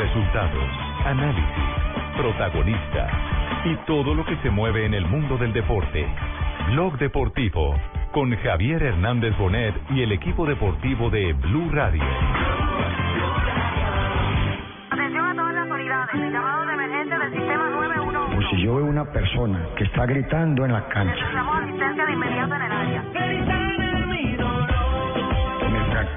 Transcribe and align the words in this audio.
Resultados, 0.00 0.64
análisis, 1.04 1.44
protagonistas 2.16 3.12
y 3.66 3.76
todo 3.86 4.14
lo 4.14 4.24
que 4.24 4.34
se 4.36 4.48
mueve 4.48 4.86
en 4.86 4.94
el 4.94 5.04
mundo 5.04 5.36
del 5.36 5.52
deporte. 5.52 6.06
Blog 6.70 6.96
Deportivo 6.96 7.76
con 8.10 8.34
Javier 8.34 8.82
Hernández 8.82 9.36
Bonet 9.36 9.74
y 9.90 10.00
el 10.00 10.12
equipo 10.12 10.46
deportivo 10.46 11.10
de 11.10 11.34
Blue 11.34 11.68
Radio. 11.70 12.02
Atención 14.90 15.26
a 15.26 15.34
todas 15.34 15.54
las 15.54 15.70
unidades. 15.70 16.14
El 16.14 16.32
llamado 16.32 16.66
de 16.66 16.72
emergencia 16.72 17.18
del 17.18 17.32
sistema 17.32 17.68
911. 17.68 18.36
Pues 18.36 18.46
si 18.52 18.62
yo 18.62 18.76
veo 18.76 18.86
una 18.86 19.04
persona 19.04 19.66
que 19.76 19.84
está 19.84 20.06
gritando 20.06 20.64
en 20.64 20.72
la 20.72 20.88
cancha, 20.88 21.12
Necesitamos 21.12 21.62
asistencia 21.62 22.06
de 22.06 22.12
inmediato 22.12 22.54
en 22.54 22.62
el 22.62 22.69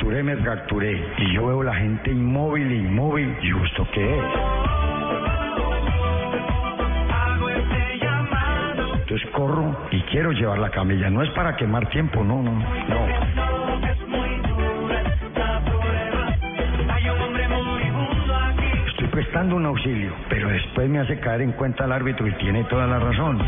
fracturé, 0.03 0.23
me 0.23 0.35
fracturé, 0.37 1.05
y 1.17 1.33
yo 1.33 1.47
veo 1.47 1.63
la 1.63 1.75
gente 1.75 2.11
inmóvil, 2.11 2.69
inmóvil, 2.71 3.35
¿y 3.41 3.51
justo 3.51 3.87
qué 3.93 4.17
es? 4.17 4.23
Entonces 8.99 9.29
corro 9.31 9.77
y 9.91 10.01
quiero 10.03 10.31
llevar 10.31 10.59
la 10.59 10.69
camilla, 10.71 11.09
no 11.09 11.21
es 11.21 11.29
para 11.31 11.55
quemar 11.55 11.87
tiempo, 11.89 12.23
no, 12.23 12.41
no, 12.41 12.51
no. 12.51 12.63
Estoy 18.87 19.07
prestando 19.07 19.55
un 19.55 19.65
auxilio, 19.65 20.13
pero 20.27 20.49
después 20.49 20.89
me 20.89 20.99
hace 20.99 21.19
caer 21.19 21.41
en 21.41 21.53
cuenta 21.53 21.85
el 21.85 21.93
árbitro 21.93 22.27
y 22.27 22.33
tiene 22.33 22.65
toda 22.65 22.87
la 22.87 22.99
razón. 22.99 23.39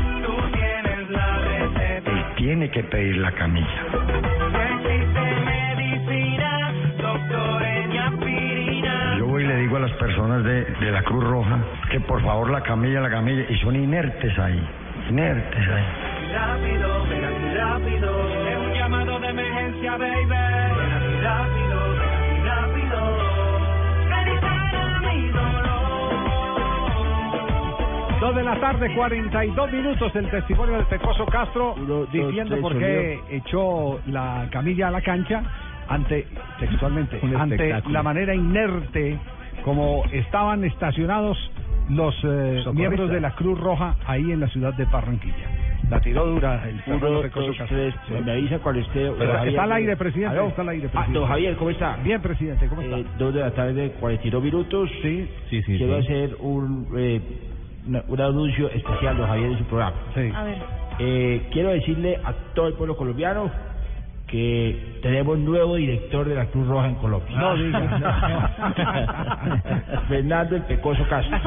Él 2.06 2.26
tiene 2.38 2.70
que 2.70 2.84
pedir 2.84 3.18
la 3.18 3.32
camilla. 3.34 4.45
Personas 9.96 10.44
de, 10.44 10.66
de 10.66 10.92
la 10.92 11.02
Cruz 11.04 11.24
Roja 11.24 11.58
que 11.92 12.00
por 12.02 12.22
favor 12.22 12.50
la 12.50 12.62
camilla, 12.62 13.00
la 13.02 13.10
camilla, 13.10 13.44
y 13.50 13.58
son 13.60 13.76
inertes 13.76 14.38
ahí, 14.40 14.62
inertes 15.10 15.68
ahí. 15.68 15.86
rápido, 16.34 17.06
ven 17.10 17.26
aquí 17.26 17.54
rápido. 17.56 18.10
Es 18.50 18.58
un 18.58 18.74
llamado 18.74 19.20
de 19.20 19.28
emergencia, 19.30 19.98
baby. 19.98 20.26
Ven 20.28 20.92
aquí 20.92 21.16
rápido, 21.22 21.90
ven 21.92 22.10
aquí 22.10 22.40
rápido. 22.48 22.98
Medicina 24.10 25.00
mi 25.02 25.28
dolor. 25.30 25.76
Dos 28.20 28.36
de 28.36 28.44
la 28.44 28.56
tarde, 28.60 28.94
42 28.96 29.72
minutos, 29.72 30.16
el 30.16 30.30
testimonio 30.30 30.76
del 30.78 30.86
Pecoso 30.86 31.26
Castro 31.26 31.76
diciendo 32.12 32.58
por 32.62 32.78
qué 32.78 33.20
echó 33.30 34.00
la 34.08 34.48
camilla 34.52 34.88
a 34.88 34.92
la 34.92 35.02
cancha 35.02 35.44
ante, 35.88 36.26
textualmente, 36.60 37.20
Un 37.22 37.36
ante 37.36 37.56
espectáculo. 37.56 37.94
la 37.94 38.04
manera 38.04 38.34
inerte 38.34 39.20
como 39.66 40.04
estaban 40.14 40.64
estacionados 40.64 41.38
los 41.90 42.16
eh, 42.24 42.64
miembros 42.74 43.10
de 43.10 43.20
la 43.20 43.32
Cruz 43.36 43.60
Roja 43.60 43.96
ahí 44.08 44.32
en 44.32 44.40
la 44.40 44.48
ciudad 44.48 44.74
de 44.76 44.86
Barranquilla. 44.86 45.50
La 45.90 46.00
tiró 46.00 46.26
dura 46.26 46.64
el 46.68 46.78
Castro. 46.84 47.54
tres, 47.68 47.94
Sí. 48.08 48.14
me 48.26 48.32
avisa 48.32 48.58
cuando 48.60 48.82
esté. 48.82 49.08
Está 49.50 49.64
al 49.64 49.72
aire, 49.74 49.96
presidente. 49.98 50.36
¿Aló? 50.38 50.48
Está 50.48 50.62
al 50.64 50.70
aire, 50.70 50.88
Ah, 50.88 50.92
presidente. 50.92 51.20
don 51.20 51.28
Javier, 51.28 51.56
¿cómo 51.58 51.70
está? 51.70 51.98
Bien, 52.04 52.22
presidente, 52.22 52.68
¿cómo 52.68 52.82
está? 52.82 52.98
Eh, 53.00 53.06
dos 53.20 53.34
de 53.34 53.42
la 53.42 53.52
tarde, 53.52 53.92
42 54.00 54.44
minutos. 54.44 54.90
Sí, 55.04 55.28
Sí, 55.50 55.62
sí, 55.62 55.78
Quiero 55.78 56.02
sí. 56.02 56.06
hacer 56.08 56.36
un, 56.40 56.88
eh, 56.98 57.22
un 58.08 58.22
anuncio 58.22 58.70
especial, 58.72 59.18
don 59.18 59.28
Javier, 59.28 59.52
en 59.52 59.58
su 59.60 59.64
programa. 59.66 59.96
sí. 60.16 60.32
A 60.34 60.44
ver. 60.44 60.58
Eh, 60.98 61.50
quiero 61.52 61.70
decirle 61.72 62.18
a 62.24 62.34
todo 62.56 62.68
el 62.68 62.74
pueblo 62.76 62.96
colombiano 62.96 63.52
que 64.28 64.98
tenemos 65.02 65.38
nuevo 65.38 65.76
director 65.76 66.28
de 66.28 66.36
la 66.36 66.46
Cruz 66.48 66.68
Roja 66.68 66.88
en 66.88 66.96
Colombia. 66.96 67.38
No 67.38 67.56
diga. 67.56 68.96
Fernando 70.08 70.56
el 70.56 70.64
Pecoso 70.64 71.04
Castro. 71.08 71.38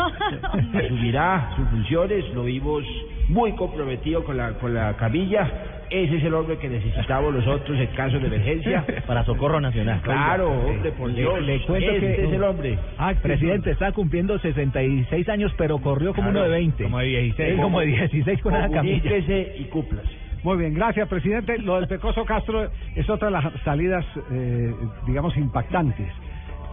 Asumirá 0.74 1.50
sus 1.56 1.68
funciones, 1.68 2.24
lo 2.34 2.44
vimos 2.44 2.84
muy 3.28 3.52
comprometido 3.52 4.24
con 4.24 4.36
la, 4.36 4.52
con 4.54 4.74
la 4.74 4.94
camilla. 4.96 5.50
Ese 5.90 6.18
es 6.18 6.24
el 6.24 6.34
hombre 6.34 6.58
que 6.58 6.68
necesitamos 6.68 7.33
nosotros 7.34 7.78
en 7.78 7.86
caso 7.88 8.18
de 8.18 8.27
emergencia. 8.27 8.84
Para 9.06 9.24
Socorro 9.24 9.58
Nacional. 9.61 10.00
Claro, 10.02 10.50
hombre, 10.52 10.92
por 10.92 11.12
Dios. 11.14 11.40
le 11.42 11.61
cuento 11.62 11.90
este 11.90 12.17
que- 12.17 12.24
es 12.27 12.33
el 12.33 12.42
hombre. 12.44 12.78
Ah, 12.98 13.14
presidente, 13.20 13.70
está 13.70 13.90
cumpliendo 13.92 14.38
66 14.38 15.28
años, 15.30 15.50
pero 15.56 15.78
corrió 15.78 16.12
como 16.14 16.30
Claro. 16.30 16.40
uno 16.46 16.52
de 16.52 16.58
20. 16.58 16.84
Como 16.84 16.98
de 16.98 17.06
16. 17.06 17.55
Es 17.55 17.61
como 17.61 17.80
de 17.80 17.86
16 17.86 18.40
con 18.42 18.55
esa 18.55 18.70
camilla. 18.70 19.17
Y 19.56 19.64
cúmplase. 19.70 20.27
Muy 20.44 20.56
bien, 20.56 20.74
gracias, 20.74 21.08
presidente. 21.08 21.58
Lo 21.58 21.76
del 21.76 21.88
Pecoso 21.88 22.24
Castro 22.24 22.70
es 22.94 23.10
otra 23.10 23.26
de 23.26 23.32
las 23.32 23.62
salidas, 23.64 24.04
eh, 24.30 24.72
digamos, 25.06 25.36
impactantes. 25.36 26.08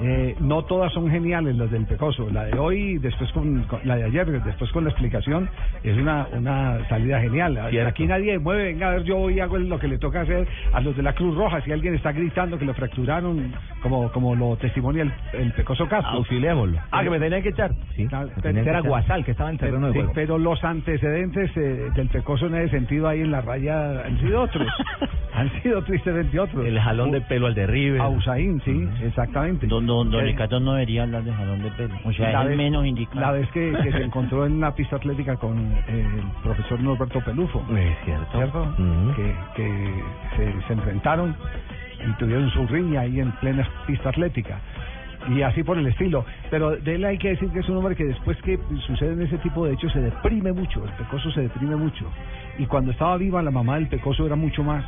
Eh, 0.02 0.36
no 0.42 0.64
todas 0.66 0.92
son 0.94 1.10
geniales 1.10 1.56
las 1.56 1.72
del 1.72 1.86
Pecoso. 1.86 2.30
La 2.30 2.44
de 2.46 2.58
hoy, 2.60 2.98
después 2.98 3.32
con, 3.32 3.64
con- 3.64 3.80
la 3.86 3.96
de 3.96 4.04
ayer, 4.04 4.26
después 4.44 4.70
con 4.72 4.84
la 4.84 4.90
explicación, 4.90 5.50
es 5.84 5.98
una, 5.98 6.28
una 6.34 6.86
salida 6.90 7.22
genial. 7.22 7.58
Cierto. 7.70 7.90
Aquí 7.90 8.06
nadie 8.06 8.38
mueve, 8.38 8.66
venga, 8.66 8.88
a 8.88 8.92
ver, 8.92 9.04
yo 9.04 9.16
voy 9.18 9.36
y 9.36 9.40
hago 9.40 9.58
lo 9.58 9.80
que 9.80 9.88
le 9.88 9.98
toca 9.98 10.22
hacer 10.22 10.48
a 10.74 10.82
los 10.82 10.98
de 10.98 11.04
la 11.04 11.14
Cruz 11.14 11.36
Roja. 11.38 11.62
Si 11.62 11.72
alguien 11.72 11.96
está 11.96 12.12
gritando 12.12 12.58
que 12.60 12.66
lo 12.66 12.74
fracturaron, 12.74 13.54
como, 13.82 14.12
como 14.12 14.36
lo 14.36 14.58
testimonia 14.58 15.04
el, 15.04 15.14
el 15.34 15.52
Pecoso 15.54 15.88
Castro. 15.88 16.12
Auxiliémoslo. 16.18 16.78
Ah, 16.92 17.04
que 17.04 17.10
me 17.10 17.20
tenían 17.20 17.42
que 17.42 17.50
echar. 17.50 17.72
Sí. 17.96 18.08
Que 18.08 18.50
era 18.50 18.62
echar. 18.62 18.82
Guasal, 18.84 19.24
que 19.24 19.32
estaba 19.32 19.50
en 19.50 19.58
terreno 19.58 19.88
de 19.88 19.94
Sí, 19.94 20.00
juego. 20.00 20.12
pero 20.14 20.38
los 20.38 20.62
antecedentes 20.64 21.52
eh, 21.56 21.90
del 21.96 22.10
Pecoso 22.10 22.48
en 22.48 22.56
ese 22.56 22.70
sentido 22.72 23.08
ahí 23.08 23.22
en 23.22 23.32
la 23.32 23.42
raya 23.42 24.02
han 24.06 24.20
sido 24.20 24.42
otros. 24.42 24.68
han 25.36 25.62
sido 25.62 25.84
tristemente 25.84 26.40
otros. 26.40 26.66
El 26.66 26.80
jalón 26.80 27.12
de 27.12 27.22
pelo 27.22 27.48
al 27.48 27.56
derribe. 27.56 28.00
A 28.00 28.08
Usain, 28.10 28.62
sí, 28.64 28.88
exactamente. 29.04 29.68
Don, 29.68 29.86
don, 29.86 30.10
don 30.10 30.22
Eh, 30.22 30.28
Ricardo 30.28 30.60
no 30.60 30.74
debería 30.74 31.04
hablar 31.04 31.24
de 31.24 31.34
jalón 31.34 31.62
de 31.62 31.72
pelo. 31.72 31.96
O 32.04 32.12
sea, 32.14 32.32
la 32.32 32.42
es 32.44 32.48
vez- 32.50 32.58
menos 32.58 32.86
indicado. 32.86 33.22
La 33.22 33.32
vez 33.32 33.50
que, 33.52 33.74
que 33.84 33.92
se 33.92 34.04
encontró 34.04 34.46
en 34.46 34.54
una 34.54 34.74
pista 34.74 34.96
atlética 34.96 35.36
con 35.36 35.58
eh, 35.60 35.84
el 35.90 36.42
profesor 36.44 36.80
Norberto 36.80 37.20
Pelufo. 37.22 37.64
Es 37.78 37.98
cierto. 38.06 38.40
Que, 39.16 39.36
que 39.56 40.04
se, 40.38 40.68
se 40.68 40.74
enfrentaron 40.74 41.36
y 42.08 42.12
tuvieron 42.20 42.50
su 42.52 42.66
riña 42.68 43.02
ahí 43.02 43.20
en 43.20 43.32
plena 43.34 43.68
pista 43.88 44.10
atlética. 44.10 44.60
Y 45.28 45.42
así 45.42 45.64
por 45.64 45.78
el 45.78 45.88
estilo. 45.88 46.24
Pero 46.52 46.76
de 46.78 46.96
él 46.96 47.04
hay 47.06 47.18
que 47.18 47.30
decir 47.30 47.50
que 47.50 47.60
es 47.60 47.68
un 47.70 47.78
hombre 47.78 47.96
que 47.96 48.04
después 48.06 48.38
que 48.44 48.60
suceden 48.86 49.20
ese 49.24 49.40
tipo 49.40 49.66
de 49.66 49.74
hechos 49.74 49.92
se 49.92 50.00
deprime 50.00 50.54
mucho. 50.54 50.86
El 50.86 50.92
pecoso 50.92 51.32
se 51.32 51.42
deprime 51.42 51.76
mucho. 51.76 52.06
Y 52.60 52.68
cuando 52.68 52.92
estaba 52.92 53.18
viva 53.18 53.42
la 53.42 53.50
mamá 53.50 53.76
del 53.76 53.88
pecoso 53.88 54.26
era 54.26 54.36
mucho 54.36 54.64
más. 54.64 54.86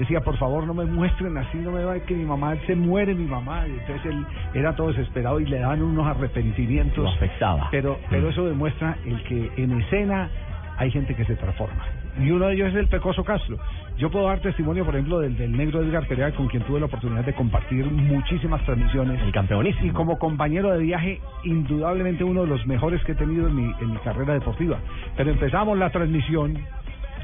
Decía, 0.00 0.22
por 0.22 0.38
favor, 0.38 0.66
no 0.66 0.72
me 0.72 0.86
muestren 0.86 1.36
así, 1.36 1.58
no 1.58 1.72
me 1.72 1.84
va 1.84 2.00
que 2.00 2.14
mi 2.14 2.24
mamá 2.24 2.56
se 2.66 2.74
muere, 2.74 3.14
mi 3.14 3.26
mamá. 3.26 3.68
Y 3.68 3.72
entonces 3.72 4.06
él 4.06 4.24
era 4.54 4.74
todo 4.74 4.88
desesperado 4.88 5.38
y 5.40 5.44
le 5.44 5.58
daban 5.58 5.82
unos 5.82 6.06
arrepentimientos. 6.06 7.04
Lo 7.04 7.10
afectaba. 7.10 7.68
Pero, 7.70 7.98
pero 8.08 8.30
eso 8.30 8.46
demuestra 8.46 8.96
el 9.04 9.22
que 9.24 9.50
en 9.58 9.78
escena 9.78 10.30
hay 10.78 10.90
gente 10.90 11.14
que 11.14 11.26
se 11.26 11.36
transforma. 11.36 11.84
Y 12.18 12.30
uno 12.30 12.46
de 12.46 12.54
ellos 12.54 12.70
es 12.70 12.76
el 12.76 12.88
Pecoso 12.88 13.22
Castro. 13.24 13.58
Yo 13.98 14.10
puedo 14.10 14.26
dar 14.26 14.40
testimonio, 14.40 14.86
por 14.86 14.94
ejemplo, 14.94 15.20
del, 15.20 15.36
del 15.36 15.52
negro 15.52 15.82
Edgar 15.82 16.06
Perea, 16.06 16.32
con 16.32 16.48
quien 16.48 16.62
tuve 16.62 16.80
la 16.80 16.86
oportunidad 16.86 17.22
de 17.22 17.34
compartir 17.34 17.84
muchísimas 17.84 18.64
transmisiones. 18.64 19.20
El 19.20 19.32
campeonísimo. 19.32 19.86
Y 19.86 19.90
como 19.90 20.18
compañero 20.18 20.70
de 20.70 20.78
viaje, 20.78 21.20
indudablemente 21.44 22.24
uno 22.24 22.40
de 22.40 22.46
los 22.46 22.66
mejores 22.66 23.04
que 23.04 23.12
he 23.12 23.16
tenido 23.16 23.48
en 23.48 23.54
mi, 23.54 23.70
en 23.82 23.90
mi 23.90 23.98
carrera 23.98 24.32
deportiva. 24.32 24.78
Pero 25.18 25.30
empezamos 25.30 25.76
la 25.76 25.90
transmisión 25.90 26.56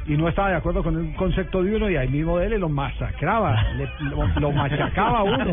y 0.09 0.17
no 0.17 0.29
estaba 0.29 0.51
de 0.51 0.57
acuerdo 0.57 0.83
con 0.83 0.97
el 0.99 1.15
concepto 1.17 1.63
de 1.63 1.77
uno 1.77 1.91
y 1.91 1.97
ahí 1.97 2.09
mismo 2.09 2.39
él 2.39 2.59
lo 2.61 2.69
masacraba, 2.69 3.57
le- 3.77 3.89
lo, 4.11 4.27
lo 4.41 4.53
machacaba 4.53 5.23
uno, 5.25 5.53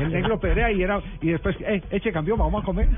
el 0.00 0.10
negro 0.12 0.38
Perea 0.40 0.70
y 0.72 0.82
era 0.82 1.00
y 1.20 1.28
después, 1.28 1.56
eh, 1.60 1.82
eche 1.90 2.10
cambió, 2.12 2.36
vamos 2.36 2.62
a 2.62 2.64
comer. 2.66 2.88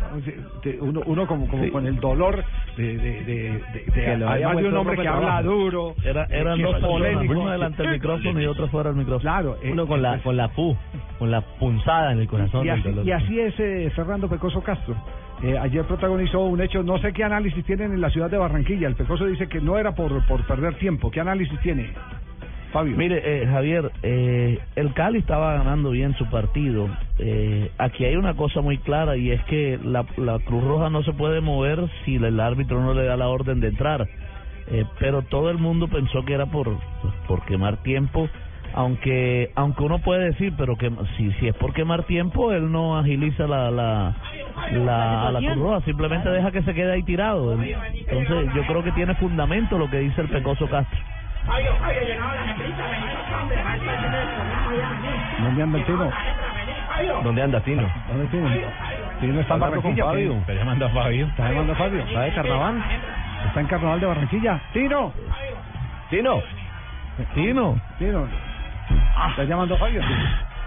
Uno, 0.80 1.00
uno 1.06 1.26
como, 1.26 1.48
como 1.48 1.64
Sí. 1.64 1.70
con 1.70 1.86
el 1.86 1.96
dolor 1.96 2.44
de, 2.76 2.96
de, 2.96 3.22
de, 3.24 3.62
de- 3.94 4.24
además 4.24 4.56
de 4.58 4.68
un 4.68 4.76
hombre 4.76 4.96
que 4.96 5.08
habla 5.08 5.42
duro, 5.42 5.94
Era, 6.04 6.22
eh, 6.24 6.40
eran 6.40 6.60
dos 6.60 6.74
es 6.76 6.80
personas, 6.80 6.90
polémico. 6.90 7.32
uno 7.40 7.50
delante 7.50 7.82
del 7.82 7.92
micrófono 7.92 8.40
y 8.40 8.46
otro 8.46 8.68
fuera 8.68 8.90
del 8.90 8.98
micrófono. 8.98 9.20
Claro, 9.22 9.56
eh, 9.62 9.70
Uno 9.72 9.86
con 9.86 10.02
la, 10.02 10.18
con 10.18 10.36
la 10.36 10.48
pu, 10.48 10.76
con 11.18 11.30
la 11.30 11.40
punzada 11.40 12.12
en 12.12 12.20
el 12.20 12.28
corazón. 12.28 12.62
y 12.64 12.68
del 12.70 12.78
así, 12.80 12.88
dolor. 12.88 13.06
y 13.06 13.12
así 13.12 13.40
es 13.40 13.54
eh, 13.60 13.90
Fernando 13.94 14.28
Pecoso 14.28 14.62
Castro. 14.62 14.94
Eh, 15.42 15.58
ayer 15.58 15.84
protagonizó 15.84 16.40
un 16.40 16.60
hecho, 16.60 16.82
no 16.82 16.98
sé 16.98 17.12
qué 17.12 17.24
análisis 17.24 17.64
tienen 17.64 17.92
en 17.92 18.00
la 18.00 18.10
ciudad 18.10 18.30
de 18.30 18.38
Barranquilla. 18.38 18.86
El 18.86 18.94
Pecoso 18.94 19.26
dice 19.26 19.48
que 19.48 19.60
no 19.60 19.78
era 19.78 19.92
por, 19.94 20.24
por 20.26 20.46
perder 20.46 20.74
tiempo. 20.78 21.10
¿Qué 21.10 21.20
análisis 21.20 21.58
tiene, 21.60 21.90
Fabio? 22.72 22.96
Mire, 22.96 23.22
eh, 23.24 23.46
Javier, 23.46 23.90
eh, 24.02 24.58
el 24.76 24.92
Cali 24.94 25.18
estaba 25.18 25.54
ganando 25.54 25.90
bien 25.90 26.14
su 26.14 26.30
partido. 26.30 26.88
Eh, 27.18 27.70
aquí 27.78 28.04
hay 28.04 28.16
una 28.16 28.34
cosa 28.34 28.60
muy 28.60 28.78
clara 28.78 29.16
y 29.16 29.30
es 29.30 29.42
que 29.44 29.78
la, 29.82 30.06
la 30.16 30.38
Cruz 30.40 30.62
Roja 30.62 30.90
no 30.90 31.02
se 31.02 31.12
puede 31.12 31.40
mover 31.40 31.88
si 32.04 32.16
el 32.16 32.38
árbitro 32.38 32.80
no 32.80 32.94
le 32.94 33.04
da 33.04 33.16
la 33.16 33.28
orden 33.28 33.60
de 33.60 33.68
entrar. 33.68 34.08
Eh, 34.68 34.84
pero 34.98 35.22
todo 35.22 35.50
el 35.50 35.58
mundo 35.58 35.88
pensó 35.88 36.24
que 36.24 36.34
era 36.34 36.46
por, 36.46 36.78
por 37.26 37.44
quemar 37.44 37.82
tiempo. 37.82 38.28
Aunque 38.74 39.50
aunque 39.54 39.82
uno 39.82 39.98
puede 39.98 40.26
decir, 40.26 40.54
pero 40.56 40.76
que 40.76 40.90
si 41.16 41.30
si 41.32 41.48
es 41.48 41.54
por 41.56 41.72
quemar 41.72 42.04
tiempo, 42.04 42.52
él 42.52 42.70
no 42.70 42.98
agiliza 42.98 43.46
la 43.46 43.70
la 43.70 44.14
la, 44.72 45.28
a 45.28 45.32
la 45.32 45.40
Cruz 45.40 45.56
Roja, 45.56 45.80
simplemente 45.84 46.28
deja 46.30 46.50
que 46.50 46.62
se 46.62 46.74
quede 46.74 46.92
ahí 46.92 47.02
tirado. 47.02 47.52
Entonces 47.60 48.54
yo 48.54 48.62
creo 48.66 48.82
que 48.82 48.92
tiene 48.92 49.14
fundamento 49.16 49.78
lo 49.78 49.90
que 49.90 49.98
dice 49.98 50.20
el 50.22 50.28
Pecoso 50.28 50.66
Castro. 50.68 50.98
¿Dónde 55.42 55.62
anda 55.62 55.78
el 55.78 55.84
Tino? 55.84 56.10
¿Dónde 57.24 57.42
anda 57.42 57.60
Tino? 57.60 57.88
¿Dónde 58.08 58.26
Tino? 58.26 58.48
Sí, 59.20 59.26
no 59.26 59.40
está 59.40 59.54
en 59.54 59.62
Hablando 59.62 59.82
con 59.82 59.96
Barranquilla. 59.96 60.04
Fabio. 60.04 60.42
Pero 60.46 60.58
llamando 60.58 60.86
a 60.86 60.88
Fabio. 60.90 61.26
Está 61.26 61.48
llamando 61.48 61.72
a 61.72 61.76
Fabio. 61.76 62.02
¿Está 62.02 62.20
de 62.22 62.32
carnaval? 62.34 62.84
Está 63.46 63.60
en 63.60 63.66
carnaval 63.66 64.00
de 64.00 64.06
Barranquilla. 64.06 64.60
¡Tino! 64.72 65.12
Tino. 66.10 66.42
Tino. 67.34 67.80
Tino. 67.98 68.51
¿Está 69.30 69.44
llamando 69.44 69.74
a 69.74 69.78
Fabio? 69.78 70.02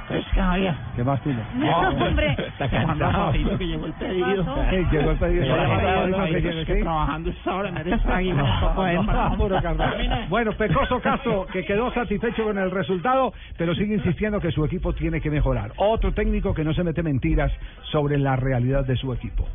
Es 0.10 0.26
que 0.34 0.40
había. 0.40 0.76
¿Qué 0.96 1.04
más, 1.04 1.20
Tino? 1.22 1.42
No, 1.56 1.90
hombre. 1.90 2.36
Está 2.38 2.70
cansado. 2.70 3.32
Que 3.32 3.66
llegó 3.66 3.86
el 3.88 3.94
pedido. 3.94 4.56
Eh, 4.72 4.86
llegó 4.92 5.12
el 5.12 5.18
pedido. 5.18 5.46
Llamando 5.46 6.66
¿sí? 6.66 6.82
trabajando 6.82 7.30
esta 7.30 7.56
hora 7.56 7.72
me 7.72 9.38
puro 9.38 9.62
carnaval. 9.62 10.26
Bueno, 10.30 10.52
Pecoso 10.54 11.00
Castro, 11.00 11.48
que 11.52 11.66
quedó 11.66 11.92
satisfecho 11.92 12.44
con 12.44 12.58
el 12.58 12.72
resultado, 12.72 13.34
pero 13.58 13.74
sigue 13.74 13.96
insistiendo 13.96 14.40
que 14.40 14.52
su 14.52 14.64
equipo 14.64 14.94
tiene 14.94 15.22
que 15.22 15.32
mejorar. 15.32 15.72
Otro 15.78 16.14
técnico 16.14 16.54
que 16.54 16.64
no 16.64 16.74
se 16.74 16.84
mete 16.84 17.02
mentiras 17.02 17.52
sobre 17.92 18.18
la 18.20 18.36
realidad 18.36 18.86
de 18.86 18.96
su 18.96 19.12
equipo. 19.12 19.48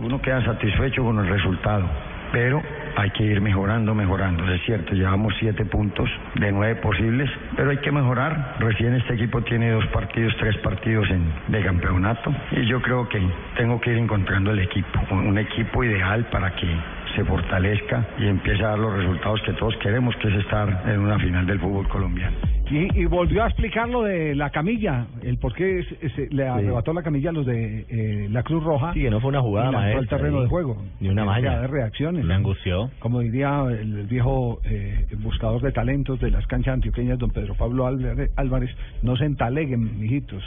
Uno 0.00 0.20
queda 0.20 0.44
satisfecho 0.44 1.04
con 1.04 1.18
el 1.18 1.28
resultado, 1.28 1.86
pero 2.32 2.62
hay 2.96 3.10
que 3.10 3.24
ir 3.24 3.40
mejorando, 3.40 3.94
mejorando. 3.94 4.50
Es 4.52 4.62
cierto, 4.64 4.94
llevamos 4.94 5.34
siete 5.38 5.64
puntos 5.64 6.08
de 6.34 6.50
nueve 6.50 6.76
posibles, 6.76 7.30
pero 7.56 7.70
hay 7.70 7.78
que 7.78 7.92
mejorar. 7.92 8.56
Recién 8.58 8.94
este 8.94 9.14
equipo 9.14 9.42
tiene 9.42 9.70
dos 9.70 9.86
partidos, 9.88 10.34
tres 10.38 10.56
partidos 10.58 11.08
en, 11.10 11.30
de 11.48 11.62
campeonato 11.62 12.34
y 12.52 12.66
yo 12.66 12.80
creo 12.80 13.08
que 13.08 13.20
tengo 13.56 13.80
que 13.80 13.92
ir 13.92 13.98
encontrando 13.98 14.50
el 14.50 14.60
equipo, 14.60 15.00
un 15.10 15.26
un 15.26 15.38
equipo 15.38 15.84
ideal 15.84 16.24
para 16.30 16.50
que 16.56 16.66
se 17.14 17.24
fortalezca 17.24 18.06
y 18.18 18.26
empiece 18.26 18.64
a 18.64 18.68
dar 18.68 18.78
los 18.78 18.92
resultados 18.94 19.42
que 19.42 19.52
todos 19.52 19.76
queremos, 19.78 20.16
que 20.16 20.28
es 20.28 20.34
estar 20.36 20.82
en 20.86 21.00
una 21.00 21.18
final 21.18 21.46
del 21.46 21.60
fútbol 21.60 21.86
colombiano. 21.88 22.55
Y, 22.68 23.00
y 23.00 23.04
volvió 23.06 23.44
a 23.44 23.46
explicar 23.46 23.88
lo 23.88 24.02
de 24.02 24.34
la 24.34 24.50
camilla, 24.50 25.06
el 25.22 25.38
por 25.38 25.54
qué 25.54 25.84
se- 25.84 26.08
se- 26.10 26.28
le 26.34 26.48
arrebató 26.48 26.92
la 26.92 27.02
camilla 27.02 27.30
a 27.30 27.32
los 27.32 27.46
de 27.46 27.86
eh, 27.88 28.28
la 28.30 28.42
Cruz 28.42 28.64
Roja. 28.64 28.92
Sí, 28.92 29.02
que 29.02 29.10
no 29.10 29.20
fue 29.20 29.28
una 29.28 29.40
jugada 29.40 29.70
maestra 29.70 30.18
terreno 30.18 30.38
ahí. 30.38 30.42
de 30.44 30.48
juego. 30.48 30.82
Ni 31.00 31.08
una 31.08 31.24
malla. 31.24 31.58
haber 31.58 31.70
reacciones. 31.70 32.24
Me 32.24 32.34
angustió. 32.34 32.90
Como 32.98 33.20
diría 33.20 33.62
el, 33.68 33.98
el 34.00 34.06
viejo 34.06 34.60
eh, 34.64 35.06
buscador 35.18 35.62
de 35.62 35.70
talentos 35.70 36.18
de 36.20 36.30
las 36.32 36.44
canchas 36.48 36.74
antioqueñas, 36.74 37.18
don 37.18 37.30
Pedro 37.30 37.54
Pablo 37.54 37.86
Álvarez, 37.86 38.32
Álvarez, 38.36 38.70
no 39.02 39.16
se 39.16 39.26
entaleguen, 39.26 40.00
mijitos. 40.00 40.42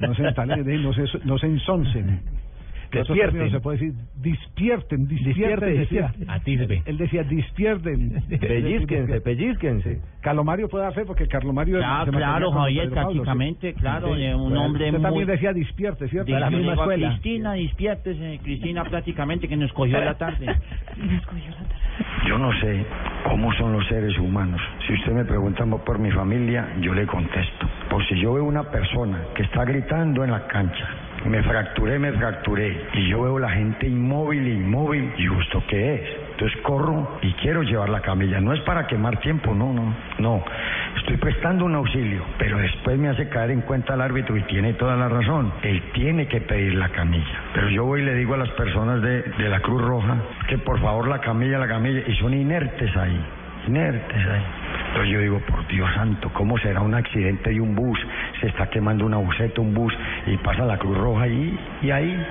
No 0.00 0.14
se 0.14 0.26
entaleguen, 0.26 0.82
no 0.82 0.92
se, 0.94 1.04
no 1.24 1.38
se 1.38 1.46
ensoncen. 1.46 2.22
Despierten. 2.92 3.50
Se 3.50 3.60
puede 3.60 3.78
decir, 3.78 3.94
despierten, 4.16 5.08
despierten, 5.08 5.76
decía. 5.78 6.14
Atisbe. 6.28 6.82
Él 6.86 6.98
decía, 6.98 7.22
despierten. 7.24 8.22
Pellizquense, 8.40 9.20
pellizquense. 9.20 10.00
Carlos 10.20 10.44
Mario 10.44 10.68
puede 10.68 10.90
fe 10.92 11.04
porque 11.04 11.26
Carlos 11.28 11.54
Mario 11.54 11.78
Ya, 11.78 11.82
se 12.04 12.10
mantenía 12.12 12.26
claro, 12.26 12.46
con 12.50 12.58
Javier, 12.62 12.90
prácticamente, 12.90 13.74
claro, 13.74 14.14
Sí. 14.14 14.22
eh, 14.22 14.34
un 14.34 14.42
Bueno, 14.48 14.64
hombre 14.64 14.84
usted 14.86 14.98
muy... 14.98 15.02
también 15.02 15.26
decía 15.26 15.52
despierte, 15.52 16.08
¿cierto? 16.08 16.32
De 16.32 16.40
la 16.40 16.50
misma 16.50 16.72
escuela. 16.74 17.08
Cristina, 17.10 17.52
despiértese, 17.52 18.40
Cristina 18.42 18.84
prácticamente 18.84 19.48
que 19.48 19.56
nos 19.56 19.72
cogió 19.72 19.98
la 20.04 20.14
tarde. 20.14 20.46
Yo 22.26 22.38
no 22.38 22.52
sé 22.60 22.84
cómo 23.28 23.52
son 23.54 23.72
los 23.72 23.86
seres 23.88 24.18
humanos. 24.18 24.60
Si 24.86 24.94
usted 24.94 25.12
me 25.12 25.24
pregunta 25.24 25.64
por 25.84 25.98
mi 25.98 26.10
familia, 26.10 26.68
yo 26.80 26.92
le 26.94 27.06
contesto. 27.06 27.66
Por 27.88 28.04
si 28.08 28.18
yo 28.20 28.34
veo 28.34 28.44
una 28.44 28.64
persona 28.64 29.18
que 29.34 29.42
está 29.42 29.64
gritando 29.64 30.24
en 30.24 30.30
la 30.32 30.46
cancha, 30.48 30.88
me 31.24 31.42
fracturé, 31.42 31.98
me 31.98 32.12
fracturé, 32.12 32.88
y 32.92 33.08
yo 33.08 33.22
veo 33.22 33.38
la 33.38 33.50
gente 33.50 33.86
inmóvil, 33.86 34.46
inmóvil, 34.46 35.12
¿y 35.16 35.26
justo 35.26 35.62
qué 35.68 35.94
es? 35.94 36.26
Entonces 36.32 36.60
corro 36.62 37.18
y 37.22 37.32
quiero 37.34 37.62
llevar 37.62 37.88
la 37.88 38.00
camilla. 38.00 38.40
No 38.40 38.52
es 38.52 38.60
para 38.60 38.86
quemar 38.86 39.18
tiempo, 39.20 39.54
no, 39.54 39.72
no, 39.72 39.94
no. 40.18 40.44
Estoy 40.98 41.16
prestando 41.16 41.64
un 41.64 41.74
auxilio, 41.74 42.22
pero 42.38 42.58
después 42.58 42.98
me 42.98 43.08
hace 43.08 43.28
caer 43.28 43.52
en 43.52 43.62
cuenta 43.62 43.94
el 43.94 44.02
árbitro 44.02 44.36
y 44.36 44.42
tiene 44.42 44.74
toda 44.74 44.96
la 44.96 45.08
razón. 45.08 45.52
Él 45.62 45.82
tiene 45.94 46.26
que 46.28 46.42
pedir 46.42 46.74
la 46.74 46.90
camilla. 46.90 47.40
Pero 47.54 47.70
yo 47.70 47.84
voy 47.84 48.02
y 48.02 48.04
le 48.04 48.14
digo 48.14 48.34
a 48.34 48.38
las 48.38 48.50
personas 48.50 49.00
de, 49.00 49.22
de 49.22 49.48
la 49.48 49.60
Cruz 49.60 49.80
Roja 49.80 50.16
que 50.48 50.58
por 50.58 50.78
favor 50.80 51.08
la 51.08 51.20
camilla, 51.20 51.58
la 51.58 51.68
camilla, 51.68 52.02
y 52.06 52.14
son 52.16 52.34
inertes 52.34 52.94
ahí, 52.96 53.18
inertes 53.66 54.26
ahí. 54.26 54.42
Entonces 54.88 55.12
yo 55.12 55.20
digo, 55.20 55.40
por 55.40 55.66
Dios 55.68 55.88
santo, 55.94 56.30
¿cómo 56.32 56.58
será 56.58 56.80
un 56.80 56.94
accidente 56.94 57.50
de 57.50 57.60
un 57.60 57.74
bus? 57.74 57.98
Se 58.40 58.46
está 58.48 58.68
quemando 58.70 59.04
una 59.04 59.18
buseta, 59.18 59.60
un 59.60 59.74
bus, 59.74 59.92
y 60.26 60.36
pasa 60.38 60.64
la 60.64 60.78
Cruz 60.78 60.96
Roja 60.96 61.24
ahí, 61.24 61.58
y 61.82 61.90
ahí, 61.90 62.26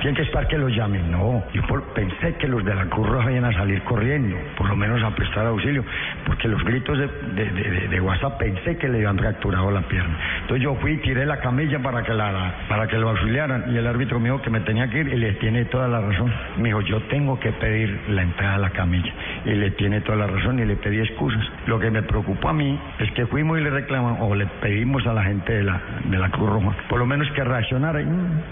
Tienen 0.00 0.14
que 0.14 0.22
esperar 0.22 0.48
que 0.48 0.58
los 0.58 0.74
llamen. 0.74 1.10
No, 1.10 1.42
yo 1.52 1.62
pensé 1.94 2.34
que 2.36 2.48
los 2.48 2.64
de 2.64 2.74
la 2.74 2.86
Cruz 2.86 3.08
Roja 3.08 3.30
iban 3.30 3.44
a 3.44 3.52
salir 3.52 3.82
corriendo, 3.82 4.36
por 4.56 4.68
lo 4.68 4.76
menos 4.76 5.02
a 5.02 5.14
prestar 5.14 5.46
auxilio, 5.46 5.84
porque 6.26 6.48
los 6.48 6.62
gritos 6.64 6.98
de, 6.98 8.00
WhatsApp 8.00 8.38
pensé 8.38 8.76
que 8.78 8.88
le 8.88 8.98
habían 8.98 9.18
fracturado 9.18 9.70
la 9.70 9.82
pierna. 9.82 10.16
Entonces 10.40 10.64
yo 10.64 10.74
fui 10.76 10.92
y 10.92 10.96
tiré 10.98 11.24
la 11.24 11.38
camilla 11.38 11.78
para 11.80 12.02
que, 12.02 12.12
la, 12.12 12.54
para 12.68 12.88
que 12.88 12.96
lo 12.96 13.10
auxiliaran 13.10 13.72
y 13.72 13.76
el 13.76 13.86
árbitro 13.86 14.18
me 14.18 14.30
dijo 14.30 14.42
que 14.42 14.50
me 14.50 14.60
tenía 14.60 14.88
que 14.90 15.00
ir 15.00 15.08
y 15.08 15.16
le 15.16 15.32
tiene 15.34 15.64
toda 15.66 15.86
la 15.86 16.00
razón. 16.00 16.32
Me 16.58 16.70
dijo, 16.70 16.80
yo 16.80 17.00
tengo 17.02 17.38
que 17.38 17.52
pedir 17.52 18.00
la 18.08 18.22
entrada 18.22 18.56
a 18.56 18.58
la 18.58 18.70
camilla 18.70 19.12
y 19.44 19.50
le 19.50 19.70
tiene 19.72 20.00
toda 20.00 20.18
la 20.18 20.26
razón 20.26 20.58
y 20.58 20.64
le 20.64 20.76
pedí 20.76 20.98
excusas. 20.98 21.44
Lo 21.66 21.78
que 21.78 21.90
me 21.90 22.02
preocupó 22.02 22.48
a 22.48 22.52
mí 22.52 22.78
es 22.98 23.10
que 23.12 23.26
fuimos 23.26 23.58
y 23.58 23.62
le 23.62 23.70
reclamamos 23.70 24.18
o 24.20 24.34
le 24.34 24.46
pedimos 24.60 25.06
a 25.06 25.12
la 25.12 25.24
gente 25.24 25.52
de 25.52 25.62
la, 25.62 25.80
de 26.04 26.18
la 26.18 26.30
Cruz 26.30 26.50
Roja, 26.50 26.74
por 26.88 26.98
lo 26.98 27.06
menos 27.06 27.30
que 27.32 27.44
reaccionara. 27.44 28.00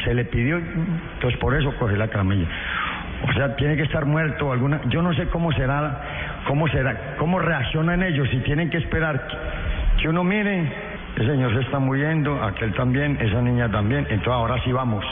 se 0.04 0.14
le 0.14 0.24
pidió, 0.24 0.60
entonces 1.14 1.38
por 1.38 1.54
eso 1.54 1.72
cogí 1.78 1.96
la 1.96 2.08
camilla. 2.08 2.46
O 3.28 3.32
sea, 3.34 3.54
tiene 3.56 3.76
que 3.76 3.82
estar 3.82 4.06
muerto 4.06 4.50
alguna. 4.52 4.80
Yo 4.88 5.02
no 5.02 5.12
sé 5.12 5.26
cómo 5.28 5.52
será, 5.52 6.00
cómo 6.46 6.66
será, 6.68 7.16
cómo 7.18 7.38
reaccionan 7.38 8.02
ellos 8.02 8.28
si 8.30 8.38
tienen 8.40 8.70
que 8.70 8.78
esperar 8.78 9.26
que, 9.98 10.08
uno 10.08 10.24
mire. 10.24 10.90
El 11.16 11.26
señor 11.26 11.52
se 11.54 11.60
está 11.62 11.78
muriendo, 11.78 12.42
aquel 12.42 12.72
también, 12.74 13.18
esa 13.20 13.42
niña 13.42 13.68
también. 13.70 14.06
Entonces 14.08 14.32
ahora 14.32 14.56
sí 14.64 14.72
vamos. 14.72 15.04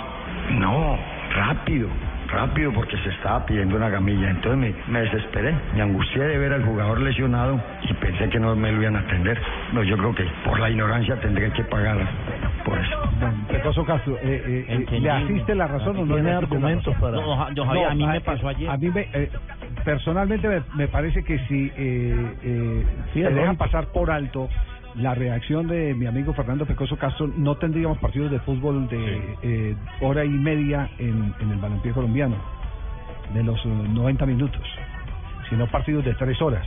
No, 0.53 0.97
rápido, 1.35 1.89
rápido, 2.29 2.73
porque 2.73 2.97
se 2.99 3.11
estaba 3.11 3.45
pidiendo 3.45 3.77
una 3.77 3.91
camilla. 3.91 4.31
Entonces 4.31 4.59
me, 4.59 4.93
me 4.93 5.03
desesperé, 5.03 5.55
me 5.75 5.83
angustié 5.83 6.23
de 6.23 6.39
ver 6.39 6.53
al 6.53 6.65
jugador 6.65 7.01
lesionado 7.01 7.61
y 7.83 7.93
pensé 7.95 8.31
que 8.31 8.39
no 8.39 8.55
me 8.57 8.73
lo 8.73 8.81
iban 8.81 8.97
a 8.97 9.01
atender. 9.01 9.39
No, 9.73 9.83
yo 9.83 9.99
creo 9.99 10.15
que 10.15 10.25
por 10.45 10.59
la 10.61 10.71
ignorancia 10.71 11.17
tendré 11.17 11.51
que 11.53 11.65
pagar 11.65 11.99
por 12.69 12.79
eso. 12.79 12.97
Pecoso 13.49 13.85
Castro, 13.85 14.17
eh, 14.23 14.65
eh, 14.69 14.87
eh, 14.91 15.01
¿le 15.01 15.11
asiste 15.11 15.55
la 15.55 15.67
razón 15.67 15.97
o 15.99 16.05
no? 16.07 16.15
Tiene 16.15 16.31
le 16.31 16.37
asiste 16.37 16.59
la 16.59 16.67
argumentos 16.69 16.95
para... 16.97 17.65
Javier, 17.67 17.87
a 17.87 17.95
mí 17.95 18.07
me 18.07 18.21
pasó 18.21 18.49
ayer. 18.49 18.71
A 18.71 18.77
mí 18.77 18.91
me, 18.91 19.09
eh, 19.13 19.31
personalmente 19.85 20.49
me, 20.49 20.63
me 20.77 20.89
parece 20.89 21.23
que 21.25 21.39
si 21.47 21.73
eh, 21.77 22.35
eh, 22.43 22.87
Sí, 23.15 23.21
se 23.23 23.29
es 23.29 23.35
deja 23.35 23.47
lógico. 23.47 23.65
pasar 23.65 23.87
por 23.93 24.11
alto 24.11 24.49
la 24.95 25.15
reacción 25.15 25.69
de 25.69 25.95
mi 25.95 26.07
amigo 26.07 26.33
Fernando 26.35 26.67
Pecoso 26.67 26.97
Castro, 26.97 27.31
no 27.37 27.55
tendríamos 27.57 27.99
partidos 27.99 28.31
de 28.31 28.41
fútbol 28.41 28.89
de 28.89 29.37
eh, 29.43 29.77
hora 30.01 30.25
y 30.25 30.29
media 30.31 30.91
en, 30.99 31.35
en 31.41 31.51
el 31.53 31.59
balompié 31.59 31.93
colombiano, 31.93 32.37
de 33.35 33.43
los 33.45 33.59
eh, 33.65 33.69
90 33.69 34.27
minutos, 34.27 34.63
sino 35.49 35.67
partidos 35.69 36.05
de 36.05 36.15
tres 36.15 36.41
horas. 36.43 36.67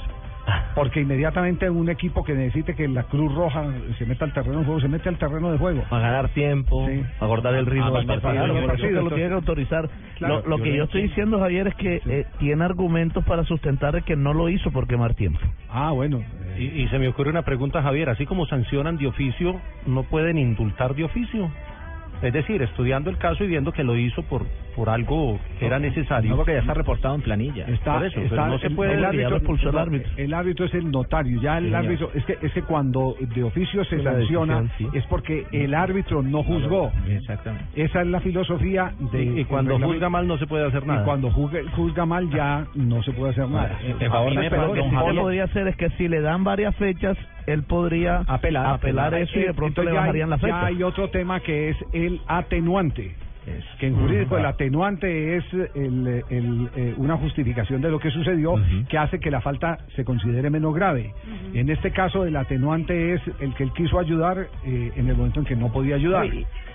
Porque 0.76 1.02
inmediatamente 1.02 1.70
un 1.70 1.90
equipo 1.90 2.24
que 2.24 2.34
necesite 2.34 2.74
que 2.76 2.88
la 2.88 3.04
Cruz 3.04 3.34
Roja 3.36 3.64
se 3.98 4.06
meta 4.06 4.26
al 4.26 4.34
terreno 4.34 4.60
de 4.60 4.66
juego, 4.66 4.80
se 4.80 4.88
mete 4.88 5.10
al 5.10 5.18
terreno 5.18 5.52
de 5.52 5.58
juego. 5.58 5.84
Para 5.90 6.02
ganar 6.08 6.30
tiempo, 6.30 6.88
Sí. 6.88 7.04
acordar 7.20 7.54
el 7.56 7.66
ritmo 7.66 7.88
Ah, 7.88 7.98
del 8.00 8.08
para 8.08 8.22
partido. 8.22 8.48
lo 8.48 8.58
entonces- 8.60 9.14
tiene 9.16 9.30
que 9.30 9.36
autorizar. 9.36 9.90
Claro, 10.18 10.36
lo 10.46 10.50
lo 10.50 10.58
yo 10.58 10.64
que 10.64 10.70
lo 10.72 10.76
yo 10.78 10.84
estoy 10.86 11.02
diciendo, 11.04 11.40
Javier, 11.40 11.68
es 11.68 11.76
que 11.76 12.02
eh, 12.06 12.26
tiene 12.40 12.64
argumentos 12.64 13.24
para 13.26 13.44
sustentar 13.44 13.94
de 13.94 14.02
que 14.04 14.16
no 14.16 14.34
lo 14.34 14.50
hizo 14.50 14.72
por 14.72 14.88
quemar 14.88 15.14
tiempo. 15.14 15.40
Ah, 15.70 15.92
bueno. 15.92 16.20
eh, 16.20 16.58
Y, 16.76 16.82
y 16.84 16.88
se 16.90 17.00
me 17.00 17.08
ocurre 17.08 17.30
una 17.30 17.44
pregunta, 17.44 17.82
Javier. 17.82 18.10
Así 18.10 18.26
como 18.26 18.46
sancionan 18.46 18.98
de 18.98 19.08
oficio, 19.08 19.62
¿no 19.86 20.04
pueden 20.04 20.38
indultar 20.38 20.96
de 20.96 21.04
oficio? 21.04 21.52
Es 22.22 22.34
decir, 22.34 22.62
estudiando 22.62 23.10
el 23.10 23.18
caso 23.18 23.44
y 23.44 23.48
viendo 23.48 23.72
que 23.72 23.84
lo 23.84 23.98
hizo 23.98 24.24
por 24.24 24.46
por 24.76 24.90
algo 24.90 25.38
que 25.60 25.66
era 25.66 25.80
necesario. 25.80 26.30
No, 26.30 26.38
porque 26.38 26.54
ya 26.54 26.60
está 26.60 26.74
reportado 26.74 27.14
en 27.16 27.22
planilla. 27.22 27.66
Está, 27.68 27.96
Por 27.96 28.06
eso, 28.06 28.16
pero 28.16 28.28
está- 28.28 28.48
no 28.48 28.58
se 28.58 28.68
el- 28.68 28.76
puede- 28.76 28.94
el 28.94 29.02
ya 29.02 29.08
árbitro, 29.10 29.36
el 29.36 29.72
no, 29.74 29.80
árbitro. 29.80 30.12
el 30.16 30.34
árbitro 30.34 30.66
es 30.66 30.74
el 30.76 30.92
notario, 30.92 31.42
ya 31.42 31.58
el 31.58 31.68
Sí, 31.68 31.74
árbitro, 31.74 32.12
es 32.16 32.24
que, 32.24 32.38
es 32.42 32.54
que 32.54 32.62
cuando 32.62 33.16
de 33.20 33.44
oficio 33.44 33.84
se 33.84 34.02
sanciona 34.02 34.62
decisión, 34.62 34.92
sí. 34.94 34.98
es 34.98 35.06
porque 35.08 35.46
el 35.52 35.74
árbitro 35.74 36.24
no 36.24 36.42
juzgó. 36.44 36.90
Exactamente. 37.06 37.66
Esa 37.84 38.02
es 38.02 38.08
la 38.08 38.22
filosofía 38.22 38.94
de... 39.12 39.24
y, 39.26 39.40
y 39.42 39.44
cuando 39.46 39.78
juzga 39.78 40.10
mal 40.10 40.26
no 40.26 40.38
se 40.38 40.48
puede 40.48 40.66
hacer 40.66 40.84
Y 40.84 40.88
nada. 40.88 41.04
cuando 41.04 41.30
juzga, 41.32 41.60
juzga 41.76 42.06
mal 42.06 42.30
ya 42.30 42.66
no 42.74 43.04
se 43.04 43.12
puede 43.12 43.32
hacer 43.32 43.50
nada. 43.50 43.78
Favor 44.10 44.34
pero 44.50 44.68
Lo 44.68 44.74
que 44.74 45.20
podría 45.20 45.44
hacer 45.44 45.68
es 45.68 45.76
que 45.76 45.90
si 45.98 46.08
le 46.08 46.22
dan 46.22 46.46
varias 46.46 46.74
fechas, 46.78 47.18
él 47.48 47.64
podría 47.64 48.18
Apelar, 48.28 48.66
apelar 48.68 49.08
apelar. 49.08 49.14
eso 49.16 49.40
y 49.40 49.44
de 49.44 49.54
pronto 49.54 49.82
le 49.84 49.92
ya 49.92 49.98
hay- 49.98 50.00
bajarían 50.00 50.30
la 50.30 50.36
ya 50.38 50.42
fecha. 50.42 50.66
hay 50.66 50.84
otro 50.84 51.10
tema 51.10 51.40
que 51.42 51.70
es 51.70 51.78
el 51.94 52.22
atenuante. 52.28 53.16
que 53.80 53.88
en 53.88 53.96
jurídico 53.96 54.38
el 54.38 54.46
atenuante 54.46 55.38
es 55.38 55.44
el, 55.74 56.24
el, 56.30 56.70
eh, 56.76 56.94
una 56.98 57.18
justificación 57.18 57.82
de 57.82 57.90
lo 57.90 57.98
que 58.00 58.12
sucedió 58.12 58.54
que 58.88 58.98
hace 59.00 59.20
que 59.20 59.32
la 59.32 59.42
falta 59.42 59.80
se 59.96 60.06
considere 60.06 60.52
menos 60.52 60.76
grave. 60.76 61.12
En 61.56 61.70
este 61.72 61.90
caso 61.92 62.24
el 62.26 62.36
atenuante 62.36 63.14
es 63.16 63.22
el 63.40 63.56
que 63.56 63.64
él 63.64 63.72
quiso 63.74 63.98
ayudar 63.98 64.48
eh, 64.64 64.92
en 64.96 65.10
el 65.10 65.16
momento 65.18 65.40
en 65.40 65.48
que 65.48 65.56
no 65.56 65.72
podía 65.72 65.96
ayudar, 65.96 66.28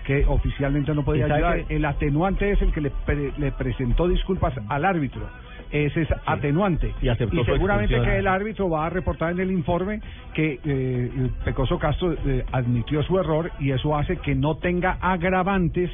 que 0.05 0.25
oficialmente 0.27 0.93
no 0.93 1.05
podía 1.05 1.27
¿Y 1.27 1.29
sabe 1.29 1.45
ayudar. 1.45 1.67
que- 1.69 1.77
El 1.77 1.85
atenuante 1.85 2.51
es 2.51 2.61
el 2.61 2.73
que 2.73 2.81
le, 2.81 2.91
pre- 2.91 3.33
le 3.39 3.53
presentó 3.53 4.09
disculpas 4.09 4.53
al 4.69 4.85
árbitro. 4.85 5.23
Ese 5.71 6.03
es 6.03 6.09
atenuante. 6.25 6.95
Y 7.03 7.09
aceptó 7.09 7.45
su 7.45 7.53
seguramente 7.53 8.01
que 8.01 8.19
el 8.19 8.27
árbitro 8.27 8.69
va 8.71 8.87
a 8.87 8.91
reportar 8.91 9.33
en 9.33 9.41
el 9.41 9.51
informe 9.51 10.01
que 10.35 10.61
eh, 10.65 11.31
Pecoso 11.45 11.79
Castro 11.79 12.13
eh, 12.13 12.45
admitió 12.53 13.03
su 13.03 13.19
error 13.19 13.51
y 13.59 13.73
eso 13.73 13.97
hace 13.97 14.17
que 14.19 14.35
no 14.35 14.57
tenga 14.57 14.99
agravantes 15.01 15.91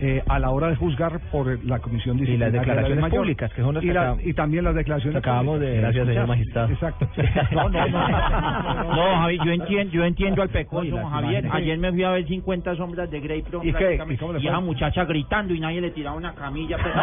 eh, 0.00 0.22
a 0.28 0.38
la 0.38 0.50
hora 0.50 0.68
de 0.68 0.76
juzgar 0.76 1.20
por 1.30 1.64
la 1.64 1.78
comisión 1.80 2.16
Y 2.16 2.20
disciplinaria 2.20 2.46
las 2.46 2.52
de 2.52 2.56
la 2.74 2.74
declaraciones 2.82 3.14
públicas, 3.18 3.52
que 3.52 3.62
son 3.62 3.74
las 3.74 3.84
y, 3.84 3.86
que 3.88 3.92
la- 3.94 4.00
acabamos- 4.02 4.26
y 4.26 4.34
también 4.34 4.64
las 4.64 4.74
declaraciones 4.74 5.14
que 5.22 5.28
acabamos 5.28 5.60
de. 5.60 5.76
Gracias, 5.78 6.06
señor 6.06 6.26
magistrado. 6.26 6.68
Exacto. 6.72 7.08
No, 7.52 7.68
no, 7.68 7.86
no. 7.88 8.94
No, 8.94 9.16
Javi, 9.20 9.38
yo 9.44 9.52
entiendo, 9.52 9.92
yo 9.92 10.04
entiendo 10.04 10.42
al 10.42 10.48
pecoso, 10.48 10.84
las 10.96 11.10
Javier. 11.10 11.48
Ayer 11.52 11.78
me 11.78 11.92
fui 11.92 12.02
a 12.04 12.10
ver 12.10 12.26
50 12.26 12.76
sombras 12.76 13.10
de 13.10 13.20
Grey 13.20 13.42
Pro 13.42 13.60
¿Y 13.62 13.72
qué? 13.72 13.94
¿Y 14.08 14.16
cómo 14.16 14.32
le 14.32 14.40
fue? 14.40 14.48
esa 14.48 14.60
muchacha 14.60 15.04
gritando 15.04 15.54
y 15.54 15.60
nadie 15.60 15.80
le 15.80 15.90
tiraba 15.90 16.16
una 16.16 16.34
camilla. 16.34 16.76
pues. 16.78 16.94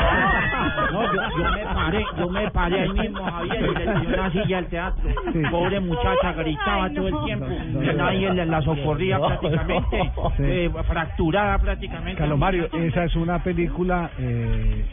No, 0.92 1.04
yo, 1.14 1.22
yo 1.38 1.52
me 1.52 1.64
paré, 1.74 2.06
yo 2.18 2.30
me 2.30 2.52
paré 2.52 2.82
ahí 2.82 2.90
mismo, 2.90 3.24
Javier, 3.24 3.62
y 3.62 3.76
le 3.80 4.00
tiré 4.00 4.14
una 4.20 4.32
silla 4.32 4.58
al 4.58 4.66
teatro. 4.68 5.10
Sí. 5.34 5.40
Pobre 5.50 5.80
muchacha 5.80 6.34
gritaba 6.34 6.90
todo 6.94 7.08
el 7.08 7.26
tiempo 7.26 7.46
No, 7.48 7.80
no, 7.80 7.84
y 7.84 7.88
no. 7.88 7.94
nadie 7.94 8.34
la, 8.34 8.46
la 8.46 8.62
socorría 8.62 9.18
No, 9.18 9.28
prácticamente, 9.28 10.12
eh, 10.40 10.72
fracturada 10.88 11.58
prácticamente. 11.60 12.20
Carlos 12.20 12.38
Mario, 12.40 12.68
esa 12.74 13.04
es 13.04 13.16
una 13.16 13.44
película 13.44 14.12
eh, 14.20 14.86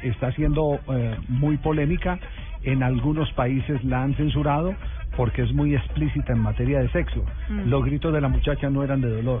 que 0.00 0.08
está 0.08 0.32
siendo 0.32 0.78
eh, 0.92 1.16
muy 1.28 1.56
polémica. 1.58 2.18
En 2.62 2.82
algunos 2.82 3.32
países 3.32 3.82
la 3.84 4.02
han 4.02 4.14
censurado 4.14 4.74
porque 5.16 5.42
es 5.42 5.52
muy 5.52 5.74
explícita 5.74 6.32
en 6.32 6.40
materia 6.40 6.80
de 6.80 6.88
sexo. 6.90 7.24
Mm. 7.48 7.70
Los 7.70 7.84
gritos 7.84 8.12
de 8.12 8.20
la 8.20 8.28
muchacha 8.28 8.68
no 8.68 8.82
eran 8.82 9.00
de 9.00 9.10
dolor. 9.10 9.40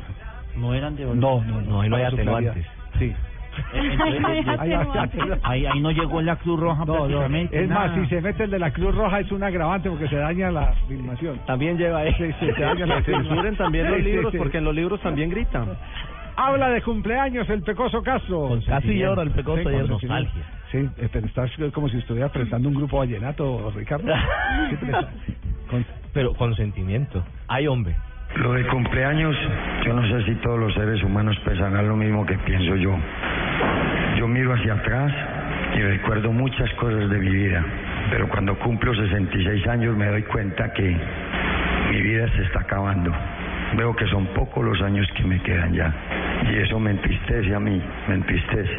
No 0.56 0.74
eran 0.74 0.96
de 0.96 1.04
No, 1.04 1.42
no, 1.44 1.60
No, 1.60 1.80
ahí 1.82 1.90
no 1.90 1.96
hay 1.96 2.02
claridad. 2.06 2.34
atenuantes. 2.34 2.66
Sí. 2.98 3.12
Entonces, 3.74 4.46
Ahí, 5.42 5.66
ahí- 5.66 5.80
no 5.80 5.90
llegó 5.90 6.22
la 6.22 6.36
Cruz 6.36 6.58
Roja 6.60 6.84
no, 6.84 7.08
no. 7.08 7.24
Es 7.50 7.68
más, 7.68 7.94
si 7.94 8.06
se 8.06 8.20
mete 8.20 8.44
el 8.44 8.50
de 8.50 8.58
la 8.58 8.70
Cruz 8.72 8.94
Roja 8.94 9.20
es 9.20 9.30
un 9.32 9.42
agravante 9.42 9.90
porque 9.90 10.08
se 10.08 10.16
daña 10.16 10.50
la 10.50 10.72
filmación. 10.88 11.38
También 11.46 11.76
lleva. 11.76 12.04
Sí, 12.04 12.30
sí, 12.40 12.46
se 12.56 12.62
daña 12.62 12.86
la 12.86 13.02
censuren 13.02 13.56
también 13.56 13.90
los 13.90 14.02
libros 14.02 14.34
porque 14.36 14.58
en 14.58 14.64
los 14.64 14.74
libros 14.74 15.00
también 15.00 15.30
gritan. 15.30 15.66
Habla 16.42 16.70
de 16.70 16.80
cumpleaños 16.82 17.48
el 17.50 17.62
Pecoso 17.62 18.02
Castro. 18.02 18.58
Casi 18.66 18.98
llora 18.98 19.22
el 19.22 19.30
pecoso 19.30 19.62
Sí, 19.62 19.68
ayer. 19.68 19.86
con 19.88 20.00
sentimiento. 20.00 20.30
Sí, 20.72 20.88
pero 21.12 21.26
estás 21.26 21.50
como 21.74 21.88
si 21.90 21.98
estuviera 21.98 22.28
prestando 22.30 22.68
un 22.68 22.74
grupo 22.76 22.98
vallenato, 22.98 23.70
Ricardo. 23.76 24.06
Con- 25.70 25.84
Pero 26.14 26.32
con 26.34 26.54
sentimiento. 26.56 27.22
Hay 27.48 27.66
hombre. 27.66 27.94
Lo 28.36 28.52
de 28.54 28.66
cumpleaños, 28.68 29.36
yo 29.84 29.92
no 29.92 30.02
sé 30.08 30.24
si 30.24 30.34
todos 30.36 30.58
los 30.58 30.72
seres 30.74 31.02
humanos 31.02 31.36
pensarán 31.44 31.86
lo 31.88 31.96
mismo 31.96 32.24
que 32.24 32.38
pienso 32.38 32.74
yo. 32.76 32.96
Yo 34.18 34.26
miro 34.26 34.54
hacia 34.54 34.74
atrás 34.74 35.12
y 35.76 35.80
recuerdo 35.82 36.32
muchas 36.32 36.70
cosas 36.74 37.10
de 37.10 37.18
mi 37.18 37.30
vida, 37.30 37.64
pero 38.10 38.28
cuando 38.28 38.56
cumplo 38.58 38.94
66 38.94 39.66
años 39.68 39.96
me 39.96 40.06
doy 40.06 40.22
cuenta 40.22 40.72
que 40.72 40.96
mi 41.90 42.00
vida 42.00 42.28
se 42.34 42.42
está 42.42 42.60
acabando. 42.60 43.12
Veo 43.76 43.94
que 43.94 44.06
son 44.06 44.26
pocos 44.28 44.64
los 44.64 44.80
años 44.82 45.06
que 45.16 45.22
me 45.24 45.40
quedan 45.42 45.72
ya. 45.74 45.92
Y 46.48 46.56
eso 46.56 46.78
me 46.78 46.92
entristece 46.92 47.54
a 47.54 47.60
mí, 47.60 47.82
me 48.08 48.14
entristece. 48.14 48.70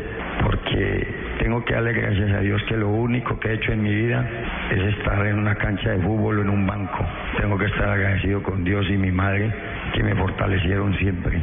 Porque 0.44 1.08
tengo 1.39 1.63
que 1.63 1.74
darle 1.74 1.94
gracias 1.94 2.32
a 2.32 2.39
Dios 2.39 2.62
que 2.68 2.77
lo 2.77 2.89
único 2.89 3.39
que 3.39 3.50
he 3.50 3.53
hecho 3.53 3.72
en 3.72 3.84
mi 3.84 3.94
vida 3.94 4.25
es 4.72 4.96
estar 4.96 5.25
en 5.25 5.39
una 5.39 5.56
cancha 5.56 5.91
de 5.91 6.00
fútbol 6.00 6.39
o 6.39 6.41
en 6.41 6.50
un 6.50 6.65
banco. 6.65 7.06
Tengo 7.39 7.58
que 7.58 7.65
estar 7.65 7.89
agradecido 7.89 8.41
con 8.44 8.63
Dios 8.63 8.86
y 8.89 8.98
mi 8.98 9.12
madre 9.12 9.51
que 9.94 10.03
me 10.03 10.15
fortalecieron 10.15 10.96
siempre. 10.98 11.39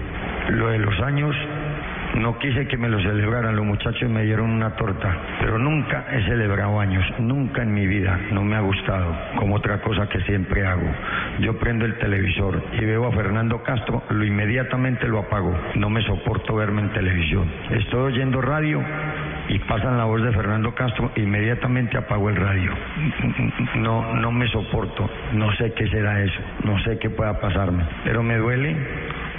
Lo 0.51 0.69
de 0.69 0.79
los 0.79 0.99
años, 1.01 1.35
no 2.17 2.38
quise 2.38 2.67
que 2.67 2.77
me 2.77 2.88
lo 2.88 3.00
celebraran, 3.00 3.57
los 3.57 3.65
muchachos 3.65 4.09
me 4.11 4.25
dieron 4.25 4.50
una 4.50 4.75
torta, 4.77 5.17
pero 5.41 5.59
nunca 5.59 6.07
he 6.12 6.23
celebrado 6.25 6.81
años, 6.81 7.05
nunca 7.19 7.62
en 7.62 7.73
mi 7.73 7.87
vida, 7.87 8.19
no 8.33 8.43
me 8.43 8.57
ha 8.57 8.61
gustado, 8.61 9.17
como 9.37 9.57
otra 9.57 9.81
cosa 9.81 10.09
que 10.09 10.21
siempre 10.23 10.67
hago. 10.67 10.87
Yo 11.41 11.59
prendo 11.59 11.85
el 11.85 11.97
televisor 11.99 12.62
y 12.73 12.85
veo 12.85 13.07
a 13.07 13.12
Fernando 13.12 13.62
Castro, 13.62 14.03
lo 14.11 14.25
inmediatamente 14.25 15.07
lo 15.07 15.21
apago, 15.21 15.57
no 15.77 15.91
me 15.91 16.03
soporto 16.03 16.57
verme 16.57 16.83
en 16.83 16.93
televisión. 16.93 17.49
Estoy 17.71 18.12
oyendo 18.12 18.41
radio 18.41 18.83
y 19.49 19.59
pasan 19.61 19.97
la 19.97 20.05
voz 20.05 20.23
de 20.23 20.33
Fernando 20.33 20.75
Castro, 20.75 21.12
inmediatamente 21.17 21.97
apago 21.97 22.29
el 22.29 22.37
radio. 22.37 22.73
No, 23.77 24.15
no 24.15 24.33
me 24.33 24.49
soporto, 24.49 25.09
no 25.33 25.53
sé 25.57 25.73
qué 25.73 25.88
será 25.88 26.23
eso, 26.23 26.41
no 26.65 26.79
sé 26.81 26.99
qué 26.99 27.11
pueda 27.11 27.41
pasarme, 27.41 27.85
pero 28.05 28.23
me 28.23 28.37
duele 28.37 28.77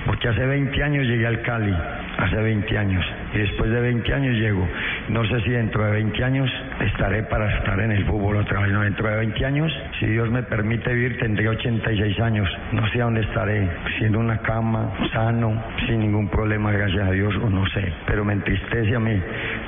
porque 0.06 0.27
hace 0.27 0.46
20 0.46 0.84
años 0.84 1.06
llegué 1.06 1.27
al 1.27 1.41
Cali, 1.41 1.75
hace 2.18 2.36
20 2.36 2.77
años, 2.77 3.06
y 3.34 3.38
después 3.39 3.70
de 3.72 3.82
20 3.82 4.13
años 4.13 4.36
llego. 4.36 4.68
No 5.10 5.25
sé 5.25 5.41
si 5.41 5.50
dentro 5.50 5.84
de 5.86 5.91
20 5.91 6.24
años 6.24 6.50
estaré 6.79 7.24
para 7.24 7.51
estar 7.58 7.79
en 7.79 7.91
el 7.91 8.06
fútbol 8.06 8.38
otra 8.38 8.62
vez, 8.62 8.72
no, 8.72 8.82
dentro 8.82 9.10
de 9.10 9.15
20 9.18 9.46
años, 9.46 9.72
si 10.00 10.08
Dios 10.08 10.29
me 10.29 10.44
permite 10.44 10.94
vivir, 10.94 11.18
tendré 11.18 11.48
86 11.50 12.20
años, 12.20 12.50
no 12.72 12.88
sé 12.89 13.01
a 13.01 13.06
dónde 13.06 13.22
estaré, 13.22 13.70
siendo 13.98 14.20
una 14.20 14.38
cama, 14.39 14.94
sano, 15.12 15.63
sin 15.88 16.00
ningún 16.00 16.27
problema, 16.29 16.72
gracias 16.72 17.08
a 17.08 17.12
Dios, 17.12 17.36
o 17.38 17.50
no 17.50 17.65
sé, 17.68 17.91
pero 18.06 18.24
me 18.25 18.34
entristece 18.34 18.96
a 18.96 19.00
mí. 19.00 19.20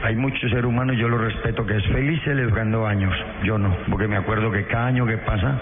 Hay 0.04 0.16
muchos 0.16 0.50
seres 0.50 0.66
humanos, 0.66 0.98
yo 0.98 1.08
lo 1.08 1.18
respeto, 1.18 1.66
que 1.66 1.78
es 1.78 1.86
feliz 1.88 2.22
celebrando 2.24 2.86
años, 2.86 3.14
yo 3.44 3.58
no, 3.58 3.76
porque 3.90 4.08
me 4.08 4.18
acuerdo 4.18 4.52
que 4.52 4.66
cada 4.66 4.88
año 4.88 5.06
que 5.06 5.18
pasa 5.18 5.60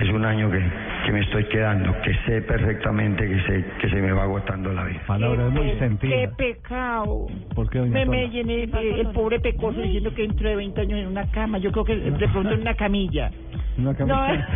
es 0.00 0.08
un 0.08 0.24
año 0.24 0.50
que, 0.50 0.62
que 1.04 1.12
me 1.12 1.20
estoy 1.20 1.44
quedando, 1.44 1.94
que 2.02 2.14
sé 2.26 2.42
perfectamente 2.42 3.28
que, 3.28 3.40
sé, 3.42 3.64
que 3.80 3.88
se 3.90 3.96
me 3.96 4.12
va 4.12 4.22
agotando 4.24 4.72
la 4.72 4.84
vida. 4.84 5.02
Palabras 5.06 5.50
muy 5.50 5.72
Qué 6.00 6.28
pecado. 6.36 7.26
¿Por 7.54 7.68
qué, 7.70 7.78
doña 7.78 7.92
Me, 7.92 8.06
me 8.06 8.28
llené 8.28 8.66
de- 8.66 9.00
el 9.00 9.08
pobre 9.08 9.40
pecoso 9.40 9.80
diciendo 9.80 10.14
que 10.14 10.22
dentro 10.22 10.48
de 10.48 10.56
20 10.56 10.80
años 10.80 10.98
en 11.00 11.06
una 11.08 11.30
cama. 11.30 11.58
Yo 11.58 11.72
creo 11.72 11.84
que 11.84 11.96
de 11.96 12.28
pronto 12.28 12.50
en 12.54 12.60
una 12.60 12.74
camilla. 12.74 13.30
Una 13.78 13.92
No, 13.92 13.96
camisa. 13.96 14.46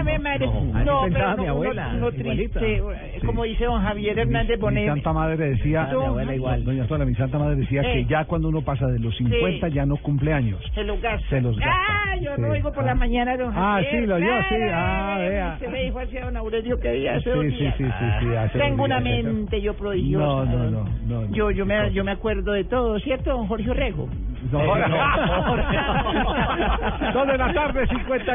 Ave 0.00 0.18
María. 0.18 0.48
así 0.48 0.84
no, 0.84 1.02
pensaba 1.02 1.06
pero 1.06 1.36
mi 1.36 1.44
no, 1.46 1.50
abuela, 1.52 1.88
uno, 1.94 2.08
uno 2.08 2.18
igualita. 2.18 2.58
triste, 2.60 2.76
eh, 2.78 3.20
como 3.24 3.44
dice 3.44 3.64
don 3.66 3.80
Javier 3.82 4.18
Hernández 4.18 4.56
Mi 4.56 4.62
Bonet. 4.62 4.88
Santa 4.88 5.12
Madre 5.12 5.36
decía, 5.50 5.88
Mi 5.92 6.04
abuela 6.04 6.34
igual. 6.34 6.64
doña 6.64 6.86
Tola, 6.86 7.04
mi 7.04 7.14
Santa 7.14 7.38
Madre 7.38 7.54
decía 7.56 7.82
Sí. 7.82 7.88
que 7.92 8.04
ya 8.06 8.24
cuando 8.24 8.48
uno 8.48 8.62
pasa 8.62 8.86
de 8.88 8.98
los 8.98 9.16
50 9.16 9.68
ya 9.68 9.86
no 9.86 9.96
cumple 9.98 10.32
años. 10.32 10.60
Se 10.74 10.82
los 10.82 11.00
gasta. 11.00 11.28
Se 11.28 11.40
los 11.40 11.56
gasta. 11.56 11.72
Ah, 11.72 12.16
yo 12.16 12.34
Sí. 12.34 12.42
lo 12.42 12.50
oigo 12.50 12.72
por 12.72 12.82
Ah. 12.82 12.86
la 12.86 12.94
mañana, 12.96 13.36
don 13.36 13.52
Ah, 13.56 13.74
Javier. 13.74 13.90
sí, 13.92 14.06
lo 14.06 14.16
oyó, 14.16 14.26
sí. 14.48 14.54
Ah, 14.72 15.16
vea. 15.20 15.56
Se 15.60 15.68
me 15.68 15.82
dijo 15.84 15.98
así 16.00 16.18
a 16.18 16.24
don 16.24 16.36
Aurelio 16.36 16.80
que 16.80 16.90
día 16.92 17.14
hace 17.14 17.32
Sí, 17.32 17.50
sí, 17.50 17.56
sí, 17.78 17.78
sí, 17.78 17.84
sí, 18.52 18.58
Tengo 18.58 18.82
una 18.84 18.98
mente 18.98 19.60
yo 19.62 19.74
prodigiosa. 19.74 20.26
No, 20.26 20.44
no, 20.44 20.58
no, 20.58 20.70
no, 21.06 21.20
no. 21.26 21.30
Yo, 21.34 21.52
yo, 21.52 21.64
me, 21.64 21.92
yo 21.92 22.02
me 22.02 22.10
acuerdo 22.10 22.50
de 22.52 22.64
todo, 22.64 22.98
¿cierto, 22.98 23.30
don 23.30 23.46
Jorge 23.46 23.70
Orrego? 23.70 24.08
No, 24.52 24.60
Eh, 24.76 24.84
no. 24.88 24.96
Dos 27.12 27.26
de 27.28 27.38
la 27.38 27.52
tarde, 27.54 27.86
54 27.86 28.34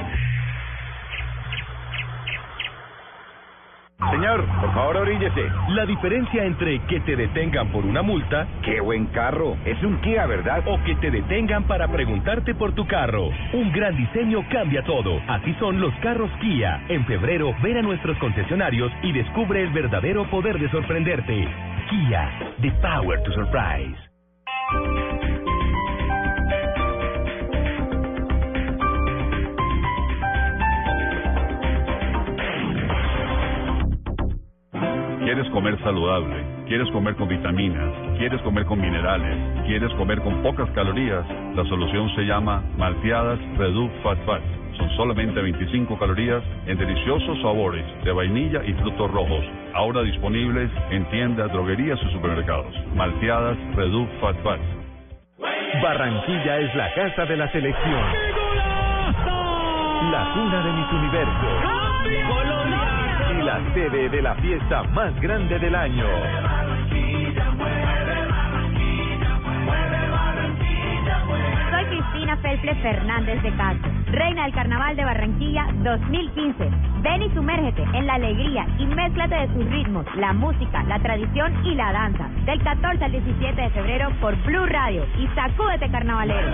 Señor, 4.21 4.45
por 4.61 4.71
favor 4.75 4.97
oríllese. 4.97 5.49
La 5.69 5.83
diferencia 5.83 6.45
entre 6.45 6.77
que 6.85 6.99
te 6.99 7.15
detengan 7.15 7.71
por 7.71 7.87
una 7.87 8.03
multa 8.03 8.45
Qué 8.63 8.79
buen 8.79 9.07
carro. 9.07 9.57
Es 9.65 9.81
un 9.81 9.99
Kia, 10.01 10.27
¿verdad? 10.27 10.61
o 10.67 10.79
que 10.83 10.93
te 10.97 11.09
detengan 11.09 11.63
para 11.63 11.87
preguntarte 11.87 12.53
por 12.53 12.71
tu 12.73 12.85
carro. 12.85 13.29
Un 13.51 13.71
gran 13.71 13.97
diseño 13.97 14.47
cambia 14.51 14.83
todo. 14.83 15.19
Así 15.27 15.55
son 15.55 15.81
los 15.81 15.91
carros 16.03 16.29
Kia. 16.39 16.83
En 16.89 17.03
febrero, 17.07 17.55
ven 17.63 17.77
a 17.77 17.81
nuestros 17.81 18.15
concesionarios 18.19 18.91
y 19.01 19.11
descubre 19.11 19.63
el 19.63 19.71
verdadero 19.71 20.29
poder 20.29 20.59
de 20.59 20.69
sorprenderte. 20.69 21.47
Kia, 21.89 22.31
the 22.61 22.69
power 22.79 23.23
to 23.23 23.31
surprise. 23.31 23.97
¿Quieres 35.31 35.49
comer 35.51 35.79
saludable? 35.79 36.43
¿Quieres 36.67 36.91
comer 36.91 37.15
con 37.15 37.29
vitaminas? 37.29 37.89
¿Quieres 38.17 38.41
comer 38.41 38.65
con 38.65 38.81
minerales? 38.81 39.65
¿Quieres 39.65 39.89
comer 39.93 40.19
con 40.19 40.43
pocas 40.43 40.69
calorías? 40.71 41.25
La 41.55 41.63
solución 41.69 42.13
se 42.15 42.23
llama 42.23 42.61
Malteadas 42.75 43.39
Reduc 43.57 43.89
Fat 44.03 44.17
Fat. 44.25 44.41
Son 44.75 44.89
solamente 44.97 45.41
25 45.41 45.97
calorías 45.97 46.43
en 46.65 46.77
deliciosos 46.77 47.41
sabores 47.41 47.85
de 48.03 48.11
vainilla 48.11 48.61
y 48.65 48.73
frutos 48.73 49.09
rojos. 49.09 49.45
Ahora 49.73 50.01
disponibles 50.01 50.69
en 50.89 51.05
tiendas, 51.05 51.49
droguerías 51.53 51.97
y 52.03 52.11
supermercados. 52.11 52.75
Malteadas 52.93 53.57
Reduc 53.73 54.09
Fat 54.19 54.35
Fat. 54.43 54.59
Barranquilla 55.81 56.57
es 56.59 56.75
la 56.75 56.93
casa 56.93 57.25
de 57.25 57.37
la 57.37 57.49
selección. 57.53 58.03
La 60.11 60.29
cuna 60.33 60.61
de 60.61 60.73
mis 60.73 60.91
universos. 60.91 61.71
La 63.51 63.73
sede 63.73 64.07
de 64.07 64.21
la 64.21 64.33
fiesta 64.35 64.81
más 64.95 65.13
grande 65.19 65.59
del 65.59 65.75
año. 65.75 66.05
Soy 71.69 71.85
Cristina 71.85 72.37
Felple 72.37 72.75
Fernández 72.75 73.43
de 73.43 73.51
Castro 73.57 73.91
Reina 74.11 74.43
del 74.43 74.53
Carnaval 74.53 74.95
de 74.95 75.05
Barranquilla 75.05 75.67
2015. 75.83 76.69
Ven 77.01 77.23
y 77.23 77.29
sumérgete 77.31 77.81
en 77.93 78.07
la 78.07 78.15
alegría 78.15 78.67
y 78.77 78.85
mézclate 78.85 79.35
de 79.35 79.47
sus 79.47 79.65
ritmos, 79.69 80.05
la 80.15 80.33
música, 80.33 80.83
la 80.83 80.99
tradición 80.99 81.65
y 81.65 81.75
la 81.75 81.91
danza. 81.93 82.29
Del 82.45 82.61
14 82.61 83.03
al 83.03 83.11
17 83.11 83.61
de 83.61 83.69
febrero 83.71 84.11
por 84.19 84.35
Blue 84.43 84.65
Radio 84.65 85.05
y 85.17 85.27
sacúdete 85.35 85.89
carnavalero. 85.91 86.47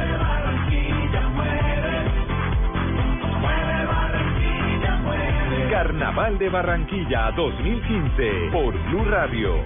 Carnaval 5.77 6.39
de 6.39 6.49
Barranquilla 6.49 7.29
2015 7.33 8.49
por 8.51 8.73
Blue 8.89 9.05
Radio. 9.11 9.63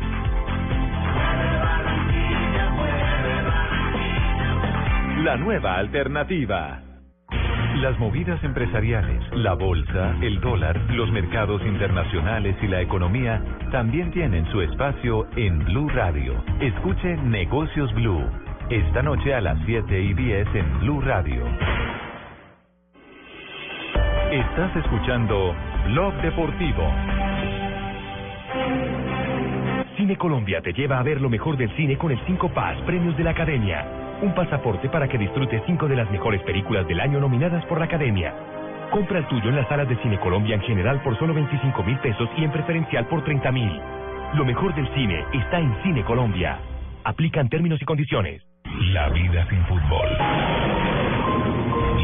La 5.24 5.38
nueva 5.38 5.78
alternativa. 5.78 6.82
Las 7.78 7.98
movidas 7.98 8.44
empresariales, 8.44 9.24
la 9.36 9.54
bolsa, 9.54 10.18
el 10.20 10.42
dólar, 10.42 10.82
los 10.90 11.10
mercados 11.14 11.62
internacionales 11.66 12.58
y 12.62 12.68
la 12.68 12.82
economía 12.82 13.42
también 13.72 14.12
tienen 14.12 14.46
su 14.52 14.62
espacio 14.62 15.30
en 15.38 15.60
Blue 15.60 15.88
Radio. 15.88 16.44
Escuche 16.60 17.16
Negocios 17.24 17.90
Blue. 17.94 18.30
Esta 18.70 19.02
noche 19.02 19.34
a 19.34 19.40
las 19.40 19.58
7 19.66 20.02
y 20.02 20.14
10 20.14 20.56
en 20.56 20.80
Blue 20.82 21.00
Radio. 21.00 21.46
Estás 24.30 24.76
escuchando 24.76 25.56
Blog 25.86 26.14
Deportivo. 26.22 26.90
Cine 29.98 30.16
Colombia 30.16 30.62
te 30.62 30.74
lleva 30.74 31.00
a 31.00 31.04
ver 31.04 31.20
lo 31.20 31.30
mejor 31.30 31.58
del 31.58 31.70
cine 31.76 31.98
con 31.98 32.12
el 32.12 32.20
5 32.26 32.50
Paz 32.50 32.78
Premios 32.86 33.18
de 33.18 33.24
la 33.24 33.32
Academia. 33.32 33.86
Un 34.22 34.34
pasaporte 34.34 34.90
para 34.90 35.08
que 35.08 35.18
disfrutes 35.18 35.62
cinco 35.66 35.88
de 35.88 35.96
las 35.96 36.10
mejores 36.12 36.42
películas 36.44 36.88
del 36.88 37.00
año 37.00 37.20
nominadas 37.20 37.66
por 37.66 37.80
la 37.80 37.86
Academia. 37.86 38.34
Compra 38.92 39.20
el 39.20 39.28
tuyo 39.28 39.50
en 39.50 39.56
las 39.56 39.68
salas 39.68 39.90
de 39.90 39.98
Cine 39.98 40.20
Colombia 40.20 40.56
en 40.56 40.62
general 40.62 41.02
por 41.02 41.18
solo 41.18 41.34
25 41.34 41.84
mil 41.84 41.98
pesos 42.00 42.30
y 42.38 42.44
en 42.44 42.52
preferencial 42.52 43.08
por 43.08 43.24
30 43.24 43.52
mil. 43.52 43.72
Lo 44.36 44.46
mejor 44.46 44.76
del 44.76 44.88
cine 44.94 45.26
está 45.34 45.60
en 45.60 45.76
Cine 45.84 46.04
Colombia. 46.04 46.60
Aplican 47.04 47.50
términos 47.50 47.82
y 47.82 47.86
condiciones. 47.86 48.44
La 48.94 49.10
vida 49.10 49.48
sin 49.50 49.66
fútbol. 49.66 50.08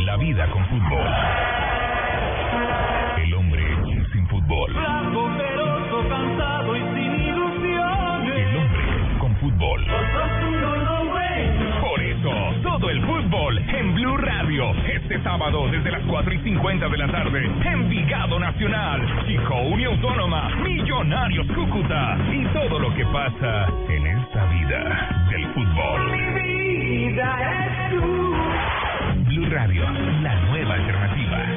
La 0.06 0.18
vida 0.18 0.50
con 0.52 0.66
fútbol. 0.66 1.17
Este 15.10 15.24
sábado 15.24 15.70
desde 15.72 15.90
las 15.90 16.04
4 16.04 16.34
y 16.34 16.38
50 16.40 16.90
de 16.90 16.98
la 16.98 17.08
tarde. 17.08 17.50
Envigado 17.64 18.38
Nacional, 18.38 19.26
Chico 19.26 19.56
Unión 19.62 19.94
Autónoma, 19.94 20.50
Millonarios 20.58 21.48
Cúcuta. 21.48 22.18
Y 22.30 22.44
todo 22.48 22.78
lo 22.78 22.94
que 22.94 23.06
pasa 23.06 23.70
en 23.88 24.06
esta 24.06 24.46
vida 24.48 25.26
del 25.30 25.46
fútbol. 25.54 26.12
Vida 26.12 27.68
es 27.68 27.90
tú. 27.92 28.36
Blue 29.30 29.50
Radio, 29.50 29.90
la 30.24 30.36
nueva 30.42 30.74
alternativa. 30.74 31.57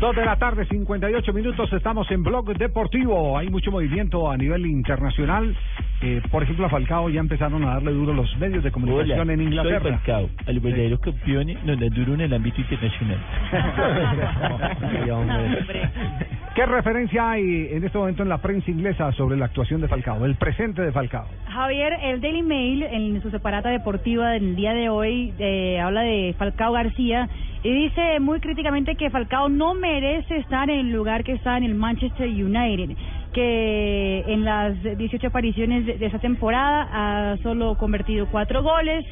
Dos 0.00 0.16
de 0.16 0.24
la 0.24 0.36
tarde, 0.36 0.66
58 0.66 1.32
minutos, 1.32 1.72
estamos 1.72 2.10
en 2.10 2.24
Blog 2.24 2.46
Deportivo. 2.58 3.38
Hay 3.38 3.48
mucho 3.48 3.70
movimiento 3.70 4.28
a 4.28 4.36
nivel 4.36 4.66
internacional. 4.66 5.56
Eh, 6.02 6.20
por 6.32 6.42
ejemplo, 6.42 6.66
a 6.66 6.68
Falcao 6.68 7.08
ya 7.08 7.20
empezaron 7.20 7.64
a 7.64 7.74
darle 7.74 7.92
duro 7.92 8.12
los 8.12 8.36
medios 8.38 8.64
de 8.64 8.72
comunicación 8.72 9.30
en 9.30 9.42
Inglaterra. 9.42 9.82
Soy 9.82 9.92
Falcao. 9.92 10.28
A 10.46 10.52
los 10.52 10.62
verdaderos 10.62 11.00
campeones 11.00 11.64
nos 11.64 11.78
dan 11.78 11.90
duro 11.90 12.14
en 12.14 12.22
el 12.22 12.34
ámbito 12.34 12.60
internacional. 12.60 13.18
¿Qué 16.56 16.66
referencia 16.66 17.30
hay 17.30 17.68
en 17.70 17.84
este 17.84 17.96
momento 17.96 18.24
en 18.24 18.28
la 18.28 18.38
prensa 18.38 18.70
inglesa 18.70 19.12
sobre 19.12 19.36
la 19.36 19.46
actuación 19.46 19.80
de 19.80 19.88
Falcao, 19.88 20.24
el 20.24 20.34
presente 20.34 20.82
de 20.82 20.92
Falcao? 20.92 21.26
Javier, 21.48 21.94
el 22.02 22.20
Daily 22.20 22.42
Mail 22.42 22.82
en 22.82 23.22
su 23.22 23.30
separata 23.30 23.70
deportiva 23.70 24.30
del 24.30 24.56
día 24.56 24.74
de 24.74 24.88
hoy 24.88 25.32
eh, 25.38 25.80
habla 25.80 26.02
de 26.02 26.34
Falcao 26.36 26.72
García 26.72 27.28
y 27.64 27.72
dice 27.72 28.20
muy 28.20 28.40
críticamente 28.40 28.94
que 28.94 29.08
Falcao 29.08 29.48
no 29.48 29.72
merece 29.72 30.36
estar 30.36 30.68
en 30.68 30.80
el 30.80 30.92
lugar 30.92 31.24
que 31.24 31.32
está 31.32 31.56
en 31.56 31.64
el 31.64 31.74
Manchester 31.74 32.28
United, 32.28 32.94
que 33.32 34.22
en 34.26 34.44
las 34.44 34.80
18 34.82 35.26
apariciones 35.26 35.86
de, 35.86 36.06
esa 36.06 36.18
temporada 36.18 36.88
ha 36.92 37.38
solo 37.38 37.78
convertido 37.78 38.26
cuatro 38.30 38.62
goles 38.62 39.06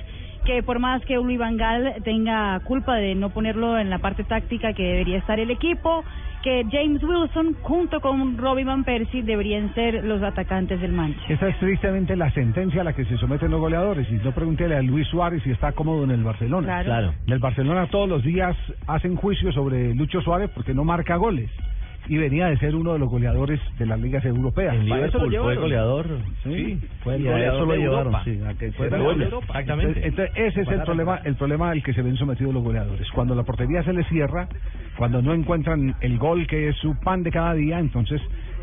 que 0.44 0.62
por 0.62 0.80
más 0.80 1.02
que 1.06 1.14
Louis 1.14 1.38
Van 1.38 1.56
Gaal 1.56 1.94
tenga 2.04 2.60
culpa 2.60 2.96
de 2.96 3.14
no 3.14 3.30
ponerlo 3.30 3.78
en 3.78 3.88
la 3.88 4.00
parte 4.00 4.22
táctica 4.22 4.74
que 4.74 4.82
debería 4.82 5.18
estar 5.18 5.40
el 5.40 5.50
equipo, 5.50 6.04
que 6.42 6.64
James 6.70 7.02
Wilson 7.02 7.56
junto 7.62 8.00
con 8.00 8.36
Robbie 8.36 8.64
Van 8.64 8.84
Persie 8.84 9.22
deberían 9.22 9.72
ser 9.74 10.04
los 10.04 10.22
atacantes 10.22 10.80
del 10.80 10.92
Manchester. 10.92 11.36
Esa 11.36 11.48
es 11.48 11.58
tristemente 11.58 12.16
la 12.16 12.30
sentencia 12.32 12.80
a 12.80 12.84
la 12.84 12.92
que 12.92 13.04
se 13.04 13.16
someten 13.16 13.50
los 13.50 13.60
goleadores. 13.60 14.10
Y 14.10 14.14
no 14.14 14.32
pregúntele 14.32 14.76
a 14.76 14.82
Luis 14.82 15.06
Suárez 15.08 15.42
si 15.42 15.50
está 15.50 15.72
cómodo 15.72 16.04
en 16.04 16.10
el 16.10 16.24
Barcelona. 16.24 16.66
Claro. 16.66 16.84
Claro. 16.84 17.14
En 17.26 17.32
el 17.32 17.38
Barcelona 17.38 17.86
todos 17.86 18.08
los 18.08 18.22
días 18.22 18.56
hacen 18.86 19.16
juicio 19.16 19.52
sobre 19.52 19.94
Lucho 19.94 20.20
Suárez 20.20 20.50
porque 20.54 20.74
no 20.74 20.84
marca 20.84 21.16
goles. 21.16 21.50
Y 22.08 22.18
venía 22.18 22.46
de 22.46 22.58
ser 22.58 22.74
uno 22.74 22.92
de 22.94 22.98
los 22.98 23.08
goleadores 23.08 23.60
de 23.78 23.86
las 23.86 24.00
ligas 24.00 24.24
europeas. 24.24 24.74
En 24.74 24.88
Para 24.88 25.06
eso 25.06 25.18
lo 25.18 25.26
Liverpool 25.26 25.54
fue 25.54 25.62
goleador. 25.62 26.06
Sí, 26.42 26.80
fue 27.04 27.14
el 27.14 27.24
goleador 27.24 27.54
eso 27.54 27.66
lo 27.66 27.76
llevaron, 27.76 28.06
Europa. 28.06 28.24
sí, 28.24 28.40
a 28.44 28.54
que 28.54 28.72
fuera 28.72 28.98
Fue 28.98 29.14
de 29.14 29.24
Europa, 29.24 29.46
exactamente. 29.46 30.06
Entonces, 30.06 30.32
ese 30.36 30.60
es 30.62 30.68
el 30.68 30.82
problema, 30.82 31.20
el 31.24 31.36
problema 31.36 31.70
al 31.70 31.82
que 31.82 31.94
se 31.94 32.02
ven 32.02 32.16
sometidos 32.16 32.52
los 32.52 32.62
goleadores. 32.62 33.08
Cuando 33.12 33.34
la 33.34 33.44
portería 33.44 33.82
se 33.84 33.92
les 33.92 34.06
cierra, 34.08 34.48
cuando 34.98 35.22
no 35.22 35.32
encuentran 35.32 35.94
el 36.00 36.18
gol 36.18 36.46
que 36.46 36.68
es 36.68 36.76
su 36.76 36.98
pan 37.00 37.22
de 37.22 37.30
cada 37.30 37.54
día, 37.54 37.78
entonces 37.78 38.20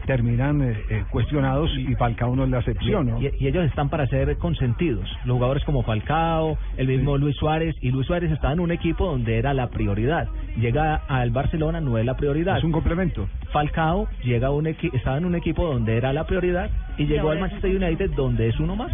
terminan 0.10 0.60
eh, 0.64 0.76
eh, 0.90 1.04
cuestionados 1.12 1.70
y 1.78 1.94
Falcao 1.94 2.36
no 2.36 2.44
es 2.44 2.50
la 2.50 2.58
excepción, 2.58 3.12
¿no? 3.12 3.22
Y, 3.22 3.32
y 3.40 3.48
ellos 3.48 3.64
están 3.66 3.90
para 3.90 4.08
ser 4.08 4.38
consentidos. 4.38 5.08
Los 5.24 5.36
jugadores 5.36 5.64
como 5.66 5.84
Falcao, 5.84 6.58
el 6.78 6.88
mismo 6.88 7.16
Luis 7.20 7.36
Suárez. 7.36 7.76
Y 7.80 7.92
Luis 7.92 8.08
Suárez 8.08 8.32
estaba 8.32 8.54
en 8.54 8.60
un 8.60 8.72
equipo 8.72 9.06
donde 9.06 9.38
era 9.38 9.54
la 9.54 9.70
prioridad. 9.70 10.28
Llega 10.58 10.96
al 10.96 11.30
Barcelona, 11.30 11.80
no 11.80 11.96
es 12.00 12.06
la 12.08 12.18
prioridad. 12.18 12.58
Es 12.58 12.64
un 12.64 12.72
complemento. 12.72 13.30
Falcao 13.54 14.08
llega 14.24 14.48
a 14.48 14.52
un 14.52 14.66
estaba 14.66 15.20
en 15.20 15.26
un 15.26 15.36
equipo 15.36 15.68
donde 15.68 15.96
era 15.96 16.12
la 16.12 16.26
prioridad 16.26 16.72
y 16.98 17.06
llegó 17.06 17.30
al 17.30 17.40
Manchester 17.40 17.70
United 17.70 18.10
donde 18.16 18.48
es 18.48 18.60
uno 18.60 18.76
más. 18.76 18.92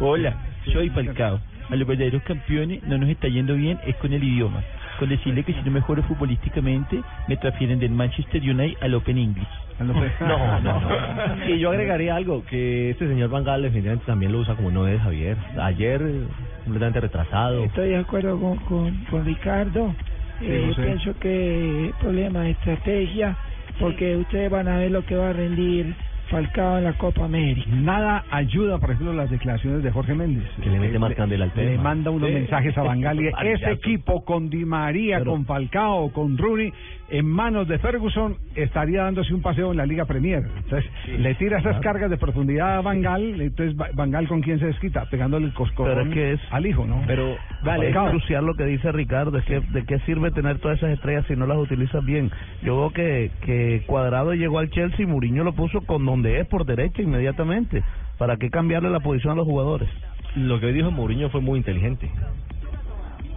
Hola, 0.00 0.36
soy 0.70 0.90
Falcao. 0.90 1.40
A 1.70 1.76
los 1.76 1.88
verdaderos 1.88 2.22
campeones 2.24 2.82
no 2.82 2.98
nos 2.98 3.08
está 3.08 3.28
yendo 3.28 3.54
bien 3.54 3.78
es 3.86 3.96
con 3.96 4.12
el 4.12 4.22
idioma. 4.22 4.62
Con 4.98 5.08
decirle 5.08 5.44
que 5.44 5.54
si 5.54 5.62
no 5.62 5.70
mejoro 5.70 6.02
futbolísticamente, 6.02 7.00
me 7.26 7.38
transfieren 7.38 7.78
del 7.78 7.92
Manchester 7.92 8.42
United 8.42 8.76
al 8.82 8.94
Open 8.94 9.16
English. 9.16 9.65
No, 10.20 10.60
no, 10.60 10.80
no. 10.80 11.46
Y 11.48 11.58
yo 11.58 11.70
agregaría 11.70 12.16
algo, 12.16 12.44
que 12.46 12.90
este 12.90 13.06
señor 13.08 13.28
Van 13.30 13.44
Gaal 13.44 13.62
definitivamente 13.62 14.06
también 14.06 14.32
lo 14.32 14.38
usa 14.38 14.54
como 14.54 14.70
no 14.70 14.86
es 14.88 15.00
Javier. 15.02 15.36
Ayer, 15.60 16.00
eh, 16.02 16.22
completamente 16.64 17.00
retrasado. 17.00 17.64
Estoy 17.64 17.90
de 17.90 17.96
acuerdo 17.98 18.38
con, 18.40 18.56
con, 18.58 18.94
con 19.10 19.24
Ricardo. 19.24 19.94
Sí, 20.38 20.46
Eh, 20.46 20.60
yo 20.62 20.68
José. 20.68 20.82
pienso 20.82 21.18
que 21.18 21.88
es 21.88 21.94
problema 21.96 22.40
de 22.42 22.50
estrategia, 22.50 23.36
porque 23.78 24.16
ustedes 24.16 24.50
van 24.50 24.68
a 24.68 24.76
ver 24.78 24.90
lo 24.90 25.04
que 25.04 25.14
va 25.16 25.30
a 25.30 25.32
rendir 25.32 25.94
Falcao 26.28 26.78
en 26.78 26.84
la 26.84 26.92
Copa 26.94 27.24
América. 27.24 27.68
Nada 27.70 28.24
ayuda, 28.30 28.78
por 28.78 28.90
ejemplo, 28.90 29.12
las 29.14 29.30
declaraciones 29.30 29.82
de 29.84 29.92
Jorge 29.92 30.12
Méndez. 30.12 30.44
Que 30.60 30.68
le 30.68 30.80
mete 30.80 30.96
Eh, 30.96 30.98
más 30.98 31.14
candela 31.14 31.44
al 31.44 31.52
Le 31.54 31.78
manda 31.78 32.10
unos 32.10 32.28
Sí. 32.28 32.34
mensajes 32.34 32.76
a 32.76 32.82
Bangal 32.82 33.20
y 33.20 33.28
ese 33.44 33.70
equipo 33.70 34.24
con 34.24 34.50
Di 34.50 34.64
María, 34.64 35.18
Pero- 35.18 35.30
con 35.30 35.46
Falcao, 35.46 36.10
con 36.12 36.36
Rooney, 36.36 36.72
en 37.08 37.24
manos 37.26 37.68
de 37.68 37.78
Ferguson, 37.78 38.36
estaría 38.56 39.02
dándose 39.04 39.32
un 39.32 39.40
paseo 39.42 39.70
en 39.70 39.76
la 39.76 39.86
Liga 39.86 40.04
Premier. 40.06 40.42
Entonces, 40.56 40.90
le 41.06 41.34
tira 41.36 41.58
esas 41.58 41.78
claro. 41.78 41.82
cargas 41.82 42.10
de 42.10 42.16
profundidad 42.18 42.78
a 42.78 42.80
Bangal, 42.80 43.40
entonces 43.40 43.76
Ba- 43.76 43.90
Bangal 43.94 44.26
con 44.26 44.40
quién 44.40 44.58
se 44.58 44.66
desquita, 44.66 45.04
pegándole 45.06 45.46
el 45.46 45.52
coscorrón 45.52 45.94
Pero 45.94 46.08
es 46.08 46.14
que 46.14 46.32
es- 46.32 46.52
al 46.52 46.66
hijo, 46.66 46.84
¿no? 46.84 47.02
Pero 47.06 47.36
es 47.82 47.96
crucial 48.10 48.44
lo 48.44 48.54
que 48.54 48.64
dice 48.64 48.90
Ricardo, 48.90 49.38
es 49.38 49.44
que 49.44 49.60
de 49.60 49.84
qué 49.84 49.98
sirve 50.00 50.30
tener 50.32 50.58
todas 50.58 50.78
esas 50.78 50.90
estrellas 50.90 51.24
si 51.28 51.36
no 51.36 51.46
las 51.46 51.58
utilizas 51.58 52.04
bien. 52.04 52.30
Yo 52.62 52.76
veo 52.76 52.90
que, 52.90 53.30
que 53.42 53.82
Cuadrado 53.86 54.34
llegó 54.34 54.58
al 54.58 54.70
Chelsea 54.70 55.04
y 55.04 55.06
Mourinho 55.06 55.44
lo 55.44 55.52
puso 55.52 55.80
con 55.82 56.04
donde 56.04 56.40
es, 56.40 56.46
por 56.48 56.64
derecha 56.66 57.02
inmediatamente. 57.02 57.82
¿Para 58.18 58.36
qué 58.36 58.50
cambiarle 58.50 58.90
la 58.90 59.00
posición 59.00 59.32
a 59.34 59.36
los 59.36 59.44
jugadores? 59.46 59.88
Lo 60.34 60.58
que 60.58 60.72
dijo 60.72 60.90
Mourinho 60.90 61.28
fue 61.30 61.40
muy 61.40 61.58
inteligente. 61.58 62.10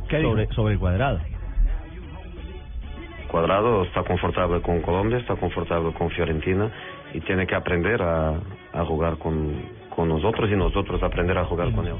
sobre, 0.10 0.48
sobre 0.54 0.74
el 0.74 0.80
cuadrado. 0.80 1.20
Cuadrado 3.30 3.84
está 3.84 4.04
confortable 4.04 4.60
con 4.62 4.82
Colombia, 4.82 5.18
está 5.20 5.36
confortable 5.36 5.94
con 5.94 6.10
Fiorentina 6.10 6.70
y 7.14 7.20
tiene 7.22 7.46
que 7.46 7.56
aprender 7.56 8.02
a, 8.02 8.40
a 8.74 8.86
jugar 8.86 9.18
con, 9.18 9.54
con 9.96 10.10
nosotros 10.10 10.50
y 10.52 10.56
nosotros 10.56 11.02
aprender 11.04 11.38
a 11.38 11.46
jugar 11.46 11.72
con 11.72 11.86
él. 11.88 11.94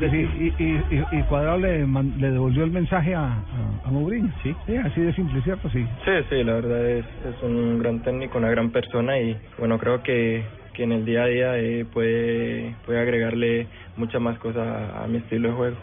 Decir, 0.00 0.28
y, 0.58 0.62
y, 0.62 0.84
y, 0.90 1.18
y 1.18 1.22
Cuadrado 1.22 1.58
le, 1.58 1.86
man- 1.86 2.14
le 2.18 2.30
devolvió 2.30 2.64
el 2.64 2.70
mensaje 2.70 3.14
a, 3.14 3.22
a, 3.22 3.40
a 3.84 3.90
Mourinho. 3.90 4.30
Sí. 4.42 4.54
así 4.84 5.00
de 5.00 5.12
simple, 5.14 5.40
¿cierto? 5.42 5.70
Sí. 5.70 5.86
Sí, 6.04 6.10
sí, 6.28 6.44
la 6.44 6.54
verdad 6.54 6.84
es, 6.84 7.06
es 7.24 7.42
un 7.42 7.78
gran 7.78 8.02
técnico, 8.02 8.36
una 8.38 8.50
gran 8.50 8.70
persona 8.70 9.18
y 9.18 9.38
bueno, 9.56 9.78
creo 9.78 10.02
que, 10.02 10.44
que 10.74 10.82
en 10.82 10.92
el 10.92 11.04
día 11.06 11.22
a 11.22 11.26
día 11.26 11.58
eh, 11.58 11.86
puede, 11.90 12.74
puede 12.84 13.00
agregarle 13.00 13.68
muchas 13.96 14.20
más 14.20 14.38
cosas 14.38 14.66
a, 14.66 15.04
a 15.04 15.06
mi 15.06 15.18
estilo 15.18 15.48
de 15.48 15.54
juego. 15.54 15.76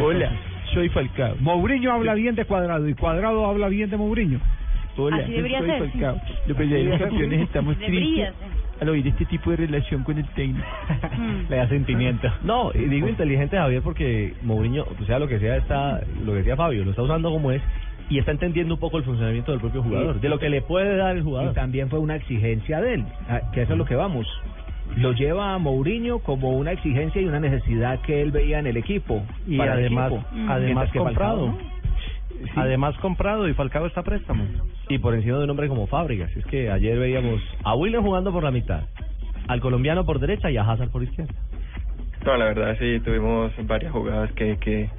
Hola, 0.00 0.30
soy 0.72 0.88
Falcao. 0.88 1.36
Mourinho 1.40 1.92
habla 1.92 2.14
bien 2.14 2.34
de 2.34 2.44
Cuadrado 2.44 2.88
y 2.88 2.94
Cuadrado 2.94 3.46
habla 3.46 3.68
bien 3.68 3.90
de 3.90 3.96
Mourinho. 3.96 4.40
Hola, 4.98 5.16
Así 5.18 5.32
debería 5.32 5.58
soy 5.58 5.68
ser. 5.68 5.78
Falcao. 5.90 6.20
Los 6.46 6.56
verdaderos 6.58 6.98
campeones 7.00 7.40
estamos 7.42 7.78
Debería 7.78 8.32
tristes 8.32 8.56
al 8.80 8.88
oír 8.90 9.06
este 9.08 9.24
tipo 9.26 9.50
de 9.50 9.56
relación 9.56 10.02
con 10.04 10.18
el 10.18 10.26
técnico. 10.28 10.66
Le 11.50 11.56
da 11.56 11.68
sentimiento. 11.68 12.28
No, 12.44 12.70
y 12.74 12.78
digo 12.86 13.08
inteligente 13.08 13.56
Javier 13.56 13.82
porque 13.82 14.34
Mourinho, 14.42 14.84
o 15.00 15.04
sea 15.04 15.18
lo 15.18 15.28
que 15.28 15.38
sea 15.38 15.56
está, 15.56 16.00
lo 16.24 16.32
que 16.32 16.38
decía 16.38 16.56
Fabio, 16.56 16.84
lo 16.84 16.90
está 16.90 17.02
usando 17.02 17.30
como 17.30 17.50
es 17.52 17.62
y 18.08 18.18
está 18.18 18.30
entendiendo 18.30 18.74
un 18.74 18.80
poco 18.80 18.98
el 18.98 19.04
funcionamiento 19.04 19.50
del 19.50 19.60
propio 19.60 19.82
jugador, 19.82 20.20
de 20.20 20.28
lo 20.28 20.38
que 20.38 20.48
le 20.48 20.62
puede 20.62 20.96
dar 20.96 21.16
el 21.16 21.24
jugador. 21.24 21.50
Y 21.52 21.54
también 21.54 21.88
fue 21.90 21.98
una 21.98 22.14
exigencia 22.16 22.80
de 22.80 22.94
él, 22.94 23.04
a- 23.28 23.50
que 23.50 23.62
eso 23.62 23.72
es 23.72 23.78
lo 23.78 23.84
que 23.84 23.96
vamos. 23.96 24.26
Lo 24.96 25.12
lleva 25.12 25.54
a 25.54 25.58
Mourinho 25.58 26.20
como 26.20 26.50
una 26.52 26.72
exigencia 26.72 27.20
y 27.20 27.26
una 27.26 27.40
necesidad 27.40 28.00
que 28.00 28.22
él 28.22 28.30
veía 28.30 28.58
en 28.58 28.66
el 28.66 28.76
equipo. 28.76 29.22
Y 29.46 29.58
para 29.58 29.74
además, 29.74 30.12
equipo. 30.12 30.26
además 30.48 30.90
que 30.90 30.98
comprado. 30.98 31.46
Falcao, 31.48 31.62
¿no? 31.62 31.76
Además 32.56 32.96
comprado 32.98 33.48
y 33.48 33.54
Falcao 33.54 33.86
está 33.86 34.00
a 34.00 34.04
préstamo. 34.04 34.44
Y 34.88 34.98
por 34.98 35.14
encima 35.14 35.38
de 35.38 35.44
un 35.44 35.50
hombre 35.50 35.68
como 35.68 35.86
Fábricas, 35.86 36.34
es 36.36 36.44
que 36.46 36.70
ayer 36.70 36.98
veíamos 36.98 37.40
a 37.64 37.74
William 37.74 38.02
jugando 38.02 38.32
por 38.32 38.42
la 38.42 38.50
mitad, 38.50 38.84
al 39.48 39.60
colombiano 39.60 40.04
por 40.04 40.18
derecha 40.18 40.50
y 40.50 40.56
a 40.56 40.62
Hazard 40.62 40.90
por 40.90 41.02
izquierda. 41.02 41.34
No, 42.24 42.36
la 42.36 42.46
verdad 42.46 42.76
sí, 42.78 43.00
tuvimos 43.00 43.52
varias 43.66 43.92
jugadas 43.92 44.32
que, 44.32 44.56
que, 44.58 44.90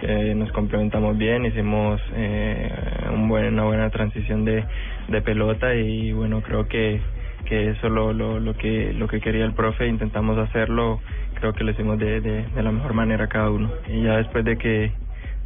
que 0.00 0.34
nos 0.34 0.50
complementamos 0.52 1.16
bien, 1.16 1.44
hicimos 1.44 2.00
eh, 2.14 2.72
un 3.12 3.28
buen, 3.28 3.54
una 3.54 3.64
buena 3.64 3.90
transición 3.90 4.44
de, 4.44 4.64
de 5.08 5.22
pelota 5.22 5.74
y 5.74 6.12
bueno, 6.12 6.42
creo 6.42 6.66
que, 6.66 7.00
que 7.42 7.70
eso 7.70 7.88
lo, 7.88 8.12
lo, 8.12 8.40
lo 8.40 8.54
que 8.54 8.92
lo 8.92 9.08
que 9.08 9.20
quería 9.20 9.44
el 9.44 9.52
profe, 9.54 9.86
intentamos 9.86 10.38
hacerlo, 10.38 11.00
creo 11.34 11.52
que 11.52 11.64
lo 11.64 11.70
hicimos 11.72 11.98
de, 11.98 12.20
de, 12.20 12.46
de 12.46 12.62
la 12.62 12.72
mejor 12.72 12.94
manera 12.94 13.28
cada 13.28 13.50
uno. 13.50 13.70
Y 13.88 14.02
ya 14.02 14.16
después 14.16 14.44
de 14.44 14.56
que 14.56 14.92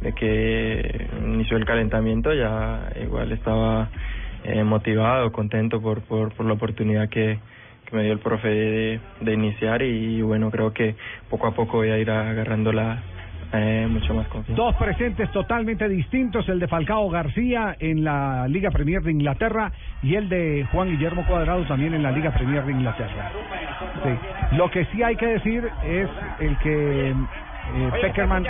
de 0.01 0.13
que 0.13 1.07
inició 1.23 1.57
el 1.57 1.65
calentamiento 1.65 2.33
ya 2.33 2.91
igual 3.01 3.31
estaba 3.31 3.89
eh, 4.43 4.63
motivado, 4.63 5.31
contento 5.31 5.81
por, 5.81 6.01
por, 6.01 6.33
por 6.33 6.45
la 6.45 6.53
oportunidad 6.53 7.09
que, 7.09 7.39
que 7.85 7.95
me 7.95 8.03
dio 8.03 8.13
el 8.13 8.19
profe 8.19 8.47
de, 8.47 8.99
de 9.21 9.33
iniciar 9.33 9.81
y 9.81 10.21
bueno, 10.21 10.51
creo 10.51 10.73
que 10.73 10.95
poco 11.29 11.47
a 11.47 11.55
poco 11.55 11.77
voy 11.77 11.89
a 11.89 11.97
ir 11.97 12.11
agarrando 12.11 12.71
la 12.71 13.01
eh, 13.53 13.87
mucho 13.89 14.13
más 14.13 14.27
confianza. 14.27 14.61
Dos 14.61 14.75
presentes 14.75 15.31
totalmente 15.31 15.87
distintos, 15.87 16.47
el 16.49 16.59
de 16.59 16.67
Falcao 16.67 17.09
García 17.09 17.75
en 17.79 18.03
la 18.03 18.47
Liga 18.47 18.71
Premier 18.71 19.01
de 19.01 19.11
Inglaterra 19.11 19.71
y 20.03 20.15
el 20.15 20.29
de 20.29 20.67
Juan 20.71 20.89
Guillermo 20.89 21.25
Cuadrado 21.25 21.63
también 21.65 21.93
en 21.93 22.03
la 22.03 22.11
Liga 22.11 22.31
Premier 22.31 22.65
de 22.65 22.71
Inglaterra. 22.71 23.31
Sí. 24.03 24.55
Lo 24.57 24.69
que 24.69 24.85
sí 24.85 25.03
hay 25.03 25.15
que 25.15 25.27
decir 25.27 25.67
es 25.85 26.09
el 26.39 26.57
que 26.57 27.09
eh, 27.09 27.91
Peckerman... 28.01 28.45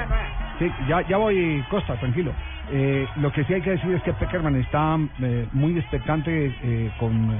Sí, 0.59 0.71
ya, 0.87 1.01
ya 1.07 1.17
voy, 1.17 1.63
Costa, 1.69 1.95
tranquilo. 1.95 2.31
Eh, 2.71 3.07
lo 3.17 3.31
que 3.31 3.43
sí 3.43 3.53
hay 3.53 3.61
que 3.61 3.71
decir 3.71 3.93
es 3.93 4.01
que 4.03 4.13
Peckerman 4.13 4.55
está 4.55 4.97
eh, 5.21 5.45
muy 5.53 5.77
expectante 5.77 6.51
eh, 6.63 6.91
con 6.99 7.13
eh, 7.13 7.37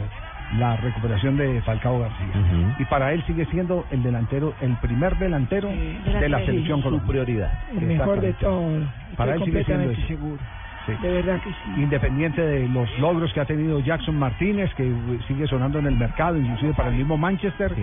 la 0.56 0.78
recuperación 0.78 1.36
de 1.38 1.62
Falcao 1.62 2.00
García. 2.00 2.76
Y 2.80 2.86
para 2.86 3.12
él 3.14 3.24
sigue 3.28 3.46
siendo 3.48 3.86
el 3.92 4.02
delantero, 4.04 4.54
el 4.62 4.76
primer 4.78 5.18
delantero 5.18 5.70
de 5.70 6.30
la 6.30 6.40
selección 6.46 6.80
Su 6.80 6.84
colombiana. 6.86 7.12
prioridad. 7.12 7.52
El 7.76 7.82
mejor 7.86 8.22
de 8.22 8.34
todos. 8.34 8.84
Para 9.18 9.36
él 9.36 9.44
sigue 9.44 9.64
siendo 9.66 9.84
completamente 9.86 10.00
ese. 10.02 10.08
seguro. 10.08 10.38
Sí. 10.86 10.94
De 11.02 11.12
verdad 11.12 11.42
que 11.42 11.50
sí. 11.50 11.82
Independiente 11.82 12.42
de 12.42 12.68
los 12.70 12.88
logros 13.00 13.34
que 13.34 13.42
ha 13.42 13.46
tenido 13.46 13.82
Jackson 13.82 14.18
Martínez, 14.18 14.74
que 14.76 14.90
sigue 15.28 15.46
sonando 15.48 15.80
en 15.80 15.88
el 15.88 15.98
mercado, 15.98 16.38
inclusive 16.38 16.74
para 16.74 16.90
el 16.90 16.96
mismo 16.96 17.18
Manchester, 17.18 17.74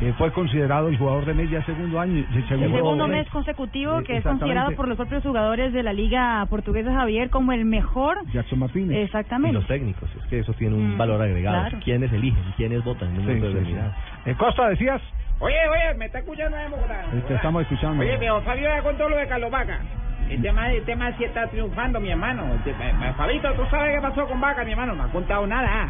eh, 0.00 0.14
fue 0.16 0.32
considerado 0.32 0.88
el 0.88 0.96
jugador 0.96 1.24
de 1.26 1.34
media 1.34 1.62
segundo 1.64 2.00
año. 2.00 2.24
El 2.34 2.48
segundo, 2.48 2.66
El 2.66 2.72
segundo 2.74 3.08
mes 3.08 3.28
consecutivo 3.30 4.00
Eh, 4.00 4.04
que 4.04 4.16
es 4.16 4.24
considerado 4.24 4.72
por 4.72 4.88
los 4.88 4.96
propios 4.96 5.22
jugadores 5.22 5.72
de 5.72 5.82
la 5.82 5.92
Liga 5.92 6.44
Portuguesa 6.48 6.92
Javier 6.92 7.28
como 7.30 7.52
el 7.52 7.64
mejor. 7.64 8.18
Jackson 8.32 8.58
Martínez. 8.60 8.96
Y 8.96 9.00
Exactamente. 9.02 9.54
los 9.54 9.66
técnicos, 9.66 10.08
es 10.16 10.24
que 10.28 10.38
eso 10.38 10.52
tiene 10.54 10.74
un 10.76 10.94
Mm, 10.94 10.98
valor 10.98 11.20
agregado. 11.22 11.60
claro. 11.68 11.78
¿Quiénes 11.84 12.12
eligen? 12.12 12.42
¿Quiénes 12.56 12.82
votan 12.84 13.08
en 13.10 13.14
un 13.14 13.20
Sí, 13.20 13.26
momento 13.26 13.58
sí, 13.60 13.66
sí. 13.66 14.30
Eh, 14.30 14.34
Costa, 14.36 14.68
decías, 14.68 15.00
Oye, 15.42 15.56
oye, 15.70 15.94
me 15.96 16.04
está 16.04 16.18
escuchando 16.18 16.54
de 16.56 16.68
Bogotá. 16.68 17.02
Eh, 17.14 17.22
te 17.26 17.34
estamos 17.34 17.62
escuchando. 17.62 18.02
Oye, 18.02 18.18
mi 18.18 18.26
don 18.26 18.42
Fabio 18.42 18.68
ya 18.68 18.82
contó 18.82 19.08
lo 19.08 19.16
de 19.16 19.26
Carlos 19.26 19.50
Vaca. 19.50 19.80
El 20.28 20.42
tema, 20.42 20.70
el 20.70 20.84
tema 20.84 21.10
sí 21.16 21.24
está 21.24 21.46
triunfando, 21.48 21.98
mi 21.98 22.10
hermano. 22.10 22.44
Tema- 22.62 23.14
Fabito, 23.14 23.50
¿tú 23.54 23.62
sabes 23.70 23.96
qué 23.96 24.02
pasó 24.02 24.26
con 24.28 24.38
Vaca, 24.38 24.64
mi 24.64 24.72
hermano? 24.72 24.94
No 24.94 25.04
ha 25.04 25.08
contado 25.08 25.46
nada. 25.46 25.88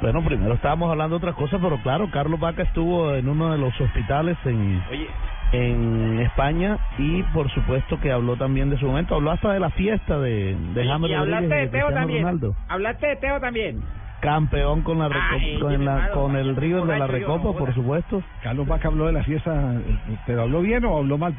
Bueno, 0.00 0.22
primero 0.22 0.54
estábamos 0.54 0.90
hablando 0.90 1.18
de 1.18 1.26
otras 1.26 1.34
cosas, 1.34 1.58
pero 1.62 1.80
claro, 1.82 2.10
Carlos 2.10 2.38
Vaca 2.38 2.62
estuvo 2.62 3.14
en 3.14 3.28
uno 3.28 3.52
de 3.52 3.58
los 3.58 3.78
hospitales 3.80 4.36
en, 4.44 4.82
Oye, 4.90 5.08
en 5.52 6.20
España 6.20 6.78
y 6.98 7.22
por 7.24 7.50
supuesto 7.50 7.98
que 8.00 8.12
habló 8.12 8.36
también 8.36 8.68
de 8.68 8.78
su 8.78 8.86
momento, 8.86 9.14
habló 9.14 9.30
hasta 9.30 9.52
de 9.52 9.60
la 9.60 9.70
fiesta 9.70 10.18
de, 10.18 10.54
de 10.74 10.86
James 10.86 11.10
y 11.10 11.14
hablaste 11.14 11.54
de 11.54 11.60
de 11.62 11.68
Teo 11.68 11.92
también. 11.92 12.22
Ronaldo. 12.22 12.54
Hablaste 12.68 13.06
de 13.06 13.16
Teo 13.16 13.40
también. 13.40 13.82
Campeón 14.20 14.82
con 14.82 14.98
la 14.98 15.08
Ay, 15.12 15.58
con, 15.58 15.84
la, 15.84 16.10
con 16.10 16.36
el 16.36 16.56
River 16.56 16.84
de 16.84 16.98
la 16.98 17.06
Recopa, 17.06 17.52
por 17.52 17.74
supuesto. 17.74 18.22
Carlos 18.42 18.66
Vaca 18.66 18.88
habló 18.88 19.06
de 19.06 19.12
la 19.12 19.22
fiesta, 19.22 19.74
eh, 19.74 20.18
pero 20.26 20.42
habló 20.42 20.62
bien 20.62 20.84
o 20.84 20.98
habló 20.98 21.18
mal. 21.18 21.34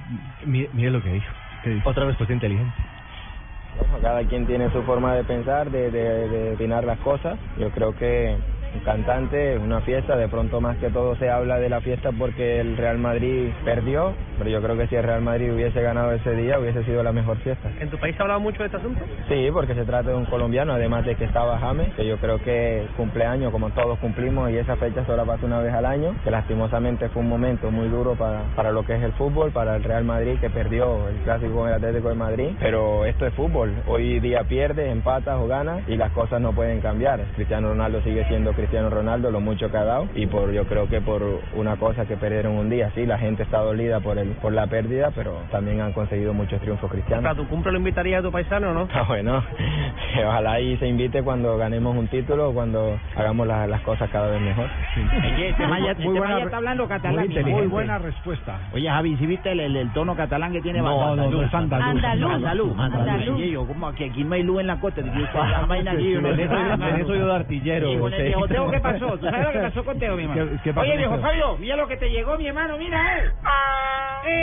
Mire, 0.45 0.69
mire 0.73 0.91
lo 0.91 1.01
que 1.01 1.11
dijo. 1.13 1.27
Otra 1.83 2.05
respuesta 2.05 2.33
inteligente. 2.33 2.73
Cada 4.01 4.23
quien 4.23 4.45
tiene 4.45 4.71
su 4.71 4.84
forma 4.84 5.15
de 5.15 5.23
pensar, 5.23 5.71
de, 5.71 5.91
de, 5.91 6.27
de 6.30 6.53
opinar 6.53 6.84
las 6.84 6.99
cosas. 6.99 7.38
Yo 7.58 7.69
creo 7.71 7.95
que 7.95 8.38
un 8.73 8.80
cantante, 8.82 9.58
una 9.58 9.82
fiesta, 9.82 10.15
de 10.15 10.27
pronto 10.27 10.62
más 10.62 10.77
que 10.77 10.89
todo 10.89 11.15
se 11.15 11.30
habla 11.30 11.60
de 11.60 11.69
la 11.69 11.82
fiesta 11.82 12.12
porque 12.12 12.60
el 12.60 12.77
Real 12.77 12.97
Madrid 12.97 13.49
perdió, 13.63 14.13
pero 14.38 14.49
yo 14.49 14.62
creo 14.62 14.77
que 14.77 14.88
si 14.88 14.95
el 14.95 15.03
Real 15.03 15.21
Madrid 15.21 15.53
hubiese 15.53 15.82
ganado 15.82 16.12
ese 16.12 16.36
día 16.36 16.60
hubiese 16.60 16.84
sido 16.84 17.03
la 17.03 17.12
mejor 17.12 17.38
fiesta. 17.38 17.69
¿En 17.80 17.89
tu 17.89 17.97
país 17.97 18.15
se 18.15 18.21
ha 18.21 18.23
hablado 18.23 18.39
mucho 18.39 18.60
de 18.60 18.65
este 18.65 18.77
asunto? 18.77 19.03
Sí, 19.27 19.49
porque 19.51 19.73
se 19.75 19.86
trata 19.86 20.10
de 20.10 20.15
un 20.15 20.25
colombiano, 20.25 20.73
además 20.73 21.06
de 21.06 21.15
que 21.15 21.25
estaba 21.25 21.60
James, 21.60 21.93
que 21.95 22.06
yo 22.06 22.17
creo 22.17 22.39
que 22.39 22.88
cumpleaños, 22.97 23.51
como 23.51 23.69
todos 23.71 23.97
cumplimos, 23.99 24.49
y 24.51 24.58
esa 24.58 24.75
fecha 24.75 25.06
solo 25.06 25.25
pasa 25.25 25.45
una 25.45 25.60
vez 25.60 25.73
al 25.73 25.86
año, 25.86 26.15
que 26.23 26.32
lastimosamente 26.32 27.10
fue 27.10 27.21
un 27.21 27.30
momento 27.30 27.71
muy 27.71 27.88
duro 27.88 28.15
para, 28.15 28.43
para 28.56 28.71
lo 28.71 28.84
que 28.86 28.95
es 28.95 29.03
el 29.03 29.13
fútbol, 29.13 29.51
para 29.51 29.75
el 29.75 29.84
Real 29.84 30.03
Madrid, 30.03 30.39
que 30.39 30.49
perdió 30.49 31.08
el 31.10 31.17
clásico 31.17 31.56
con 31.56 31.67
el 31.67 31.75
Atlético 31.75 32.10
de 32.10 32.15
Madrid, 32.15 32.49
pero 32.60 33.06
esto 33.06 33.25
es 33.25 33.34
fútbol, 33.34 33.73
hoy 33.88 34.19
día 34.19 34.43
pierdes, 34.43 34.91
empatas 34.91 35.38
o 35.39 35.47
ganas, 35.47 35.82
y 35.88 35.95
las 35.95 36.12
cosas 36.12 36.41
no 36.41 36.53
pueden 36.53 36.82
cambiar. 36.82 37.19
Cristiano 37.36 37.69
Ronaldo 37.69 38.01
sigue 38.01 38.25
siendo 38.25 38.53
Cristiano 38.57 38.89
Ronaldo, 38.89 39.31
lo 39.31 39.39
mucho 39.39 39.71
que 39.71 39.77
ha 39.77 39.83
dado, 39.85 40.07
y 40.15 40.25
por 40.27 40.51
yo 40.51 40.65
creo 40.65 40.89
que 40.89 40.99
por 40.99 41.21
una 41.55 41.77
cosa 41.77 42.05
que 42.05 42.17
perdieron 42.17 42.53
un 42.57 42.69
día, 42.69 42.91
sí, 42.95 43.05
la 43.05 43.17
gente 43.17 43.43
está 43.43 43.59
dolida 43.59 43.99
por, 44.01 44.17
el, 44.17 44.29
por 44.41 44.51
la 44.51 44.67
pérdida, 44.67 45.11
pero 45.15 45.37
también 45.51 45.79
han 45.79 45.93
conseguido 45.93 46.33
muchos 46.33 46.59
triunfos 46.59 46.91
cristianos. 46.91 47.23
sea, 47.23 47.35
¿tu 47.35 47.47
cumple 47.47 47.71
lo 47.71 47.77
invitarías 47.77 48.19
a 48.19 48.23
tu 48.23 48.31
paisano 48.31 48.71
o 48.71 48.73
no? 48.73 48.87
Ah, 48.97 49.05
bueno, 49.07 49.43
ojalá 50.27 50.59
y 50.59 50.75
se 50.77 50.87
invite 50.87 51.21
cuando 51.23 51.55
ganemos 51.57 51.95
un 51.95 52.07
título 52.07 52.49
o 52.49 52.53
cuando 52.53 52.97
hagamos 53.15 53.45
la- 53.47 53.67
las 53.67 53.81
cosas 53.81 54.09
cada 54.09 54.27
vez 54.31 54.41
mejor. 54.41 54.65
Oye, 54.97 55.49
este 55.49 55.63
este 55.91 56.03
Muy 56.03 56.17
buena 56.17 56.39
ya 56.39 56.43
está 56.45 56.57
hablando 56.57 56.87
catalán. 56.87 57.13
muy, 57.15 57.21
mi 57.21 57.25
inteligente. 57.27 57.49
hermano. 57.51 57.63
muy 57.63 57.71
buena 57.71 57.97
respuesta. 57.99 58.59
Oye, 58.73 58.89
Javi, 58.89 59.15
¿sí 59.17 59.25
viste 59.27 59.51
el, 59.51 59.59
el, 59.59 59.75
el 59.75 59.93
tono 59.93 60.15
catalán 60.15 60.51
que 60.51 60.61
tiene? 60.61 60.79
No, 60.79 61.15
no, 61.15 61.29
no, 61.29 61.43
es 61.43 61.53
andaluz. 61.53 62.03
Andaluz. 62.03 62.79
Andaluz. 62.79 63.67
Como 63.67 63.91
que 63.93 64.05
aquí 64.05 64.23
no 64.23 64.33
hay 64.33 64.43
luz 64.43 64.61
en 64.61 64.67
la 64.67 64.79
costa. 64.79 65.01
En 66.87 67.01
eso 67.01 67.15
yo 67.15 67.25
de 67.27 67.35
artillero. 67.35 67.87
Teo, 68.47 68.71
¿qué 68.71 68.79
pasó? 68.79 69.17
¿Tú 69.17 69.25
sabes 69.29 69.45
lo 69.45 69.51
que 69.51 69.60
pasó 69.60 69.83
con 69.86 69.99
Teo, 69.99 70.15
mi 70.15 70.23
hermano? 70.23 70.45
¿Qué- 70.51 70.60
qué 70.63 70.73
pasó 70.73 70.88
Oye, 70.88 70.97
viejo? 70.97 71.17
Fabio, 71.19 71.57
mira 71.57 71.75
lo 71.75 71.88
que 71.88 71.97
te 71.97 72.10
llegó, 72.10 72.38
mi 72.38 72.47
hermano, 72.47 72.77
mira, 72.77 72.99
eh. 73.19 73.31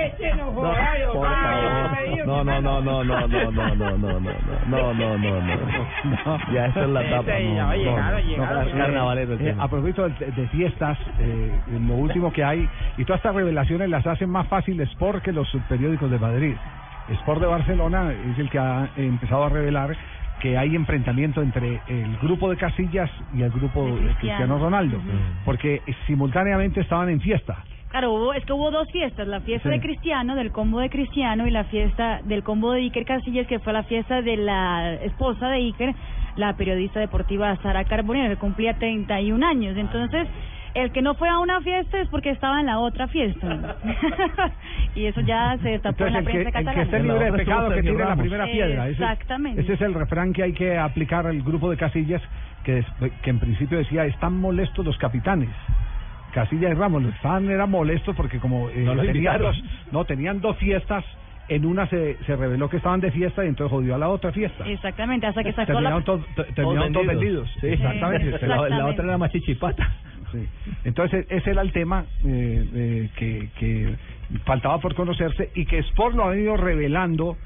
Este 0.06 0.34
no 0.36 0.52
joda, 0.52 0.98
yo, 0.98 1.12
por 1.12 1.26
Fabio, 1.28 1.70
favor. 1.70 1.90
me 1.92 2.14
dio 2.14 2.26
No, 2.26 2.44
no, 2.44 2.60
no, 2.60 2.80
no, 2.80 3.04
no, 3.04 3.26
no, 3.28 3.50
no, 3.50 3.74
no, 3.74 3.96
no, 3.96 3.96
no, 3.96 4.20
no, 4.66 4.94
no, 4.94 5.18
no, 5.18 5.18
no, 5.18 5.40
no. 5.40 6.52
Ya 6.52 6.66
esa 6.66 6.82
es 6.84 6.88
la 6.88 7.10
tapa. 7.10 7.38
Ese 7.38 7.54
ya 7.54 7.64
va 7.66 7.70
a 7.72 7.76
llegar, 7.76 8.12
va 8.14 8.16
a 8.16 8.20
llegar. 8.22 8.90
no, 8.92 9.12
Eh, 9.14 9.36
tema. 9.36 9.64
a 9.64 9.68
propósito 9.68 10.08
de, 10.08 10.48
fiestas, 10.48 10.98
eh, 11.18 11.60
lo 11.66 11.94
último 11.94 12.32
que 12.32 12.44
hay, 12.44 12.68
y 12.96 13.04
todas 13.04 13.18
estas 13.18 13.34
revelaciones 13.34 13.88
las 13.90 14.06
hacen 14.06 14.30
más 14.30 14.46
fácil 14.48 14.80
Sport 14.80 15.22
que 15.22 15.32
los 15.32 15.50
periódicos 15.68 16.10
de 16.10 16.18
Madrid. 16.18 16.56
Sport 17.08 17.40
de 17.40 17.46
Barcelona 17.46 18.12
es 18.12 18.38
el 18.38 18.48
que 18.48 18.58
ha 18.58 18.88
empezado 18.96 19.44
a 19.44 19.48
revelar 19.50 19.94
que 20.44 20.58
hay 20.58 20.76
enfrentamiento 20.76 21.40
entre 21.40 21.80
el 21.88 22.18
grupo 22.18 22.50
de 22.50 22.58
Casillas 22.58 23.10
y 23.34 23.40
el 23.40 23.50
grupo 23.50 23.86
de 23.86 23.92
Cristiano. 23.92 24.18
Cristiano 24.18 24.58
Ronaldo, 24.58 25.00
porque 25.46 25.80
simultáneamente 26.06 26.82
estaban 26.82 27.08
en 27.08 27.18
fiesta. 27.22 27.64
Claro, 27.88 28.12
hubo, 28.12 28.34
es 28.34 28.44
que 28.44 28.52
hubo 28.52 28.70
dos 28.70 28.86
fiestas, 28.92 29.26
la 29.26 29.40
fiesta 29.40 29.70
Sí. 29.70 29.74
de 29.74 29.80
Cristiano, 29.80 30.34
del 30.34 30.52
combo 30.52 30.80
de 30.80 30.90
Cristiano, 30.90 31.46
y 31.46 31.50
la 31.50 31.64
fiesta 31.64 32.20
del 32.24 32.42
combo 32.42 32.72
de 32.72 32.80
Iker 32.80 33.06
Casillas, 33.06 33.46
que 33.46 33.58
fue 33.58 33.72
la 33.72 33.84
fiesta 33.84 34.20
de 34.20 34.36
la 34.36 34.92
esposa 34.96 35.48
de 35.48 35.56
Iker, 35.56 35.94
la 36.36 36.54
periodista 36.58 37.00
deportiva 37.00 37.56
Sara 37.62 37.84
Carbonero, 37.84 38.28
que 38.28 38.36
cumplía 38.36 38.74
31 38.74 39.42
años. 39.46 39.78
Entonces, 39.78 40.28
el 40.74 40.90
que 40.92 41.02
no 41.02 41.14
fue 41.14 41.28
a 41.28 41.38
una 41.38 41.60
fiesta 41.60 42.00
es 42.00 42.08
porque 42.08 42.30
estaba 42.30 42.60
en 42.60 42.66
la 42.66 42.78
otra 42.80 43.06
fiesta. 43.08 43.76
y 44.94 45.06
eso 45.06 45.20
ya 45.20 45.56
se 45.62 45.68
destapó 45.70 46.06
en 46.06 46.12
la 46.14 46.18
Entonces, 46.20 46.40
el 46.40 46.44
que, 46.46 46.50
prensa 46.52 46.70
el 46.70 46.76
que 46.76 46.82
esté 46.82 46.96
catalana. 46.98 47.12
libre 47.14 47.30
de 47.30 47.38
pecado 47.38 47.70
que 47.70 47.82
tire 47.82 47.94
la 48.04 48.16
primera 48.16 48.44
piedra. 48.46 48.88
Ese, 48.88 49.02
Exactamente. 49.02 49.60
ese 49.62 49.72
es 49.74 49.80
el 49.80 49.94
refrán 49.94 50.32
que 50.32 50.42
hay 50.42 50.52
que 50.52 50.76
aplicar 50.76 51.26
al 51.26 51.42
grupo 51.42 51.70
de 51.70 51.76
Casillas, 51.76 52.22
que, 52.64 52.72
des- 52.74 53.12
que 53.22 53.30
en 53.30 53.38
principio 53.38 53.78
decía, 53.78 54.04
están 54.06 54.38
molestos 54.38 54.84
los 54.84 54.96
capitanes. 54.98 55.50
Casillas 56.32 56.72
y 56.72 56.74
Ramos, 56.74 57.02
los 57.02 57.14
estaban 57.14 57.48
eran 57.48 57.70
molestos 57.70 58.16
porque 58.16 58.38
como 58.40 58.68
eh, 58.70 58.78
No 58.78 58.94
los 58.94 59.06
tenían 59.06 59.16
invitaron. 59.36 59.42
dos, 59.52 59.64
no 59.92 60.04
tenían 60.04 60.40
dos 60.40 60.56
fiestas, 60.58 61.04
en 61.46 61.64
una 61.66 61.86
se, 61.88 62.16
se 62.24 62.34
reveló 62.36 62.68
que 62.68 62.78
estaban 62.78 63.00
de 63.00 63.12
fiesta 63.12 63.44
y 63.44 63.48
entonces 63.48 63.70
jodió 63.70 63.94
a 63.94 63.98
la 63.98 64.08
otra 64.08 64.32
fiesta. 64.32 64.66
Exactamente, 64.66 65.26
hasta 65.26 65.44
que 65.44 65.52
sacó 65.52 65.66
Terminaron, 65.66 66.00
la... 66.00 66.04
to- 66.04 66.24
te- 66.34 66.52
terminaron 66.54 66.92
todos 66.92 67.06
vendidos. 67.06 67.48
Sí. 67.60 67.66
Exactamente. 67.68 68.46
La, 68.46 68.68
la 68.68 68.86
otra 68.86 69.04
era 69.04 69.18
más 69.18 69.30
chichipata. 69.30 69.86
Sí. 70.34 70.48
Entonces, 70.84 71.26
ese 71.30 71.50
era 71.52 71.62
el 71.62 71.72
tema 71.72 72.04
eh, 72.24 72.68
eh, 72.74 73.10
que, 73.16 73.48
que 73.58 73.96
faltaba 74.44 74.78
por 74.78 74.94
conocerse 74.94 75.50
y 75.54 75.64
que 75.64 75.78
Sport 75.78 76.16
lo 76.16 76.24
ha 76.24 76.30
venido 76.30 76.56
revelando 76.56 77.36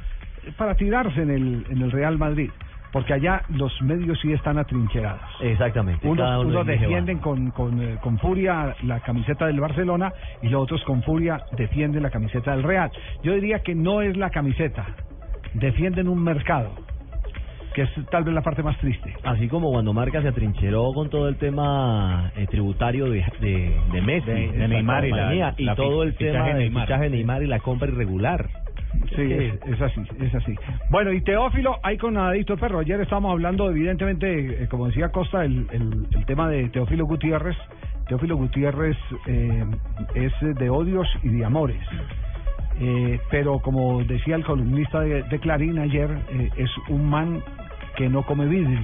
para 0.56 0.74
tirarse 0.74 1.20
en 1.20 1.30
el, 1.30 1.66
en 1.70 1.82
el 1.82 1.90
Real 1.90 2.18
Madrid. 2.18 2.50
Porque 2.90 3.12
allá 3.12 3.42
los 3.50 3.82
medios 3.82 4.18
sí 4.20 4.32
están 4.32 4.56
atrincherados. 4.56 5.20
Exactamente. 5.42 6.08
Unos, 6.08 6.44
unos 6.46 6.66
defienden 6.66 7.18
con, 7.18 7.50
con, 7.50 7.82
eh, 7.82 7.98
con 8.00 8.18
furia 8.18 8.74
la 8.82 9.00
camiseta 9.00 9.46
del 9.46 9.60
Barcelona 9.60 10.10
y 10.40 10.48
los 10.48 10.62
otros 10.62 10.82
con 10.84 11.02
furia 11.02 11.42
defienden 11.54 12.02
la 12.02 12.10
camiseta 12.10 12.52
del 12.52 12.62
Real. 12.62 12.90
Yo 13.22 13.34
diría 13.34 13.58
que 13.58 13.74
no 13.74 14.00
es 14.00 14.16
la 14.16 14.30
camiseta, 14.30 14.86
defienden 15.52 16.08
un 16.08 16.22
mercado, 16.24 16.72
que 17.78 18.00
es 18.00 18.10
tal 18.10 18.24
vez 18.24 18.34
la 18.34 18.42
parte 18.42 18.62
más 18.62 18.76
triste. 18.78 19.14
Así 19.22 19.48
como 19.48 19.70
cuando 19.70 19.92
Marca 19.92 20.20
se 20.22 20.28
atrincheró 20.28 20.92
con 20.92 21.08
todo 21.10 21.28
el 21.28 21.36
tema 21.36 22.32
eh, 22.36 22.46
tributario 22.50 23.06
de, 23.06 23.24
de, 23.40 23.72
de 23.92 24.02
Messi, 24.02 24.30
De- 24.30 24.68
Neymar 24.68 25.04
y 25.04 25.10
la- 25.10 25.16
compañía, 25.16 25.54
y 25.58 25.64
la 25.64 25.74
todo 25.76 26.02
el 26.02 26.12
fichaje 26.14 26.32
tema 26.32 26.46
de 26.48 26.54
Neymar. 26.54 26.86
fichaje 26.86 27.02
de 27.04 27.10
Neymar 27.10 27.42
y 27.42 27.46
la 27.46 27.60
compra 27.60 27.88
irregular. 27.88 28.48
Sí, 29.14 29.22
es, 29.32 29.54
es 29.66 29.80
así, 29.80 30.00
es 30.20 30.34
así. 30.34 30.54
Bueno, 30.90 31.12
y 31.12 31.20
Teófilo, 31.20 31.76
hay 31.82 31.96
con 31.98 32.16
Adicto 32.16 32.54
el 32.54 32.58
Perro. 32.58 32.80
Ayer 32.80 33.00
estábamos 33.00 33.30
hablando, 33.32 33.70
evidentemente, 33.70 34.64
eh, 34.64 34.66
como 34.68 34.86
decía 34.86 35.10
Costa, 35.10 35.44
el, 35.44 35.66
el, 35.72 36.06
el 36.10 36.26
tema 36.26 36.48
de 36.48 36.68
Teófilo 36.70 37.04
Gutiérrez. 37.06 37.56
Teófilo 38.08 38.36
Gutiérrez 38.36 38.96
eh, 39.26 39.64
es 40.14 40.32
de 40.40 40.70
odios 40.70 41.06
y 41.22 41.28
de 41.28 41.44
amores. 41.44 41.78
Eh, 42.80 43.18
pero 43.30 43.58
como 43.60 44.02
decía 44.04 44.36
el 44.36 44.44
columnista 44.44 45.00
de, 45.00 45.22
de 45.24 45.38
Clarín 45.40 45.78
ayer, 45.78 46.10
eh, 46.32 46.48
es 46.56 46.70
un 46.88 47.08
man 47.10 47.42
que 47.98 48.08
no 48.08 48.22
come 48.22 48.46
vidrio. 48.46 48.78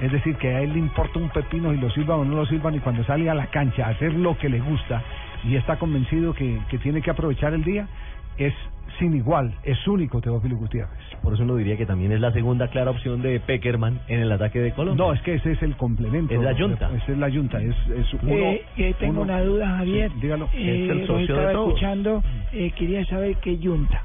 Es 0.00 0.12
decir, 0.12 0.36
que 0.36 0.48
a 0.54 0.60
él 0.60 0.74
le 0.74 0.78
importa 0.78 1.18
un 1.18 1.30
pepino 1.30 1.72
si 1.72 1.78
lo 1.78 1.88
sirvan 1.90 2.18
o 2.20 2.24
no 2.26 2.36
lo 2.36 2.44
sirvan 2.44 2.74
y 2.74 2.80
cuando 2.80 3.02
sale 3.04 3.30
a 3.30 3.34
la 3.34 3.46
cancha 3.46 3.86
a 3.86 3.90
hacer 3.90 4.12
lo 4.12 4.36
que 4.36 4.50
le 4.50 4.60
gusta 4.60 5.02
y 5.42 5.56
está 5.56 5.76
convencido 5.76 6.34
que, 6.34 6.58
que 6.68 6.76
tiene 6.78 7.00
que 7.00 7.10
aprovechar 7.10 7.54
el 7.54 7.64
día, 7.64 7.88
es 8.36 8.52
sin 8.98 9.14
igual, 9.16 9.54
es 9.62 9.86
único 9.88 10.20
Teófilo 10.20 10.56
Gutiérrez. 10.56 10.90
Por 11.22 11.32
eso 11.32 11.44
uno 11.44 11.56
diría 11.56 11.78
que 11.78 11.86
también 11.86 12.12
es 12.12 12.20
la 12.20 12.30
segunda 12.32 12.68
clara 12.68 12.90
opción 12.90 13.22
de 13.22 13.40
Peckerman 13.40 14.00
en 14.08 14.20
el 14.20 14.30
ataque 14.32 14.58
de 14.60 14.72
Colombia. 14.72 15.02
No, 15.06 15.12
es 15.14 15.20
que 15.22 15.34
ese 15.34 15.52
es 15.52 15.62
el 15.62 15.74
complemento. 15.76 16.34
Es 16.34 16.40
la 16.42 16.52
yunta. 16.52 16.90
Esa 16.94 17.12
es 17.12 17.18
la 17.18 17.28
yunta, 17.30 17.58
es, 17.62 17.74
es 17.88 18.12
uno... 18.14 18.32
Eh, 18.32 18.64
eh, 18.76 18.94
tengo 18.98 19.22
uno- 19.22 19.32
una 19.32 19.40
duda, 19.40 19.76
Javier. 19.78 20.10
Sí, 20.12 20.18
dígalo. 20.20 20.48
Eh, 20.52 20.84
Es 20.84 20.90
el 20.90 21.00
lo 21.00 21.06
socio 21.06 21.16
de 21.16 21.22
estaba 21.40 21.52
todos. 21.52 21.68
escuchando, 21.68 22.22
eh, 22.52 22.70
quería 22.76 23.04
saber 23.06 23.36
qué 23.38 23.56
yunta. 23.58 24.02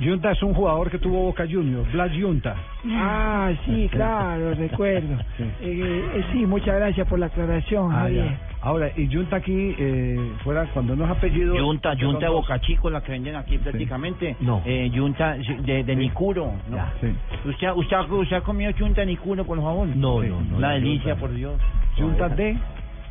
Yunta 0.00 0.32
es 0.32 0.42
un 0.42 0.54
jugador 0.54 0.90
que 0.90 0.98
tuvo 0.98 1.22
Boca 1.22 1.44
Juniors, 1.50 1.90
Blas 1.92 2.12
Yunta. 2.12 2.54
Ah, 2.90 3.50
sí, 3.64 3.88
claro, 3.90 4.54
recuerdo. 4.54 5.16
Sí. 5.36 5.42
Eh, 5.62 6.04
eh, 6.14 6.24
sí, 6.32 6.46
muchas 6.46 6.76
gracias 6.76 7.06
por 7.08 7.18
la 7.18 7.26
aclaración, 7.26 7.90
Ah, 7.92 8.00
Javier. 8.02 8.24
ya. 8.26 8.38
Ahora, 8.62 8.90
y 8.96 9.08
Yunta 9.08 9.36
aquí, 9.36 9.74
eh, 9.78 10.16
fuera, 10.42 10.64
cuando 10.72 10.94
no 10.96 11.04
es 11.04 11.10
apellido... 11.10 11.56
Yunta, 11.56 11.94
Yunta 11.94 12.26
de. 12.26 12.32
Boca 12.32 12.60
Chico, 12.60 12.88
la 12.90 13.02
que 13.02 13.12
venden 13.12 13.36
aquí 13.36 13.58
prácticamente. 13.58 14.36
No. 14.40 14.62
Eh, 14.64 14.90
yunta 14.92 15.36
de, 15.36 15.84
de 15.84 15.96
Nicuro. 15.96 16.52
¿no? 16.70 16.78
Sí. 17.00 17.08
¿Usted, 17.48 17.72
usted, 17.74 17.96
usted 18.10 18.36
ha 18.36 18.40
comido 18.42 18.70
yunta 18.70 19.00
de 19.02 19.08
Nicuro, 19.08 19.44
por 19.44 19.60
favor? 19.60 19.86
No, 19.88 20.22
no, 20.22 20.40
no, 20.42 20.60
la 20.60 20.70
delicia, 20.72 21.10
yunta. 21.10 21.20
por 21.20 21.34
Dios. 21.34 21.60
Yunta 21.96 22.28
de... 22.28 22.56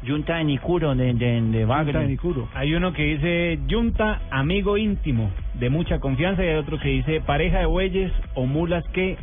Yunta 0.03 0.35
de 0.37 0.43
Nicuro, 0.43 0.93
de, 0.95 1.13
de, 1.13 1.41
de 1.41 1.65
Bagre. 1.65 1.99
de 1.99 2.07
Nicuro. 2.07 2.47
Hay 2.53 2.73
uno 2.75 2.91
que 2.93 3.03
dice 3.03 3.59
Yunta, 3.67 4.21
amigo 4.31 4.77
íntimo, 4.77 5.31
de 5.53 5.69
mucha 5.69 5.99
confianza, 5.99 6.43
y 6.43 6.47
hay 6.49 6.55
otro 6.55 6.77
que 6.79 6.89
dice 6.89 7.21
pareja 7.21 7.59
de 7.59 7.65
bueyes 7.65 8.11
o 8.35 8.45
mulas 8.45 8.83
que 8.93 9.17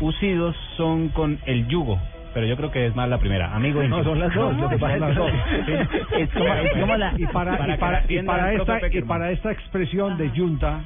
usidos 0.00 0.56
son 0.76 1.08
con 1.08 1.38
el 1.46 1.66
yugo. 1.68 1.98
Pero 2.34 2.46
yo 2.46 2.56
creo 2.56 2.70
que 2.70 2.86
es 2.86 2.94
más 2.94 3.08
la 3.08 3.18
primera, 3.18 3.54
amigo 3.54 3.82
íntimo. 3.82 3.98
No, 3.98 4.04
son 4.04 4.18
las 4.20 4.32
dos, 4.34 4.56
lo 4.56 4.68
que 4.68 4.78
pasa 4.78 4.96
es 4.96 5.02
que 5.02 5.14
son- 5.14 5.98
Es 6.20 6.30
como, 6.30 6.54
es 6.54 6.72
como 6.72 6.96
la... 6.96 7.14
y 7.16 7.26
para, 7.26 7.54
y 7.54 7.78
para, 7.78 8.00
la 8.02 8.12
y 8.12 8.22
para 8.22 8.52
esta 8.52 8.80
y 8.90 9.02
para 9.02 9.30
esta 9.30 9.50
expresión 9.52 10.18
de 10.18 10.30
yunta 10.32 10.80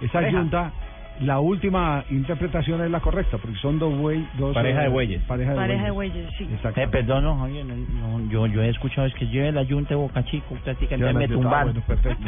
esa 0.00 0.12
Pareja. 0.14 0.38
yunta 0.38 0.72
la 1.20 1.40
última 1.40 2.04
interpretación 2.10 2.82
es 2.82 2.90
la 2.90 3.00
correcta 3.00 3.38
porque 3.38 3.56
son 3.58 3.78
dos 3.78 3.96
buey 3.96 4.26
dos 4.38 4.54
Pareja 4.54 4.80
eh, 4.80 4.84
de 4.84 4.88
bueyes. 4.90 5.22
pareja 5.22 5.50
de 5.50 5.56
Pareja 5.56 5.84
de 5.84 5.90
bueyes 5.90 6.14
bueyes, 6.14 6.34
sí. 6.38 6.44
Exacto. 6.52 6.80
Eh, 6.80 6.88
perdón, 6.88 7.24
no, 7.24 7.38
Javier, 7.38 7.64
no, 7.64 8.18
no, 8.18 8.30
yo, 8.30 8.46
yo 8.46 8.62
he 8.62 8.68
escuchado 8.68 9.06
es 9.06 9.14
que 9.14 9.26
lleve 9.26 9.52
la 9.52 9.62
yunta 9.62 9.96
Boca 9.96 10.24
Chico, 10.24 10.56
prácticamente 10.62 11.14
me 11.14 11.26
yunta, 11.26 11.34
ah, 11.34 11.42
tumbaron. 11.42 11.72
bueno, 11.72 11.86
perfecto. 11.86 12.26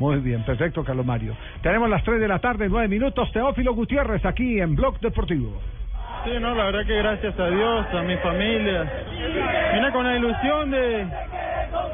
Muy 0.00 0.18
bien, 0.18 0.42
perfecto, 0.44 0.82
Carlos 0.84 1.06
Mario. 1.06 1.36
Tenemos 1.62 1.88
las 1.88 2.02
3 2.02 2.20
de 2.20 2.28
la 2.28 2.38
tarde, 2.40 2.68
9 2.68 2.88
minutos. 2.88 3.30
Teófilo 3.32 3.74
Gutiérrez 3.74 4.24
aquí 4.24 4.60
en 4.60 4.74
Blog 4.74 4.98
Deportivo. 5.00 5.60
Sí, 6.24 6.30
no, 6.40 6.54
la 6.54 6.64
verdad 6.64 6.86
que 6.86 6.96
gracias 6.96 7.38
a 7.38 7.48
Dios, 7.48 7.86
a 7.92 8.02
mi 8.02 8.16
familia. 8.16 8.90
Vine 9.74 9.92
con 9.92 10.04
la 10.04 10.16
ilusión 10.16 10.70
de, 10.70 11.06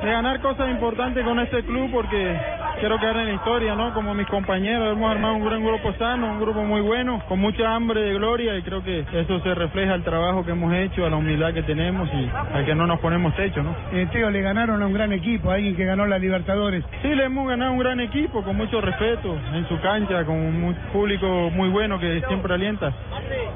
de 0.02 0.10
ganar 0.10 0.40
cosas 0.40 0.70
importantes 0.70 1.24
con 1.24 1.40
este 1.40 1.64
club 1.64 1.90
porque 1.92 2.36
quiero 2.80 2.98
quedar 2.98 3.16
en 3.18 3.26
la 3.26 3.32
historia, 3.34 3.74
¿no? 3.74 3.92
Como 3.92 4.14
mis 4.14 4.26
compañeros, 4.26 4.92
hemos 4.92 5.10
armado 5.10 5.34
un 5.34 5.44
gran 5.44 5.62
grupo 5.62 5.92
sano, 5.98 6.32
un 6.32 6.40
grupo 6.40 6.62
muy 6.62 6.80
bueno, 6.80 7.22
con 7.28 7.38
mucha 7.38 7.74
hambre 7.74 8.00
de 8.00 8.14
gloria 8.14 8.56
y 8.56 8.62
creo 8.62 8.82
que 8.82 9.04
eso 9.12 9.40
se 9.40 9.54
refleja 9.54 9.92
al 9.92 10.02
trabajo 10.02 10.44
que 10.44 10.52
hemos 10.52 10.72
hecho, 10.74 11.04
a 11.04 11.10
la 11.10 11.16
humildad 11.16 11.52
que 11.52 11.62
tenemos 11.62 12.08
y 12.14 12.30
al 12.54 12.64
que 12.64 12.74
no 12.74 12.86
nos 12.86 12.98
ponemos 13.00 13.34
techo, 13.36 13.62
¿no? 13.62 13.74
Eh, 13.92 14.08
Teo, 14.10 14.30
le 14.30 14.40
ganaron 14.40 14.82
a 14.82 14.86
un 14.86 14.94
gran 14.94 15.12
equipo, 15.12 15.50
a 15.50 15.54
alguien 15.54 15.76
que 15.76 15.84
ganó 15.84 16.06
la 16.06 16.18
Libertadores. 16.18 16.84
Sí, 17.02 17.08
le 17.08 17.24
hemos 17.24 17.48
ganado 17.48 17.72
un 17.72 17.78
gran 17.78 18.00
equipo, 18.00 18.42
con 18.42 18.56
mucho 18.56 18.80
respeto, 18.80 19.36
en 19.52 19.68
su 19.68 19.78
cancha, 19.80 20.24
con 20.24 20.36
un 20.36 20.74
público 20.92 21.50
muy 21.50 21.68
bueno 21.68 21.98
que 21.98 22.22
siempre 22.28 22.54
alienta. 22.54 22.92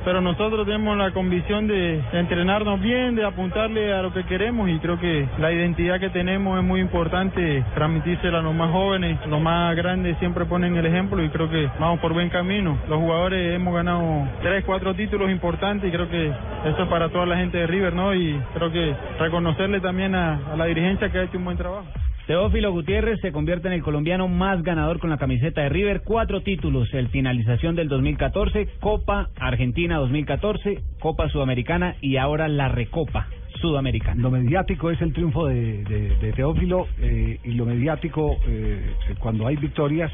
Pero 0.05 0.21
nosotros 0.21 0.64
tenemos 0.65 0.97
la 0.97 1.13
convicción 1.13 1.67
de, 1.67 2.03
entrenarnos 2.13 2.81
bien, 2.81 3.15
de 3.15 3.25
apuntarle 3.25 3.93
a 3.93 4.03
lo 4.03 4.13
que 4.13 4.25
queremos 4.25 4.69
y 4.69 4.79
creo 4.79 4.99
que 4.99 5.29
la 5.39 5.53
identidad 5.53 6.01
que 6.01 6.11
tenemos 6.11 6.59
es 6.59 6.65
muy 6.65 6.81
importante 6.81 7.65
transmitírsela 7.75 8.39
a 8.39 8.43
los 8.43 8.55
más 8.55 8.71
jóvenes, 8.71 9.19
los 9.27 9.41
más 9.41 9.75
grandes 9.77 10.19
siempre 10.19 10.45
ponen 10.45 10.77
el 10.77 10.87
ejemplo 10.87 11.23
y 11.23 11.29
creo 11.29 11.51
que 11.51 11.69
vamos 11.79 12.01
por 12.01 12.13
buen 12.13 12.31
camino. 12.31 12.79
Los 12.89 12.99
jugadores 12.99 13.55
hemos 13.55 13.75
ganado 13.75 14.29
tres, 14.43 14.65
cuatro 14.65 14.95
títulos 14.95 15.31
importantes 15.31 15.89
y 15.89 15.93
creo 15.93 16.09
que 16.09 16.29
eso 16.29 16.83
es 16.83 16.89
para 16.89 17.09
toda 17.09 17.27
la 17.27 17.37
gente 17.37 17.59
de 17.59 17.67
River, 17.67 17.93
¿no? 17.93 18.15
Y 18.15 18.41
creo 18.55 18.71
que 18.71 18.95
reconocerle 19.19 19.81
también 19.81 20.15
a 20.15 20.57
la 20.57 20.65
dirigencia 20.67 21.11
que 21.11 21.19
ha 21.19 21.23
hecho 21.25 21.39
un 21.39 21.45
buen 21.45 21.57
trabajo. 21.57 21.87
Teófilo 22.27 22.73
Gutiérrez 22.73 23.21
se 23.21 23.33
convierte 23.33 23.69
en 23.69 23.75
el 23.75 23.83
colombiano 23.83 24.29
más 24.29 24.63
ganador 24.63 24.99
con 24.99 25.11
la 25.11 25.19
camiseta 25.19 25.61
de 25.61 25.69
River, 25.69 26.01
cuatro 26.07 26.43
títulos, 26.43 26.89
el 26.95 27.09
finalización 27.09 27.77
del 27.77 27.89
2014, 27.89 28.67
Copa 28.81 29.29
Argentina 29.37 29.99
2014, 29.99 30.81
Copa 31.01 31.29
Sudamericana 31.29 31.97
y 32.01 32.17
ahora 32.17 32.49
la 32.49 32.69
Recopa 32.69 33.29
Sudamericana. 33.61 34.23
Lo 34.23 34.31
mediático 34.31 34.91
es 34.91 35.03
el 35.03 35.13
triunfo 35.13 35.49
de, 35.49 36.33
Teófilo 36.35 36.87
eh, 36.99 37.41
y 37.45 37.51
lo 37.53 37.67
mediático 37.67 38.39
eh, 38.47 38.95
cuando 39.19 39.47
hay 39.47 39.57
victorias 39.57 40.11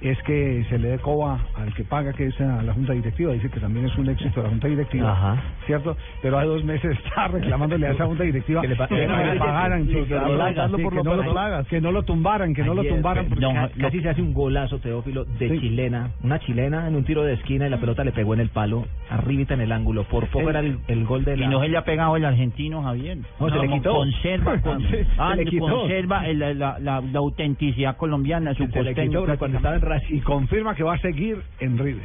es 0.00 0.20
que 0.24 0.64
se 0.68 0.78
le 0.78 0.88
dé 0.88 0.98
coba 0.98 1.38
al 1.54 1.72
que 1.74 1.84
paga, 1.84 2.12
que 2.12 2.26
es 2.26 2.40
a 2.40 2.62
la 2.62 2.72
Junta 2.74 2.92
Directiva. 2.92 3.32
Dice 3.32 3.48
que 3.50 3.60
también 3.60 3.86
es 3.86 3.96
un 3.96 4.08
éxito 4.08 4.42
la 4.42 4.48
Junta 4.50 4.68
Directiva, 4.68 5.12
Ajá. 5.12 5.42
¿cierto? 5.66 5.96
Pero 6.22 6.38
hace 6.38 6.48
dos 6.48 6.64
meses 6.64 6.96
está 7.04 7.28
reclamándole 7.28 7.86
a 7.86 7.92
esa 7.92 8.06
Junta 8.06 8.24
Directiva 8.24 8.60
Que 8.62 8.68
le 8.68 8.76
pa- 8.76 8.88
no 8.90 8.96
le 8.96 9.38
pagaran, 9.38 9.86
que, 9.86 9.92
que 9.92 10.14
no 10.14 10.76
sí, 10.76 10.82
por 10.82 10.92
que 10.94 11.02
no 11.02 11.14
lo- 11.16 11.22
menos. 11.34 11.66
que 11.68 11.80
no 11.80 11.92
lo 11.92 12.02
tumbaran, 12.02 12.54
que 12.54 12.62
no 12.62 12.74
lo 12.74 12.80
Ayer, 12.82 12.92
tumbaran. 12.94 13.26
porque- 13.28 13.46
ca- 13.46 13.70
casi 13.80 14.00
se 14.00 14.08
hace 14.10 14.22
un 14.22 14.32
golazo, 14.34 14.78
Teófilo, 14.78 15.24
de 15.24 15.48
Sí. 15.48 15.60
chilena. 15.60 16.10
Una 16.22 16.38
chilena 16.40 16.86
en 16.88 16.94
un 16.96 17.04
tiro 17.04 17.22
de 17.24 17.34
esquina 17.34 17.66
y 17.66 17.70
la 17.70 17.78
pelota 17.78 18.04
le 18.04 18.12
pegó 18.12 18.34
en 18.34 18.40
el 18.40 18.48
palo, 18.50 18.86
arribita 19.10 19.54
en 19.54 19.60
el 19.62 19.72
ángulo. 19.72 20.04
Por 20.04 20.26
poco 20.28 20.50
era 20.50 20.60
el, 20.60 20.78
el 20.88 21.04
gol 21.06 21.24
de 21.24 21.36
la... 21.36 21.44
Y 21.46 21.48
no 21.48 21.60
se 21.60 21.68
le 21.68 21.76
ha 21.78 21.84
pegado 21.84 22.16
el 22.16 22.24
argentino, 22.24 22.82
Javier. 22.82 23.18
No, 23.40 23.48
se 23.50 23.58
le 23.58 23.68
quitó. 23.68 23.94
Conserva, 23.94 24.60
con- 24.62 24.82
se 24.88 25.06
ah, 25.18 25.34
le 25.36 25.44
quitó. 25.46 25.66
conserva 25.66 26.26
el- 26.26 26.38
la, 26.38 26.54
la, 26.54 26.78
la, 26.80 27.18
autenticidad 27.18 27.96
colombiana, 27.96 28.52
su 28.54 28.66
Se 28.66 28.82
le 28.82 28.94
costeño 28.94 29.24
cuando 29.38 29.56
estaba 29.58 29.74
en 29.76 29.80
Racing. 29.86 30.16
Y 30.16 30.20
confirma 30.20 30.74
que 30.74 30.82
va 30.82 30.94
a 30.94 30.98
seguir 30.98 31.42
en 31.60 31.78
River. 31.78 32.02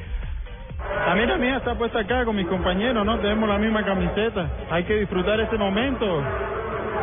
La 1.08 1.16
mira 1.16 1.38
mía 1.38 1.58
está 1.58 1.76
puesta 1.76 2.00
acá 2.00 2.26
con 2.26 2.36
mis 2.36 2.48
compañeros, 2.48 3.06
¿no? 3.06 3.20
Tenemos 3.20 3.50
la 3.50 3.58
misma 3.58 3.84
camiseta. 3.84 4.50
Hay 4.70 4.84
que 4.84 5.00
disfrutar 5.00 5.40
este 5.40 5.58
momento. 5.58 6.24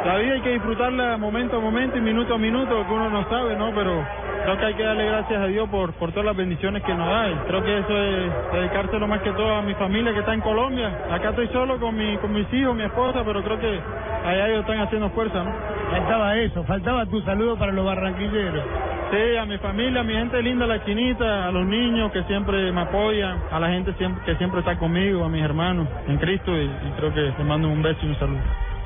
La 0.04 0.16
vida 0.16 0.34
hay 0.34 0.40
que 0.40 0.52
disfrutarla 0.52 1.16
momento 1.16 1.56
a 1.56 1.60
momento 1.60 1.98
y 1.98 2.00
minuto 2.00 2.34
a 2.34 2.38
minuto, 2.38 2.86
que 2.86 2.92
uno 2.92 3.10
no 3.10 3.28
sabe, 3.28 3.56
¿no? 3.56 3.72
Pero 3.74 4.04
creo 4.44 4.56
que 4.56 4.64
hay 4.64 4.74
que 4.74 4.82
darle 4.84 5.06
gracias 5.06 5.40
a 5.40 5.46
Dios 5.46 5.68
por, 5.68 5.92
por 5.94 6.10
todas 6.10 6.26
las 6.26 6.36
bendiciones 6.36 6.82
que 6.84 6.94
nos 6.94 7.08
da. 7.08 7.28
Y 7.28 7.34
creo 7.48 7.62
que 7.62 7.78
eso 7.78 7.98
es 7.98 8.52
dedicárselo 8.52 9.08
más 9.08 9.20
que 9.22 9.32
todo 9.32 9.56
a 9.56 9.62
mi 9.62 9.74
familia 9.74 10.12
que 10.12 10.20
está 10.20 10.32
en 10.32 10.40
Colombia. 10.40 11.06
Acá 11.10 11.30
estoy 11.30 11.48
solo 11.48 11.78
con, 11.78 11.96
mi, 11.96 12.16
con 12.18 12.32
mis 12.32 12.50
hijos, 12.52 12.76
mi 12.76 12.84
esposa, 12.84 13.22
pero 13.24 13.42
creo 13.42 13.58
que 13.58 13.80
allá 14.24 14.48
ellos 14.48 14.60
están 14.60 14.80
haciendo 14.80 15.10
fuerza, 15.10 15.42
¿no? 15.42 15.52
Faltaba 15.90 16.36
eso, 16.36 16.64
faltaba 16.64 17.06
tu 17.06 17.20
saludo 17.22 17.58
para 17.58 17.72
los 17.72 17.84
barranquilleros. 17.84 18.64
Sí, 19.10 19.36
a 19.36 19.46
mi 19.46 19.56
familia, 19.58 20.00
a 20.00 20.04
mi 20.04 20.12
gente 20.12 20.42
linda, 20.42 20.66
la 20.66 20.84
chinita, 20.84 21.48
a 21.48 21.50
los 21.52 21.66
niños 21.66 22.12
que 22.12 22.22
siempre 22.24 22.70
me 22.72 22.82
apoyan, 22.82 23.38
a 23.50 23.58
la 23.58 23.68
gente 23.70 23.94
siempre, 23.94 24.22
que 24.24 24.36
siempre 24.36 24.60
está 24.60 24.76
conmigo, 24.76 25.24
a 25.24 25.28
mis 25.30 25.42
hermanos 25.42 25.88
en 26.06 26.18
Cristo 26.18 26.54
y, 26.56 26.64
y 26.64 26.92
creo 26.98 27.14
que 27.14 27.20
les 27.20 27.38
mando 27.40 27.68
un 27.68 27.80
beso 27.82 27.98
y 28.04 28.08
un 28.10 28.16
saludo. 28.16 28.40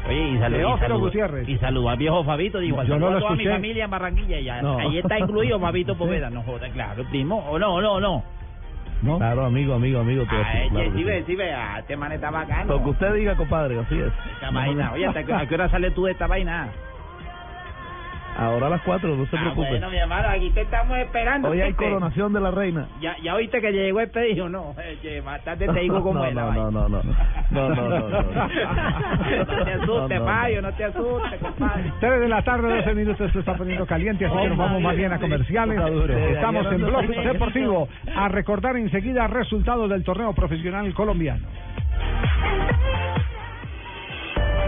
Oye, 0.08 0.28
y 0.30 0.38
saludó, 0.38 0.76
y 0.76 0.78
saludó, 0.78 0.98
Gutiérrez. 1.00 1.48
y 1.48 1.58
saludó 1.58 1.88
al 1.90 1.96
viejo 1.96 2.22
Fabito, 2.24 2.58
dijo, 2.60 2.76
Yo 2.84 2.98
no 2.98 3.06
saludó 3.06 3.10
lo 3.10 3.16
a 3.16 3.20
toda 3.20 3.30
mi 3.32 3.42
escuché. 3.42 3.54
familia 3.54 3.84
en 3.84 3.90
Barranquilla, 3.90 4.38
y 4.40 4.44
ya, 4.44 4.62
No. 4.62 4.78
ahí 4.78 4.98
está 4.98 5.18
incluido 5.18 5.58
Fabito 5.58 5.96
Poveda, 5.98 6.30
no 6.30 6.42
joda, 6.42 6.68
claro, 6.70 7.04
primo, 7.10 7.38
o 7.48 7.58
no, 7.58 7.80
no, 7.80 7.98
no. 8.00 8.22
¿No? 9.02 9.18
Claro, 9.18 9.44
amigo, 9.46 9.74
amigo, 9.74 9.98
amigo. 9.98 10.24
Ay, 10.30 10.68
claro 10.68 10.84
que 10.84 10.90
sí, 10.92 10.98
sí. 10.98 11.04
ve, 11.04 11.24
sí, 11.26 11.34
ve, 11.34 11.52
ah, 11.52 11.78
este 11.80 11.96
man 11.96 12.12
está 12.12 12.30
bacano. 12.30 12.74
Lo 12.74 12.84
que 12.84 12.90
usted 12.90 13.14
diga, 13.14 13.34
compadre, 13.34 13.76
así 13.80 13.98
es. 13.98 14.12
Esta 14.34 14.52
vaina, 14.52 14.92
oye, 14.92 15.06
¿hasta 15.06 15.24
qué- 15.24 15.32
¿a 15.34 15.46
qué 15.46 15.54
hora 15.56 15.68
sale 15.68 15.90
tú 15.90 16.04
de 16.04 16.12
esta 16.12 16.28
vaina? 16.28 16.68
Ahora 18.34 18.66
a 18.66 18.70
las 18.70 18.82
cuatro, 18.82 19.14
no 19.14 19.26
se 19.26 19.36
Ah, 19.36 19.40
preocupe. 19.40 19.68
bueno, 19.68 19.90
mi 19.90 19.98
hermano, 19.98 20.28
aquí 20.30 20.50
te 20.50 20.62
estamos 20.62 20.96
esperando. 20.98 21.50
Hoy 21.50 21.60
hay 21.60 21.74
coronación 21.74 22.32
de 22.32 22.40
la 22.40 22.50
reina. 22.50 22.88
Ya, 23.00 23.14
ya 23.22 23.34
oíste 23.34 23.60
que 23.60 23.70
llegó 23.72 24.00
el 24.00 24.10
pedido, 24.10 24.48
¿no? 24.48 24.74
Eh, 24.82 24.98
que 25.02 25.20
más 25.22 25.42
tarde 25.44 25.68
te 25.68 25.80
digo 25.80 26.02
cómo 26.02 26.20
no, 26.20 26.24
es 26.24 26.34
la 26.34 26.42
no, 26.42 26.48
vaina. 26.48 26.62
no, 26.70 26.88
no, 26.88 27.02
no, 27.02 27.02
no, 27.50 27.68
no, 27.74 27.98
no, 27.98 27.98
no. 28.08 28.22
No 28.22 29.64
te 29.64 29.72
asustes, 29.74 30.18
No, 30.18 30.24
no, 30.26 30.32
Mayo, 30.32 30.62
no 30.62 30.72
te 30.72 30.84
asustes, 30.84 31.40
compadre. 31.40 31.92
3 32.00 32.20
de 32.20 32.28
la 32.28 32.42
tarde, 32.42 32.76
12 32.76 32.94
minutos, 32.94 33.20
esto 33.26 33.38
está 33.40 33.54
poniendo 33.54 33.86
caliente, 33.86 34.24
así 34.26 34.36
que 34.36 34.48
nos 34.48 34.58
vamos 34.58 34.80
más 34.80 34.96
bien 34.96 35.12
a 35.12 35.18
comerciales. 35.18 35.78
Estamos 36.34 36.66
en 36.72 36.78
Blog 36.86 37.06
Deportivo 37.06 37.88
a 38.16 38.28
recordar 38.28 38.76
enseguida 38.76 39.26
resultados 39.26 39.90
del 39.90 40.02
torneo 40.04 40.32
profesional 40.32 40.92
colombiano. 40.94 41.46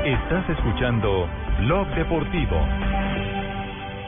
Estás 0.04 0.50
escuchando 0.50 1.26
Blog 1.60 1.88
Deportivo. 1.94 2.60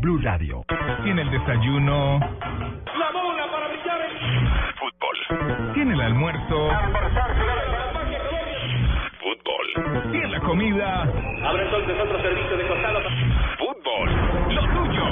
Blue 0.00 0.18
Radio. 0.22 0.64
Tiene 1.02 1.22
el 1.22 1.30
desayuno. 1.30 2.20
La 2.20 3.10
bola 3.12 3.46
para 3.50 3.68
brillar 3.68 4.00
Fútbol. 4.78 5.74
Tiene 5.74 5.94
el 5.94 6.00
almuerzo. 6.00 6.70
Fútbol. 9.20 10.10
Tiene 10.12 10.28
la 10.28 10.40
comida. 10.40 11.02
Abre 11.02 11.64
entonces 11.64 11.96
otro 12.00 12.22
servicio 12.22 12.56
de 12.56 12.68
costado. 12.68 13.00
Fútbol. 13.58 14.54
Lo 14.54 14.62
tuyo 14.62 15.04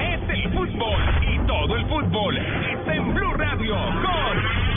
es 0.00 0.28
el 0.28 0.52
fútbol. 0.52 1.00
Y 1.22 1.38
todo 1.46 1.76
el 1.76 1.86
fútbol 1.86 2.36
está 2.36 2.94
en 2.94 3.14
Blue 3.14 3.34
Radio 3.34 3.74
con 3.74 4.67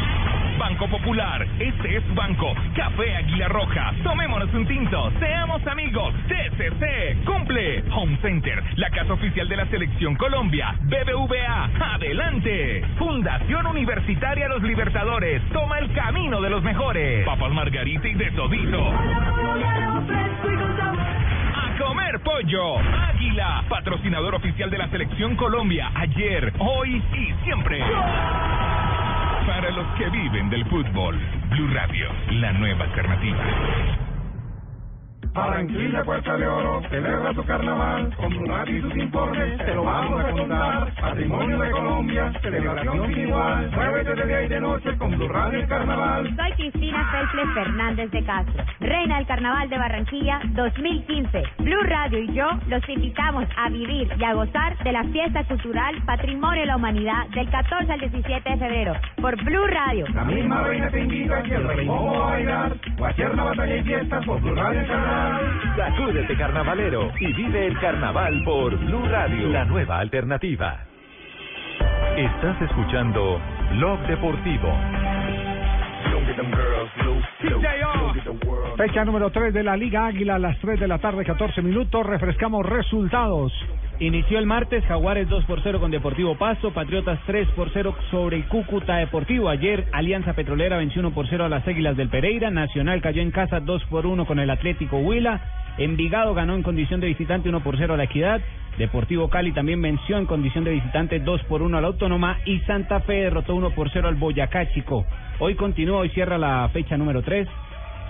Banco 0.61 0.87
Popular. 0.87 1.41
Este 1.59 1.97
es 1.97 2.13
Banco. 2.13 2.53
Café 2.75 3.15
Águila 3.15 3.47
Roja. 3.47 3.93
Tomémonos 4.03 4.53
un 4.53 4.67
tinto. 4.67 5.11
Seamos 5.19 5.65
amigos. 5.65 6.13
TCC. 6.27 7.25
Cumple. 7.25 7.83
Home 7.91 8.15
Center. 8.21 8.63
La 8.75 8.91
casa 8.91 9.13
oficial 9.13 9.49
de 9.49 9.55
la 9.55 9.65
Selección 9.65 10.15
Colombia. 10.17 10.75
BBVA. 10.83 11.95
Adelante. 11.95 12.85
Fundación 12.99 13.65
Universitaria 13.65 14.47
Los 14.49 14.61
Libertadores. 14.61 15.41
Toma 15.51 15.79
el 15.79 15.91
camino 15.93 16.39
de 16.39 16.51
los 16.51 16.61
mejores. 16.61 17.25
Papas 17.25 17.51
Margarita 17.53 18.07
y 18.07 18.13
de 18.13 18.29
Todito. 18.29 18.87
A 21.55 21.75
comer 21.79 22.19
pollo. 22.19 22.77
Águila, 22.77 23.63
patrocinador 23.67 24.35
oficial 24.35 24.69
de 24.69 24.77
la 24.77 24.87
Selección 24.89 25.35
Colombia. 25.37 25.89
Ayer, 25.95 26.53
hoy 26.59 27.01
y 27.13 27.33
siempre. 27.43 27.81
Para 29.45 29.71
los 29.71 29.87
que 29.97 30.09
viven 30.09 30.49
del 30.49 30.65
fútbol. 30.65 31.19
Blue 31.49 31.67
Radio, 31.73 32.09
la 32.31 32.51
nueva 32.53 32.85
alternativa. 32.85 34.10
Barranquilla, 35.33 36.03
Puerta 36.03 36.35
de 36.35 36.45
Oro, 36.45 36.81
celebra 36.89 37.33
tu 37.33 37.43
carnaval, 37.45 38.13
con 38.17 38.29
Brunat 38.29 38.67
y 38.67 38.81
sus 38.81 38.97
informes, 38.97 39.57
te 39.59 39.73
lo 39.75 39.85
vamos 39.85 40.25
a 40.25 40.31
contar. 40.31 40.93
Patrimonio 40.95 41.57
de 41.57 41.71
Colombia, 41.71 42.33
celebración 42.41 43.07
sin 43.07 43.27
igual, 43.27 43.71
muévete 43.71 44.15
de 44.15 44.27
día 44.27 44.43
y 44.43 44.47
de 44.49 44.59
noche 44.59 44.97
con 44.97 45.11
Blue 45.11 45.29
Radio 45.29 45.59
y 45.59 45.67
Carnaval. 45.67 46.35
Soy 46.35 46.51
Cristina 46.51 47.09
Felple 47.11 47.53
Fernández 47.53 48.11
de 48.11 48.25
Castro, 48.25 48.63
reina 48.81 49.17
del 49.17 49.27
Carnaval 49.27 49.69
de 49.69 49.77
Barranquilla 49.77 50.41
2015. 50.49 51.43
Blue 51.59 51.83
Radio 51.83 52.19
y 52.19 52.33
yo 52.33 52.49
los 52.67 52.89
invitamos 52.89 53.45
a 53.55 53.69
vivir 53.69 54.09
y 54.17 54.23
a 54.25 54.33
gozar 54.33 54.77
de 54.83 54.91
la 54.91 55.05
fiesta 55.05 55.45
cultural 55.45 55.95
Patrimonio 56.05 56.61
de 56.61 56.67
la 56.67 56.75
Humanidad 56.75 57.27
del 57.29 57.49
14 57.49 57.89
al 57.89 57.99
17 58.01 58.49
de 58.49 58.57
febrero 58.57 58.93
por 59.21 59.41
Blue 59.45 59.67
Radio. 59.67 60.07
La 60.13 60.25
misma 60.25 60.63
reina 60.63 60.89
te 60.89 60.99
invita 60.99 61.41
que 61.43 61.55
el 61.55 61.67
rey 61.69 61.87
a 61.87 62.19
bailar, 62.19 62.75
la 63.17 63.43
batalla 63.43 63.75
y 63.77 63.83
fiestas 63.83 64.25
por 64.25 64.41
Blue 64.41 64.55
Radio 64.55 64.81
y 64.81 64.87
Carnaval. 64.87 65.20
Sacúdete 65.75 66.35
carnavalero 66.35 67.11
y 67.19 67.33
vive 67.33 67.67
el 67.67 67.79
carnaval 67.79 68.43
por 68.43 68.77
Blue 68.77 69.07
Radio, 69.07 69.49
la 69.49 69.65
nueva 69.65 69.99
alternativa. 69.99 70.85
Estás 72.17 72.61
escuchando 72.61 73.39
Blog 73.71 73.99
Deportivo. 74.07 74.73
Fecha 78.77 79.05
número 79.05 79.29
3 79.29 79.53
de 79.53 79.63
la 79.63 79.77
Liga 79.77 80.05
Águila 80.05 80.35
a 80.35 80.39
las 80.39 80.57
3 80.59 80.79
de 80.79 80.87
la 80.87 80.99
tarde, 80.99 81.25
14 81.25 81.61
minutos. 81.61 82.05
Refrescamos 82.05 82.65
resultados. 82.65 83.53
Inició 84.01 84.39
el 84.39 84.47
martes, 84.47 84.83
Jaguares 84.85 85.29
2 85.29 85.45
por 85.45 85.61
0 85.61 85.79
con 85.79 85.91
Deportivo 85.91 86.33
Pasto, 86.33 86.71
Patriotas 86.71 87.19
3 87.27 87.49
por 87.49 87.69
0 87.71 87.95
sobre 88.09 88.37
el 88.37 88.47
Cúcuta 88.47 88.95
Deportivo. 88.95 89.47
Ayer 89.47 89.85
Alianza 89.91 90.33
Petrolera 90.33 90.77
venció 90.77 91.01
1 91.01 91.11
por 91.11 91.29
0 91.29 91.45
a 91.45 91.49
las 91.49 91.67
Águilas 91.67 91.95
del 91.95 92.09
Pereira, 92.09 92.49
Nacional 92.49 92.99
cayó 92.99 93.21
en 93.21 93.29
casa 93.29 93.59
2 93.59 93.85
por 93.91 94.07
1 94.07 94.25
con 94.25 94.39
el 94.39 94.49
Atlético 94.49 94.97
Huila, 94.97 95.39
Envigado 95.77 96.33
ganó 96.33 96.55
en 96.55 96.63
condición 96.63 96.99
de 96.99 97.09
visitante 97.09 97.49
1 97.49 97.59
por 97.59 97.77
0 97.77 97.93
a 97.93 97.97
la 97.97 98.05
Equidad, 98.05 98.41
Deportivo 98.79 99.29
Cali 99.29 99.51
también 99.51 99.79
venció 99.79 100.17
en 100.17 100.25
condición 100.25 100.63
de 100.63 100.71
visitante 100.71 101.19
2 101.19 101.43
por 101.43 101.61
1 101.61 101.77
a 101.77 101.81
la 101.81 101.87
Autónoma 101.89 102.39
y 102.45 102.57
Santa 102.61 103.01
Fe 103.01 103.21
derrotó 103.21 103.53
1 103.53 103.69
por 103.75 103.91
0 103.91 104.07
al 104.07 104.15
Boyacá 104.15 104.67
Chico. 104.73 105.05
Hoy 105.37 105.53
continúa, 105.53 105.99
hoy 105.99 106.09
cierra 106.09 106.39
la 106.39 106.67
fecha 106.73 106.97
número 106.97 107.21
3. 107.21 107.47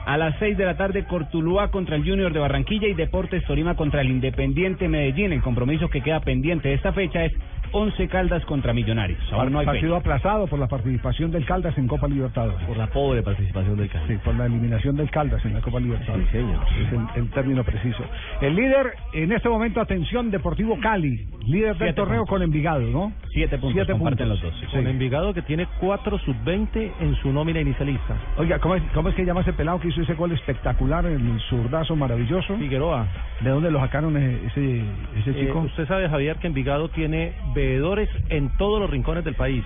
A 0.05 0.17
las 0.17 0.35
6 0.39 0.57
de 0.57 0.65
la 0.65 0.75
tarde, 0.77 1.05
Cortuluá 1.05 1.69
contra 1.69 1.95
el 1.95 2.03
Junior 2.03 2.33
de 2.33 2.39
Barranquilla 2.39 2.87
y 2.87 2.93
Deportes 2.93 3.43
Tolima 3.45 3.75
contra 3.75 4.01
el 4.01 4.09
Independiente 4.09 4.87
Medellín. 4.87 5.31
El 5.31 5.41
compromiso 5.41 5.89
que 5.89 6.01
queda 6.01 6.19
pendiente 6.21 6.69
de 6.69 6.75
esta 6.75 6.91
fecha 6.91 7.23
es 7.23 7.33
Once 7.73 8.05
Caldas 8.09 8.43
contra 8.45 8.73
Millonarios. 8.73 9.19
Aún 9.31 9.53
no 9.53 9.59
hay 9.59 9.65
partido 9.65 9.95
fecha. 9.95 9.99
aplazado 10.15 10.47
por 10.47 10.59
la 10.59 10.67
participación 10.67 11.31
del 11.31 11.45
Caldas 11.45 11.77
en 11.77 11.87
Copa 11.87 12.07
Libertadores. 12.07 12.59
Por 12.67 12.75
la 12.75 12.87
pobre 12.87 13.21
participación 13.23 13.77
del 13.77 13.89
Cali. 13.89 14.07
Sí, 14.07 14.19
por 14.25 14.35
la 14.35 14.47
eliminación 14.47 14.97
del 14.97 15.09
Caldas 15.09 15.45
en 15.45 15.53
la 15.53 15.61
Copa 15.61 15.79
Libertadores. 15.79 16.25
Sí, 16.31 16.37
señor. 16.37 16.59
Es 16.85 16.91
el, 16.91 17.23
el 17.23 17.29
término 17.29 17.63
preciso. 17.63 18.03
El 18.41 18.55
líder, 18.55 18.91
en 19.13 19.31
este 19.31 19.47
momento, 19.47 19.79
atención, 19.79 20.31
Deportivo 20.31 20.77
Cali. 20.81 21.27
Líder 21.47 21.69
del 21.69 21.77
Siete 21.77 21.93
torneo 21.93 22.19
puntos. 22.21 22.29
con 22.29 22.41
Envigado, 22.43 22.81
¿no? 22.81 23.13
Siete 23.31 23.57
puntos 23.57 23.73
Siete 23.73 23.91
comparten 23.93 24.27
puntos. 24.27 24.43
los 24.43 24.51
dos. 24.53 24.61
Sí. 24.69 24.75
Con 24.75 24.87
Envigado 24.87 25.33
que 25.33 25.41
tiene 25.43 25.65
4 25.79 26.17
sub-20 26.19 26.91
en 26.99 27.15
su 27.21 27.31
nómina 27.31 27.61
inicialista. 27.61 28.15
Oiga, 28.37 28.59
¿cómo 28.59 28.75
es, 28.75 28.83
¿cómo 28.93 29.07
es 29.09 29.15
que 29.15 29.23
llama 29.25 29.41
ese 29.41 29.53
pelado 29.53 29.79
que 29.79 29.87
hizo 29.91 30.01
ese 30.01 30.15
gol 30.15 30.31
espectacular, 30.31 31.05
el 31.05 31.39
zurdazo 31.49 31.95
maravilloso? 31.95 32.57
Figueroa. 32.57 33.07
¿De 33.41 33.49
dónde 33.49 33.71
lo 33.71 33.79
sacaron 33.79 34.17
ese, 34.17 34.81
ese 35.19 35.31
Eh, 35.31 35.39
chico? 35.45 35.59
usted 35.59 35.87
sabe, 35.87 36.09
Javier, 36.09 36.37
que 36.37 36.47
Envigado 36.47 36.89
tiene 36.89 37.33
veedores 37.53 38.09
en 38.29 38.49
todos 38.57 38.79
los 38.79 38.89
rincones 38.89 39.23
del 39.23 39.35
país 39.35 39.63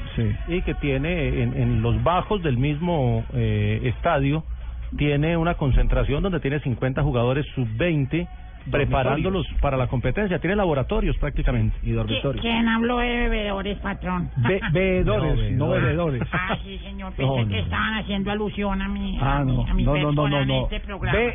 y 0.48 0.62
que 0.62 0.74
tiene 0.76 1.42
en, 1.42 1.60
en 1.60 1.82
los 1.82 2.02
bajos 2.04 2.44
del 2.44 2.58
mismo 2.58 3.24
eh, 3.34 3.80
estadio 3.84 4.44
tiene 4.98 5.36
una 5.36 5.56
concentración 5.56 6.24
donde 6.24 6.40
tiene 6.40 6.60
50 6.60 7.02
jugadores 7.04 7.46
sub-20 7.56 8.28
preparándolos 8.72 9.46
para 9.62 9.78
la 9.78 9.88
competencia. 9.88 10.40
Tiene 10.40 10.56
laboratorios 10.56 11.18
prácticamente. 11.18 11.76
Y 11.84 11.92
¿Qui- 11.94 12.40
¿Quién 12.42 12.68
habló 12.68 12.98
de 13.00 13.08
bebedores, 13.30 13.78
patrón? 13.80 14.30
Veedores, 14.74 15.52
no 15.56 15.70
bebedores. 15.70 16.22
Ah, 16.32 16.58
sí, 16.64 16.78
señor. 16.80 17.14
Pensé 17.14 17.24
No, 17.26 17.36
que 17.48 17.56
no. 17.58 17.64
estaban 17.64 17.94
haciendo 17.96 18.32
alusión 18.32 18.82
a 18.82 18.88
mi, 18.88 19.18
Ah, 19.22 19.38
a 19.40 19.44
mi, 19.46 19.56
no, 19.56 19.62
a 19.66 19.74
mi 19.74 19.84
no, 19.84 20.12
no, 20.12 20.62
este. 20.66 20.82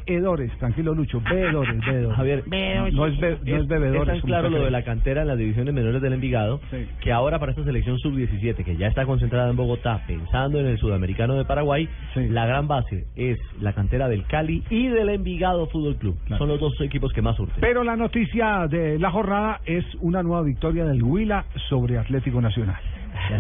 Veedores, 0.07 0.51
tranquilo 0.59 0.95
Lucho, 0.95 1.21
veedores, 1.21 1.79
veedores. 1.87 2.17
Javier, 2.17 2.43
Veedores, 2.47 2.95
no 2.95 3.07
es, 3.07 3.19
be- 3.19 3.39
no 3.45 3.57
es 3.57 3.67
bebedores. 3.69 4.15
Es 4.17 4.21
tan 4.23 4.29
claro 4.29 4.51
lo 4.51 4.65
de 4.65 4.71
la 4.71 4.83
cantera 4.83 5.23
en 5.23 5.29
las 5.29 5.39
divisiones 5.39 5.73
menores 5.75 6.03
del 6.03 6.13
Envigado 6.13 6.61
que 7.01 7.13
ahora 7.13 7.39
para 7.39 7.53
esta 7.53 7.65
selección 7.65 7.99
sub-17 7.99 8.65
que 8.65 8.77
ya 8.77 8.89
está 8.89 9.05
concentrada 9.07 9.51
en 9.51 9.57
Bogotá 9.57 10.03
pensando 10.07 10.59
en 10.61 10.67
el 10.67 10.79
sudamericano 10.79 11.35
de 11.35 11.45
Paraguay, 11.45 11.89
la 12.17 12.47
gran 12.47 12.69
base 12.69 13.07
es 13.17 13.39
la 13.61 13.73
cantera 13.73 14.09
del 14.09 14.25
Cali 14.27 14.63
y 14.71 14.89
del 14.89 15.09
Envigado 15.11 15.67
Fútbol 15.69 15.97
Club. 15.97 16.17
Son 16.39 16.49
los 16.49 16.61
dos 16.61 16.79
equipos 16.81 17.13
que 17.13 17.20
más 17.23 17.37
surten. 17.37 17.57
Pero 17.61 17.85
la 17.85 17.97
noticia 17.97 18.67
de 18.69 18.99
la 18.99 19.11
jornada 19.11 19.61
es 19.67 19.85
una 20.01 20.23
nueva 20.23 20.43
victoria 20.43 20.85
del 20.85 21.03
Huila 21.03 21.45
sobre 21.69 21.99
Atlético 21.99 22.41
Nacional. 22.41 22.77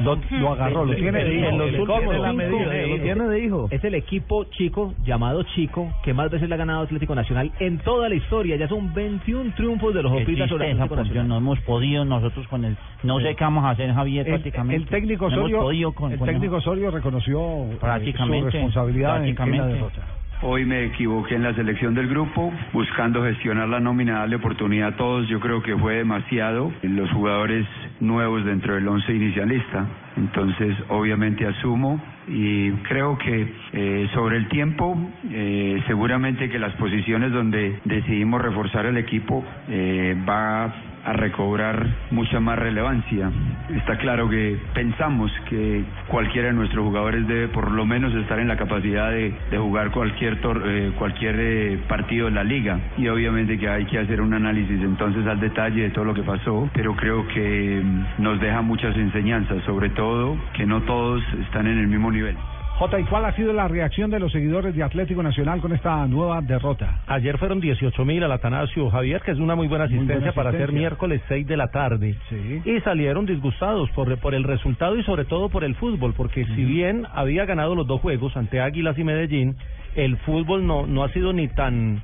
Lo, 0.05 0.19
lo 0.39 0.53
agarró, 0.53 0.85
lo 0.85 0.95
tiene 0.95 1.25
de 1.25 1.31
medida, 1.31 1.51
lo 1.53 3.03
tiene 3.03 3.25
de 3.29 3.45
hijo. 3.45 3.69
Es 3.71 3.83
el 3.83 3.95
equipo 3.95 4.45
chico, 4.45 4.95
llamado 5.05 5.43
chico, 5.55 5.93
que 6.05 6.13
más 6.13 6.31
veces 6.31 6.49
le 6.49 6.55
ha 6.55 6.59
ganado 6.59 6.83
Atlético 6.83 7.15
Nacional 7.15 7.51
en 7.61 7.79
toda 7.79 8.09
la 8.09 8.15
historia. 8.15 8.57
Ya 8.57 8.69
son 8.69 8.93
21 8.93 9.53
triunfos 9.55 9.95
de 9.95 10.03
los 10.03 10.13
Jopitas 10.13 10.49
sobre 10.49 10.71
Atlético 10.73 10.97
Nacional. 10.97 11.29
no 11.29 11.37
hemos 11.39 11.61
podido 11.61 12.05
nosotros 12.05 12.47
con 12.49 12.65
el... 12.65 12.77
No 13.03 13.21
sé 13.21 13.35
qué 13.35 13.45
vamos 13.45 13.65
a 13.65 13.71
hacer, 13.71 13.93
Javier, 13.93 14.27
El, 14.27 14.33
prácticamente. 14.35 14.77
el 14.77 14.87
técnico 14.89 15.29
No 15.31 15.37
Osorio, 15.39 15.59
podido 15.61 15.93
con- 15.93 16.13
el 16.13 16.19
con- 16.19 16.29
técnico 16.29 16.57
Osorio 16.57 16.91
reconoció 16.91 17.41
eh, 17.41 17.77
Prácticamente, 17.81 18.51
su 18.51 18.57
responsabilidad 18.57 19.17
en- 19.17 19.23
en, 19.25 19.29
la 19.31 19.35
prácticamente. 19.35 19.75
derrota. 19.75 20.03
Hoy 20.43 20.65
me 20.65 20.85
equivoqué 20.85 21.35
en 21.35 21.43
la 21.43 21.53
selección 21.53 21.95
del 21.95 22.09
grupo, 22.09 22.51
buscando 22.73 23.23
gestionar 23.23 23.69
la 23.69 23.79
nómina, 23.79 24.21
darle 24.21 24.37
oportunidad 24.37 24.95
a 24.95 24.97
todos. 24.97 25.29
Yo 25.29 25.39
creo 25.39 25.63
que 25.63 25.77
fue 25.77 25.97
demasiado 25.97 26.73
los 26.81 27.11
jugadores 27.11 27.67
nuevos 28.01 28.43
dentro 28.47 28.75
del 28.75 28.89
once 28.89 29.13
inicialista. 29.13 29.87
Entonces, 30.17 30.75
obviamente 30.89 31.47
asumo 31.47 32.01
y 32.27 32.71
creo 32.89 33.19
que 33.19 33.53
eh, 33.75 34.09
sobre 34.15 34.39
el 34.39 34.49
tiempo, 34.49 34.97
eh, 35.31 35.83
seguramente 35.87 36.49
que 36.49 36.59
las 36.59 36.73
posiciones 36.77 37.33
donde 37.33 37.79
decidimos 37.85 38.41
reforzar 38.41 38.87
el 38.87 38.97
equipo 38.97 39.45
eh, 39.69 40.17
va 40.27 40.73
a 41.05 41.13
recobrar 41.13 41.87
mucha 42.11 42.41
más 42.41 42.59
relevancia. 42.59 43.31
Está 43.77 43.97
claro 43.99 44.29
que 44.29 44.59
pensamos 44.75 45.31
que 45.49 45.85
cualquiera 46.09 46.49
de 46.49 46.55
nuestros 46.55 46.85
jugadores 46.85 47.27
debe 47.27 47.49
por 47.49 47.71
lo 47.71 47.87
menos 47.87 48.15
estar 48.15 48.39
en 48.39 48.49
la 48.49 48.57
capacidad 48.57 49.11
de, 49.11 49.35
jugar 49.59 49.91
cualquier 49.91 50.41
tor- 50.41 50.63
eh, 50.67 50.93
cualquier 50.99 51.37
eh, 51.39 51.79
partido 51.89 52.27
de 52.27 52.33
la 52.33 52.45
liga 52.45 52.79
y 52.97 53.09
obviamente 53.09 53.59
que 53.59 53.69
hay 53.69 53.85
que 53.87 53.99
hacer 53.99 54.21
un 54.21 54.35
análisis 54.35 54.81
entonces 54.83 55.27
al 55.27 55.39
detalle 55.41 55.83
de 55.83 55.91
todo 55.91 56.05
lo 56.05 56.15
que 56.15 56.23
pasó, 56.23 56.69
pero 56.75 56.95
creo 56.97 57.27
que 57.29 57.83
nos 58.19 58.41
deja 58.41 58.61
muchas 58.63 58.97
enseñanzas, 58.97 59.63
sobre 59.65 59.91
todo 59.91 60.37
que 60.55 60.67
no 60.67 60.83
todos 60.83 61.23
están 61.45 61.67
en 61.67 61.79
el 61.79 61.87
mismo 61.89 62.11
nivel. 62.11 62.37
Jota, 62.81 62.99
¿y 62.99 63.05
cuál 63.05 63.27
ha 63.27 63.37
sido 63.37 63.53
la 63.53 63.69
reacción 63.69 64.11
de 64.11 64.19
los 64.19 64.33
seguidores 64.33 64.75
de 64.75 64.83
Atlético 64.83 65.23
Nacional 65.23 65.61
con 65.61 65.75
esta 65.75 66.07
nueva 66.07 66.41
derrota? 66.41 67.03
Ayer 67.09 67.37
fueron 67.37 67.61
18 67.61 68.07
mil 68.07 68.25
al 68.25 68.33
Atanasio 68.33 68.89
Javier, 68.89 69.21
que 69.21 69.33
es 69.33 69.39
una 69.39 69.55
muy 69.55 69.69
buena 69.69 69.85
Muy 69.85 69.97
buena 69.97 70.13
asistencia 70.15 70.33
para 70.33 70.49
hacer 70.49 70.73
miércoles 70.73 71.21
6 71.29 71.47
de 71.47 71.59
la 71.59 71.69
tarde. 71.69 72.17
Y 72.65 72.81
salieron 72.81 73.27
disgustados 73.27 73.91
por, 73.91 74.17
por 74.21 74.35
el 74.35 74.45
resultado 74.45 74.97
y 74.97 75.05
sobre 75.05 75.27
todo 75.27 75.51
por 75.51 75.63
el 75.63 75.75
fútbol, 75.75 76.15
porque 76.17 76.47
si 76.47 76.65
bien 76.65 77.07
había 77.13 77.45
ganado 77.45 77.75
los 77.75 77.87
dos 77.87 78.01
juegos 78.01 78.35
ante 78.35 78.63
Águilas 78.63 78.97
y 78.97 79.05
Medellín, 79.05 79.57
el 79.95 80.17
fútbol 80.17 80.67
no, 80.67 80.87
no 80.87 81.05
ha 81.05 81.13
sido 81.13 81.35
ni 81.35 81.49
tan 81.49 82.01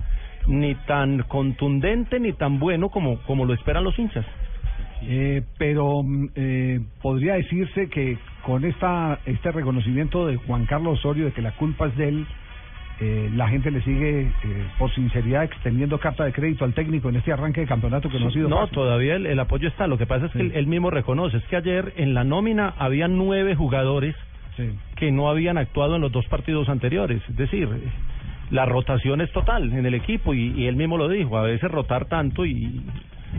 ni 0.46 0.74
tan 0.74 1.22
contundente 1.22 2.20
ni 2.20 2.34
tan 2.34 2.58
bueno 2.58 2.90
como, 2.90 3.16
como 3.22 3.46
lo 3.46 3.54
esperan 3.54 3.82
los 3.82 3.98
hinchas. 3.98 4.26
Eh, 5.02 5.42
pero 5.58 6.02
mm, 6.02 6.28
eh, 6.34 6.80
podría 7.02 7.34
decirse 7.34 7.88
que 7.88 8.16
con 8.42 8.64
esta 8.64 9.18
este 9.26 9.52
reconocimiento 9.52 10.26
de 10.26 10.36
Juan 10.36 10.66
Carlos 10.66 10.98
Osorio 10.98 11.26
de 11.26 11.32
que 11.32 11.42
la 11.42 11.52
culpa 11.52 11.86
es 11.88 11.96
de 11.96 12.08
él, 12.08 12.26
eh, 13.00 13.30
la 13.34 13.46
gente 13.48 13.70
le 13.70 13.82
sigue 13.82 14.22
eh, 14.22 14.30
por 14.78 14.90
sinceridad 14.94 15.44
extendiendo 15.44 15.98
carta 15.98 16.24
de 16.24 16.32
crédito 16.32 16.64
al 16.64 16.72
técnico 16.72 17.10
en 17.10 17.16
este 17.16 17.30
arranque 17.30 17.60
de 17.60 17.66
campeonato 17.66 18.08
que 18.08 18.18
no 18.18 18.28
ha 18.28 18.30
sido 18.30 18.48
No, 18.48 18.60
fácil. 18.60 18.74
todavía 18.74 19.16
el, 19.16 19.26
el 19.26 19.38
apoyo 19.38 19.68
está. 19.68 19.86
Lo 19.86 19.98
que 19.98 20.06
pasa 20.06 20.26
es 20.26 20.32
que 20.32 20.40
él, 20.40 20.52
él 20.54 20.66
mismo 20.66 20.88
reconoce, 20.90 21.36
es 21.36 21.44
que 21.44 21.56
ayer 21.56 21.92
en 21.98 22.14
la 22.14 22.24
nómina 22.24 22.72
había 22.78 23.06
nueve 23.06 23.54
jugadores 23.54 24.16
que 24.96 25.12
no 25.12 25.28
habían 25.28 25.58
actuado 25.58 25.96
en 25.96 26.00
los 26.00 26.10
dos 26.10 26.24
partidos 26.28 26.70
anteriores. 26.70 27.20
Es 27.28 27.36
decir, 27.36 27.68
la 28.50 28.64
rotación 28.64 29.20
es 29.20 29.30
total 29.32 29.70
en 29.74 29.84
el 29.84 29.92
equipo 29.92 30.32
y, 30.32 30.52
y 30.56 30.66
él 30.66 30.76
mismo 30.76 30.96
lo 30.96 31.10
dijo, 31.10 31.36
a 31.36 31.42
veces 31.42 31.70
rotar 31.70 32.06
tanto 32.06 32.46
y... 32.46 32.80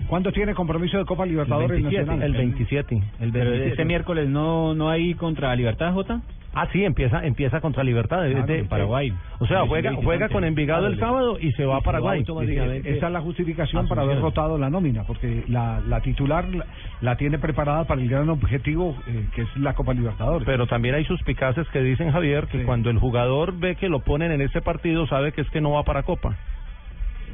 ¿Cuándo 0.07 0.31
tiene 0.31 0.53
compromiso 0.53 0.97
de 0.97 1.05
Copa 1.05 1.25
Libertadores 1.25 1.69
el 1.71 1.83
27, 1.83 2.05
Nacional? 2.05 2.23
el 2.29 2.37
27. 2.37 2.95
El 3.19 3.31
Pero 3.31 3.45
27. 3.51 3.69
este 3.69 3.85
miércoles 3.85 4.29
no 4.29 4.73
no 4.73 4.89
hay 4.89 5.13
contra 5.15 5.55
Libertad, 5.55 5.93
Jota. 5.93 6.21
Ah, 6.53 6.67
sí, 6.71 6.83
empieza 6.83 7.23
empieza 7.23 7.61
contra 7.61 7.83
Libertad 7.83 8.23
de, 8.23 8.31
Claro, 8.31 8.47
de- 8.47 8.59
en 8.59 8.67
Paraguay. 8.67 9.13
O 9.39 9.45
sea, 9.45 9.67
juega 9.67 9.93
juega 9.93 10.27
con 10.29 10.43
Envigado 10.43 10.87
el 10.87 10.97
sábado 10.97 11.37
y 11.39 11.51
se 11.51 11.65
va 11.65 11.77
a 11.77 11.81
Paraguay. 11.81 12.23
Esa 12.83 13.07
es 13.07 13.13
la 13.13 13.21
justificación 13.21 13.87
para 13.87 14.01
haber 14.03 14.19
rotado 14.21 14.57
la 14.57 14.69
nómina, 14.69 15.03
porque 15.03 15.43
la, 15.49 15.81
la 15.87 16.01
titular 16.01 16.45
la, 16.47 16.65
la 17.01 17.15
tiene 17.17 17.37
preparada 17.37 17.83
para 17.83 18.01
el 18.01 18.09
gran 18.09 18.29
objetivo 18.29 18.95
eh, 19.07 19.27
que 19.35 19.41
es 19.43 19.57
la 19.57 19.73
Copa 19.75 19.93
Libertadores. 19.93 20.45
Pero 20.47 20.65
también 20.65 20.95
hay 20.95 21.05
suspicaces 21.05 21.67
que 21.69 21.81
dicen, 21.81 22.11
Javier, 22.11 22.47
que 22.47 22.63
cuando 22.63 22.89
el 22.89 22.97
jugador 22.97 23.53
ve 23.59 23.75
que 23.75 23.87
lo 23.89 23.99
ponen 23.99 24.31
en 24.31 24.41
ese 24.41 24.61
partido, 24.61 25.05
sabe 25.05 25.33
que 25.33 25.41
es 25.41 25.49
que 25.51 25.61
no 25.61 25.71
va 25.71 25.83
para 25.83 26.03
Copa. 26.03 26.35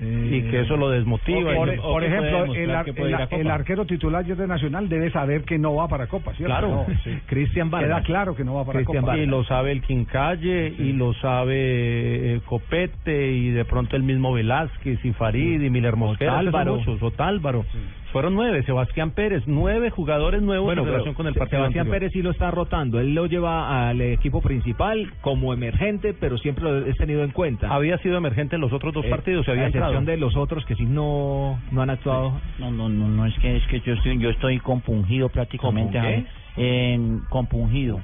Y 0.01 0.41
que 0.49 0.61
eso 0.61 0.75
lo 0.75 0.89
desmotiva. 0.89 1.53
Por, 1.55 1.73
y- 1.73 1.77
por 1.77 2.03
ejemplo, 2.03 2.53
el, 2.55 2.71
ar- 2.75 2.85
el- 2.89 3.13
el 3.41 3.51
arquero 3.51 3.85
titular 3.85 4.25
de 4.25 4.47
Nacional 4.47 4.89
debe 4.89 5.11
saber 5.11 5.43
que 5.43 5.57
no 5.59 5.75
va 5.75 5.87
para 5.87 6.07
Copa, 6.07 6.33
¿cierto? 6.33 6.51
Claro, 6.53 6.85
No, 6.87 7.21
Cristian 7.27 7.69
Queda 7.69 8.01
claro 8.03 8.35
que 8.35 8.43
no 8.43 8.55
va 8.55 8.65
para 8.65 8.83
Copa. 8.83 9.17
Y 9.17 9.25
lo 9.27 9.43
sabe 9.43 9.71
el 9.71 9.81
Quincalle, 9.81 10.73
y 10.77 10.93
lo 10.93 11.13
sabe 11.13 12.35
eh, 12.35 12.41
Copete, 12.45 13.31
y 13.31 13.49
de 13.51 13.65
pronto 13.65 13.95
el 13.95 14.03
mismo 14.03 14.33
Velázquez, 14.33 15.03
y 15.05 15.13
Farid, 15.13 15.61
y 15.61 15.69
Miller 15.69 15.95
Mosquera. 15.95 16.33
Otálvaro. 16.39 16.75
muchos, 16.77 17.01
Otálvaro. 17.03 17.65
Fueron 18.13 18.35
nueve, 18.35 18.61
Sebastián 18.63 19.09
Pérez, 19.11 19.43
nueve 19.47 19.89
jugadores 19.89 20.41
nuevos 20.43 20.65
Bueno, 20.67 20.83
en 20.83 20.87
relación 20.87 21.15
con 21.15 21.25
el 21.25 21.33
partido 21.33 21.61
Sebastián 21.61 21.87
anterior. 21.87 21.99
Pérez 21.99 22.13
sí 22.13 22.21
lo 22.21 22.29
está 22.31 22.51
rotando. 22.51 22.99
Él 22.99 23.15
lo 23.15 23.25
lleva 23.25 23.89
al 23.89 23.99
equipo 24.01 24.39
principal 24.39 25.11
como 25.21 25.51
emergente, 25.51 26.13
pero 26.13 26.37
siempre 26.37 26.63
lo 26.63 26.85
es 26.85 26.95
tenido 26.97 27.23
en 27.23 27.31
cuenta. 27.31 27.73
Había 27.73 27.97
sido 27.97 28.15
emergente 28.17 28.53
en 28.55 28.61
los 28.61 28.71
otros 28.71 28.93
dos 28.93 29.03
Eh, 29.05 29.09
partidos, 29.09 29.45
se 29.45 29.51
a 29.51 29.53
había 29.55 29.65
excepción 29.65 29.97
entrado. 29.97 30.11
de 30.11 30.17
los 30.17 30.35
otros 30.37 30.63
que 30.65 30.75
sí 30.75 30.85
no, 30.85 31.59
no 31.71 31.81
han 31.81 31.89
actuado. 31.89 32.39
No, 32.59 32.69
no, 32.69 32.87
no, 32.87 33.07
no 33.07 33.25
es 33.25 33.33
que 33.39 33.57
es 33.57 33.65
que 33.67 33.79
yo 33.79 33.93
estoy 33.93 34.19
yo 34.19 34.29
estoy 34.29 34.59
compungido 34.59 35.29
prácticamente. 35.29 35.99
Javier. 35.99 36.25
en 36.55 37.21
compungido. 37.31 37.99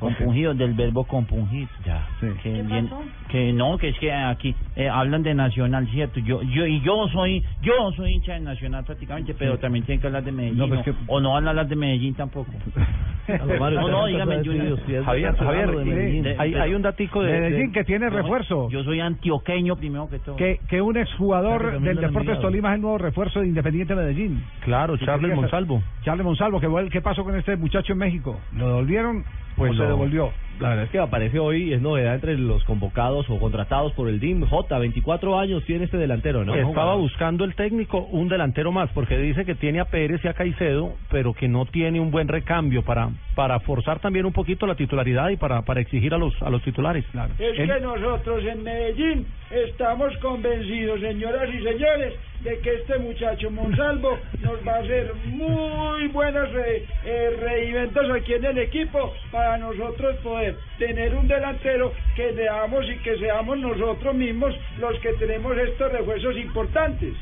Compungido 0.00 0.54
del 0.54 0.74
verbo 0.74 1.04
compungir. 1.04 1.68
Ya. 1.84 2.06
Que, 2.42 2.62
bien- 2.62 2.90
que 3.28 3.52
no, 3.52 3.78
que 3.78 3.90
es 3.90 3.98
que 3.98 4.12
aquí 4.12 4.54
eh, 4.74 4.88
hablan 4.88 5.22
de 5.22 5.34
Nacional, 5.34 5.86
cierto. 5.88 6.18
Yo 6.20 6.42
yo 6.42 6.66
y 6.66 6.80
yo 6.80 7.06
soy 7.12 7.44
yo 7.62 7.72
soy 7.96 8.14
hincha 8.14 8.32
de 8.34 8.40
Nacional 8.40 8.84
prácticamente, 8.84 9.34
pero 9.34 9.58
también 9.58 9.84
tienen 9.84 10.00
que 10.00 10.06
hablar 10.08 10.24
de 10.24 10.32
Medellín. 10.32 10.58
No, 10.58 10.66
No, 10.66 10.74
pues 10.74 10.84
que- 10.84 10.94
O 11.06 11.20
no 11.20 11.32
van 11.34 11.46
a 11.46 11.50
hablar 11.50 11.68
de 11.68 11.76
Medellín 11.76 12.14
tampoco. 12.14 12.50
Mario, 13.60 13.80
no, 13.82 13.88
no, 13.88 14.06
dígame, 14.06 14.38
Junior. 14.44 14.78
Javier, 15.04 15.36
Javier, 15.36 15.70
de 15.70 15.84
Medellín. 15.84 16.22
de- 16.24 16.36
hay, 16.38 16.54
hay 16.54 16.74
un 16.74 16.82
datico 16.82 17.22
de... 17.22 17.30
Medellín 17.32 17.66
de- 17.66 17.72
que 17.72 17.84
tiene 17.84 18.10
refuerzo. 18.10 18.68
Yo 18.70 18.82
soy 18.82 18.98
antioqueño 19.00 19.76
primero 19.76 20.08
que 20.08 20.18
todo. 20.18 20.34
Que, 20.36 20.58
que 20.68 20.80
un 20.80 20.96
exjugador 20.96 21.60
Claro, 21.60 21.80
del 21.80 21.96
Deportes 21.96 22.20
enviado. 22.20 22.40
Tolima 22.40 22.70
es 22.70 22.74
el 22.76 22.80
nuevo 22.80 22.98
refuerzo 22.98 23.40
de 23.40 23.46
Independiente 23.48 23.94
Medellín. 23.94 24.42
Claro, 24.64 24.96
¿Qué 24.98 25.04
Charles 25.06 25.34
Monsalvo. 25.36 25.82
Charles 26.02 26.24
Monsalvo, 26.24 26.60
que 26.60 26.68
vuel- 26.68 26.90
¿qué 26.90 27.00
pasó 27.00 27.22
con 27.22 27.36
este 27.38 27.56
muchacho 27.56 27.92
en 27.92 27.98
México? 28.00 28.40
¿Lo 28.56 28.66
devolvieron 28.68 29.24
Pues 29.60 29.76
se 29.76 29.82
devolvió? 29.84 30.32
La 30.60 30.68
verdad 30.68 30.84
es 30.84 30.90
que 30.90 30.98
aparece 30.98 31.38
hoy, 31.38 31.72
es 31.72 31.80
novedad 31.80 32.14
entre 32.14 32.36
los 32.36 32.62
convocados 32.64 33.28
o 33.30 33.38
contratados 33.38 33.92
por 33.94 34.10
el 34.10 34.20
DIM. 34.20 34.46
J, 34.46 34.78
24 34.78 35.38
años 35.38 35.64
tiene 35.64 35.86
este 35.86 35.96
delantero, 35.96 36.44
¿no? 36.44 36.54
Estaba 36.54 36.94
buscando 36.96 37.44
el 37.44 37.54
técnico 37.54 38.00
un 38.10 38.28
delantero 38.28 38.70
más, 38.70 38.90
porque 38.90 39.16
dice 39.16 39.46
que 39.46 39.54
tiene 39.54 39.80
a 39.80 39.86
Pérez 39.86 40.20
y 40.22 40.28
a 40.28 40.34
Caicedo, 40.34 40.92
pero 41.10 41.32
que 41.32 41.48
no 41.48 41.64
tiene 41.64 41.98
un 41.98 42.10
buen 42.10 42.28
recambio 42.28 42.82
para 42.82 43.08
para 43.34 43.58
forzar 43.60 44.00
también 44.00 44.26
un 44.26 44.34
poquito 44.34 44.66
la 44.66 44.74
titularidad 44.74 45.30
y 45.30 45.38
para 45.38 45.62
para 45.62 45.80
exigir 45.80 46.12
a 46.12 46.18
los 46.18 46.34
a 46.42 46.50
los 46.50 46.62
titulares. 46.62 47.06
Es 47.38 47.56
que 47.56 47.80
nosotros 47.80 48.44
en 48.44 48.62
Medellín 48.62 49.26
estamos 49.50 50.14
convencidos, 50.18 51.00
señoras 51.00 51.48
y 51.54 51.62
señores, 51.62 52.14
de 52.42 52.58
que 52.58 52.74
este 52.74 52.98
muchacho 52.98 53.50
Monsalvo 53.50 54.18
nos 54.40 54.66
va 54.66 54.76
a 54.76 54.78
hacer 54.78 55.12
muy 55.26 56.08
buenos 56.08 56.48
eh, 56.54 56.86
eh, 57.04 57.36
reinventos 57.40 58.10
aquí 58.10 58.34
en 58.34 58.44
el 58.44 58.58
equipo 58.58 59.12
para 59.30 59.58
nosotros 59.58 60.16
poder 60.16 60.49
tener 60.78 61.14
un 61.14 61.28
delantero 61.28 61.92
que 62.16 62.32
veamos 62.32 62.84
y 62.88 62.96
que 62.98 63.16
seamos 63.18 63.58
nosotros 63.58 64.14
mismos 64.14 64.54
los 64.78 64.98
que 65.00 65.12
tenemos 65.14 65.56
estos 65.56 65.92
refuerzos 65.92 66.36
importantes. 66.36 67.14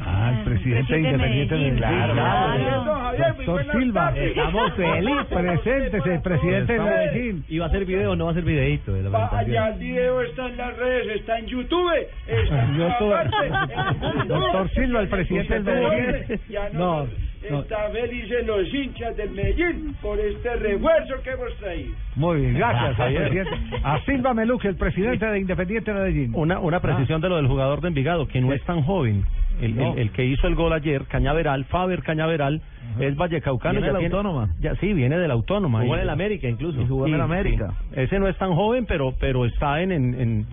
Ah, 0.00 0.32
el 0.38 0.44
presidente 0.44 0.96
independiente 0.96 1.54
de 1.56 1.74
Claro, 1.74 2.14
Claro. 2.14 3.34
Muy 3.34 3.44
Doctor 3.44 3.72
Silva. 3.72 4.00
tardes. 4.04 4.28
Estamos 4.30 4.72
felices. 4.74 5.26
Preséntese, 5.28 6.20
presidente 6.20 6.72
de 6.72 6.78
Medellín. 6.78 7.44
¿Y 7.48 7.58
va 7.58 7.66
a 7.66 7.70
ser 7.70 7.84
video 7.84 8.12
o 8.12 8.16
no 8.16 8.26
va 8.26 8.30
a 8.30 8.34
ser 8.34 8.44
videíto 8.44 8.92
de 8.92 9.02
la 9.02 9.10
Va, 9.10 9.38
allá 9.38 9.68
el 9.70 9.78
video 9.78 10.20
está 10.22 10.46
en 10.46 10.56
las 10.56 10.76
redes, 10.76 11.16
está 11.20 11.38
en 11.38 11.46
YouTube, 11.46 11.92
está 12.26 12.62
en 12.62 12.78
YouTube. 12.78 14.28
Doctor 14.28 14.70
Silva, 14.70 15.00
el 15.00 15.08
presidente 15.08 15.54
del 15.54 15.64
Medellín. 15.64 16.40
Ya 16.48 16.68
no. 16.70 17.08
Está 17.42 17.88
felices 17.90 18.46
los 18.46 18.72
hinchas 18.74 19.16
del 19.16 19.30
Medellín 19.30 19.94
por 20.02 20.18
este 20.18 20.56
refuerzo 20.56 21.14
que 21.22 21.30
hemos 21.30 21.54
traído. 21.58 21.94
Muy 22.16 22.40
bien, 22.40 22.54
gracias 22.54 22.96
presidente. 22.96 23.50
A 23.84 24.00
Silva 24.04 24.34
Meluque, 24.34 24.68
el 24.68 24.76
presidente 24.76 25.24
de 25.26 25.38
Independiente 25.40 25.92
Medellín. 25.92 26.32
Una 26.34 26.58
una 26.58 26.80
precisión 26.80 27.20
de 27.20 27.28
lo 27.28 27.36
del 27.36 27.46
jugador 27.46 27.80
de 27.80 27.88
Envigado, 27.88 28.26
que 28.28 28.40
no 28.40 28.52
es 28.52 28.62
tan 28.64 28.82
joven. 28.82 29.24
El, 29.60 29.76
No. 29.76 29.92
el, 29.94 29.98
el 30.00 30.10
que 30.12 30.24
hizo 30.24 30.46
el 30.46 30.54
gol 30.54 30.72
ayer, 30.72 31.02
Cañaveral, 31.06 31.64
Faber 31.64 32.02
Cañaveral, 32.02 32.60
es 33.00 33.16
vallecaucano. 33.16 33.72
Viene 33.80 33.86
ya 33.86 33.88
de 33.88 33.92
la 33.94 33.98
tiene- 33.98 34.14
Autónoma. 34.14 34.48
Ya, 34.60 34.74
sí, 34.76 34.92
viene 34.92 35.18
de 35.18 35.26
la 35.28 35.34
Autónoma. 35.34 35.80
Jugó 35.80 35.94
Y- 35.94 35.98
en 35.98 36.02
el 36.04 36.10
América 36.10 36.48
incluso. 36.48 36.80
Sí, 36.80 36.86
sí. 36.86 38.00
Ese 38.00 38.18
no 38.20 38.28
es 38.28 38.36
tan 38.38 38.54
joven, 38.54 38.86
pero 38.86 39.14
pero 39.18 39.44
está 39.46 39.80
en 39.82 39.90
en, 39.92 40.14
en, 40.20 40.46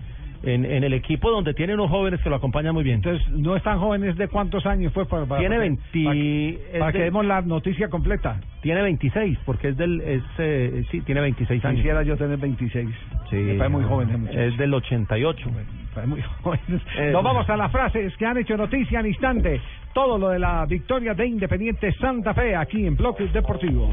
en, 0.46 0.64
en 0.64 0.84
el 0.84 0.92
equipo 0.94 1.30
donde 1.30 1.52
tiene 1.54 1.74
unos 1.74 1.90
jóvenes 1.90 2.20
que 2.22 2.30
lo 2.30 2.36
acompañan 2.36 2.72
muy 2.72 2.84
bien. 2.84 2.96
Entonces, 2.96 3.28
no 3.30 3.56
es 3.56 3.62
tan 3.62 3.78
joven, 3.78 4.04
¿es 4.04 4.16
de 4.16 4.28
cuántos 4.28 4.64
años 4.64 4.92
fue? 4.92 5.04
Para, 5.06 5.26
para- 5.26 5.40
Tiene 5.40 5.56
para- 5.56 5.68
20 5.68 5.82
Para, 6.04 6.14
que- 6.14 6.78
para 6.78 6.92
que 6.92 6.98
de- 6.98 7.04
demos 7.04 7.26
la 7.26 7.40
noticia 7.42 7.88
completa. 7.90 8.40
Tiene 8.62 8.82
26, 8.82 9.38
porque 9.44 9.68
es 9.68 9.76
del... 9.76 10.00
Es, 10.00 10.22
eh, 10.38 10.84
sí, 10.90 11.00
tiene 11.02 11.20
26 11.20 11.64
años. 11.64 11.76
Quisiera 11.76 12.02
yo 12.02 12.16
tener 12.16 12.38
26. 12.38 12.88
Sí. 13.30 13.36
Me 13.36 13.54
parece 13.54 13.76
muy 13.76 13.84
joven. 13.84 14.28
Es 14.32 14.56
del 14.56 14.72
88. 14.72 15.50
Muy 16.04 16.22
joven. 16.42 16.60
Eh, 16.98 17.10
Nos 17.12 17.22
vamos 17.22 17.48
a 17.48 17.56
las 17.56 17.72
frases 17.72 18.14
que 18.16 18.26
han 18.26 18.36
hecho 18.38 18.56
noticia 18.56 18.98
al 18.98 19.06
instante. 19.06 19.60
Todo 19.94 20.18
lo 20.18 20.28
de 20.28 20.38
la 20.38 20.66
victoria 20.66 21.14
de 21.14 21.26
Independiente 21.26 21.90
Santa 21.94 22.34
Fe 22.34 22.54
aquí 22.54 22.86
en 22.86 22.96
Bloque 22.96 23.26
Deportivo. 23.28 23.88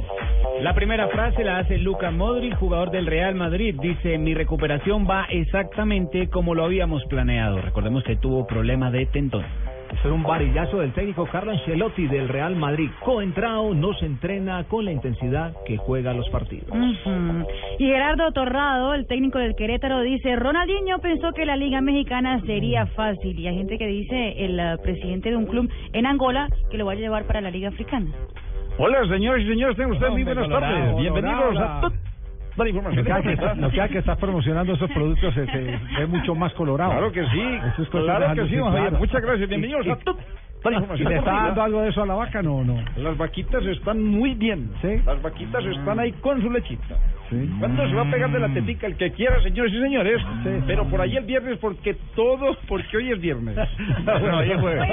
La 0.62 0.74
primera 0.74 1.08
frase 1.08 1.44
la 1.44 1.60
hace 1.60 1.78
Luca 1.78 2.12
Modric, 2.12 2.56
jugador 2.58 2.92
del 2.92 3.06
Real 3.06 3.36
Madrid. 3.36 3.76
Dice, 3.82 4.18
mi 4.18 4.34
recuperación 4.34 5.08
va 5.10 5.26
exactamente 5.30 6.28
como 6.28 6.56
lo 6.56 6.66
habíamos 6.66 7.06
planeado. 7.06 7.62
Recordemos 7.62 8.04
que 8.04 8.18
tuvo 8.18 8.46
problema 8.46 8.92
de 8.92 9.06
tendón. 9.06 9.46
Era 10.02 10.14
un 10.14 10.24
varillazo 10.24 10.80
del 10.80 10.92
técnico 10.94 11.26
Carlo 11.26 11.52
Ancelotti 11.52 12.08
del 12.08 12.28
Real 12.28 12.56
Madrid. 12.56 12.90
Coentrao 13.04 13.74
no 13.74 13.94
se 13.94 14.06
entrena 14.06 14.64
con 14.66 14.86
la 14.86 14.92
intensidad 14.92 15.54
que 15.66 15.78
juega 15.78 16.14
los 16.14 16.28
partidos. 16.30 16.70
Y 17.78 17.86
Gerardo 17.86 18.32
Torrado, 18.32 18.94
el 18.94 19.08
técnico 19.08 19.40
del 19.40 19.56
Querétaro, 19.56 20.02
dice, 20.02 20.36
Ronaldinho 20.36 21.00
pensó 21.00 21.32
que 21.32 21.46
la 21.46 21.56
Liga 21.56 21.82
Mexicana 21.82 22.42
sería 22.46 22.86
fácil. 22.88 23.40
Y 23.40 23.48
hay 23.48 23.56
gente 23.56 23.78
que 23.78 23.88
dice, 23.88 24.46
el 24.46 24.60
eh, 24.60 24.78
presidente 24.82 25.30
de 25.30 25.38
un 25.38 25.46
club 25.46 25.70
en 25.94 26.06
Angola, 26.06 26.50
que 26.70 26.78
lo 26.78 26.86
va 26.86 26.94
a 26.94 26.96
llevar 26.96 27.26
para 27.26 27.42
la 27.42 27.50
Liga 27.50 27.70
Africana. 27.70 28.12
Hola, 28.78 29.08
señores 29.08 29.46
y 29.46 29.50
señores, 29.50 29.78
tengan 29.78 29.94
ustedes 29.94 30.12
muy 30.12 30.24
buenas 30.24 30.50
tardes. 30.50 30.96
Bienvenidos 30.98 31.58
a 31.60 31.92
la 32.58 32.70
información. 32.70 33.06
Lo 33.06 33.16
que, 33.16 33.22
que, 33.22 33.30
deportiva. 33.30 33.84
lo 33.84 33.90
que 33.90 33.98
estás 34.00 34.18
promocionando 34.18 34.74
esos 34.74 34.92
productos 34.92 35.34
se, 35.34 35.46
ve 35.46 36.08
mucho 36.08 36.36
más 36.36 36.54
colorado. 36.54 36.92
Claro 36.92 37.12
que 37.12 37.26
sí, 37.28 37.42
Eso 37.74 37.84
es 37.84 37.90
claro 37.90 38.34
que 38.36 38.48
sí, 38.48 38.56
claro. 38.56 38.98
Muchas 38.98 39.22
gracias, 39.22 39.50
bienvenidos 39.50 39.86
Y- 39.86 39.90
a 39.90 39.96
toda 39.98 40.18
la 40.64 40.72
¿Y 40.72 40.74
información. 40.76 41.10
le 41.10 41.18
está 41.18 41.32
dando 41.32 41.62
algo 41.64 41.82
de 41.82 41.90
eso 41.90 42.04
a 42.04 42.06
la 42.06 42.14
vaca? 42.14 42.42
No, 42.42 42.64
no. 42.64 42.76
Las 42.98 43.18
vaquitas 43.18 43.66
están 43.66 44.02
muy 44.04 44.34
bien. 44.36 44.72
Las 45.06 45.22
vaquitas 45.22 45.66
están 45.66 46.00
ahí 46.00 46.14
con 46.14 46.42
su 46.42 46.50
lechita. 46.50 46.98
¿Cuándo 47.60 47.88
se 47.88 47.96
va 47.96 48.02
a 48.04 48.12
pegar 48.12 48.32
de 48.32 48.40
la 48.40 48.50
tetica 48.50 48.88
el 48.88 48.96
que 48.96 49.12
quiera, 49.12 49.42
señores 49.42 49.74
y 49.74 49.82
señores? 49.82 50.22
Pero 50.68 50.86
por 50.90 51.02
ahí 51.02 51.16
el 51.16 51.26
viernes, 51.26 51.58
porque 51.60 51.96
todo, 52.16 52.58
porque 52.68 52.98
hoy 52.98 53.12
es 53.12 53.20
viernes. 53.20 53.56
bueno, 54.06 54.38
hoy 54.40 54.52
es 54.52 54.60
jueves. 54.60 54.90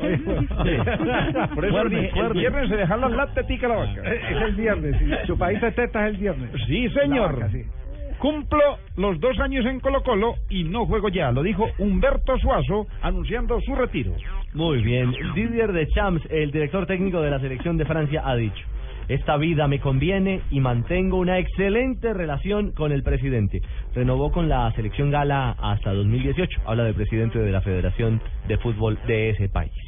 Hoy 0.00 0.12
es 0.12 0.24
jueves. 0.24 0.48
Sí. 0.64 1.54
Por 1.54 1.64
eso 1.64 1.74
Jueves, 1.74 2.12
el 2.16 2.32
viernes 2.32 2.68
se 2.68 2.76
deja 2.76 2.96
la 2.96 3.26
tetica 3.28 3.66
a 3.66 3.68
la 3.70 3.76
vaca. 3.76 4.02
Es 4.12 4.42
el 4.42 4.54
viernes. 4.54 4.96
sí. 4.98 5.04
Su 5.26 5.38
país 5.38 5.60
de 5.60 5.72
tetas 5.72 6.02
es 6.04 6.14
el 6.14 6.20
viernes. 6.20 6.50
Sí, 6.66 6.88
señor. 6.90 7.34
vaca, 7.34 7.50
sí. 7.50 7.62
Cumplo 8.18 8.78
los 8.96 9.20
dos 9.20 9.38
años 9.40 9.66
en 9.66 9.80
Colo 9.80 10.02
Colo 10.02 10.36
y 10.48 10.64
no 10.64 10.86
juego 10.86 11.08
ya, 11.08 11.30
lo 11.32 11.42
dijo 11.42 11.66
Humberto 11.78 12.38
Suazo 12.38 12.86
anunciando 13.02 13.60
su 13.60 13.74
retiro. 13.74 14.12
Muy 14.54 14.82
bien. 14.82 15.12
Didier 15.34 15.72
Deschamps, 15.72 16.24
el 16.30 16.50
director 16.50 16.86
técnico 16.86 17.20
de 17.20 17.30
la 17.30 17.40
selección 17.40 17.76
de 17.76 17.84
Francia, 17.84 18.22
ha 18.24 18.34
dicho: 18.36 18.64
Esta 19.08 19.36
vida 19.36 19.68
me 19.68 19.80
conviene 19.80 20.40
y 20.50 20.60
mantengo 20.60 21.18
una 21.18 21.38
excelente 21.38 22.14
relación 22.14 22.72
con 22.72 22.90
el 22.90 23.02
presidente. 23.02 23.60
Renovó 23.94 24.32
con 24.32 24.48
la 24.48 24.72
selección 24.72 25.10
gala 25.10 25.50
hasta 25.60 25.92
2018. 25.92 26.62
Habla 26.66 26.84
del 26.84 26.94
presidente 26.94 27.38
de 27.38 27.52
la 27.52 27.60
Federación 27.60 28.22
de 28.48 28.56
Fútbol 28.58 28.98
de 29.06 29.30
ese 29.30 29.48
país. 29.48 29.83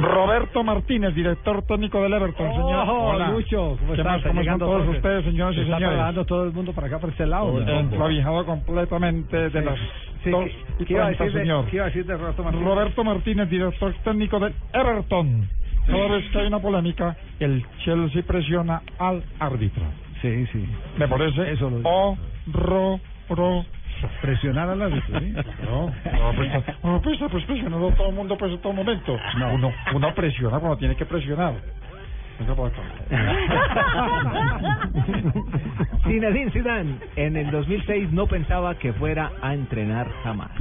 Roberto 0.00 0.62
Martínez, 0.62 1.14
director 1.14 1.62
técnico 1.62 2.00
del 2.02 2.12
Everton, 2.12 2.50
señor. 2.52 2.88
Oh, 2.88 3.10
Hola. 3.10 3.30
Lucho, 3.30 3.76
¿cómo 3.80 3.92
¿Qué 3.94 4.04
más? 4.04 4.22
¿Cómo 4.22 4.40
están 4.40 4.58
todos 4.58 4.88
ustedes, 4.88 5.24
señores 5.24 5.54
y 5.56 5.58
Se 5.60 5.62
está 5.64 5.76
señores? 5.76 5.88
trasladando 5.96 6.24
todo 6.24 6.44
el 6.44 6.52
mundo 6.52 6.72
para 6.72 6.86
acá, 6.86 6.98
por 6.98 7.10
este 7.10 7.26
lado. 7.26 7.60
Enclavijado 7.60 8.44
completamente 8.46 9.50
de 9.50 9.62
las 9.62 9.78
Sí, 10.24 10.30
dos 10.30 10.44
¿qué- 10.44 10.82
y 10.82 10.84
qué 10.84 10.92
iba 10.94 11.02
a 11.02 11.06
treinta, 11.06 11.24
decir 11.24 11.38
de- 11.38 11.44
señor. 11.44 11.66
qué 11.66 11.76
iba 11.76 11.84
a 11.84 11.88
decir 11.88 12.06
de 12.06 12.16
Roberto 12.16 12.42
Martínez? 12.44 12.66
Roberto 12.68 13.04
Martínez, 13.04 13.48
director 13.50 13.94
técnico 14.04 14.38
del 14.40 14.54
Everton. 14.72 15.48
Cada 15.86 16.08
vez 16.08 16.28
que 16.30 16.38
hay 16.38 16.46
una 16.48 16.58
polémica, 16.60 17.16
el 17.40 17.64
Chelsea 17.84 18.22
presiona 18.22 18.82
al 18.98 19.22
árbitro. 19.38 19.82
Sí, 20.20 20.46
sí. 20.52 20.68
Me 20.98 21.08
parece 21.08 21.52
Eso 21.52 21.70
lo- 21.70 21.88
horroroso. 21.88 23.66
Presionar 24.20 24.68
al 24.68 24.82
árbitro, 24.82 25.20
¿sí? 25.20 25.34
No, 25.64 25.86
no, 25.86 26.32
pues, 26.34 26.52
no, 26.82 27.00
pues, 27.02 27.18
pues 27.30 27.44
presionando 27.44 27.88
a 27.88 27.94
todo 27.94 28.08
el 28.08 28.14
mundo 28.14 28.36
pues 28.36 28.52
en 28.52 28.58
todo 28.60 28.72
momento. 28.72 29.16
No, 29.38 29.54
uno, 29.54 29.72
uno 29.94 30.14
presiona 30.14 30.58
cuando 30.58 30.78
tiene 30.78 30.96
que 30.96 31.04
presionar. 31.06 31.54
Zinedine 36.04 36.50
Zidane 36.52 36.98
en 37.16 37.36
el 37.36 37.50
2006 37.50 38.12
no 38.12 38.28
pensaba 38.28 38.76
que 38.76 38.92
fuera 38.92 39.32
a 39.42 39.54
entrenar 39.54 40.08
jamás. 40.22 40.52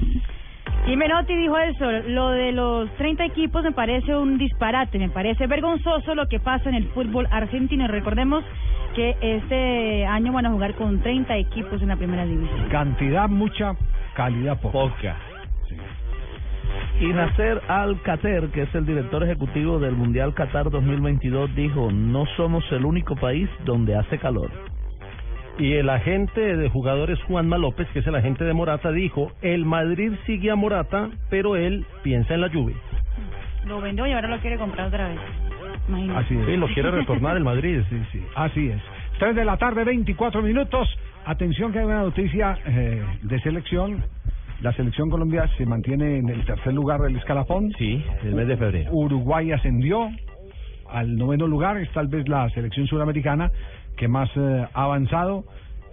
Y 0.87 0.95
Menotti 0.95 1.35
dijo 1.35 1.57
eso, 1.57 1.91
lo 2.07 2.29
de 2.29 2.53
los 2.53 2.89
30 2.95 3.25
equipos 3.25 3.61
me 3.61 3.73
parece 3.73 4.15
un 4.15 4.37
disparate, 4.37 4.97
me 4.97 5.09
parece 5.09 5.45
vergonzoso 5.45 6.15
lo 6.15 6.27
que 6.29 6.39
pasa 6.39 6.69
en 6.69 6.75
el 6.75 6.85
fútbol 6.89 7.27
argentino. 7.29 7.87
Recordemos 7.87 8.41
que 8.95 9.17
este 9.19 10.05
año 10.05 10.31
van 10.31 10.45
a 10.45 10.51
jugar 10.51 10.75
con 10.75 11.01
30 11.01 11.35
equipos 11.35 11.81
en 11.81 11.89
la 11.89 11.97
primera 11.97 12.25
división. 12.25 12.69
Cantidad 12.69 13.27
mucha, 13.27 13.75
calidad 14.15 14.61
poca. 14.61 14.71
Poca. 14.71 15.17
Y 17.01 17.07
Nasser 17.07 17.61
Al-Qatar, 17.67 18.47
que 18.49 18.61
es 18.63 18.73
el 18.73 18.85
director 18.85 19.23
ejecutivo 19.23 19.79
del 19.79 19.95
Mundial 19.95 20.33
Qatar 20.33 20.71
2022, 20.71 21.53
dijo, 21.53 21.91
no 21.91 22.25
somos 22.37 22.63
el 22.71 22.85
único 22.85 23.15
país 23.17 23.49
donde 23.65 23.95
hace 23.95 24.17
calor. 24.17 24.49
Y 25.59 25.73
el 25.73 25.89
agente 25.89 26.55
de 26.55 26.69
jugadores 26.69 27.19
Juanma 27.23 27.57
López, 27.57 27.87
que 27.89 27.99
es 27.99 28.07
el 28.07 28.15
agente 28.15 28.43
de 28.43 28.53
Morata, 28.53 28.91
dijo, 28.91 29.31
el 29.41 29.65
Madrid 29.65 30.13
sigue 30.27 30.51
a 30.51 30.55
Morata, 30.55 31.09
pero 31.31 31.55
él 31.55 31.85
piensa 32.03 32.35
en 32.35 32.41
la 32.41 32.47
lluvia. 32.47 32.75
Lo 33.65 33.81
vendió 33.81 34.05
y 34.05 34.13
ahora 34.13 34.27
lo 34.27 34.39
quiere 34.39 34.57
comprar 34.57 34.87
otra 34.87 35.09
vez. 35.09 35.19
Imagínate. 35.87 36.19
Así 36.19 36.37
es. 36.37 36.45
Sí, 36.45 36.57
lo 36.57 36.67
quiere 36.67 36.91
retornar 36.91 37.37
el 37.37 37.43
Madrid. 37.43 37.81
Sí, 37.89 37.99
sí, 38.11 38.21
así 38.35 38.69
es. 38.69 38.81
3 39.17 39.35
de 39.35 39.45
la 39.45 39.57
tarde, 39.57 39.83
24 39.83 40.43
minutos. 40.43 40.87
Atención 41.25 41.71
que 41.71 41.79
hay 41.79 41.85
una 41.85 42.03
noticia 42.03 42.57
eh, 42.67 43.03
de 43.23 43.39
selección. 43.41 44.03
La 44.61 44.73
selección 44.73 45.09
Colombia 45.09 45.49
se 45.57 45.65
mantiene 45.65 46.17
en 46.17 46.29
el 46.29 46.45
tercer 46.45 46.73
lugar 46.73 47.01
del 47.01 47.15
escalafón. 47.15 47.71
Sí, 47.79 48.03
el 48.23 48.35
mes 48.35 48.47
de 48.47 48.57
febrero. 48.57 48.91
Uruguay 48.91 49.51
ascendió 49.51 50.07
al 50.89 51.17
noveno 51.17 51.47
lugar. 51.47 51.77
Es 51.77 51.91
tal 51.93 52.07
vez 52.07 52.27
la 52.29 52.47
selección 52.51 52.85
suramericana 52.85 53.51
que 53.97 54.07
más 54.07 54.29
eh, 54.35 54.65
ha 54.73 54.83
avanzado. 54.83 55.43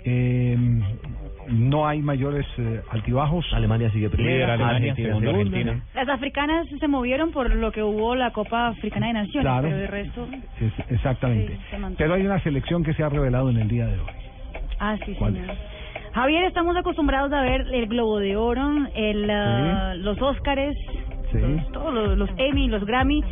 Eh, 0.06 0.56
no 1.48 1.86
hay 1.86 2.00
mayores 2.00 2.46
eh, 2.58 2.80
altibajos. 2.90 3.44
Alemania 3.54 3.90
sigue 3.90 4.08
primero, 4.10 4.52
Argentina 4.52 5.18
segunda. 5.18 5.80
Las 5.94 6.08
africanas 6.08 6.66
se 6.78 6.88
movieron 6.88 7.32
por 7.32 7.54
lo 7.54 7.72
que 7.72 7.82
hubo 7.82 8.14
la 8.14 8.30
Copa 8.32 8.68
Africana 8.68 9.08
de 9.08 9.12
Naciones, 9.14 9.42
Claro. 9.42 9.62
pero 9.68 9.76
de 9.78 9.86
resto... 9.86 10.26
Es- 10.60 10.90
exactamente. 10.90 11.58
Sí. 11.70 11.76
Pero 11.98 12.14
hay 12.14 12.24
una 12.26 12.38
selección 12.42 12.84
que 12.84 12.92
se 12.94 13.02
ha 13.02 13.08
revelado 13.08 13.50
en 13.50 13.56
el 13.58 13.68
día 13.68 13.86
de 13.86 13.94
hoy. 13.98 14.06
Ah, 14.78 14.96
sí, 15.04 15.14
¿Cuál 15.18 15.34
señor. 15.34 15.56
Javier, 16.12 16.44
estamos 16.44 16.76
acostumbrados 16.76 17.32
a 17.32 17.40
ver 17.40 17.62
el 17.72 17.86
Globo 17.86 18.18
de 18.18 18.36
Oro, 18.36 18.86
el, 18.94 19.30
ah, 19.30 19.94
los 19.96 20.20
Óscares, 20.20 20.76
Sí. 21.32 21.38
todos 21.72 21.92
los, 21.92 22.16
los 22.16 22.30
Emmy, 22.36 22.68
los 22.68 22.84
Grammy, 22.84 23.22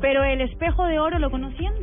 pero 0.00 0.24
el 0.24 0.40
Espejo 0.40 0.86
de 0.86 0.98
Oro, 0.98 1.18
¿lo 1.18 1.30
conocían? 1.30 1.74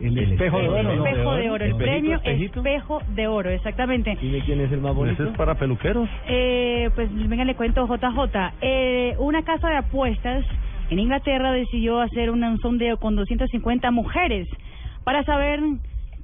El, 0.00 0.18
espejo 0.18 0.58
de 0.58 0.64
el 0.64 0.70
oro. 0.70 0.82
¿no? 0.82 1.06
Espejo 1.06 1.34
de 1.34 1.50
Oro, 1.50 1.64
el 1.64 1.70
¿Espejito, 1.70 1.78
premio 1.78 2.16
espejito? 2.16 2.58
Espejo 2.60 3.02
de 3.14 3.26
Oro, 3.26 3.50
exactamente. 3.50 4.16
Dime 4.20 4.40
quién 4.44 4.60
es 4.60 4.72
el 4.72 4.80
más 4.80 4.94
bonito. 4.94 5.24
es 5.24 5.36
para 5.36 5.54
peluqueros. 5.54 6.08
Eh, 6.28 6.90
pues 6.94 7.08
venga, 7.14 7.44
le 7.44 7.54
cuento 7.54 7.86
JJ. 7.86 8.52
Eh, 8.60 9.14
una 9.18 9.42
casa 9.44 9.68
de 9.68 9.76
apuestas 9.76 10.44
en 10.90 10.98
Inglaterra 10.98 11.52
decidió 11.52 12.00
hacer 12.00 12.30
un 12.30 12.58
sondeo 12.58 12.98
con 12.98 13.16
250 13.16 13.90
mujeres 13.90 14.48
para 15.04 15.24
saber 15.24 15.60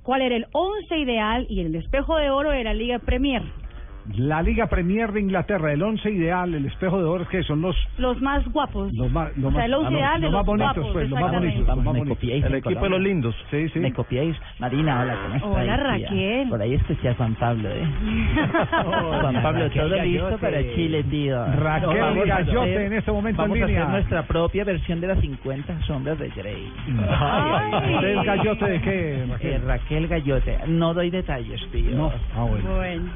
cuál 0.03 0.23
era 0.23 0.37
el 0.37 0.47
once 0.53 0.99
ideal 0.99 1.47
y 1.49 1.61
el 1.61 1.75
espejo 1.75 2.17
de 2.17 2.31
oro 2.31 2.51
de 2.51 2.65
la 2.65 2.75
Liga 2.75 2.99
Premier. 2.99 3.43
La 4.17 4.43
Liga 4.43 4.67
Premier 4.67 5.13
de 5.13 5.21
Inglaterra, 5.21 5.73
el 5.73 5.83
once 5.83 6.11
ideal, 6.11 6.53
el 6.55 6.67
espejo 6.67 6.99
de 6.99 7.05
oro, 7.05 7.27
que 7.29 7.43
son 7.45 7.63
los 7.63 7.77
Los 7.99 8.21
más 8.21 8.45
guapos. 8.53 8.93
los 8.93 9.11
más, 9.13 9.37
los 9.37 9.53
O 9.53 9.57
sea, 9.57 9.65
el 9.65 9.71
más, 9.71 9.81
once 9.81 9.95
ah, 9.95 9.99
ideal 9.99 10.21
de 10.21 10.27
los 10.27 10.33
los 10.33 10.41
más 10.41 10.47
bonitos, 10.47 10.75
guapos, 10.77 10.93
pues, 10.93 11.11
los 11.11 11.21
más 11.21 11.33
bonitos, 11.33 11.59
los 11.59 11.67
Vamos, 11.69 11.85
más 11.85 11.95
me 11.95 11.99
bonitos. 12.01 12.19
copiáis 12.19 12.45
El 12.45 12.51
en 12.53 12.57
equipo 12.59 12.69
de 12.71 12.75
Colombia. 12.77 12.99
los 12.99 13.07
lindos. 13.09 13.37
Sí, 13.51 13.69
sí. 13.69 13.79
Me 13.79 13.93
copiáis. 13.93 14.37
Marina, 14.59 15.01
hola, 15.03 15.15
¿cómo 15.23 15.35
estás? 15.37 15.51
Hola? 15.53 15.77
Raquel. 15.77 16.49
Por 16.49 16.63
ahí 16.63 16.75
escuché 16.75 17.09
a 17.09 17.15
Juan 17.15 17.35
Pablo, 17.37 17.69
¿eh? 17.71 17.87
Juan 19.21 19.43
Pablo, 19.43 19.65
Raquel 19.65 19.83
todo 19.89 20.03
listo 20.03 20.25
Gallote. 20.25 20.39
para 20.39 20.75
Chile, 20.75 21.05
tío. 21.05 21.45
Raquel 21.57 21.89
No, 21.91 22.01
vamos 22.05 22.23
a 22.23 22.27
Gallote 22.43 22.87
en 22.87 22.93
este 22.95 23.13
momento 23.13 23.43
en 23.43 23.49
Vamos 23.51 23.63
a 23.63 23.67
línea. 23.67 23.83
hacer 23.83 23.93
nuestra 23.95 24.23
propia 24.27 24.65
versión 24.65 25.01
de 25.01 25.07
las 25.07 25.21
50 25.21 25.81
sombras 25.87 26.19
de 26.19 26.29
Grey. 26.31 26.73
Ay, 27.09 27.95
¿Usted 27.95 28.09
es 28.19 28.25
gallote 28.25 28.65
de 28.65 28.81
qué, 28.81 29.13
Eh, 29.15 29.27
Raquel? 29.31 29.63
Raquel 29.63 30.09
Gallote. 30.09 30.59
No 30.69 30.93
doy 30.95 31.11
detalles, 31.11 31.61
tío. 31.71 31.91
No, 31.93 32.13
ah, 32.37 32.43
bueno. 32.45 32.75
Bueno. 32.77 33.11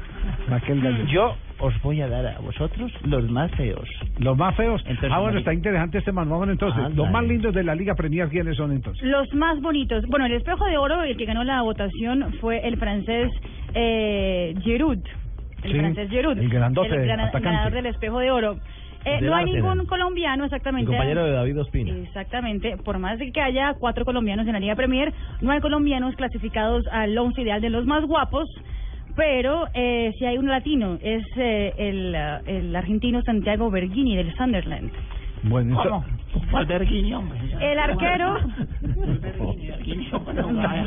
Raquel 0.49 0.76
Yo 1.11 1.35
os 1.59 1.81
voy 1.81 2.01
a 2.01 2.07
dar 2.07 2.25
a 2.27 2.39
vosotros 2.39 2.91
los 3.03 3.29
más 3.29 3.51
feos. 3.51 3.87
Los 4.19 4.37
más 4.37 4.55
feos. 4.55 4.81
Entonces, 4.85 5.11
ah, 5.13 5.19
bueno, 5.19 5.39
está 5.39 5.53
interesante 5.53 5.97
este 5.97 6.11
manual. 6.11 6.37
Bueno, 6.39 6.53
entonces, 6.53 6.81
Ah, 6.85 6.89
los 6.93 7.09
más 7.09 7.23
lindos 7.25 7.53
de 7.53 7.63
la 7.63 7.73
Liga 7.75 7.95
Premier, 7.95 8.29
¿quiénes 8.29 8.55
son 8.57 8.71
entonces? 8.71 9.01
Los 9.03 9.33
más 9.33 9.59
bonitos. 9.61 10.05
Bueno, 10.07 10.25
el 10.25 10.33
espejo 10.33 10.65
de 10.65 10.77
oro, 10.77 11.01
el 11.03 11.17
que 11.17 11.25
ganó 11.25 11.43
la 11.43 11.61
votación 11.61 12.33
fue 12.39 12.59
el 12.67 12.77
francés 12.77 13.29
eh, 13.73 14.53
Giroud. 14.63 14.99
El 15.63 15.71
Sí, 15.71 15.79
francés 15.79 16.09
Giroud. 16.09 16.37
el 16.37 16.49
grandote, 16.49 16.89
el 16.95 17.03
gran- 17.05 17.19
atacante. 17.21 17.45
ganador 17.49 17.73
del 17.73 17.85
espejo 17.87 18.19
de 18.19 18.31
oro. 18.31 18.57
Eh, 19.05 19.21
no 19.21 19.35
hay 19.35 19.45
ningún 19.45 19.85
colombiano, 19.85 20.43
exactamente. 20.45 20.87
compañero 20.87 21.23
de 21.25 21.31
David 21.31 21.61
Ospina. 21.61 21.95
Exactamente, 21.99 22.75
por 22.83 22.99
más 22.99 23.17
de 23.19 23.31
que 23.31 23.41
haya 23.41 23.73
cuatro 23.79 24.03
colombianos 24.03 24.45
en 24.47 24.53
la 24.53 24.59
Liga 24.59 24.75
Premier, 24.75 25.13
no 25.41 25.51
hay 25.51 25.61
colombianos 25.61 26.15
clasificados 26.15 26.85
al 26.91 27.17
once 27.17 27.41
ideal 27.41 27.61
de 27.61 27.69
los 27.69 27.85
más 27.85 28.03
guapos, 28.05 28.49
pero 29.17 29.67
eh, 29.73 30.13
si 30.17 30.25
hay 30.25 30.37
un 30.37 30.47
latino, 30.47 30.97
es 31.01 31.25
eh, 31.35 31.73
el, 31.77 32.15
el 32.45 32.73
argentino 32.75 33.21
Santiago 33.23 33.69
Berghini 33.69 34.15
del 34.15 34.33
Sunderland. 34.35 34.91
Bueno, 35.43 36.03
¿Cuál 36.51 36.65
Berguini, 36.65 37.13
hombre? 37.13 37.39
El 37.59 37.79
arquero... 37.79 38.37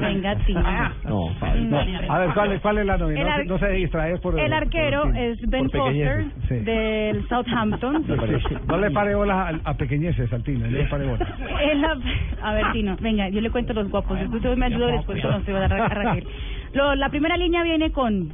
Venga, 0.01 0.37
tío. 0.47 0.61
No, 0.61 1.31
No, 1.55 1.79
a 2.09 2.19
ver, 2.19 2.31
¿cuál, 2.35 2.53
es- 2.53 2.61
cuál 2.61 2.79
es 2.79 2.87
la? 2.87 2.95
El 2.95 3.01
No, 3.01 3.45
no 3.55 3.59
se 3.59 3.69
distraigas 3.71 4.21
por 4.21 4.39
El 4.39 4.53
arquero 4.53 5.03
por- 5.05 5.17
es 5.17 5.39
Ben 5.49 5.71
Foster. 5.71 6.25
Sí. 6.49 6.55
del 6.57 7.27
Southampton. 7.29 8.05
No 8.69 8.79
le 8.79 8.91
pare 8.91 9.15
bolas 9.15 9.61
a, 9.65 9.71
a 9.71 9.75
pequeñeces, 9.75 10.33
al 10.33 10.43
Tino, 10.43 10.67
no 10.67 10.71
le 10.71 10.85
pare 10.87 11.07
bolas. 11.07 11.29
A 12.43 12.55
ver, 12.55 12.73
Tino, 12.73 12.97
venga, 13.01 13.29
yo 13.29 13.41
le 13.41 13.51
cuento 13.51 13.73
los 13.73 13.89
guapos. 13.91 14.19
Después 14.19 14.43
usted 14.43 14.57
me 14.57 14.67
ayuda 14.67 14.91
y 14.91 14.97
después 14.97 15.21
se 15.45 15.53
va 15.53 15.59
a 15.65 15.69
dar 15.69 15.73
a 15.81 15.89
Raquel. 15.89 16.27
Lo- 16.73 16.95
la 16.95 17.09
primera 17.09 17.37
línea 17.37 17.63
viene 17.63 17.91
con 17.93 18.31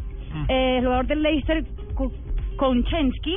eh, 0.48 0.76
el 0.78 0.84
jugador 0.84 1.06
del 1.06 1.22
Leicester, 1.22 1.64
Konchensky, 2.56 3.36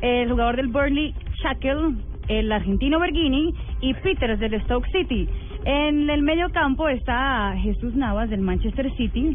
el 0.00 0.30
jugador 0.30 0.56
del 0.56 0.68
Burnley, 0.68 1.14
Shackle, 1.42 1.94
el 2.28 2.50
argentino 2.52 2.98
Berghini 2.98 3.54
y 3.80 3.94
Peters 3.94 4.38
del 4.40 4.60
Stoke 4.62 4.88
City. 4.90 5.28
En 5.64 6.08
el 6.10 6.22
medio 6.22 6.50
campo 6.50 6.88
está 6.88 7.54
Jesús 7.58 7.94
Navas 7.94 8.30
del 8.30 8.40
Manchester 8.40 8.90
City, 8.96 9.34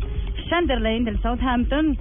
Sunderland 0.49 1.05
del 1.05 1.21
Southampton, 1.21 1.97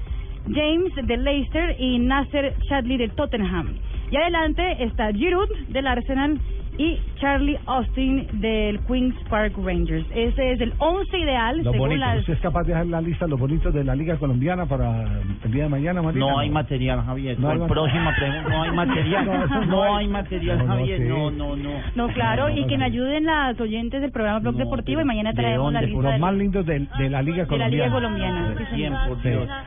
James 0.53 0.93
del 1.07 1.25
Leicester 1.25 1.77
y 1.79 1.99
Nasser 1.99 2.55
Chadley 2.69 2.97
del 2.97 3.13
Tottenham. 3.13 3.75
Y 4.11 4.17
adelante 4.17 4.83
está 4.85 5.13
Giroud 5.13 5.49
del 5.69 5.87
Arsenal 5.87 6.39
y 6.79 6.99
Charlie 7.21 7.59
Austin 7.67 8.27
del 8.41 8.79
Queen's 8.87 9.15
Park 9.29 9.53
Rangers. 9.63 10.07
Ese 10.15 10.53
es 10.53 10.61
el 10.61 10.73
11 10.79 11.19
ideal 11.19 11.57
Los 11.59 11.73
según 11.73 11.89
bonitos. 11.89 12.09
las 12.09 12.19
¿Usted 12.21 12.33
es 12.35 12.41
capaz 12.41 12.63
de 12.63 12.69
dejar 12.69 12.87
la 12.87 13.01
lista 13.01 13.27
los 13.27 13.39
bonitos 13.39 13.75
de 13.75 13.83
la 13.85 13.95
Liga 13.97 14.17
Colombiana 14.17 14.67
para 14.67 15.05
el 15.45 15.51
día 15.53 15.65
de 15.65 15.69
mañana, 15.69 16.01
Marina? 16.03 16.25
No 16.27 16.39
hay 16.39 16.49
material, 16.51 17.03
Javier. 17.05 17.39
No 17.41 17.51
hay 17.51 17.59
próxima 17.69 18.15
pregunta, 18.17 18.49
no 18.49 18.63
hay 18.63 18.71
material. 18.77 19.25
No, 19.27 19.47
No, 19.47 19.65
no 19.67 19.97
hay. 19.97 20.09
material, 20.09 20.59
No, 20.59 20.65
no, 20.65 20.71
Javier. 20.75 20.99
sí. 20.99 21.05
No, 21.09 21.31
no, 21.31 21.57
no. 21.57 21.71
No, 21.97 22.09
claro, 22.15 22.49
y 22.51 22.65
que 22.67 22.79
me 22.79 22.85
ayuden 22.85 23.25
las 23.25 23.61
oyentes 23.61 24.01
del 24.01 24.13
programa 24.13 24.39
Blog 24.39 24.55
Deportivo 24.57 25.01
y 25.01 25.05
mañana 25.05 25.33
traemos 25.33 25.73
la 25.73 25.83
lista 25.83 26.01
Los 26.13 26.21
más 26.21 26.35
lindos 26.35 26.65
de, 26.65 26.87
de 26.99 27.11
la 27.11 27.23
Liga 27.23 27.45
de 27.45 27.59
la 27.59 27.69
Liga 27.69 27.91
Colombiana. 27.91 28.55
Colombiana. 28.55 29.65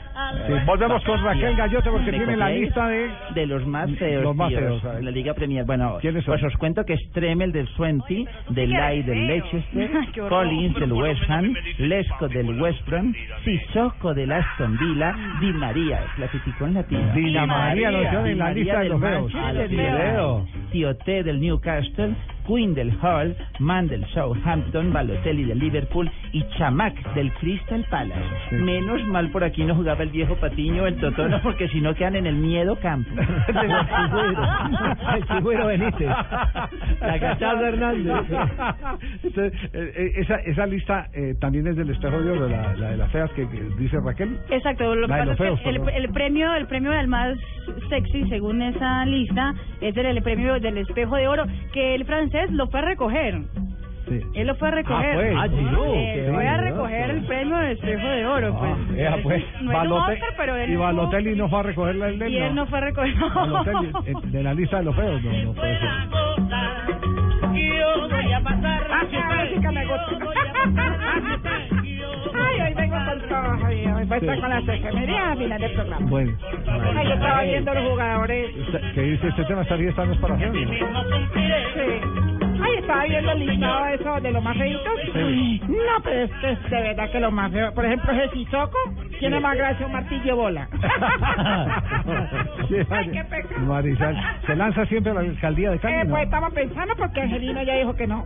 Volvemos 0.65 1.03
con 1.03 1.23
Raquel 1.23 1.55
Gallote 1.55 1.89
porque 1.89 2.11
¿Me 2.11 2.17
tiene 2.17 2.37
la 2.37 2.49
lista 2.49 2.87
de... 2.87 3.09
de 3.35 3.45
los 3.47 3.65
más 3.67 3.89
feos, 3.97 4.23
Los 4.23 4.35
más 4.35 4.53
feos, 4.53 4.81
la 4.83 5.11
Liga 5.11 5.33
Premier. 5.33 5.65
Bueno, 5.65 5.97
pues 6.01 6.43
os 6.43 6.57
cuento 6.57 6.83
que 6.85 7.00
es 7.01 7.11
Tremel 7.11 7.51
del 7.51 7.67
Swansea, 7.69 8.25
del 8.49 8.69
Lai 8.69 9.03
del 9.03 9.27
Leicester. 9.27 9.89
Collins 10.29 10.75
del 10.75 10.93
West 10.93 11.21
Ham, 11.29 11.53
Lesco 11.77 12.27
del 12.27 12.61
West 12.61 12.85
Brom, 12.87 13.13
Sissoko 13.43 14.13
del 14.13 14.31
Aston 14.31 14.77
Villa, 14.77 15.15
Di 15.39 15.53
María, 15.53 16.05
clasificó 16.15 16.65
en 16.65 16.73
latino. 16.75 17.13
Di 17.13 17.31
María, 17.31 17.91
lo 17.91 18.25
en 18.25 18.37
la 18.37 18.53
lista 18.53 18.79
de 18.79 18.89
los 18.89 19.01
feos. 19.01 19.31
Tioté 20.71 21.23
del 21.23 21.41
Newcastle, 21.41 22.15
Quinn 22.45 22.73
del 22.73 22.89
Hull, 23.01 23.35
Mann 23.59 23.87
del 23.87 24.05
Southampton, 24.07 24.91
Balotelli 24.93 25.45
del 25.45 25.59
Liverpool 25.59 26.09
y 26.31 26.43
Chamac 26.57 27.13
del 27.13 27.31
Crystal 27.33 27.85
Palace. 27.89 28.21
Menos 28.51 29.03
mal 29.07 29.29
por 29.31 29.43
aquí 29.43 29.63
no 29.63 29.75
jugaba 29.75 30.03
el 30.03 30.09
viejo 30.09 30.35
Patiño, 30.35 30.87
el 30.87 30.95
Totono, 30.97 31.41
porque 31.41 31.67
si 31.69 31.81
no 31.81 31.93
quedan 31.95 32.15
en 32.15 32.27
el 32.27 32.35
miedo 32.35 32.75
campo. 32.79 33.09
El 35.11 35.25
Chigüiro 35.27 35.67
Benítez. 35.67 36.07
La 37.01 37.19
Cacharra 37.19 37.67
Hernández. 37.69 38.13
Entonces, 39.23 39.53
eh, 39.73 39.93
eh, 39.95 40.11
esa, 40.17 40.35
esa 40.37 40.65
lista 40.65 41.09
eh, 41.13 41.35
también 41.39 41.67
es 41.67 41.75
del 41.75 41.89
espejo 41.89 42.21
de 42.21 42.31
oro, 42.31 42.47
la, 42.47 42.73
la 42.75 42.91
de 42.91 42.97
las 42.97 43.11
feas 43.11 43.29
que, 43.31 43.47
que 43.47 43.61
dice 43.77 43.97
Raquel. 44.03 44.39
Exacto, 44.49 44.95
lo 44.95 45.07
que 45.07 45.13
pasa 45.13 45.49
es 45.49 45.59
que 45.61 45.69
el, 45.69 45.89
el 45.89 46.09
premio, 46.09 46.53
el 46.53 46.67
premio 46.67 46.91
al 46.91 47.07
más 47.07 47.37
sexy 47.89 48.27
según 48.29 48.61
esa 48.61 49.05
lista 49.05 49.53
es 49.81 49.95
el, 49.97 50.05
el 50.05 50.21
premio 50.23 50.59
del 50.59 50.77
espejo 50.77 51.15
de 51.15 51.27
oro 51.27 51.45
que 51.73 51.95
el 51.95 52.05
francés 52.05 52.51
lo 52.51 52.67
fue 52.67 52.79
a 52.79 52.83
recoger. 52.83 53.41
Sí. 54.07 54.19
Él 54.33 54.47
lo 54.47 54.55
fue 54.55 54.67
a 54.67 54.71
recoger. 54.71 55.15
fue. 55.15 55.33
Ah, 55.37 55.47
Eh, 55.47 56.31
fue 56.33 56.47
a 56.47 56.57
recoger 56.57 57.09
el 57.11 57.25
premio 57.25 57.57
del 57.57 57.71
espejo 57.73 58.07
de 58.07 58.25
oro, 58.25 58.57
pues. 58.57 58.99
Ea, 58.99 59.17
pues, 59.23 59.43
no 59.61 59.71
es 59.71 59.87
un 59.87 59.91
Oscar, 59.93 60.33
pero 60.37 60.55
él 60.55 60.71
y 60.71 60.75
Balotelli 60.75 61.35
no 61.35 61.49
fue 61.49 61.59
a 61.59 61.63
recoger 61.63 61.95
la 61.95 62.05
del 62.07 62.31
y 62.31 62.37
él 62.37 62.55
no 62.55 62.65
fue 62.65 62.79
a 62.79 62.81
recoger. 62.81 63.13
Balotelli, 63.35 63.91
eh, 64.07 64.13
de 64.25 64.43
la 64.43 64.53
lista 64.53 64.77
de 64.77 64.83
los 64.83 64.95
feos, 64.95 65.23
no, 65.23 65.31
no 65.31 65.53
puede 65.53 65.79
ser. 65.79 67.30
Yo 67.53 68.07
voy 68.09 68.33
a 68.33 68.39
pasar. 68.41 68.87
Ah, 68.91 69.03
música 69.45 69.71
me 69.71 69.85
gusta. 69.85 70.11
Ay, 72.33 72.61
hoy 72.61 72.73
vengo 72.73 72.95
con 73.05 73.19
todo, 73.29 73.57
Javier. 73.61 73.93
Hoy 73.93 74.05
voy 74.05 74.13
a 74.13 74.17
estar 74.17 74.35
Sí. 74.35 74.41
con 74.41 74.49
las 74.49 74.67
efemerías 74.67 75.23
al 75.31 75.37
final 75.37 75.61
del 75.61 75.71
programa. 75.73 76.05
Bueno, 76.09 76.31
Ay, 76.95 77.07
yo 77.07 77.13
estaba 77.13 77.41
viendo 77.43 77.73
los 77.73 77.83
jugadores. 77.89 78.51
¿qué 78.93 79.01
dice 79.01 79.27
este 79.27 79.45
tema? 79.45 79.61
Esta 79.61 79.75
lista 79.75 80.05
no 80.05 80.13
es 80.13 80.19
para 80.19 80.37
feos. 80.37 80.55
Sí. 80.55 82.40
Ay, 82.61 82.75
estaba 82.77 83.03
viendo 83.05 83.31
el 83.31 83.39
listado 83.39 83.85
eso 83.87 84.21
de 84.21 84.31
los 84.31 84.43
más 84.43 84.57
feitos. 84.57 84.93
No, 85.67 86.03
pero 86.03 86.21
es 86.23 86.31
que 86.31 86.51
es 86.51 86.69
de 86.69 86.81
verdad 86.81 87.11
que 87.11 87.19
los 87.19 87.31
más 87.31 87.51
feos. 87.51 87.73
Por 87.73 87.85
ejemplo, 87.85 88.11
ese 88.11 88.29
Sissoko 88.33 88.77
tiene 89.19 89.39
más 89.39 89.55
gracia 89.57 89.85
un 89.85 89.91
martillo 89.93 90.35
bola. 90.35 90.67
Ay, 92.89 93.09
qué 93.11 93.23
pecado. 93.23 93.61
Marisal, 93.61 94.17
¿se 94.45 94.55
lanza 94.55 94.85
siempre 94.85 95.11
a 95.11 95.15
la 95.15 95.21
alcaldía 95.21 95.71
de 95.71 95.79
Cali? 95.79 95.95
Eh, 95.95 96.05
pues 96.09 96.23
estaba 96.23 96.49
pensando 96.49 96.95
porque 96.95 97.21
Angelino 97.21 97.61
ya 97.63 97.75
dijo 97.75 97.95
que 97.95 98.07
no. 98.07 98.25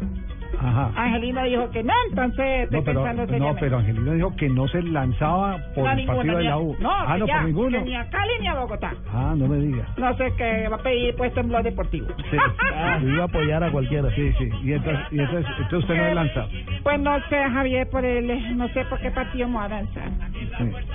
Ajá. 0.66 0.92
Angelino 0.96 1.44
dijo 1.44 1.70
que 1.72 1.84
no, 1.84 1.94
entonces 2.10 2.72
No, 2.72 2.84
pero, 2.84 3.04
pensando 3.04 3.38
no, 3.38 3.56
pero 3.60 3.78
Angelino 3.78 4.12
dijo 4.14 4.36
que 4.36 4.50
no 4.50 4.68
se 4.68 4.82
lanzaba 4.82 5.58
por 5.76 5.84
No, 5.86 5.92
el 5.92 5.98
ninguna, 5.98 6.16
partido 6.18 6.38
de 6.38 6.44
la 6.44 6.58
U. 6.58 6.76
No, 6.80 6.92
ah, 6.92 7.18
no, 7.18 7.28
ya, 7.28 7.36
por 7.38 7.46
ninguno. 7.46 7.78
que 7.80 7.86
ni 7.86 7.96
a 7.96 8.10
Cali 8.10 8.32
ni 8.42 8.48
a 8.48 8.56
Bogotá. 8.56 8.94
Ah, 9.14 9.34
no 9.38 9.48
me 9.48 9.58
diga. 9.58 9.86
No 9.98 10.16
sé 10.18 10.34
qué 10.38 10.68
va 10.68 10.78
a 10.78 10.80
pedir 10.80 11.16
puesto 11.16 11.40
en 11.42 11.48
blog 11.50 11.64
deportivo. 11.64 12.08
Sí. 12.32 12.38
Ah, 12.74 12.98
Yo 13.02 13.10
iba 13.10 13.24
a 13.24 13.26
apoyar 13.28 13.64
a 13.64 13.72
cualquiera. 13.72 14.10
Sí, 14.16 14.32
sí. 14.40 14.50
Y 14.64 14.74
entonces, 14.74 15.06
y 15.12 15.20
entonces, 15.20 15.46
entonces 15.60 15.80
usted 15.80 15.96
no 15.98 16.04
le 16.04 16.16
lanza. 16.16 16.48
Pues 16.84 17.00
no 17.00 17.20
sé, 17.30 17.44
Javier, 17.44 17.90
por 17.90 18.04
el, 18.06 18.58
no 18.58 18.68
sé 18.70 18.86
por 18.86 19.00
qué 19.00 19.12
partido 19.12 19.48
me 19.48 19.56
va 19.56 19.66
a 19.66 19.70
lanzar. 19.70 20.10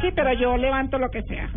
Sí, 0.01 0.09
pero 0.15 0.33
yo 0.33 0.57
levanto 0.57 0.99
lo 0.99 1.11
que 1.11 1.23
sea. 1.23 1.49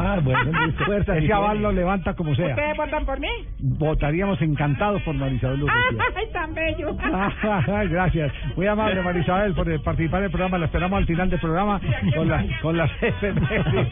Ah, 0.00 0.18
bueno, 0.22 0.50
listo. 0.66 0.84
Fuerza 0.84 1.16
Ese 1.16 1.26
sí 1.26 1.32
aval 1.32 1.52
tiene. 1.58 1.62
lo 1.62 1.72
levanta 1.72 2.14
como 2.14 2.34
sea. 2.34 2.48
¿Ustedes 2.48 2.76
votan 2.76 3.04
por 3.04 3.20
mí? 3.20 3.28
Votaríamos 3.60 4.40
encantados 4.42 5.02
por 5.02 5.14
Marisabel 5.14 5.62
Urrutia. 5.64 6.04
¡Ay, 6.16 6.26
tan 6.32 6.54
bello! 6.54 6.96
Ay, 7.74 7.88
Gracias. 7.88 8.32
Muy 8.56 8.66
amable, 8.66 9.02
Marisabel, 9.02 9.54
por 9.54 9.82
participar 9.82 10.22
del 10.22 10.30
programa. 10.30 10.58
La 10.58 10.66
esperamos 10.66 10.98
al 10.98 11.06
final 11.06 11.28
del 11.30 11.40
programa 11.40 11.80
con, 12.14 12.28
la, 12.28 12.44
con 12.62 12.76
las 12.76 12.90
efemérides. 13.02 13.88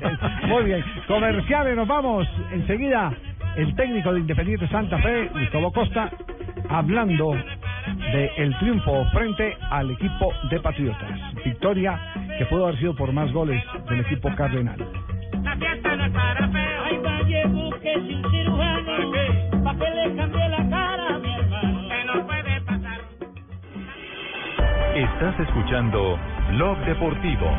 Muy 0.47 0.65
bien. 0.65 0.85
Comerciales, 1.07 1.77
nos 1.77 1.87
vamos. 1.89 2.27
Enseguida, 2.53 3.13
el 3.57 3.75
técnico 3.75 4.13
de 4.13 4.21
Independiente 4.21 4.69
Santa 4.69 4.99
Fe, 4.99 5.29
Gustavo 5.33 5.73
Costa, 5.73 6.11
hablando 6.69 7.35
de 8.13 8.31
el 8.37 8.57
triunfo 8.59 9.05
frente 9.13 9.57
al 9.71 9.91
equipo 9.91 10.33
de 10.51 10.61
Patriotas. 10.61 11.11
Victoria 11.45 11.99
que 12.39 12.47
pudo 12.47 12.67
haber 12.67 12.79
sido 12.79 12.95
por 12.95 13.13
más 13.13 13.33
goles 13.33 13.63
del 13.89 14.01
equipo 14.01 14.29
cardenal. 14.37 14.79
La 15.49 15.57
fiesta 15.57 15.97
no 15.97 16.05
es 16.05 16.13
para 16.13 16.49
feos. 16.49 16.85
Ay, 16.85 16.99
vaya, 17.03 17.47
búsquese 17.47 18.15
un 18.17 18.31
cirujano 18.31 18.93
para 19.65 19.79
que 19.79 19.91
le 19.95 20.17
cambie 20.17 20.49
la 20.51 20.69
cara 20.69 21.15
a 21.15 21.19
mi 21.19 21.33
hermano. 21.33 21.89
Que 21.89 22.05
no 22.05 22.27
puede 22.27 22.61
pasar. 22.61 23.01
Estás 24.95 25.41
escuchando 25.41 26.19
Blog 26.51 26.79
Deportivo. 26.85 27.51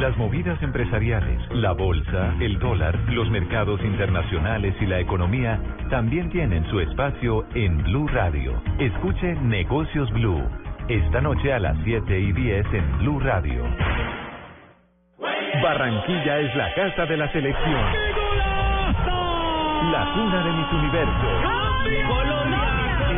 Las 0.00 0.14
movidas 0.18 0.62
empresariales, 0.62 1.40
la 1.52 1.72
bolsa, 1.72 2.34
el 2.38 2.58
dólar, 2.58 2.94
los 3.08 3.30
mercados 3.30 3.80
internacionales 3.82 4.74
y 4.78 4.84
la 4.84 5.00
economía 5.00 5.58
también 5.88 6.28
tienen 6.28 6.66
su 6.66 6.80
espacio 6.80 7.46
en 7.54 7.82
Blue 7.82 8.06
Radio. 8.08 8.62
Escuche 8.78 9.34
Negocios 9.36 10.10
Blue. 10.12 10.42
Esta 10.88 11.22
noche 11.22 11.50
a 11.50 11.58
las 11.58 11.78
7 11.84 12.20
y 12.20 12.30
10 12.30 12.66
en 12.74 12.98
Blue 12.98 13.20
Radio. 13.20 13.64
Barranquilla 15.62 16.40
es 16.40 16.54
la 16.54 16.74
casa 16.74 17.06
de 17.06 17.16
la 17.16 17.32
selección. 17.32 17.84
La 19.92 20.12
cuna 20.12 20.44
de 20.44 20.52
mis 20.52 20.72
universos. 20.74 21.42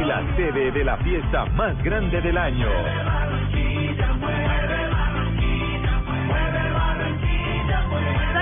Y 0.00 0.04
la 0.04 0.36
sede 0.36 0.70
de 0.70 0.84
la 0.84 0.96
fiesta 0.98 1.44
más 1.56 1.82
grande 1.82 2.20
del 2.20 2.38
año. 2.38 3.17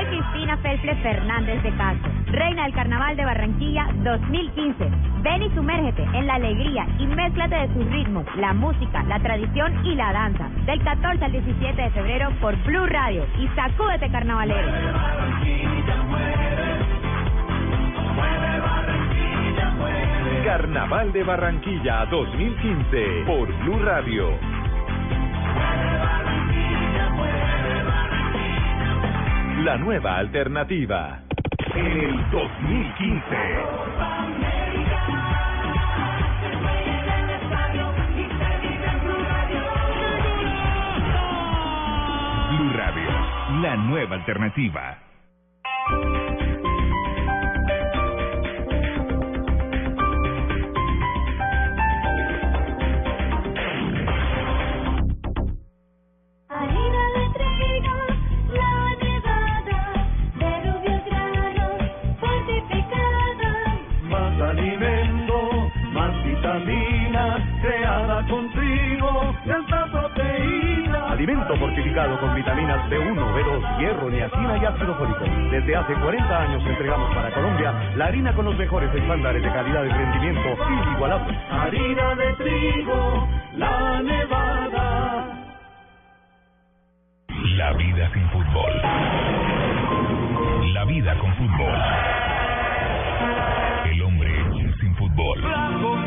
Cristina 0.08 0.56
Felfle 0.58 0.94
Fernández 0.96 1.62
de 1.62 1.74
Castro, 1.76 2.10
reina 2.26 2.64
del 2.64 2.74
Carnaval 2.74 3.16
de 3.16 3.24
Barranquilla 3.24 3.88
2015. 4.04 4.90
Ven 5.22 5.42
y 5.42 5.50
sumérgete 5.50 6.02
en 6.02 6.26
la 6.26 6.34
alegría 6.34 6.86
y 6.98 7.06
mézclate 7.06 7.56
de 7.56 7.74
sus 7.74 7.86
ritmos, 7.90 8.24
la 8.36 8.52
música, 8.52 9.02
la 9.04 9.18
tradición 9.18 9.84
y 9.84 9.94
la 9.94 10.12
danza. 10.12 10.48
Del 10.66 10.82
14 10.82 11.24
al 11.24 11.32
17 11.32 11.82
de 11.82 11.90
febrero 11.90 12.30
por 12.40 12.56
Blue 12.64 12.86
Radio 12.86 13.26
y 13.38 13.48
sacúdete 13.48 14.10
carnavalero. 14.10 14.68
Carnaval 20.44 21.12
de 21.12 21.24
Barranquilla 21.24 22.06
2015 22.06 23.24
por 23.26 23.52
Blue 23.64 23.78
Radio. 23.80 24.55
La 29.64 29.78
nueva 29.78 30.18
alternativa. 30.18 31.22
En 31.74 31.86
el 31.86 32.30
2015. 32.30 33.24
Blue 42.50 42.72
Radio, 42.74 43.10
la 43.62 43.76
nueva 43.76 44.16
alternativa. 44.16 44.98
Fortificado 71.58 72.18
con 72.20 72.34
vitaminas 72.34 72.88
B1, 72.90 73.14
B2, 73.14 73.78
hierro, 73.78 74.10
niacina 74.10 74.56
y 74.58 74.64
ácido 74.64 74.94
fólico. 74.96 75.24
Desde 75.50 75.76
hace 75.76 75.94
40 75.94 76.42
años 76.42 76.62
entregamos 76.66 77.14
para 77.14 77.30
Colombia 77.32 77.74
la 77.96 78.06
harina 78.06 78.34
con 78.34 78.44
los 78.46 78.56
mejores 78.56 78.94
estándares 78.94 79.42
de 79.42 79.52
calidad 79.52 79.84
y 79.84 79.88
rendimiento 79.88 80.56
inigualables. 80.68 81.38
Harina 81.50 82.14
de 82.14 82.32
trigo, 82.34 83.28
la 83.56 84.02
nevada. 84.02 85.26
La 87.56 87.72
vida 87.72 88.10
sin 88.12 88.28
fútbol. 88.30 88.72
La 90.74 90.84
vida 90.84 91.18
con 91.18 91.34
fútbol. 91.36 91.78
El 93.86 94.02
hombre 94.02 94.74
sin 94.80 94.94
fútbol. 94.96 96.05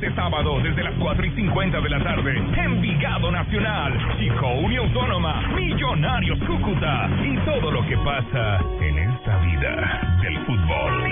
Este 0.00 0.14
sábado 0.14 0.58
desde 0.62 0.82
las 0.82 0.94
4 0.94 1.26
y 1.26 1.30
50 1.32 1.78
de 1.78 1.90
la 1.90 2.02
tarde. 2.02 2.34
Envigado 2.56 3.30
Nacional. 3.30 3.92
Chico 4.18 4.48
Unión 4.48 4.86
Autónoma. 4.86 5.46
Millonarios 5.48 6.38
Cúcuta. 6.38 7.10
Y 7.22 7.36
todo 7.44 7.70
lo 7.70 7.86
que 7.86 7.98
pasa 7.98 8.64
en 8.80 8.96
esta 8.96 9.36
vida 9.40 10.18
del 10.22 10.38
fútbol. 10.46 11.04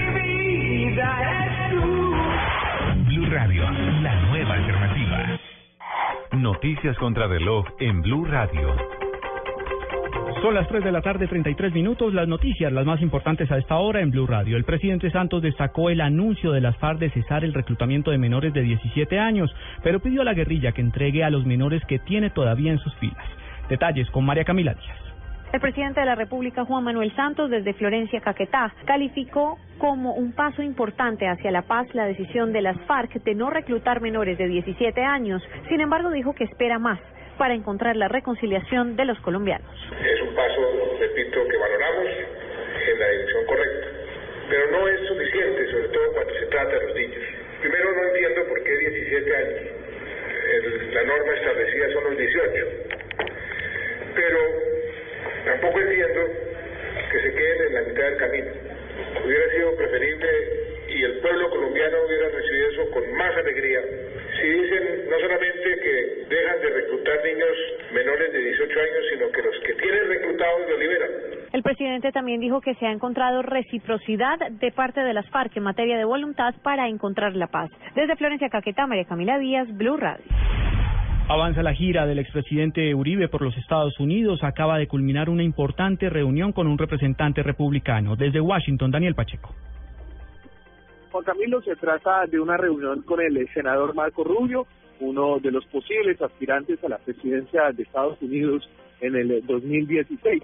Blue 3.08 3.26
Radio, 3.30 3.70
la 4.00 4.14
nueva 4.30 4.54
alternativa. 4.54 5.38
Noticias 6.32 6.96
contra 6.96 7.26
reloj 7.26 7.66
en 7.80 8.00
Blue 8.00 8.24
Radio. 8.24 8.74
Son 10.42 10.54
las 10.54 10.68
3 10.68 10.84
de 10.84 10.92
la 10.92 11.02
tarde, 11.02 11.26
33 11.26 11.74
minutos. 11.74 12.14
Las 12.14 12.28
noticias, 12.28 12.72
las 12.72 12.86
más 12.86 13.00
importantes 13.02 13.50
a 13.50 13.58
esta 13.58 13.76
hora 13.78 14.00
en 14.00 14.12
Blue 14.12 14.26
Radio. 14.26 14.56
El 14.56 14.62
presidente 14.62 15.10
Santos 15.10 15.42
destacó 15.42 15.90
el 15.90 16.00
anuncio 16.00 16.52
de 16.52 16.60
las 16.60 16.76
FARC 16.76 17.00
de 17.00 17.10
cesar 17.10 17.42
el 17.42 17.52
reclutamiento 17.52 18.12
de 18.12 18.18
menores 18.18 18.54
de 18.54 18.62
17 18.62 19.18
años, 19.18 19.52
pero 19.82 19.98
pidió 19.98 20.22
a 20.22 20.24
la 20.24 20.34
guerrilla 20.34 20.70
que 20.70 20.80
entregue 20.80 21.24
a 21.24 21.30
los 21.30 21.44
menores 21.44 21.82
que 21.86 21.98
tiene 21.98 22.30
todavía 22.30 22.70
en 22.70 22.78
sus 22.78 22.94
filas. 22.98 23.24
Detalles 23.68 24.08
con 24.10 24.24
María 24.24 24.44
Camila 24.44 24.74
Díaz. 24.74 24.96
El 25.52 25.60
presidente 25.60 26.00
de 26.00 26.06
la 26.06 26.14
República, 26.14 26.64
Juan 26.64 26.84
Manuel 26.84 27.12
Santos, 27.16 27.50
desde 27.50 27.74
Florencia, 27.74 28.20
Caquetá, 28.20 28.72
calificó 28.84 29.58
como 29.78 30.12
un 30.12 30.32
paso 30.32 30.62
importante 30.62 31.26
hacia 31.26 31.50
la 31.50 31.62
paz 31.62 31.92
la 31.94 32.04
decisión 32.04 32.52
de 32.52 32.62
las 32.62 32.78
FARC 32.82 33.24
de 33.24 33.34
no 33.34 33.50
reclutar 33.50 34.00
menores 34.00 34.38
de 34.38 34.46
17 34.46 35.02
años. 35.02 35.42
Sin 35.68 35.80
embargo, 35.80 36.10
dijo 36.10 36.32
que 36.34 36.44
espera 36.44 36.78
más 36.78 37.00
para 37.38 37.54
encontrar 37.54 37.96
la 37.96 38.08
reconciliación 38.08 38.96
de 38.96 39.04
los 39.06 39.18
colombianos. 39.20 39.70
Es 40.04 40.20
un 40.22 40.34
paso, 40.34 40.96
repito, 41.00 41.46
que 41.48 41.56
valoramos 41.56 42.06
en 42.90 42.98
la 42.98 43.08
dirección 43.08 43.46
correcta, 43.46 43.86
pero 44.50 44.70
no 44.72 44.88
es 44.88 45.00
suficiente, 45.08 45.70
sobre 45.70 45.88
todo 45.88 46.12
cuando 46.12 46.34
se 46.34 46.46
trata 46.46 46.78
de 46.78 46.86
los 46.86 46.94
niños. 46.96 47.22
Primero, 47.60 47.92
no 47.92 48.04
entiendo 48.08 48.44
por 48.48 48.62
qué 48.62 48.76
17 48.78 49.36
años. 49.36 49.60
El- 50.52 50.94
la 50.94 51.02
norma 51.04 51.32
establecida 51.34 51.92
son 51.92 52.04
los 52.04 52.16
18. 52.18 52.66
Pero 54.14 54.38
tampoco 55.44 55.80
entiendo 55.80 56.20
que 57.12 57.20
se 57.20 57.34
queden 57.34 57.66
en 57.68 57.74
la 57.74 57.80
mitad 57.82 58.02
del 58.04 58.16
camino. 58.16 58.50
Hubiera 59.24 59.50
sido 59.52 59.76
preferible 59.76 60.28
y 60.88 61.02
el 61.02 61.18
pueblo 61.20 61.50
colombiano 61.50 61.96
hubiera 62.06 62.28
recibido 62.28 62.68
eso 62.70 62.90
con 62.90 63.12
más 63.14 63.36
alegría. 63.36 63.80
Si 64.40 64.46
dicen 64.48 65.08
no 65.10 65.18
solamente 65.20 65.68
que 65.82 66.34
dejan 66.34 66.60
de 66.60 66.70
reclutar 66.70 67.16
niños 67.24 67.56
menores 67.92 68.32
de 68.32 68.38
18 68.38 68.80
años, 68.80 69.02
sino 69.12 69.32
que 69.32 69.42
los 69.42 69.54
que 69.66 69.74
tienen 69.74 70.08
reclutados 70.08 70.60
los 70.70 70.78
liberan. 70.78 71.10
El 71.52 71.62
presidente 71.62 72.12
también 72.12 72.40
dijo 72.40 72.60
que 72.60 72.74
se 72.74 72.86
ha 72.86 72.92
encontrado 72.92 73.42
reciprocidad 73.42 74.38
de 74.50 74.70
parte 74.72 75.00
de 75.00 75.14
las 75.14 75.28
FARC 75.30 75.56
en 75.56 75.62
materia 75.62 75.96
de 75.96 76.04
voluntad 76.04 76.54
para 76.62 76.88
encontrar 76.88 77.34
la 77.36 77.46
paz. 77.46 77.70
Desde 77.94 78.16
Florencia, 78.16 78.48
Caquetá, 78.48 78.86
María 78.86 79.04
Camila 79.04 79.38
Díaz, 79.38 79.68
Blue 79.76 79.96
Radio. 79.96 80.24
Avanza 81.28 81.62
la 81.62 81.74
gira 81.74 82.06
del 82.06 82.18
expresidente 82.18 82.94
Uribe 82.94 83.28
por 83.28 83.42
los 83.42 83.56
Estados 83.58 83.98
Unidos. 84.00 84.42
Acaba 84.42 84.78
de 84.78 84.86
culminar 84.88 85.28
una 85.28 85.42
importante 85.42 86.08
reunión 86.08 86.52
con 86.52 86.66
un 86.66 86.78
representante 86.78 87.42
republicano. 87.42 88.16
Desde 88.16 88.40
Washington, 88.40 88.90
Daniel 88.90 89.14
Pacheco. 89.14 89.54
Juan 91.10 91.24
Camilo, 91.24 91.62
se 91.62 91.76
trata 91.76 92.26
de 92.26 92.38
una 92.38 92.56
reunión 92.56 93.02
con 93.02 93.20
el 93.20 93.48
senador 93.54 93.94
Marco 93.94 94.24
Rubio 94.24 94.66
uno 95.00 95.38
de 95.38 95.50
los 95.50 95.64
posibles 95.66 96.20
aspirantes 96.20 96.82
a 96.82 96.88
la 96.88 96.98
presidencia 96.98 97.70
de 97.72 97.82
Estados 97.82 98.20
Unidos 98.20 98.68
en 99.00 99.14
el 99.16 99.46
2016. 99.46 100.42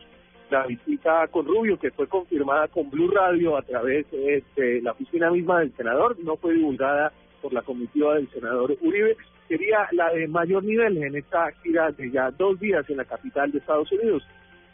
La 0.51 0.67
visita 0.67 1.27
con 1.29 1.47
Rubio, 1.47 1.79
que 1.79 1.91
fue 1.91 2.07
confirmada 2.07 2.69
con 2.69 2.91
Blue 2.91 3.11
Radio 3.11 3.57
a 3.57 3.63
través 3.63 4.07
de 4.11 4.81
la 4.83 4.93
oficina 4.93 5.31
misma 5.31 5.61
del 5.61 5.75
senador, 5.77 6.17
no 6.23 6.37
fue 6.37 6.55
divulgada 6.55 7.13
por 7.43 7.53
la 7.53 7.63
comitiva 7.63 8.15
del 8.15 8.29
senador 8.31 8.77
Uribe, 8.81 9.17
sería 9.49 9.89
la 9.93 10.13
de 10.13 10.29
mayor 10.29 10.65
nivel 10.65 10.97
en 10.99 11.17
esta 11.17 11.51
gira 11.63 11.91
de 11.91 12.11
ya 12.11 12.31
dos 12.31 12.59
días 12.61 12.89
en 12.89 12.99
la 12.99 13.05
capital 13.05 13.51
de 13.51 13.59
Estados 13.59 13.91
Unidos. 13.93 14.23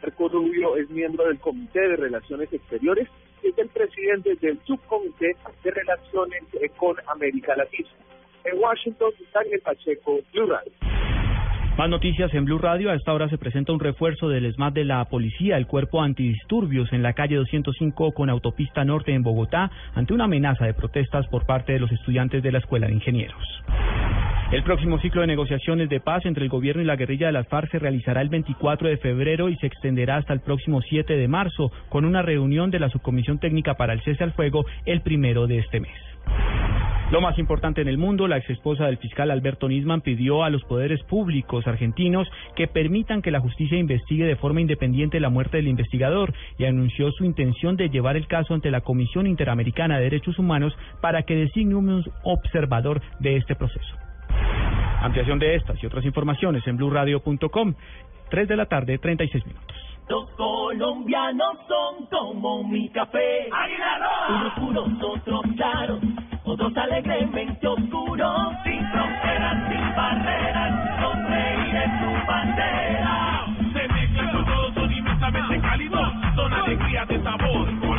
Marco 0.02 0.28
Rubio 0.28 0.76
es 0.76 0.88
miembro 0.90 1.26
del 1.26 1.38
Comité 1.38 1.80
de 1.80 1.96
Relaciones 1.96 2.52
Exteriores 2.52 3.08
es 3.42 3.58
el 3.58 3.68
presidente 3.68 4.34
del 4.36 4.58
Subcomité 4.64 5.36
de 5.62 5.70
Relaciones 5.70 6.42
con 6.76 6.96
América 7.08 7.54
Latina. 7.56 7.88
En 8.44 8.58
Washington, 8.58 9.10
Daniel 9.32 9.60
Pacheco, 9.60 10.20
Blue 10.32 10.46
Radio. 10.46 10.72
Más 11.76 11.88
noticias 11.88 12.32
en 12.34 12.44
Blue 12.44 12.58
Radio. 12.58 12.90
A 12.90 12.94
esta 12.94 13.12
hora 13.12 13.28
se 13.28 13.38
presenta 13.38 13.72
un 13.72 13.80
refuerzo 13.80 14.28
del 14.28 14.52
SMAT 14.52 14.74
de 14.74 14.84
la 14.84 15.04
policía, 15.06 15.56
el 15.56 15.66
cuerpo 15.66 16.02
antidisturbios 16.02 16.92
en 16.92 17.02
la 17.02 17.14
calle 17.14 17.36
205 17.36 18.12
con 18.12 18.28
autopista 18.28 18.84
norte 18.84 19.14
en 19.14 19.22
Bogotá, 19.22 19.70
ante 19.94 20.12
una 20.12 20.24
amenaza 20.24 20.66
de 20.66 20.74
protestas 20.74 21.26
por 21.28 21.46
parte 21.46 21.72
de 21.72 21.80
los 21.80 21.90
estudiantes 21.90 22.42
de 22.42 22.52
la 22.52 22.58
Escuela 22.58 22.86
de 22.86 22.94
Ingenieros. 22.94 23.42
El 24.52 24.64
próximo 24.64 24.98
ciclo 24.98 25.20
de 25.20 25.28
negociaciones 25.28 25.88
de 25.88 26.00
paz 26.00 26.26
entre 26.26 26.42
el 26.42 26.50
gobierno 26.50 26.82
y 26.82 26.84
la 26.84 26.96
guerrilla 26.96 27.26
de 27.26 27.32
las 27.32 27.46
FARC 27.46 27.70
se 27.70 27.78
realizará 27.78 28.20
el 28.20 28.30
24 28.30 28.88
de 28.88 28.96
febrero 28.96 29.48
y 29.48 29.56
se 29.58 29.68
extenderá 29.68 30.16
hasta 30.16 30.32
el 30.32 30.40
próximo 30.40 30.82
7 30.82 31.16
de 31.16 31.28
marzo, 31.28 31.70
con 31.88 32.04
una 32.04 32.20
reunión 32.20 32.72
de 32.72 32.80
la 32.80 32.88
Subcomisión 32.90 33.38
Técnica 33.38 33.74
para 33.74 33.92
el 33.92 34.02
Cese 34.02 34.24
al 34.24 34.32
Fuego 34.32 34.66
el 34.86 35.02
primero 35.02 35.46
de 35.46 35.58
este 35.58 35.78
mes. 35.78 35.94
Lo 37.12 37.20
más 37.20 37.38
importante 37.38 37.80
en 37.80 37.86
el 37.86 37.96
mundo, 37.96 38.26
la 38.26 38.38
exesposa 38.38 38.86
del 38.86 38.98
fiscal 38.98 39.30
Alberto 39.30 39.68
Nisman 39.68 40.00
pidió 40.00 40.42
a 40.42 40.50
los 40.50 40.64
poderes 40.64 41.00
públicos 41.04 41.68
argentinos 41.68 42.28
que 42.56 42.66
permitan 42.66 43.22
que 43.22 43.30
la 43.30 43.40
justicia 43.40 43.78
investigue 43.78 44.24
de 44.24 44.36
forma 44.36 44.60
independiente 44.60 45.20
la 45.20 45.30
muerte 45.30 45.58
del 45.58 45.68
investigador 45.68 46.34
y 46.58 46.64
anunció 46.64 47.12
su 47.12 47.24
intención 47.24 47.76
de 47.76 47.88
llevar 47.88 48.16
el 48.16 48.26
caso 48.26 48.54
ante 48.54 48.72
la 48.72 48.80
Comisión 48.80 49.28
Interamericana 49.28 49.98
de 49.98 50.04
Derechos 50.04 50.40
Humanos 50.40 50.76
para 51.00 51.22
que 51.22 51.36
designe 51.36 51.76
un 51.76 52.04
observador 52.24 53.00
de 53.20 53.36
este 53.36 53.54
proceso. 53.54 54.09
Ampliación 55.02 55.38
de 55.38 55.54
estas 55.54 55.82
y 55.82 55.86
otras 55.86 56.04
informaciones 56.04 56.66
en 56.66 56.76
blueradio.com. 56.76 57.74
3 58.30 58.48
de 58.48 58.56
la 58.56 58.66
tarde, 58.66 58.98
36 58.98 59.46
minutos. 59.46 59.76
Los 60.08 60.28
colombianos 60.30 61.56
son 61.68 62.06
como 62.06 62.64
mi 62.64 62.88
café. 62.90 63.48
Unos 64.28 64.52
puros, 64.54 64.88
otros 65.02 65.42
claros, 65.56 66.00
otros 66.44 66.76
alegremente 66.76 67.66
oscuros. 67.66 68.52
Sin 68.64 68.84
fronteras, 68.90 69.68
sin 69.68 69.96
barreras, 69.96 71.00
sonreír 71.00 71.76
en 71.76 72.00
su 72.00 72.26
bandera. 72.26 73.46
Se 73.72 73.88
mezclan 73.88 74.32
con 74.32 74.44
todos, 74.44 74.74
son 74.74 74.92
inmensamente 74.92 75.60
cálidos. 75.60 76.12
Son 76.34 76.52
alegría 76.52 77.04
de 77.06 77.22
sabor. 77.22 77.89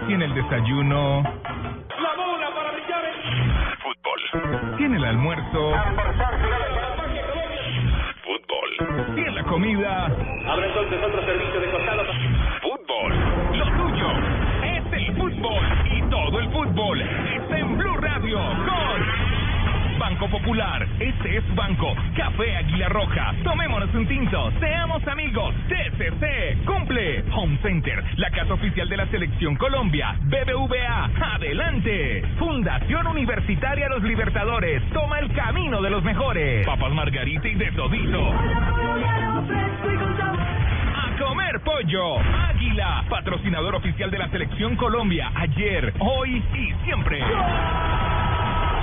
Tiene 0.00 0.24
el 0.24 0.34
desayuno. 0.34 1.22
La 1.22 2.16
bola 2.16 2.50
para 2.54 2.72
brillar 2.72 3.04
Fútbol. 3.82 4.76
Tiene 4.78 4.96
el 4.96 5.04
almuerzo. 5.04 5.72
Fútbol. 8.24 9.14
Tiene 9.14 9.30
la 9.32 9.42
comida. 9.44 10.06
Abre 10.06 10.66
entonces 10.66 10.98
otro 11.04 11.24
servicio 11.26 11.60
de 11.60 11.70
costado. 11.70 12.04
Fútbol. 12.62 13.58
Lo 13.58 13.64
tuyo 13.66 14.08
es 14.64 14.92
el 14.92 15.16
fútbol. 15.16 15.64
Y 15.90 16.02
todo 16.10 16.40
el 16.40 16.50
fútbol 16.50 17.00
está 17.00 17.58
en 17.58 17.76
Blue 17.76 17.96
Radio 17.98 18.38
con 18.38 19.21
Banco 20.02 20.28
Popular. 20.28 20.84
Este 20.98 21.36
es 21.36 21.54
Banco. 21.54 21.94
Café 22.16 22.56
Águila 22.56 22.88
Roja. 22.88 23.32
Tomémonos 23.44 23.94
un 23.94 24.08
tinto. 24.08 24.50
Seamos 24.58 25.06
amigos. 25.06 25.54
TCC. 25.68 26.64
Cumple. 26.64 27.22
Home 27.32 27.56
Center. 27.62 28.02
La 28.16 28.28
casa 28.32 28.54
oficial 28.54 28.88
de 28.88 28.96
la 28.96 29.06
Selección 29.06 29.54
Colombia. 29.54 30.16
BBVA. 30.22 31.04
Adelante. 31.34 32.24
Fundación 32.36 33.06
Universitaria 33.06 33.88
Los 33.90 34.02
Libertadores. 34.02 34.82
Toma 34.90 35.20
el 35.20 35.32
camino 35.34 35.80
de 35.80 35.90
los 35.90 36.02
mejores. 36.02 36.66
Papas 36.66 36.92
Margarita 36.92 37.46
y 37.46 37.54
de 37.54 37.70
todito. 37.70 38.28
A 40.96 41.16
comer 41.16 41.60
pollo. 41.60 42.18
Águila, 42.18 43.04
patrocinador 43.08 43.76
oficial 43.76 44.10
de 44.10 44.18
la 44.18 44.28
Selección 44.30 44.74
Colombia. 44.74 45.30
Ayer, 45.36 45.94
hoy 46.00 46.42
y 46.54 46.72
siempre. 46.84 47.22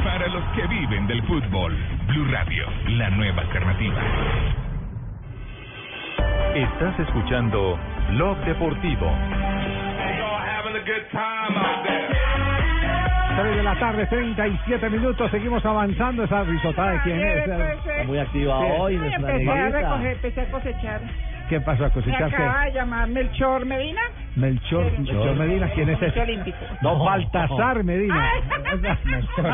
Para 0.04 0.28
los 0.28 0.44
que 0.56 0.66
viven 0.68 1.08
del 1.08 1.22
fútbol. 1.24 1.76
Blue 2.08 2.26
Radio, 2.32 2.66
la 2.88 3.10
nueva 3.12 3.42
alternativa. 3.42 4.02
Estás 6.56 7.00
escuchando 7.00 7.78
Blog 8.12 8.38
Deportivo. 8.46 9.12
3 13.38 13.56
de 13.56 13.64
la 13.64 13.76
tarde, 13.80 14.06
37 14.08 14.90
minutos. 14.90 15.32
Seguimos 15.32 15.64
avanzando. 15.66 16.24
Esa 16.24 16.44
risotada 16.44 16.92
de 16.92 17.00
quién 17.02 17.22
es. 17.22 17.48
Está 17.48 18.04
muy 18.06 18.18
activa 18.20 18.60
Sí. 18.60 18.66
hoy, 18.78 18.96
empecé 18.96 19.50
a 19.50 19.70
recoger, 19.70 20.12
empecé 20.14 20.42
a 20.42 20.52
cosechar. 20.52 21.02
¿Qué 21.50 21.60
pasó 21.62 21.86
a 21.86 21.88
Me 21.88 21.94
cosechar? 21.94 22.24
acaba 22.34 22.66
de 22.66 22.72
llamar 22.74 23.08
Melchor 23.10 23.66
Medina. 23.66 24.02
Melchor, 24.36 24.92
Melchor 25.00 25.36
Medina, 25.36 25.70
¿quién 25.74 25.90
es 25.90 26.02
ese? 26.02 26.20
Olímpico. 26.22 26.58
No, 26.82 27.04
Baltasar 27.04 27.84
Medina. 27.84 28.32
Presidente 28.72 29.40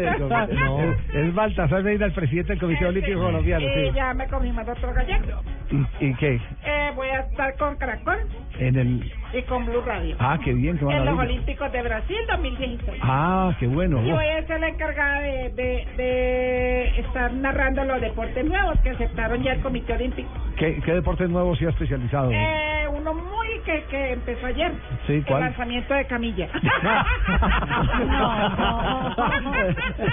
del 0.00 0.18
comité, 0.18 0.54
no. 0.54 0.82
Es, 1.12 1.34
Baltasar 1.34 1.82
Medina, 1.82 2.06
el 2.06 2.12
presidente 2.12 2.52
del 2.52 2.60
Comité 2.60 2.86
Olímpico 2.86 3.20
Colombiano. 3.20 3.66
Y 3.66 3.70
Sí. 3.74 3.90
ya 3.94 4.14
me 4.14 4.26
confirmó 4.28 4.60
el 4.60 4.66
doctor 4.66 4.94
Gallego. 4.94 5.42
¿Y, 5.70 6.06
y 6.06 6.14
qué? 6.14 6.40
Eh, 6.64 6.92
voy 6.94 7.08
a 7.08 7.20
estar 7.20 7.56
con 7.56 7.76
Caracol 7.76 8.18
En 8.58 8.76
el. 8.76 9.12
Y 9.32 9.42
con 9.42 9.66
Blue 9.66 9.82
Radio. 9.82 10.16
Ah, 10.18 10.38
qué 10.42 10.52
bien, 10.52 10.78
qué 10.78 10.84
en 10.84 11.04
los. 11.06 11.18
Olímpicos 11.18 11.70
de 11.72 11.82
Brasil 11.82 12.16
2016. 12.28 13.00
Ah, 13.02 13.52
qué 13.58 13.66
bueno. 13.66 14.02
Y 14.02 14.10
voy 14.10 14.26
a 14.26 14.46
ser 14.46 14.60
la 14.60 14.68
encargada 14.68 15.20
de, 15.20 15.50
de, 15.50 15.86
de 15.96 17.00
estar 17.00 17.32
narrando 17.32 17.84
los 17.84 18.00
deportes 18.00 18.44
nuevos 18.44 18.78
que 18.80 18.90
aceptaron 18.90 19.42
ya 19.42 19.52
el 19.52 19.60
Comité 19.60 19.92
Olímpico. 19.94 20.30
¿Qué, 20.56 20.80
qué 20.84 20.94
deportes 20.94 21.28
nuevos 21.30 21.58
se 21.58 21.66
ha 21.66 21.70
especializado? 21.70 22.30
Eh, 22.32 22.86
uno 22.92 23.14
muy 23.14 23.48
que, 23.64 23.82
que 23.84 24.12
empezó 24.12 24.46
ayer. 24.46 24.72
Sí, 25.06 25.22
¿cuál? 25.26 25.40
El 25.42 25.48
lanzamiento 25.48 25.94
de 25.94 26.04
camilla. 26.06 26.48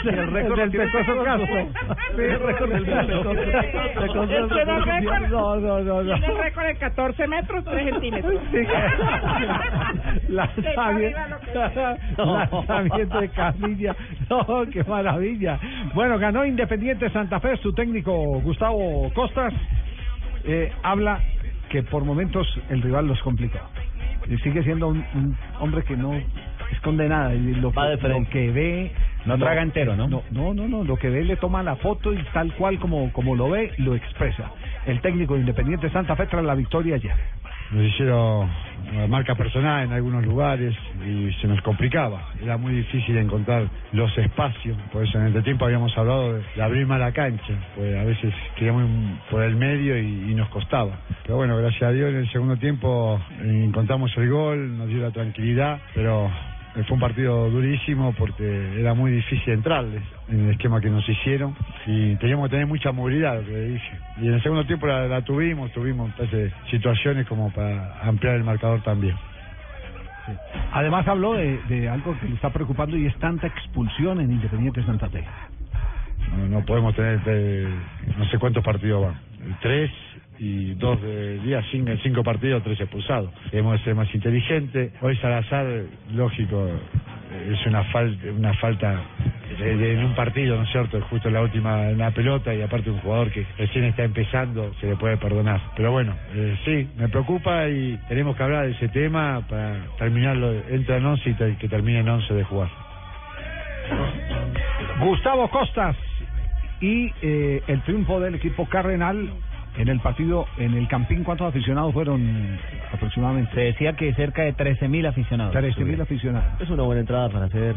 el 0.06 0.32
récord 0.32 0.60
del 0.60 0.72
Pecoso 0.72 1.24
Castro. 1.24 1.68
Sí, 2.16 2.22
el 2.22 2.40
récord 2.40 2.70
del 2.72 2.88
el 2.88 4.84
récord. 4.84 5.28
No, 5.30 5.56
no, 5.58 5.80
no, 5.80 6.04
no. 6.04 6.14
Tiene 6.14 6.28
el 6.28 6.38
récord 6.38 6.66
de 6.66 6.76
14 6.76 7.28
metros, 7.28 7.64
3 7.66 7.84
centímetros. 7.92 8.34
Sí. 8.52 8.58
Lanzamiento, 10.30 11.20
de 13.20 13.30
camilla. 13.30 13.96
No, 14.30 14.66
qué 14.72 14.84
maravilla. 14.84 15.60
Bueno, 15.94 16.18
ganó 16.20 16.46
Independiente 16.46 17.10
Santa 17.12 17.40
Fe. 17.40 17.56
Su 17.58 17.74
técnico 17.74 18.14
Gustavo 18.42 19.10
Costas 19.14 19.54
eh, 20.44 20.72
habla 20.84 21.20
que 21.70 21.84
por 21.84 22.04
momentos 22.04 22.48
el 22.70 22.82
rival 22.82 23.08
los 23.08 23.22
complicó. 23.22 23.60
Y 24.30 24.38
sigue 24.40 24.64
siendo 24.64 24.90
un, 24.90 24.98
un 25.16 25.38
hombre 25.60 25.84
que 25.84 25.96
no 25.96 26.14
esconde 26.74 27.08
nada. 27.08 27.34
Y 27.34 27.56
lo, 27.56 27.72
Va 27.72 27.88
de 27.88 27.96
lo 27.96 28.02
frente. 28.02 28.30
que 28.32 28.52
ve. 28.52 28.92
No 29.26 29.38
traga 29.38 29.62
entero, 29.62 29.96
¿no? 29.96 30.08
No, 30.08 30.24
no, 30.32 30.54
no, 30.54 30.68
no. 30.68 30.84
Lo 30.84 30.96
que 30.98 31.10
ve 31.10 31.24
le 31.24 31.36
toma 31.36 31.62
la 31.64 31.76
foto 31.78 32.14
y 32.14 32.24
tal 32.34 32.54
cual 32.56 32.80
como, 32.80 33.12
como 33.12 33.36
lo 33.36 33.50
ve, 33.50 33.72
lo 33.78 33.96
expresa. 33.96 34.52
El 34.86 35.02
técnico 35.02 35.34
de 35.34 35.42
Independiente 35.42 35.90
Santa 35.90 36.16
Fe 36.16 36.28
tras 36.28 36.46
la 36.46 36.56
victoria 36.56 36.96
ayer. 36.96 37.16
Nos 37.72 37.84
hicieron 37.84 38.50
una 38.94 39.08
marca 39.08 39.36
personal 39.36 39.86
en 39.86 39.92
algunos 39.92 40.26
lugares 40.26 40.74
y 41.06 41.32
se 41.42 41.48
nos 41.48 41.62
complicaba. 41.62 42.30
Era 42.42 42.58
muy 42.58 42.74
difícil 42.74 43.18
encontrar 43.18 43.68
los 43.92 44.18
espacios. 44.18 44.78
Por 44.92 45.04
eso 45.04 45.20
en 45.20 45.28
este 45.28 45.42
tiempo 45.42 45.66
habíamos 45.66 45.98
hablado 45.98 46.34
de, 46.34 46.62
abrir 46.62 46.88
más 46.88 47.00
la 47.00 47.12
cancha. 47.12 47.54
Pues 47.76 47.96
a 47.98 48.04
veces 48.04 48.34
queríamos 48.56 48.90
por 49.30 49.44
el 49.44 49.56
medio 49.56 49.98
y, 49.98 50.32
y 50.32 50.36
nos 50.36 50.50
costaba. 50.50 50.98
Pero 51.24 51.38
bueno, 51.38 51.58
gracias 51.58 51.84
a 51.84 51.92
Dios 51.92 52.10
en 52.10 52.18
el 52.18 52.32
segundo 52.32 52.56
tiempo 52.58 53.20
eh, 53.42 53.64
encontramos 53.66 54.12
el 54.18 54.30
gol, 54.30 54.78
nos 54.78 54.88
dio 54.88 55.02
la 55.02 55.12
tranquilidad. 55.12 55.80
Pero 55.94 56.28
eh, 56.28 56.57
fue 56.84 56.96
un 56.96 57.00
partido 57.00 57.50
durísimo 57.50 58.14
porque 58.14 58.80
era 58.80 58.94
muy 58.94 59.12
difícil 59.12 59.54
entrarles 59.54 60.04
en 60.30 60.46
el 60.46 60.52
esquema 60.52 60.80
que 60.80 60.90
nos 60.90 61.08
hicieron 61.08 61.56
y 61.86 62.16
teníamos 62.18 62.48
que 62.48 62.52
tener 62.52 62.68
mucha 62.68 62.92
movilidad, 62.92 63.42
lo 63.42 63.46
que 63.46 63.62
dije. 63.62 64.00
Y 64.22 64.28
en 64.28 64.34
el 64.36 64.44
segundo 64.44 64.66
tiempo 64.66 64.88
la, 64.88 65.08
la 65.08 65.22
tuvimos, 65.22 65.72
tuvimos 65.72 66.10
entonces, 66.12 66.54
situaciones 66.70 67.26
como 67.28 67.52
para 67.52 68.00
ampliar 68.02 68.36
el 68.36 68.44
marcador 68.44 68.82
también. 68.84 69.16
Además 70.74 71.08
habló 71.08 71.34
de, 71.34 71.60
de 71.70 71.90
algo 71.90 72.18
que 72.20 72.28
le 72.28 72.36
está 72.36 72.50
preocupando 72.52 72.98
y 72.98 73.06
es 73.06 73.16
tanta 73.18 73.48
expulsión 73.48 74.20
en 74.20 74.32
Independiente 74.32 74.84
Santa 74.84 75.10
Fe. 75.10 75.24
No, 76.36 76.48
no 76.48 76.66
podemos 76.66 76.96
tener 76.96 77.22
eh, 77.26 77.68
no 78.18 78.26
sé 78.26 78.38
cuántos 78.38 78.64
partidos 78.64 79.04
van. 79.04 79.16
Tres 79.62 79.90
y 80.40 80.74
dos 80.76 81.02
de 81.02 81.40
día, 81.40 81.64
cinco, 81.72 82.24
partidos, 82.24 82.64
tres 82.64 82.80
expulsados. 82.80 83.32
Debemos 83.52 83.82
ser 83.82 83.96
más 83.96 84.14
inteligentes. 84.14 84.92
Hoy 85.02 85.16
Salazar, 85.18 85.66
lógico, 86.14 86.70
es 87.50 87.66
una 87.66 87.84
falta, 87.86 88.28
una 88.32 88.54
falta 88.56 89.02
en 89.60 90.04
un 90.04 90.14
partido, 90.14 90.56
¿no 90.58 90.64
es 90.64 90.70
cierto? 90.70 91.02
Justo 91.10 91.30
la 91.30 91.42
última 91.42 91.90
en 91.90 91.98
la 91.98 92.12
pelota 92.12 92.54
y 92.54 92.62
aparte 92.62 92.90
un 92.90 93.00
jugador 93.00 93.32
que 93.32 93.46
recién 93.58 93.86
está 93.86 94.04
empezando, 94.04 94.74
se 94.80 94.88
le 94.88 94.96
puede 94.96 95.18
perdonar. 95.18 95.60
Pero 95.76 95.92
bueno, 95.92 96.16
eh, 96.34 96.58
sí, 96.66 96.88
me 96.98 97.10
preocupa 97.10 97.68
y 97.68 97.98
tenemos 98.08 98.36
que 98.36 98.44
hablar 98.44 98.66
de 98.66 98.72
ese 98.74 98.90
tema 98.90 99.42
para 99.48 99.86
terminarlo, 99.98 100.54
entra 100.70 100.98
en 100.98 101.06
11 101.06 101.30
y 101.30 101.56
que 101.56 101.68
termine 101.68 102.00
en 102.00 102.10
11 102.10 102.34
de 102.34 102.44
jugar. 102.44 102.70
Gustavo 105.00 105.50
Costas 105.50 105.96
y 106.82 107.12
eh, 107.22 107.62
el 107.68 107.82
triunfo 107.82 108.20
del 108.20 108.36
equipo 108.36 108.68
cardenal 108.68 109.30
en 109.78 109.88
el 109.88 110.00
partido 110.00 110.46
en 110.58 110.74
el 110.74 110.88
Campín. 110.88 111.24
¿Cuántos 111.24 111.48
aficionados 111.48 111.94
fueron 111.94 112.58
aproximadamente? 112.94 113.54
Se 113.54 113.62
decía 113.62 113.94
que 113.94 114.14
cerca 114.14 114.44
de 114.44 114.54
13.000 114.56 115.08
aficionados. 115.08 115.54
13.000 115.56 116.02
aficionados. 116.02 116.62
Es 116.62 116.70
una 116.70 116.84
buena 116.84 117.02
entrada 117.02 117.30
para 117.30 117.46
hacer 117.46 117.76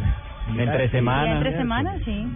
Entre 0.57 0.89
semana. 0.91 1.37
Entre 1.37 1.57
semanas, 1.57 2.01
sí. 2.05 2.27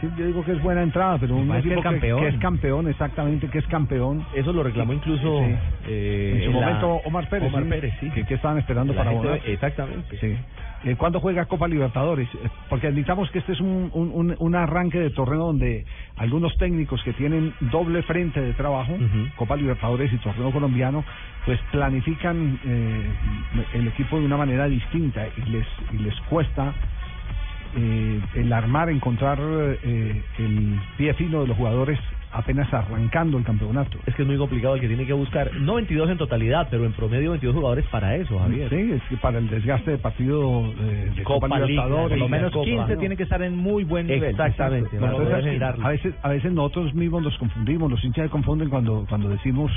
Sí, 0.00 0.08
yo 0.16 0.26
digo 0.26 0.42
que 0.44 0.52
es 0.52 0.62
buena 0.62 0.82
entrada, 0.82 1.18
pero 1.18 1.36
un 1.36 1.54
equipo 1.54 1.74
es 1.74 1.76
que, 1.78 1.82
campeón. 1.82 2.20
que 2.20 2.28
es 2.28 2.36
campeón, 2.36 2.88
exactamente, 2.88 3.48
que 3.48 3.58
es 3.58 3.66
campeón. 3.66 4.24
Eso 4.34 4.52
lo 4.52 4.62
reclamó 4.62 4.94
incluso 4.94 5.40
Sí. 5.44 5.54
eh, 5.88 6.32
en 6.38 6.44
su 6.44 6.52
la- 6.52 6.60
momento 6.66 6.88
Omar 7.04 7.28
Pérez. 7.28 7.48
Omar 7.48 7.64
sí, 7.64 7.68
Pérez, 7.68 7.94
sí. 8.00 8.10
Que, 8.10 8.24
que 8.24 8.34
estaban 8.34 8.56
esperando 8.58 8.94
La 8.94 8.98
para 9.00 9.10
gente- 9.10 9.26
volar. 9.28 9.40
Exactamente. 9.46 10.16
Sí. 10.16 10.34
Eh, 10.86 10.94
¿Cuándo 10.96 11.18
juega 11.20 11.46
Copa 11.46 11.66
Libertadores? 11.66 12.28
Eh, 12.36 12.48
Porque 12.68 12.86
admitamos 12.86 13.28
que 13.32 13.40
este 13.40 13.52
es 13.52 13.60
un, 13.60 13.90
un, 13.92 14.10
un- 14.14 14.36
un 14.38 14.54
arranque 14.54 15.00
de 15.00 15.10
torneo 15.10 15.46
donde 15.46 15.84
algunos 16.16 16.56
técnicos 16.58 17.02
que 17.02 17.12
tienen 17.12 17.54
doble 17.60 18.02
frente 18.04 18.40
de 18.40 18.52
trabajo, 18.54 18.96
Copa 19.34 19.56
Libertadores 19.56 20.12
y 20.12 20.18
torneo 20.18 20.52
colombiano, 20.52 21.04
pues 21.44 21.60
planifican 21.72 22.58
eh, 22.64 23.12
el 23.72 23.88
equipo 23.88 24.18
de 24.20 24.26
una 24.26 24.36
manera 24.36 24.66
distinta 24.68 25.26
y 25.36 25.42
les, 25.50 25.66
y 25.92 25.98
les 25.98 26.14
cuesta 26.22 26.72
eh, 27.76 28.20
el 28.34 28.52
armar, 28.52 28.88
encontrar 28.90 29.38
eh, 29.82 30.22
el 30.38 30.78
pie 30.96 31.14
fino 31.14 31.40
de 31.42 31.48
los 31.48 31.56
jugadores 31.56 31.98
apenas 32.38 32.72
arrancando 32.72 33.38
el 33.38 33.44
campeonato. 33.44 33.98
Es 34.06 34.14
que 34.14 34.22
es 34.22 34.28
muy 34.28 34.36
complicado 34.36 34.74
el 34.74 34.80
que 34.80 34.88
tiene 34.88 35.06
que 35.06 35.12
buscar, 35.12 35.50
no 35.56 35.74
22 35.76 36.10
en 36.10 36.18
totalidad, 36.18 36.68
pero 36.70 36.84
en 36.84 36.92
promedio 36.92 37.30
22 37.30 37.54
jugadores 37.56 37.84
para 37.86 38.14
eso, 38.16 38.38
Javier. 38.38 38.68
Sí, 38.70 38.92
es 38.92 39.02
que 39.08 39.16
para 39.16 39.38
el 39.38 39.48
desgaste 39.48 39.92
de 39.92 39.98
partido 39.98 40.64
eh, 40.80 41.12
de 41.16 41.22
Copa, 41.22 41.46
Copa 41.48 41.60
Libertadores. 41.60 42.08
por 42.10 42.18
lo 42.18 42.28
menos 42.28 42.52
Copa, 42.52 42.64
15 42.64 42.94
¿no? 42.94 42.98
tiene 43.00 43.16
que 43.16 43.22
estar 43.22 43.42
en 43.42 43.56
muy 43.56 43.84
buen 43.84 44.06
nivel. 44.06 44.30
Exactamente. 44.30 44.96
Exacto. 44.96 45.16
para 45.16 45.38
Entonces, 45.40 45.62
a 45.84 45.88
veces 45.88 46.14
a 46.22 46.28
veces 46.30 46.52
nosotros 46.52 46.94
mismos 46.94 47.22
nos 47.22 47.36
confundimos, 47.38 47.90
los 47.90 48.04
hinchas 48.04 48.24
se 48.26 48.30
confunden 48.30 48.68
cuando 48.68 49.04
cuando 49.08 49.28
decimos 49.28 49.70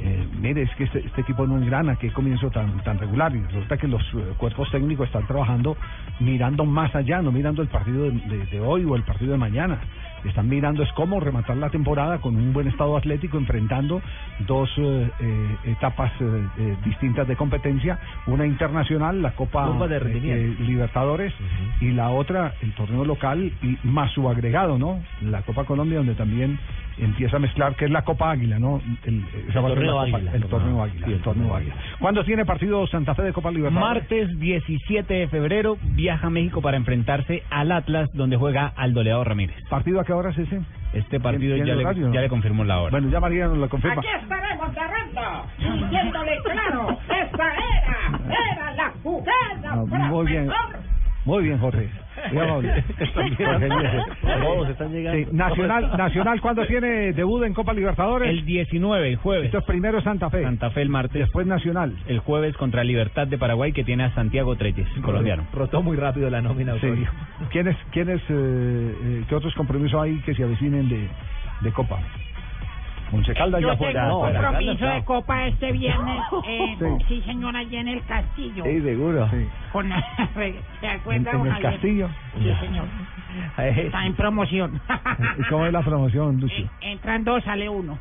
eh, 0.00 0.26
mire 0.40 0.62
es 0.62 0.70
que 0.76 0.84
este, 0.84 1.00
este 1.00 1.20
equipo 1.22 1.46
no 1.46 1.56
engrana, 1.58 1.96
que 1.96 2.10
comienzo 2.10 2.50
tan 2.50 2.78
tan 2.84 2.98
regular 2.98 3.34
y 3.34 3.40
resulta 3.42 3.76
que 3.76 3.88
los 3.88 4.02
eh, 4.14 4.34
cuerpos 4.36 4.70
técnicos 4.70 5.06
están 5.06 5.26
trabajando 5.26 5.76
mirando 6.20 6.64
más 6.64 6.94
allá, 6.94 7.20
no 7.22 7.32
mirando 7.32 7.62
el 7.62 7.68
partido 7.68 8.04
de, 8.04 8.10
de- 8.12 8.46
de 8.46 8.60
hoy 8.60 8.84
o 8.84 8.94
el 8.96 9.02
partido 9.02 9.32
de 9.32 9.38
mañana. 9.38 9.78
Están 10.24 10.48
mirando 10.48 10.82
es 10.82 10.92
cómo 10.92 11.20
rematar 11.20 11.56
la 11.56 11.70
temporada 11.70 12.18
con 12.18 12.36
un 12.36 12.52
buen 12.52 12.68
estado 12.68 12.96
atlético, 12.96 13.38
enfrentando 13.38 14.00
dos 14.46 14.68
eh, 14.78 15.10
eh, 15.20 15.56
etapas 15.66 16.12
eh, 16.20 16.46
eh, 16.58 16.76
distintas 16.84 17.26
de 17.28 17.36
competencia, 17.36 17.98
una 18.26 18.46
internacional, 18.46 19.22
la 19.22 19.32
Copa, 19.32 19.66
Copa 19.66 19.86
de 19.88 19.96
eh, 19.96 20.56
Libertadores 20.60 21.32
y 21.80 21.90
la 21.92 22.10
otra 22.10 22.54
el 22.62 22.72
torneo 22.74 23.04
local 23.04 23.52
y 23.62 23.78
más 23.84 24.10
su 24.12 24.28
agregado, 24.28 24.78
¿no? 24.78 25.00
La 25.22 25.42
Copa 25.42 25.64
Colombia 25.64 25.98
donde 25.98 26.14
también 26.14 26.58
empieza 26.98 27.36
a 27.36 27.40
mezclar 27.40 27.76
que 27.76 27.84
es 27.84 27.90
la 27.92 28.02
Copa 28.02 28.32
Águila, 28.32 28.58
¿no? 28.58 28.80
El, 29.04 29.24
esa 29.48 29.60
torneo 29.60 29.92
Copa- 29.92 30.16
Águila. 30.16 30.32
el 30.34 30.42
torneo 30.44 30.82
Águila, 30.82 31.06
Sí, 31.06 31.12
el 31.12 31.16
el 31.18 31.22
torneo 31.22 31.44
torneo 31.48 31.56
Águila. 31.56 31.74
¿Cuándo 32.00 32.24
tiene 32.24 32.44
partido 32.44 32.86
Santa 32.88 33.14
Fe 33.14 33.22
de 33.22 33.32
Copa 33.32 33.50
Libertadores? 33.52 33.94
Martes 34.02 34.38
17 34.40 35.14
de 35.14 35.28
febrero 35.28 35.78
viaja 35.94 36.26
a 36.26 36.30
México 36.30 36.60
para 36.60 36.76
enfrentarse 36.76 37.44
al 37.50 37.70
Atlas, 37.70 38.10
donde 38.14 38.36
juega 38.36 38.72
al 38.76 38.94
Doleado 38.94 39.22
Ramírez. 39.24 39.56
¿Partido 39.68 40.00
qué 40.08 40.14
hora 40.14 40.30
es 40.30 40.38
ese? 40.38 40.62
Este 40.94 41.20
partido 41.20 41.54
¿Tiene 41.56 41.68
ya 41.68 41.74
le, 41.74 41.84
no? 41.84 42.14
ya 42.14 42.20
le 42.22 42.28
confirmó 42.30 42.64
la 42.64 42.80
hora. 42.80 42.90
Bueno, 42.92 43.10
ya 43.10 43.20
María 43.20 43.46
nos 43.46 43.58
lo 43.58 43.68
confirma. 43.68 44.00
Aquí 44.00 44.08
estaremos 44.22 44.74
narrando, 44.74 45.46
diciéndole 45.58 46.38
claro, 46.44 46.98
esta 47.02 47.52
era, 47.52 48.20
era 48.26 48.72
la 48.72 48.92
jugada 49.02 49.70
Ah, 49.70 49.76
muy 50.08 50.26
bien. 50.26 50.50
Muy 51.26 51.42
bien, 51.44 51.58
Jorge. 51.58 51.90
Todos 54.42 54.68
están 54.68 54.92
llegando. 54.92 55.18
Sí, 55.18 55.36
Nacional, 55.36 55.96
Nacional, 55.96 56.40
¿cuándo 56.40 56.66
tiene 56.66 57.12
debut 57.12 57.44
en 57.44 57.54
Copa 57.54 57.72
Libertadores? 57.72 58.30
El 58.30 58.44
19, 58.44 59.08
el 59.08 59.16
jueves. 59.16 59.46
Esto 59.46 59.58
es 59.58 59.64
primero 59.64 60.00
Santa 60.02 60.30
Fe. 60.30 60.42
Santa 60.42 60.70
Fe 60.70 60.82
el 60.82 60.88
martes. 60.88 61.20
Después 61.20 61.46
Nacional. 61.46 61.94
El 62.06 62.18
jueves 62.20 62.56
contra 62.56 62.84
Libertad 62.84 63.26
de 63.26 63.38
Paraguay, 63.38 63.72
que 63.72 63.84
tiene 63.84 64.04
a 64.04 64.14
Santiago 64.14 64.56
Treyes, 64.56 64.88
colombiano. 65.02 65.46
Rotó 65.52 65.82
muy 65.82 65.96
rápido 65.96 66.30
la 66.30 66.40
nómina, 66.40 66.74
Sí. 66.80 66.88
¿Quiénes, 67.50 67.76
quiénes, 67.92 68.20
eh, 68.28 68.30
eh, 68.30 69.24
qué 69.28 69.34
otros 69.34 69.54
compromisos 69.54 70.00
hay 70.00 70.18
que 70.20 70.34
se 70.34 70.44
avecinen 70.44 70.88
de, 70.88 71.08
de 71.60 71.72
Copa? 71.72 71.98
Once 73.12 73.32
Caldas 73.34 73.60
Yo 73.62 73.68
ya 73.68 73.76
tengo 73.78 74.20
fue. 74.20 74.28
un 74.28 74.34
compromiso 74.34 74.86
de 74.86 75.04
copa 75.04 75.46
este 75.46 75.72
viernes, 75.72 76.20
eh, 76.48 76.76
Sí. 76.78 77.04
sí 77.08 77.22
señora, 77.22 77.60
allá 77.60 77.80
en 77.80 77.88
el 77.88 78.04
castillo. 78.04 78.64
Sí, 78.64 78.80
seguro. 78.82 79.28
Con, 79.72 79.88
¿Se 80.34 80.86
¿En, 80.86 80.90
acuerda, 80.90 81.16
en 81.16 81.24
don 81.38 81.46
el 81.46 81.52
Javier? 81.52 81.72
Castillo? 81.72 82.08
Sí, 82.38 82.66
señor. 82.66 82.86
Está 83.58 84.06
en 84.06 84.14
promoción. 84.14 84.80
¿Y 85.38 85.42
cómo 85.48 85.66
es 85.66 85.72
la 85.72 85.82
promoción, 85.82 86.40
Lucio? 86.40 86.68
Entran 86.80 87.24
dos, 87.24 87.42
sale 87.44 87.68
uno. 87.68 87.98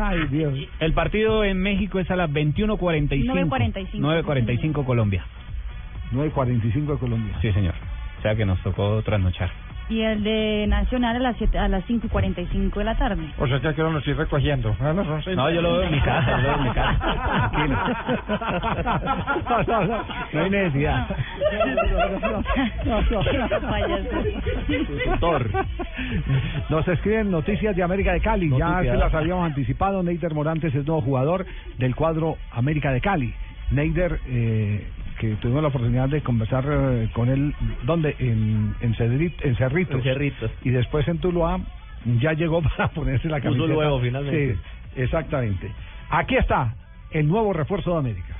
Ay, 0.00 0.26
Dios. 0.30 0.54
El 0.80 0.92
partido 0.92 1.44
en 1.44 1.58
México 1.60 1.98
es 1.98 2.10
a 2.10 2.16
las 2.16 2.30
21.45. 2.30 3.24
9:45. 3.24 3.98
9.45 4.24 4.84
Colombia. 4.84 5.24
9.45 6.12 6.92
de 6.92 6.98
Colombia. 6.98 7.34
Sí, 7.40 7.52
señor. 7.52 7.74
O 8.18 8.22
sea 8.22 8.36
que 8.36 8.44
nos 8.44 8.60
tocó 8.62 9.02
trasnochar. 9.02 9.50
Y 9.92 10.00
el 10.00 10.24
de 10.24 10.64
Nacional 10.68 11.16
a 11.16 11.18
las 11.18 11.36
siete, 11.36 11.58
a 11.58 11.68
las 11.68 11.84
5 11.84 12.06
y 12.06 12.08
45 12.08 12.78
de 12.78 12.84
la 12.84 12.96
tarde. 12.96 13.30
O 13.38 13.46
sea, 13.46 13.60
ya 13.60 13.74
que 13.74 13.82
no 13.82 13.90
lo 13.90 13.98
estoy 13.98 14.14
recogiendo. 14.14 14.74
Ah, 14.80 14.94
no, 14.94 15.50
yo 15.50 15.60
lo 15.60 15.72
veo 15.74 15.82
en 15.82 15.92
mi 15.92 16.00
casa, 16.00 16.30
yo 16.30 16.36
lo 16.38 16.48
veo 16.48 16.56
en 16.56 16.62
mi 16.64 16.70
casa. 16.70 17.50
Tranquilo. 17.52 17.76
No, 19.52 19.62
no, 19.64 19.86
no, 19.86 20.04
no 20.32 20.40
hay 20.40 20.50
necesidad. 20.50 21.08
Nos 26.70 26.88
escriben 26.88 27.30
noticias 27.30 27.76
de 27.76 27.82
América 27.82 28.14
de 28.14 28.20
Cali. 28.20 28.48
Ya 28.56 28.80
se 28.80 28.96
las 28.96 29.12
habíamos 29.12 29.44
anticipado. 29.44 30.02
Neider 30.02 30.32
Morantes 30.32 30.74
es 30.74 30.86
nuevo 30.86 31.02
jugador 31.02 31.44
del 31.76 31.94
cuadro 31.94 32.38
América 32.50 32.92
de 32.92 33.02
Cali. 33.02 33.34
Neider, 33.70 34.20
eh, 34.26 34.86
que 35.22 35.36
tuvimos 35.36 35.62
la 35.62 35.68
oportunidad 35.68 36.08
de 36.08 36.20
conversar 36.20 36.64
eh, 36.68 37.08
con 37.14 37.28
él, 37.28 37.54
¿dónde? 37.84 38.16
En, 38.18 38.74
en, 38.80 38.94
Cedrit- 38.96 39.36
en 39.42 39.54
Cerritos. 39.54 39.94
En 39.94 40.02
Cerritos. 40.02 40.50
Y 40.64 40.70
después 40.70 41.06
en 41.06 41.18
Tuluá 41.18 41.60
ya 42.20 42.32
llegó 42.32 42.60
para 42.76 42.88
ponerse 42.88 43.28
la 43.28 43.36
Puso 43.36 43.50
camiseta. 43.50 43.72
luego, 43.72 44.00
finalmente. 44.00 44.56
Sí, 44.56 44.60
exactamente. 45.00 45.70
Aquí 46.10 46.34
está 46.36 46.74
el 47.12 47.28
nuevo 47.28 47.52
refuerzo 47.52 47.92
de 47.92 47.98
América. 48.00 48.34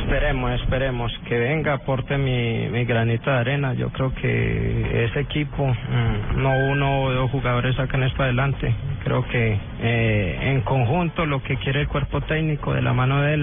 Esperemos, 0.00 0.52
esperemos 0.60 1.12
que 1.28 1.38
venga, 1.38 1.74
aporte 1.74 2.16
mi, 2.18 2.68
mi 2.68 2.84
granito 2.84 3.30
de 3.30 3.36
arena. 3.36 3.74
Yo 3.74 3.90
creo 3.90 4.14
que 4.14 5.04
ese 5.04 5.20
equipo, 5.20 5.66
mm, 5.66 6.42
no 6.42 6.50
uno 6.70 7.02
o 7.02 7.12
dos 7.12 7.30
jugadores 7.30 7.76
sacan 7.76 8.02
esto 8.02 8.22
adelante. 8.22 8.74
Creo 9.04 9.26
que 9.28 9.58
eh, 9.80 10.38
en 10.42 10.60
conjunto 10.62 11.24
lo 11.26 11.42
que 11.42 11.56
quiere 11.56 11.82
el 11.82 11.88
cuerpo 11.88 12.20
técnico, 12.22 12.74
de 12.74 12.82
la 12.82 12.92
mano 12.92 13.22
de, 13.22 13.36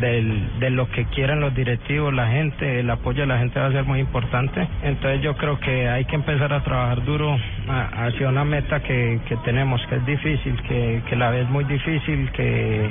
del, 0.00 0.60
de 0.60 0.70
lo 0.70 0.88
que 0.90 1.06
quieren 1.06 1.40
los 1.40 1.54
directivos, 1.54 2.12
la 2.12 2.28
gente, 2.28 2.80
el 2.80 2.90
apoyo 2.90 3.22
de 3.22 3.26
la 3.26 3.38
gente 3.38 3.58
va 3.58 3.66
a 3.66 3.72
ser 3.72 3.84
muy 3.84 4.00
importante. 4.00 4.66
Entonces 4.82 5.22
yo 5.22 5.36
creo 5.36 5.58
que 5.58 5.88
hay 5.88 6.04
que 6.04 6.16
empezar 6.16 6.52
a 6.52 6.62
trabajar 6.62 7.04
duro 7.04 7.36
hacia 7.68 8.28
una 8.28 8.44
meta 8.44 8.80
que, 8.80 9.20
que 9.28 9.36
tenemos, 9.38 9.80
que 9.86 9.96
es 9.96 10.06
difícil, 10.06 10.60
que, 10.62 11.02
que 11.08 11.16
la 11.16 11.30
vez 11.30 11.48
muy 11.48 11.64
difícil, 11.64 12.30
que, 12.32 12.88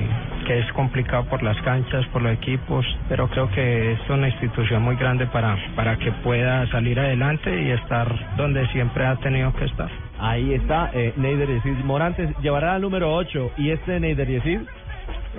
que 0.47 0.59
es 0.59 0.71
complicado 0.73 1.25
por 1.25 1.43
las 1.43 1.59
canchas, 1.61 2.05
por 2.07 2.20
los 2.22 2.34
equipos, 2.34 2.86
pero 3.09 3.28
creo 3.28 3.49
que 3.51 3.93
es 3.93 3.99
una 4.09 4.28
institución 4.30 4.82
muy 4.84 4.95
grande 4.95 5.26
para, 5.28 5.57
para 5.76 5.97
que 5.97 6.11
pueda 6.11 6.67
salir 6.67 6.99
adelante 6.99 7.61
y 7.63 7.72
estar 7.72 8.07
donde 8.38 8.65
siempre 8.67 9.05
ha 9.05 9.15
tenido 9.17 9.53
que 9.53 9.65
estar. 9.65 9.89
Ahí 10.19 10.53
está 10.53 10.91
eh, 10.93 11.13
Neider 11.17 11.47
Yesid 11.49 11.84
Morantes, 11.84 12.30
llevará 12.41 12.76
al 12.76 12.82
número 12.82 13.13
8 13.13 13.51
y 13.57 13.72
este 13.72 13.99
Neider 13.99 14.28
Yesid 14.28 14.59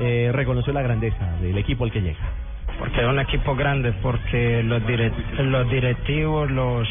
eh, 0.01 0.31
reconoció 0.33 0.73
la 0.73 0.83
grandeza 0.83 1.25
del 1.41 1.57
equipo 1.59 1.85
al 1.85 1.93
que 1.93 2.01
llega. 2.01 2.19
porque 2.79 3.01
es 3.01 3.07
un 3.07 3.21
equipo 3.21 3.55
grande, 3.55 3.93
porque 4.03 4.63
los 4.65 4.83
direct- 4.83 5.37
los 5.39 5.71
directivos, 5.71 6.51
los 6.51 6.89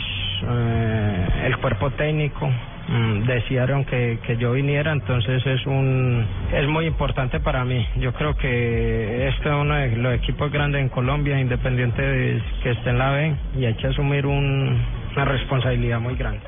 eh, 0.47 1.27
el 1.45 1.57
cuerpo 1.57 1.89
técnico 1.91 2.49
mm, 2.91 3.25
desearon 3.25 3.85
que, 3.85 4.19
que 4.25 4.37
yo 4.37 4.51
viniera, 4.53 4.91
entonces 4.91 5.45
es 5.45 5.65
un 5.65 6.25
es 6.53 6.67
muy 6.67 6.85
importante 6.85 7.39
para 7.39 7.63
mí. 7.65 7.85
Yo 7.97 8.13
creo 8.13 8.35
que 8.35 9.27
este 9.29 9.49
es 9.49 9.55
uno 9.55 9.75
de 9.75 9.95
los 9.97 10.13
equipos 10.15 10.51
grandes 10.51 10.81
en 10.81 10.89
Colombia, 10.89 11.39
independiente 11.39 12.01
de 12.01 12.41
que 12.63 12.71
esté 12.71 12.89
en 12.89 12.97
la 12.97 13.11
B, 13.11 13.33
y 13.57 13.65
hay 13.65 13.73
que 13.75 13.87
asumir 13.87 14.25
un- 14.25 14.79
una 15.15 15.25
responsabilidad 15.25 15.99
muy 15.99 16.15
grande. 16.15 16.41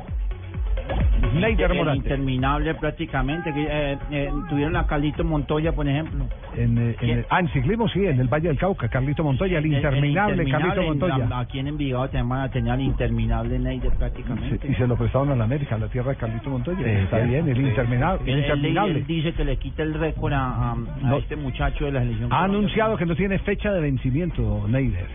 El 1.34 1.76
Morante. 1.78 1.96
interminable 1.98 2.76
prácticamente. 2.76 3.52
eh, 3.56 3.98
eh, 4.12 4.30
tuvieron 4.50 4.76
a 4.76 4.86
Carlito 4.86 5.24
Montoya, 5.24 5.72
por 5.72 5.88
ejemplo. 5.88 6.26
En, 6.56 6.78
eh, 6.78 6.96
en 7.02 7.26
ah, 7.30 7.40
en 7.40 7.48
ciclismo 7.50 7.88
sí, 7.88 8.06
en 8.06 8.20
el 8.20 8.28
Valle 8.28 8.50
del 8.50 8.58
Cauca, 8.58 8.88
Carlito 8.90 9.24
Montoya, 9.24 9.58
el 9.58 9.66
El- 9.66 9.72
el 9.72 9.78
interminable, 9.78 10.46
Carlito 10.50 10.82
Montoya. 10.84 11.40
Aquí 11.40 11.60
en 11.60 11.68
Envigado 11.68 12.10
tenemos 12.10 12.38
a 12.40 12.50
tener 12.50 12.72
al 12.74 12.82
interminable 12.82 13.58
Neider 13.58 13.92
prácticamente. 13.94 14.60
Sí, 14.68 14.74
y 14.74 14.76
se 14.76 14.86
lo 14.88 14.96
prestaron 14.96 15.32
a 15.32 15.36
la 15.36 15.46
América, 15.46 15.76
a 15.76 15.80
la 15.80 15.88
tierra 15.88 16.12
de 16.12 16.18
Carlito 16.18 16.50
Montoya. 16.50 16.86
Está 16.86 17.22
Sí. 17.24 17.30
bien, 17.30 17.48
el 17.50 17.56
Sí. 17.56 17.62
interminable. 17.64 18.32
Él, 18.32 18.40
interminable. 18.40 19.04
dice 19.08 19.34
que 19.34 19.46
le 19.46 19.58
quita 19.58 19.84
el 19.84 19.94
récord 19.96 20.34
a, 20.34 20.40
a- 20.46 20.72
a 20.74 20.76
No. 20.76 21.18
este 21.18 21.36
muchacho 21.36 21.86
de 21.86 21.92
la 21.94 22.02
selección. 22.02 22.32
Ha 22.32 22.44
anunciado 22.44 22.98
que 22.98 23.06
no 23.06 23.16
tiene 23.16 23.40
fecha 23.40 23.72
de 23.72 23.82
vencimiento, 23.82 24.66
Neider. 24.68 25.08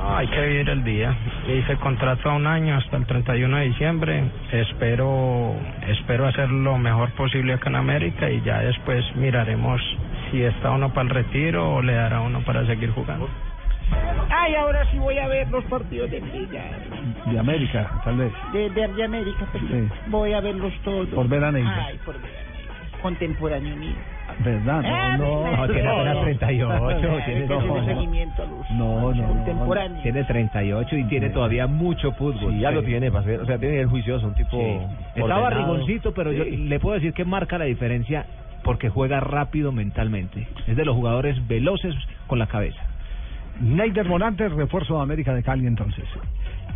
Hay 0.00 0.26
que 0.28 0.40
vivir 0.46 0.68
el 0.70 0.84
día. 0.84 1.14
Hice 1.48 1.76
contrato 1.76 2.30
a 2.30 2.34
un 2.36 2.46
año 2.46 2.76
hasta 2.76 2.96
el 2.96 3.06
31 3.06 3.56
de 3.56 3.64
diciembre. 3.64 4.24
Espero, 4.52 5.54
espero 5.88 6.26
hacer 6.26 6.48
lo 6.50 6.78
mejor 6.78 7.10
posible 7.12 7.54
acá 7.54 7.68
en 7.70 7.76
América 7.76 8.30
y 8.30 8.40
ya 8.42 8.60
después 8.60 9.04
miraremos 9.16 9.80
si 10.30 10.42
está 10.42 10.70
uno 10.70 10.92
para 10.92 11.02
el 11.08 11.10
retiro 11.10 11.74
o 11.76 11.82
le 11.82 11.94
dará 11.94 12.20
uno 12.20 12.40
para 12.44 12.64
seguir 12.66 12.90
jugando. 12.92 13.28
Ay, 14.30 14.54
ahora 14.54 14.84
sí 14.90 14.98
voy 14.98 15.18
a 15.18 15.26
ver 15.26 15.48
los 15.48 15.64
partidos 15.64 16.10
de 16.10 16.20
Liga. 16.20 16.62
De 17.26 17.38
América, 17.38 17.90
tal 18.04 18.16
vez. 18.18 18.32
De, 18.52 18.70
de, 18.70 18.88
de 18.88 19.04
América, 19.04 19.46
pero 19.52 19.66
Sí. 19.66 19.88
voy 20.06 20.32
a 20.32 20.40
verlos 20.40 20.72
todos. 20.84 21.08
Por 21.08 21.28
ver 21.28 21.42
a 21.44 21.50
Neider. 21.52 21.72
Ay, 21.72 21.98
por 22.04 22.20
ver. 22.20 22.30
Contemporáneo 23.02 23.76
mío. 23.76 23.96
¿Verdad? 24.44 24.82
No, 24.82 25.16
no. 25.18 25.56
no, 25.56 25.66
tiene 25.66 25.88
apenas 25.88 26.20
38, 26.20 26.88
Tiene 27.26 27.46
no. 27.46 27.84
seguimiento 27.84 28.46
No, 28.70 29.12
no. 29.12 29.94
Tiene 30.02 30.24
38 30.24 30.96
y 30.96 31.04
tiene 31.04 31.30
todavía 31.30 31.66
mucho 31.66 32.12
fútbol. 32.12 32.52
Sí, 32.54 32.60
ya 32.60 32.70
lo 32.70 32.82
tiene, 32.84 33.10
para 33.10 33.24
ser- 33.24 33.40
o 33.40 33.46
sea, 33.46 33.58
tiene 33.58 33.80
el 33.80 33.88
juicioso, 33.88 34.26
un 34.28 34.34
tipo. 34.34 34.56
Está 34.60 35.22
ordenado. 35.24 35.42
barrigoncito, 35.42 36.14
pero 36.14 36.32
yo 36.32 36.44
le 36.44 36.78
puedo 36.78 36.94
decir 36.94 37.12
que 37.14 37.24
marca 37.24 37.58
la 37.58 37.64
diferencia 37.64 38.26
porque 38.62 38.88
juega 38.90 39.18
rápido 39.18 39.72
mentalmente. 39.72 40.46
Es 40.68 40.76
de 40.76 40.84
los 40.84 40.94
jugadores 40.94 41.46
veloces 41.48 41.94
con 42.28 42.38
la 42.38 42.46
cabeza. 42.46 42.80
Neider 43.60 44.06
Morante, 44.06 44.48
refuerzo 44.48 44.96
de 44.98 45.02
América 45.02 45.34
de 45.34 45.42
Cali 45.42 45.66
entonces. 45.66 46.04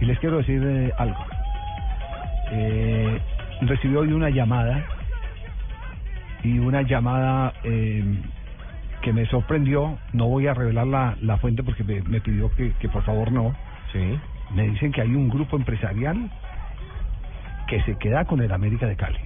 Y 0.01 0.05
les 0.05 0.19
quiero 0.19 0.39
decir 0.39 0.61
eh, 0.65 0.91
algo. 0.99 1.19
Eh, 2.51 3.19
recibió 3.63 4.01
hoy 4.01 4.13
una 4.13 4.31
llamada 4.31 4.85
y 6.45 6.59
una 6.59 6.83
llamada 6.83 7.53
eh, 7.65 8.05
que 9.01 9.13
me 9.13 9.27
sorprendió. 9.27 9.99
No 10.13 10.29
voy 10.29 10.47
a 10.47 10.55
revelar 10.55 10.87
la, 10.87 11.17
la 11.21 11.37
fuente 11.39 11.63
porque 11.63 11.85
me, 11.85 12.03
me 12.03 12.21
pidió 12.21 12.53
que, 12.55 12.73
que 12.81 12.89
por 12.89 13.03
favor 13.05 13.33
no. 13.33 13.55
Sí. 13.93 14.19
Me 14.55 14.65
dicen 14.69 14.93
que 14.93 15.01
hay 15.01 15.15
un 15.15 15.29
grupo 15.29 15.57
empresarial 15.57 16.31
que 17.67 17.81
se 17.83 17.97
queda 17.97 18.25
con 18.25 18.41
el 18.43 18.53
América 18.53 18.87
de 18.87 18.97
Cali. 18.97 19.19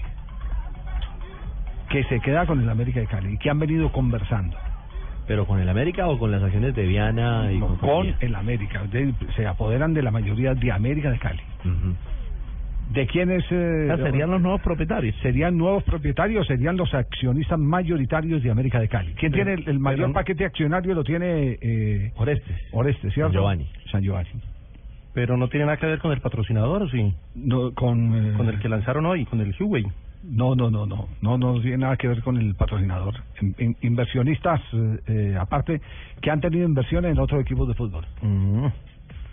Que 1.89 2.05
se 2.05 2.21
queda 2.21 2.47
con 2.47 2.61
el 2.61 2.69
América 2.69 3.01
de 3.01 3.07
Cali 3.07 3.35
y 3.35 3.39
que 3.39 3.51
han 3.51 3.59
venido 3.59 3.91
conversando. 3.93 4.57
¿Pero 5.27 5.45
con 5.47 5.59
el 5.59 5.69
América 5.69 6.07
o 6.07 6.19
con 6.19 6.31
las 6.31 6.43
acciones 6.43 6.75
de 6.75 6.87
Viana 6.87 7.51
y 7.51 7.59
No, 7.59 7.77
con 7.79 8.15
el 8.21 8.35
América. 8.37 8.85
De- 8.85 9.13
se 9.35 9.47
apoderan 9.47 9.93
de 9.93 10.03
la 10.03 10.13
mayoría 10.13 10.55
de 10.55 10.71
América 10.71 11.11
de 11.11 11.19
Cali. 11.19 11.43
¿De 12.93 13.07
quiénes? 13.07 13.45
Eh, 13.51 13.89
Ah, 13.91 13.97
serían 13.97 14.31
los 14.31 14.41
nuevos 14.41 14.61
propietarios. 14.61 15.17
Serían 15.23 15.57
nuevos 15.59 15.83
propietarios, 15.85 16.47
serían 16.47 16.77
los 16.77 16.93
accionistas 16.95 17.59
mayoritarios 17.59 18.43
de 18.43 18.51
América 18.51 18.79
de 18.81 18.89
Cali. 18.89 19.13
¿Quién 19.15 19.33
tiene 19.33 19.55
el, 19.55 19.69
el 19.69 19.79
mayor 19.81 20.13
paquete 20.13 20.45
accionario? 20.45 20.95
Lo 20.95 21.03
tiene 21.05 21.59
eh, 21.61 22.13
Orestes. 22.17 22.57
Orestes, 22.73 23.13
¿cierto? 23.13 23.33
San 23.33 23.41
Giovanni. 23.41 23.71
San 23.91 24.03
Giovanni. 24.03 24.29
Pero 25.15 25.37
no 25.37 25.49
tiene 25.49 25.67
nada 25.67 25.79
que 25.79 25.87
ver 25.87 25.99
con 25.99 26.13
el 26.13 26.21
patrocinador, 26.21 26.83
¿o 26.83 26.89
sí? 26.89 27.13
No, 27.35 27.73
con, 27.73 28.15
eh, 28.15 28.33
Con 28.37 28.49
el 28.49 28.59
que 28.61 28.69
lanzaron 28.69 29.07
hoy, 29.07 29.25
con 29.25 29.41
el 29.41 29.55
Huawei. 29.59 29.85
No, 30.23 30.55
no, 30.55 30.71
no, 30.71 30.87
no, 30.87 31.09
no, 31.23 31.39
no 31.39 31.61
tiene 31.61 31.79
nada 31.79 31.97
que 31.97 32.09
ver 32.09 32.21
con 32.23 32.37
el 32.37 32.55
patrocinador. 32.55 33.15
In- 33.41 33.55
in- 33.59 33.77
inversionistas, 33.83 34.61
eh, 34.73 34.99
eh, 35.07 35.37
aparte, 35.39 35.81
que 36.21 36.31
han 36.31 36.41
tenido 36.41 36.67
inversiones 36.67 37.13
en 37.13 37.19
otros 37.19 37.41
equipos 37.41 37.67
de 37.69 37.75
fútbol. 37.75 38.05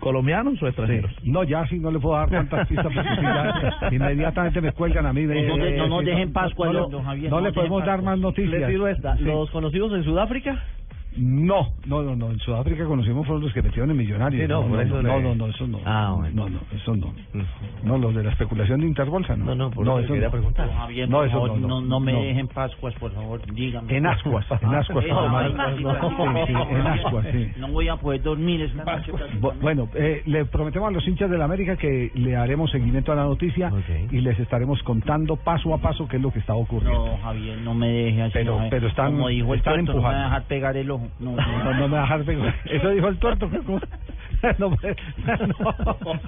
¿Colombianos 0.04 0.62
o 0.62 0.66
extranjeros? 0.68 1.10
Sí. 1.22 1.30
No, 1.30 1.42
ya 1.44 1.66
sí 1.66 1.78
no 1.78 1.90
le 1.90 1.98
puedo 1.98 2.14
dar 2.14 2.28
tantas 2.30 2.68
pistas 2.68 2.92
porque 2.94 3.08
ya 3.22 3.88
inmediatamente 3.90 4.60
me 4.60 4.72
cuelgan 4.72 5.06
a 5.06 5.12
mí. 5.14 5.22
me- 5.26 5.46
No, 5.46 5.56
no, 5.56 5.64
no 5.70 5.88
nos 5.88 6.00
sí, 6.00 6.04
dejen 6.06 6.32
no, 6.32 6.72
le- 6.72 6.90
don 6.90 7.04
Javier, 7.04 7.30
no 7.30 7.40
no 7.40 7.46
le 7.46 7.52
podemos 7.52 7.84
dar 7.86 8.02
más 8.02 8.18
noticias. 8.18 8.60
Les 8.60 8.68
digo 8.68 8.86
esta, 8.86 9.16
Sí. 9.16 9.24
los 9.24 9.50
conocidos 9.50 9.92
en 9.94 10.04
Sudáfrica. 10.04 10.62
No, 11.16 11.72
no, 11.86 12.02
no, 12.02 12.16
no. 12.16 12.30
En 12.30 12.38
Sudáfrica 12.40 12.84
conocimos 12.86 13.26
fueron 13.26 13.42
los 13.44 13.52
que 13.52 13.62
metieron 13.62 13.90
en 13.90 13.96
Millonarios. 13.96 14.42
Sí, 14.42 14.48
no, 14.48 14.62
no, 14.62 14.68
por 14.68 14.76
no, 14.76 14.82
eso 14.82 15.02
no, 15.02 15.16
le- 15.16 15.22
no, 15.22 15.34
no, 15.34 15.46
eso 15.46 15.66
no. 15.66 15.80
Ah, 15.84 16.14
bueno. 16.16 16.44
No, 16.44 16.50
no, 16.50 16.60
eso 16.72 16.96
no. 16.96 17.14
No, 17.84 17.98
los 17.98 18.14
de 18.14 18.24
la 18.24 18.30
especulación 18.30 18.80
de 18.80 18.86
Interbolsa, 18.86 19.36
no. 19.36 19.44
No, 19.46 19.54
no, 19.54 19.70
por 19.70 19.86
no, 19.86 19.98
eso 20.00 20.08
quería 20.12 20.26
no. 20.26 20.32
preguntar. 20.32 20.72
Javier, 20.72 21.08
No, 21.08 21.22
eso 21.24 21.46
no, 21.46 21.56
no, 21.56 21.68
no, 21.68 21.80
no 21.82 22.00
me 22.00 22.12
no. 22.12 22.22
dejen 22.22 22.48
Pascuas, 22.48 22.94
por 22.94 23.12
favor, 23.12 23.40
díganme. 23.52 23.96
En 23.96 24.06
ascuas, 24.06 24.44
en 24.60 24.74
ascuas, 24.74 25.04
sí, 25.04 25.10
sí, 25.10 26.52
en 26.70 26.86
ascuas, 26.86 27.26
sí. 27.32 27.50
No 27.58 27.68
voy 27.68 27.88
a 27.88 27.96
poder 27.96 28.22
dormir 28.22 28.62
esta 28.62 28.84
noche. 28.84 29.12
Bu- 29.40 29.58
Bueno, 29.60 29.88
eh, 29.94 30.22
le 30.26 30.44
prometemos 30.46 30.88
a 30.88 30.92
los 30.92 31.06
hinchas 31.06 31.30
de 31.30 31.38
la 31.38 31.44
América 31.44 31.76
que 31.76 32.10
le 32.14 32.36
haremos 32.36 32.70
seguimiento 32.70 33.12
a 33.12 33.14
la 33.14 33.24
noticia 33.24 33.70
y 34.10 34.20
les 34.20 34.38
estaremos 34.40 34.82
contando 34.82 35.36
paso 35.36 35.72
a 35.74 35.78
paso 35.78 36.08
qué 36.08 36.16
es 36.16 36.22
lo 36.22 36.32
que 36.32 36.40
está 36.40 36.54
ocurriendo. 36.54 37.06
No, 37.06 37.18
Javier, 37.18 37.58
no 37.58 37.74
me 37.74 37.88
deje 37.88 38.22
así. 38.22 38.32
Pero- 38.34 38.58
pero 38.70 38.88
están- 38.88 39.12
Como 39.12 39.28
dijo 39.28 39.52
el 39.54 39.58
están 39.58 39.74
tuerto, 39.74 39.92
no 39.92 39.98
me 39.98 40.00
empujando. 40.08 40.24
dejar 40.24 40.42
pegar 40.48 40.76
el 40.76 40.90
ojo. 40.90 41.03
No, 41.20 41.32
No, 41.32 41.74
no 41.74 41.88
me 41.88 41.96
a 41.98 42.00
dejar 42.02 42.24
pegar. 42.24 42.54
Eso 42.64 42.90
dijo 42.90 43.08
el 43.08 43.18
tuerto. 43.18 43.48
No, 44.58 44.68
puede- 44.76 44.94
no, 45.46 45.46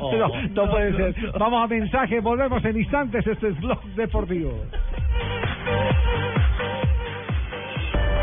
no, 0.01 0.49
no 0.55 0.70
puede 0.70 1.12
ser. 1.12 1.33
Vamos 1.39 1.62
a 1.64 1.66
mensaje, 1.66 2.18
volvemos 2.20 2.64
en 2.64 2.79
instantes. 2.79 3.27
Este 3.27 3.49
es 3.49 3.61
Blog 3.61 3.83
Deportivo. 3.95 4.59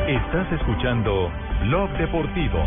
Estás 0.08 0.52
escuchando 0.54 1.32
Blog 1.64 1.90
Deportivo. 1.98 2.60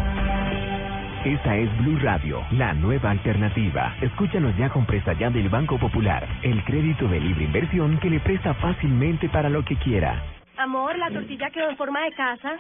Esta 1.25 1.57
es 1.57 1.77
Blue 1.79 1.99
Radio, 2.01 2.41
la 2.53 2.73
nueva 2.75 3.11
alternativa. 3.11 3.95
Escúchanos 4.01 4.57
ya 4.57 4.69
con 4.71 4.87
presta 4.87 5.13
ya 5.15 5.29
del 5.29 5.49
Banco 5.49 5.77
Popular, 5.79 6.25
el 6.43 6.63
crédito 6.65 7.09
de 7.09 7.19
libre 7.21 7.45
inversión 7.45 7.99
que 7.99 8.09
le 8.11 8.21
presta 8.21 8.55
fácilmente 8.55 9.29
para 9.29 9.49
lo 9.51 9.65
que 9.65 9.75
quiera. 9.77 10.23
Amor, 10.57 10.97
la 10.97 11.11
tortilla 11.11 11.51
quedó 11.51 11.69
en 11.71 11.77
forma 11.77 12.03
de 12.05 12.13
casa. 12.13 12.53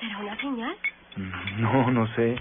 ¿Será 0.00 0.18
una 0.18 0.36
señal? 0.36 0.76
No, 1.58 1.90
no 1.90 2.06
sé. 2.14 2.36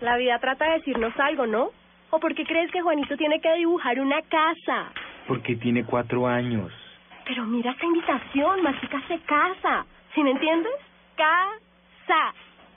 La 0.00 0.16
vida 0.16 0.38
trata 0.38 0.64
de 0.66 0.78
decirnos 0.78 1.12
algo, 1.18 1.46
¿no? 1.46 1.70
¿O 2.10 2.18
por 2.18 2.34
qué 2.34 2.44
crees 2.44 2.70
que 2.70 2.80
Juanito 2.80 3.16
tiene 3.16 3.40
que 3.40 3.52
dibujar 3.54 4.00
una 4.00 4.22
casa? 4.22 4.92
Porque 5.26 5.56
tiene 5.56 5.84
cuatro 5.84 6.26
años. 6.26 6.72
Pero 7.26 7.44
mira 7.44 7.72
esta 7.72 7.86
invitación, 7.86 8.62
Machica 8.62 9.00
se 9.08 9.18
casa. 9.20 9.86
¿Sí 10.14 10.22
me 10.22 10.30
entiendes? 10.30 10.72
Casa. 11.16 12.34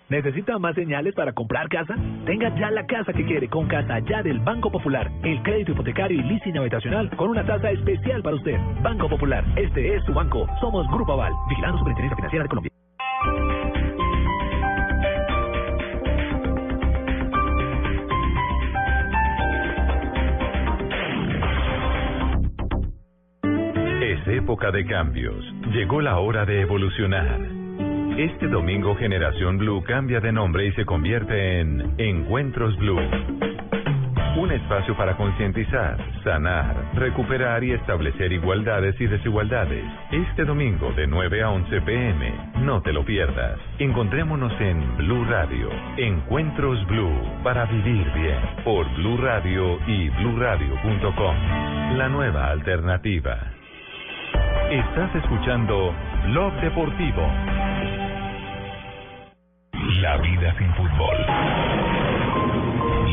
¿Necesita 0.09 0.57
más 0.57 0.73
señales 0.73 1.13
para 1.15 1.33
comprar 1.33 1.67
casa? 1.67 1.95
Tenga 2.25 2.55
ya 2.57 2.71
la 2.71 2.85
casa 2.85 3.11
que 3.11 3.25
quiere 3.25 3.49
con 3.49 3.67
Casa 3.67 3.99
Ya 3.99 4.23
del 4.23 4.39
Banco 4.39 4.71
Popular. 4.71 5.11
El 5.23 5.43
crédito 5.43 5.73
hipotecario 5.73 6.19
y 6.19 6.23
leasing 6.23 6.57
habitacional 6.57 7.09
con 7.17 7.29
una 7.29 7.45
tasa 7.45 7.71
especial 7.71 8.23
para 8.23 8.37
usted. 8.37 8.57
Banco 8.81 9.09
Popular, 9.09 9.43
este 9.57 9.95
es 9.95 10.03
su 10.05 10.13
banco. 10.13 10.47
Somos 10.61 10.87
Grupo 10.87 11.11
Aval, 11.11 11.33
vigilando 11.49 11.77
Superintendencia 11.79 12.15
Financiera 12.15 12.43
de 12.43 12.49
Colombia. 12.49 12.71
De 24.57 24.85
cambios. 24.85 25.45
Llegó 25.71 26.01
la 26.01 26.17
hora 26.17 26.43
de 26.43 26.61
evolucionar. 26.61 27.39
Este 28.17 28.47
domingo 28.47 28.95
Generación 28.95 29.59
Blue 29.59 29.83
cambia 29.83 30.19
de 30.19 30.31
nombre 30.31 30.65
y 30.65 30.71
se 30.71 30.83
convierte 30.83 31.59
en 31.59 31.93
Encuentros 31.99 32.75
Blue. 32.77 32.99
Un 34.35 34.51
espacio 34.51 34.97
para 34.97 35.15
concientizar, 35.15 35.97
sanar, 36.23 36.75
recuperar 36.95 37.63
y 37.63 37.73
establecer 37.73 38.31
igualdades 38.33 38.99
y 38.99 39.05
desigualdades. 39.05 39.85
Este 40.11 40.43
domingo 40.43 40.91
de 40.93 41.05
9 41.05 41.43
a 41.43 41.51
11 41.51 41.81
pm. 41.81 42.33
No 42.61 42.81
te 42.81 42.91
lo 42.93 43.05
pierdas. 43.05 43.59
Encontrémonos 43.77 44.53
en 44.59 44.97
Blue 44.97 45.23
Radio. 45.25 45.69
Encuentros 45.97 46.85
Blue 46.87 47.21
para 47.43 47.65
vivir 47.65 48.11
bien. 48.13 48.39
Por 48.63 48.91
Blue 48.95 49.17
Radio 49.17 49.79
y 49.85 50.09
bluradio.com. 50.09 51.35
La 51.97 52.09
nueva 52.09 52.49
alternativa. 52.49 53.56
Estás 54.69 55.15
escuchando 55.15 55.95
Blog 56.25 56.53
Deportivo. 56.59 57.21
La 60.01 60.17
vida 60.17 60.53
sin 60.57 60.73
fútbol. 60.73 61.17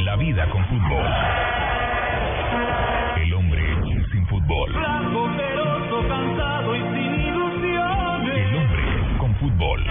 La 0.05 0.17
vida 0.17 0.51
con 0.51 0.65
fútbol. 0.65 1.07
El 3.19 3.35
hombre 3.35 3.63
sin 4.11 4.27
fútbol. 4.27 4.73
Blanco, 4.73 5.31
feroz, 5.37 6.07
cansado 6.09 6.75
y 6.75 6.81
sin 6.81 7.21
ilusiones. 7.21 8.35
El 8.35 8.57
hombre 8.57 9.19
con 9.19 9.35
fútbol. 9.37 9.85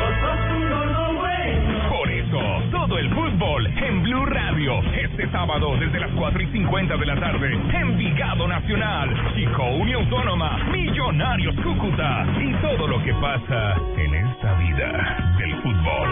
Fútbol 3.64 3.84
en 3.84 4.04
Blue 4.04 4.26
Radio 4.26 4.82
este 4.94 5.30
sábado 5.30 5.78
desde 5.78 6.00
las 6.00 6.12
4 6.12 6.42
y 6.42 6.48
50 6.48 6.98
de 6.98 7.06
la 7.06 7.20
tarde. 7.20 7.54
Envigado 7.74 8.48
Nacional, 8.48 9.34
Chico 9.36 9.64
Unión 9.64 10.04
Autónoma, 10.04 10.58
Millonarios 10.72 11.56
Cúcuta 11.62 12.26
y 12.40 12.54
todo 12.62 12.88
lo 12.88 13.02
que 13.04 13.14
pasa 13.16 13.76
en 13.98 14.16
esta 14.16 14.54
vida 14.56 15.36
del 15.38 15.56
fútbol. 15.62 16.10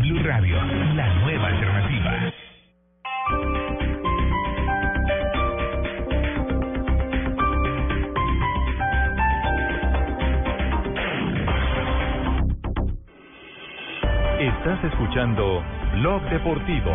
Blue 0.00 0.22
Radio, 0.22 0.56
la 0.94 1.14
nueva 1.14 1.48
alternativa. 1.48 2.37
Estás 14.38 14.84
escuchando 14.84 15.64
Blog 15.94 16.22
Deportivo. 16.30 16.92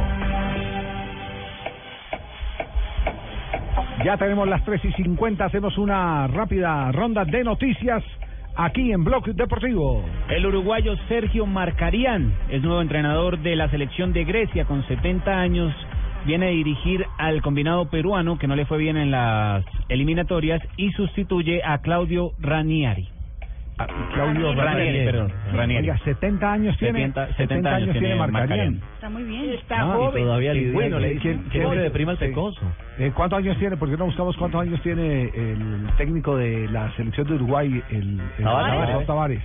Ya 4.06 4.16
tenemos 4.16 4.48
las 4.48 4.64
3 4.64 4.86
y 4.86 4.92
50, 4.94 5.44
hacemos 5.44 5.78
una 5.78 6.26
rápida 6.28 6.90
ronda 6.94 7.26
de 7.26 7.44
noticias 7.44 8.02
aquí 8.56 8.94
en 8.94 9.04
Blog 9.04 9.26
Deportivo. 9.26 10.06
El 10.30 10.46
uruguayo 10.46 10.96
Sergio 11.10 11.46
Marcarián 11.46 12.34
es 12.48 12.64
nuevo 12.64 12.82
entrenador 12.82 13.38
de 13.40 13.58
la 13.58 13.70
selección 13.70 14.14
de 14.14 14.24
Grecia 14.24 14.64
con 14.64 14.88
70 14.88 15.30
años. 15.30 15.76
Viene 16.26 16.46
a 16.46 16.52
dirigir 16.52 17.06
al 17.18 17.42
combinado 17.42 17.90
peruano 17.90 18.40
que 18.40 18.48
no 18.48 18.56
le 18.56 18.66
fue 18.66 18.78
bien 18.78 18.96
en 18.96 19.12
las 19.12 19.66
eliminatorias 19.90 20.62
y 20.78 20.94
sustituye 20.94 21.62
a 21.62 21.80
Claudio 21.80 22.32
Ranieri. 22.40 23.10
Claudio 24.14 24.54
Ranieri, 24.54 25.06
perdón. 25.06 25.34
Ranieri. 25.52 25.90
Oiga, 25.90 26.00
70 26.04 26.52
años 26.54 26.78
tiene. 26.78 27.00
70, 27.00 27.28
70 27.36 27.76
años 27.76 27.92
tiene 27.98 28.16
Marcarián. 28.16 28.32
Marcarián. 28.50 28.82
Está 28.96 29.10
muy 29.10 29.24
bien. 29.24 29.50
Está 29.50 29.82
Ah, 29.82 29.86
y 29.86 29.98
joven. 29.98 30.24
Todavía 30.24 30.54
Sí, 30.54 30.70
bueno, 30.72 31.00
le 31.00 31.10
dicen 31.10 31.22
¿quién- 31.22 31.44
que 31.46 31.50
quién- 31.60 31.70
se 31.70 31.76
deprima 31.80 32.12
el 32.12 32.18
pecoso. 32.20 32.62
Eh, 33.00 33.12
¿Cuántos 33.16 33.40
años 33.40 33.58
tiene? 33.58 33.78
¿Por 33.78 33.90
qué 33.90 33.98
no 33.98 34.06
buscamos 34.06 34.38
cuántos 34.38 34.62
años 34.62 34.80
tiene 34.82 35.24
el 35.24 35.88
técnico 35.98 36.38
de 36.38 36.68
la 36.70 36.92
selección 36.96 37.28
de 37.28 37.34
Uruguay, 37.34 37.82
el, 37.90 38.22
el 38.38 38.44
Tavares. 38.44 39.08
Tavares? 39.08 39.42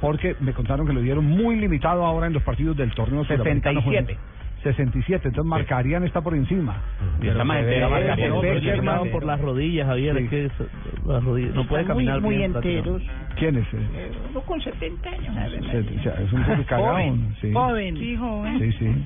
Porque 0.00 0.34
me 0.40 0.52
contaron 0.52 0.84
que 0.86 0.92
lo 0.92 1.00
dieron 1.00 1.24
muy 1.24 1.54
limitado 1.56 2.04
ahora 2.04 2.26
en 2.26 2.32
los 2.32 2.42
partidos 2.42 2.76
del 2.76 2.90
torneo 2.92 3.22
sudamericano 3.24 3.80
67. 3.82 4.18
Juvenil. 4.62 4.74
67, 4.74 5.28
entonces 5.28 5.48
Marcarían 5.48 6.04
está 6.04 6.20
por 6.20 6.34
encima. 6.34 6.76
Y 7.20 7.28
está 7.28 7.44
más 7.44 7.58
entero, 7.58 7.90
Beckerman, 7.90 8.44
eliminado 8.44 9.04
por 9.10 9.24
las 9.24 9.40
rodillas, 9.40 9.86
Javier, 9.86 10.16
Sí. 10.18 10.24
es 10.24 10.30
que 10.30 10.44
es- 10.46 10.52
las 11.06 11.24
rodillas, 11.24 11.54
no 11.54 11.66
puede 11.66 11.84
caminar 11.84 12.20
muy, 12.20 12.30
muy 12.30 12.36
bien. 12.38 12.54
enteros. 12.54 13.02
¿Quién 13.36 13.56
es? 13.56 13.66
eh? 13.72 13.78
Eh, 13.96 14.10
Uno 14.30 14.40
con 14.42 14.60
70 14.60 15.10
años. 15.10 15.34
Se- 15.70 15.82
se- 16.02 16.22
es 16.24 16.32
un 16.32 16.42
poco 16.44 16.62
cagado. 16.66 16.92
Joven, 16.92 17.34
Sí. 17.40 17.52
joven. 17.52 17.96
Sí, 17.96 18.16
joven. 18.16 18.58
Sí, 18.58 18.72
sí. 18.78 19.04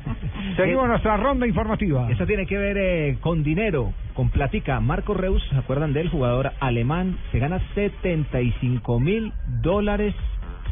Seguimos 0.56 0.88
nuestra 0.88 1.16
ronda 1.16 1.46
informativa. 1.46 2.10
Esto 2.10 2.26
tiene 2.26 2.46
que 2.46 2.58
ver 2.58 2.76
eh, 2.78 3.18
con 3.20 3.42
dinero, 3.42 3.92
con 4.14 4.30
platica. 4.30 4.80
Marco 4.80 5.14
Reus, 5.14 5.42
¿se 5.50 5.56
acuerdan 5.56 5.92
del 5.92 6.08
jugador 6.08 6.52
alemán? 6.60 7.16
Se 7.32 7.38
gana 7.38 7.60
75 7.74 8.98
mil 9.00 9.32
dólares 9.62 10.14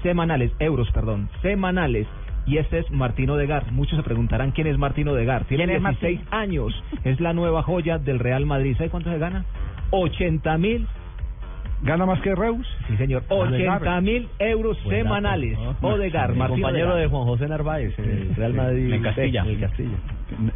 semanales, 0.02 0.52
euros, 0.58 0.90
perdón, 0.92 1.28
semanales. 1.40 2.06
Y 2.46 2.58
este 2.58 2.80
es 2.80 2.90
Martino 2.90 3.36
Degar. 3.36 3.72
Muchos 3.72 3.96
se 3.96 4.02
preguntarán 4.02 4.50
quién 4.50 4.66
es 4.66 4.78
Martino 4.78 5.14
Degar. 5.14 5.44
Tiene 5.44 5.64
¿Quién 5.64 5.76
es 5.76 6.00
16 6.00 6.20
años. 6.30 6.84
Es 7.04 7.20
la 7.20 7.32
nueva 7.32 7.62
joya 7.62 7.98
del 7.98 8.18
Real 8.18 8.44
Madrid. 8.46 8.76
¿Sabe 8.76 8.90
cuánto 8.90 9.10
se 9.10 9.18
gana? 9.18 9.44
80 9.90 10.58
mil 10.58 10.86
¿Gana 11.84 12.06
más 12.06 12.20
que 12.22 12.34
Reus? 12.34 12.66
Sí, 12.88 12.96
señor. 12.96 13.22
Odegaard. 13.28 13.82
80 13.82 14.00
mil 14.00 14.28
euros 14.38 14.82
Buen 14.84 14.96
dato, 14.96 15.04
semanales. 15.08 15.58
¿no? 15.58 15.76
Odegar, 15.88 16.30
El 16.30 16.38
compañero 16.38 16.96
de 16.96 17.06
Juan 17.08 17.24
José 17.24 17.46
Narváez 17.46 17.98
en 17.98 18.04
el 18.10 18.34
Real 18.34 18.54
Madrid. 18.54 18.92
en 18.92 19.02
Castilla. 19.02 19.44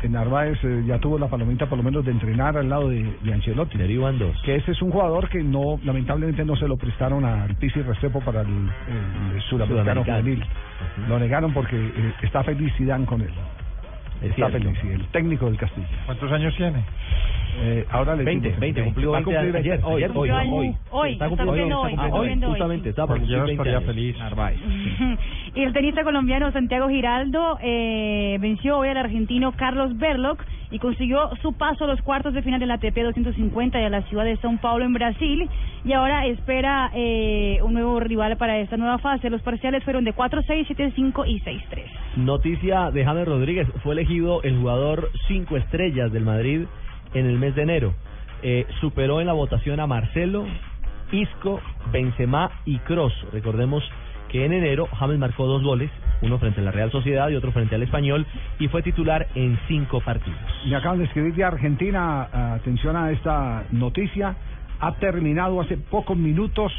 En 0.03 0.13
Narváez 0.13 0.59
eh, 0.65 0.83
ya 0.87 0.99
tuvo 0.99 1.19
la 1.19 1.29
palomita 1.29 1.67
por 1.67 1.77
lo 1.79 1.85
menos 1.85 2.05
de 2.05 2.13
entrenar 2.13 2.57
al 2.57 2.69
lado 2.69 2.89
de, 2.89 3.05
de 3.23 3.33
Ancelotti. 3.35 3.77
Derivan 3.77 4.19
dos. 4.19 4.41
Que 4.43 4.57
ese 4.57 4.73
es 4.73 4.81
un 4.83 4.91
jugador 4.91 5.29
que 5.29 5.43
no, 5.43 5.79
lamentablemente 5.85 6.45
no 6.45 6.57
se 6.57 6.67
lo 6.67 6.77
prestaron 6.79 7.25
al 7.25 7.55
Pisi 7.57 7.83
Restrepo 7.83 8.21
para 8.23 8.41
el, 8.41 8.49
el 8.49 9.41
sudamericano 9.43 10.03
Sudamericano. 10.03 10.21
juvenil. 10.23 10.45
Lo 11.09 11.19
negaron 11.19 11.53
porque 11.53 11.77
eh, 11.77 12.13
está 12.23 12.43
feliz 12.43 12.73
Zidane 12.79 13.05
con 13.05 13.21
él. 13.21 13.31
Es 14.23 14.31
está 14.31 14.49
cierto. 14.49 14.59
feliz, 14.75 14.95
el 14.95 15.07
técnico 15.09 15.47
del 15.47 15.59
Castilla. 15.59 15.87
¿Cuántos 16.07 16.33
años 16.33 16.55
tiene? 16.57 16.83
Eh, 17.61 17.85
ahora 17.91 18.15
le 18.15 18.25
20, 18.25 18.49
digo, 18.49 18.61
20, 18.61 18.85
cumplió 18.85 19.11
Va 19.13 19.19
a 19.19 19.21
20 19.21 19.35
cumplir 19.35 19.57
ayer, 19.57 19.81
20. 19.81 19.87
hoy, 19.87 20.05
hoy, 20.05 20.31
hoy. 20.31 20.77
Hoy, 20.91 21.13
Está 21.13 21.29
cumpliendo 21.29 21.81
hoy, 21.81 21.95
hoy, 22.13 22.41
Justamente, 22.41 22.89
está 22.91 23.07
por 23.07 23.17
Porque 23.17 23.33
yo 23.33 23.39
cumplir 23.39 23.39
no 23.39 23.45
20 23.47 23.53
estaría 23.53 23.79
años. 23.79 23.87
feliz. 23.87 24.17
Y 25.55 25.63
el 25.63 25.73
tenista 25.73 26.05
colombiano 26.05 26.53
Santiago 26.53 26.89
Giraldo 26.89 27.59
eh, 27.61 28.39
venció 28.41 28.79
hoy 28.79 28.89
al 28.89 28.97
argentino 28.97 29.53
Carlos 29.53 29.97
Berloc 29.99 30.45
y 30.71 30.79
consiguió 30.79 31.31
su 31.43 31.55
paso 31.55 31.85
a 31.85 31.87
los 31.87 32.01
cuartos 32.03 32.35
de 32.35 32.43
final 32.43 32.61
de 32.61 32.67
la 32.67 32.75
ATP 32.75 32.95
250 32.97 33.79
de 33.79 33.91
la 33.91 34.03
ciudad 34.03 34.25
de 34.25 34.37
São 34.39 34.61
Paulo 34.61 34.85
en 34.85 34.93
Brasil 34.93 35.49
y 35.85 35.93
ahora 35.95 36.27
espera 36.27 36.91
eh, 36.95 37.59
un 37.65 37.73
nuevo 37.73 37.99
rival 38.01 38.37
para 38.37 38.59
esta 38.59 38.77
nueva 38.77 38.99
fase. 38.99 39.31
Los 39.31 39.43
parciales 39.43 39.83
fueron 39.83 40.05
de 40.05 40.15
4-6, 40.15 40.67
7-5 40.69 41.25
y 41.27 41.41
6-3. 41.41 41.61
Noticia 42.17 42.91
de 42.91 43.05
James 43.05 43.27
Rodríguez, 43.27 43.67
fue 43.83 43.95
elegido 43.95 44.43
el 44.43 44.59
jugador 44.59 45.09
cinco 45.27 45.57
estrellas 45.57 46.13
del 46.13 46.25
Madrid 46.25 46.67
en 47.15 47.27
el 47.27 47.39
mes 47.39 47.55
de 47.55 47.63
enero. 47.63 47.95
Eh, 48.43 48.67
superó 48.81 49.21
en 49.21 49.27
la 49.27 49.33
votación 49.33 49.81
a 49.81 49.87
Marcelo, 49.87 50.47
Isco, 51.13 51.61
Benzema 51.93 52.51
y 52.65 52.79
Cross. 52.79 53.13
Recordemos 53.33 53.83
que 54.29 54.45
en 54.45 54.53
enero 54.53 54.87
James 54.99 55.19
marcó 55.19 55.47
dos 55.47 55.63
goles, 55.63 55.91
uno 56.23 56.39
frente 56.39 56.61
a 56.61 56.65
la 56.65 56.71
Real 56.71 56.91
Sociedad 56.91 57.29
y 57.31 57.37
otro 57.37 57.53
frente 57.53 57.75
al 57.75 57.83
Español, 57.83 58.27
y 58.59 58.69
fue 58.69 58.83
titular 58.83 59.27
en 59.35 59.59
cinco 59.69 60.01
partidos. 60.01 60.39
Me 60.67 60.77
acaban 60.77 60.99
de 60.99 61.05
escribir 61.05 61.35
de 61.35 61.45
Argentina, 61.45 62.55
atención 62.55 62.97
a 62.97 63.11
esta 63.11 63.65
noticia, 63.73 64.37
ha 64.81 64.93
terminado 64.97 65.61
hace 65.61 65.77
pocos 65.77 66.17
minutos 66.17 66.73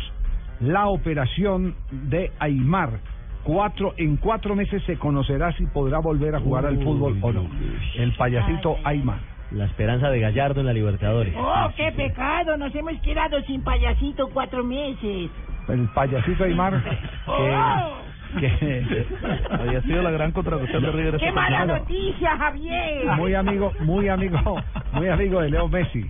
la 0.60 0.88
operación 0.88 1.76
de 1.92 2.32
Aymar. 2.40 3.00
Cuatro, 3.44 3.94
en 3.98 4.18
cuatro 4.18 4.56
meses 4.56 4.84
se 4.84 4.98
conocerá 4.98 5.52
si 5.54 5.66
podrá 5.68 6.00
volver 6.00 6.36
a 6.36 6.40
jugar 6.40 6.66
al 6.66 6.78
Uy, 6.78 6.84
fútbol 6.84 7.18
o 7.22 7.32
no. 7.32 7.48
El 7.96 8.14
payasito 8.16 8.78
Aymar. 8.84 9.29
La 9.52 9.66
esperanza 9.66 10.10
de 10.12 10.20
Gallardo 10.20 10.60
en 10.62 10.68
la 10.68 10.74
Libertadores. 10.74 11.34
Oh, 11.38 11.70
qué 11.76 11.92
pecado, 11.92 12.56
nos 12.58 12.74
hemos 12.76 12.94
quedado 13.02 13.42
sin 13.44 13.64
payasito 13.64 14.30
cuatro 14.30 14.64
meses. 14.64 15.30
El 15.68 15.88
payasito 15.94 16.44
Aymar 16.44 16.82
que, 18.40 18.48
que 18.50 19.06
Había 19.50 19.82
sido 19.82 20.04
la 20.04 20.12
gran 20.12 20.32
contratación 20.32 20.84
de 20.84 20.92
River. 20.92 21.18
¡Qué 21.18 21.32
mala 21.32 21.58
temporada. 21.60 21.80
noticia, 21.80 22.38
Javier! 22.38 23.06
muy 23.18 23.34
amigo, 23.34 23.74
muy 23.80 24.08
amigo, 24.08 24.62
muy 24.94 25.08
amigo 25.10 25.42
de 25.42 25.50
Leo 25.50 25.68
Messi. 25.68 26.06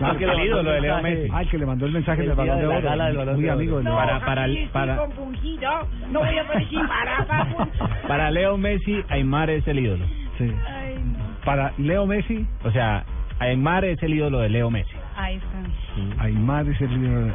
Ah, 0.00 0.14
que 0.18 0.24
el 0.24 0.40
ídolo 0.46 0.70
de 0.70 0.80
Leo 0.80 1.02
Messi. 1.02 1.28
Ay, 1.30 1.46
que 1.46 1.58
le 1.58 1.66
mandó 1.66 1.84
el 1.84 1.92
mensaje 1.92 2.22
El 2.22 2.28
del 2.28 2.36
balón 2.36 2.58
de 2.58 2.66
oro. 2.66 2.80
gala 2.80 3.06
del 3.08 3.16
Balón 3.18 3.34
Muy 3.34 3.44
de 3.44 3.50
amigo 3.50 3.76
de 3.78 3.84
Leo. 3.84 3.92
No, 3.92 3.98
Para- 3.98 4.20
para 4.24 4.44
el- 4.46 4.68
para- 4.70 4.96
confundido. 4.96 5.70
No 6.10 6.20
voy 6.20 6.38
a 6.38 6.46
parecer 6.46 6.78
baraja. 6.86 7.48
Para 8.08 8.30
Leo 8.30 8.56
Messi, 8.56 9.02
Aymar 9.10 9.50
es 9.50 9.66
el 9.68 9.78
ídolo. 9.80 10.06
Sí. 10.38 10.50
Para 11.44 11.72
Leo 11.78 12.06
Messi, 12.06 12.46
O 12.64 12.70
sea, 12.70 13.04
Aymar 13.38 13.84
es 13.84 14.02
el 14.02 14.14
ídolo 14.14 14.38
de 14.40 14.48
Leo 14.48 14.70
Messi. 14.70 14.94
Ahí 15.16 15.36
está. 15.36 16.22
Aymar 16.24 16.66
es 16.68 16.80
el 16.80 16.90
líder. 17.02 17.32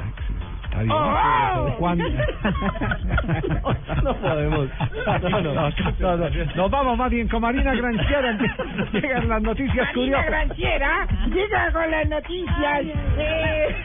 Está 0.66 0.80
bien. 0.80 0.92
¡Oh! 0.92 1.76
Juan. 1.80 2.00
No 4.04 4.14
podemos. 4.16 4.68
No, 5.06 5.20
no, 5.30 5.42
no. 5.42 5.54
No, 6.00 6.18
no. 6.18 6.30
Nos 6.56 6.72
vamos 6.72 6.98
más 6.98 7.10
bien 7.12 7.28
con 7.28 7.42
Marina 7.42 7.74
Granciera. 7.74 8.38
Llegan 8.94 9.30
las 9.30 9.42
noticias 9.42 9.76
Marina 9.78 9.94
curiosas. 9.94 10.26
Granciera 10.28 11.08
llega 11.34 11.72
con 11.72 11.92
las 11.92 12.10
noticias. 12.10 12.82
eh, 13.18 13.76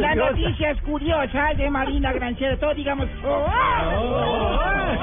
las 0.00 0.16
noticias 0.16 0.80
curiosas 0.82 1.56
de 1.56 1.70
Marina 1.70 2.12
Granciera. 2.12 2.56
Todo 2.58 2.74
digamos. 2.74 3.06
¡Oh! 3.24 4.58
Ay, 4.64 4.98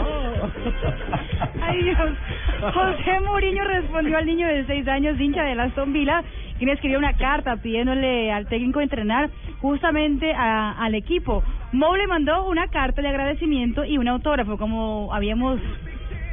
José 1.94 3.20
Mourinho 3.22 3.64
respondió 3.64 4.18
al 4.18 4.26
niño 4.26 4.48
de 4.48 4.66
seis 4.66 4.88
años, 4.88 5.20
hincha 5.20 5.44
de 5.44 5.60
Aston 5.62 5.94
Villa, 5.94 6.24
quien 6.58 6.70
escribió 6.70 6.98
una 6.98 7.14
carta 7.14 7.58
pidiéndole 7.58 8.32
al 8.32 8.48
técnico 8.48 8.82
entrenar 8.82 9.30
justamente 9.62 10.34
a- 10.34 10.72
al 10.72 10.96
equipo. 10.96 11.44
Mou 11.74 11.96
le 11.96 12.08
mandó 12.08 12.46
una 12.48 12.68
carta 12.70 13.02
de 13.02 13.10
agradecimiento 13.10 13.84
y 13.86 13.98
un 13.98 14.08
autógrafo, 14.08 14.58
como 14.58 15.14
habíamos 15.14 15.60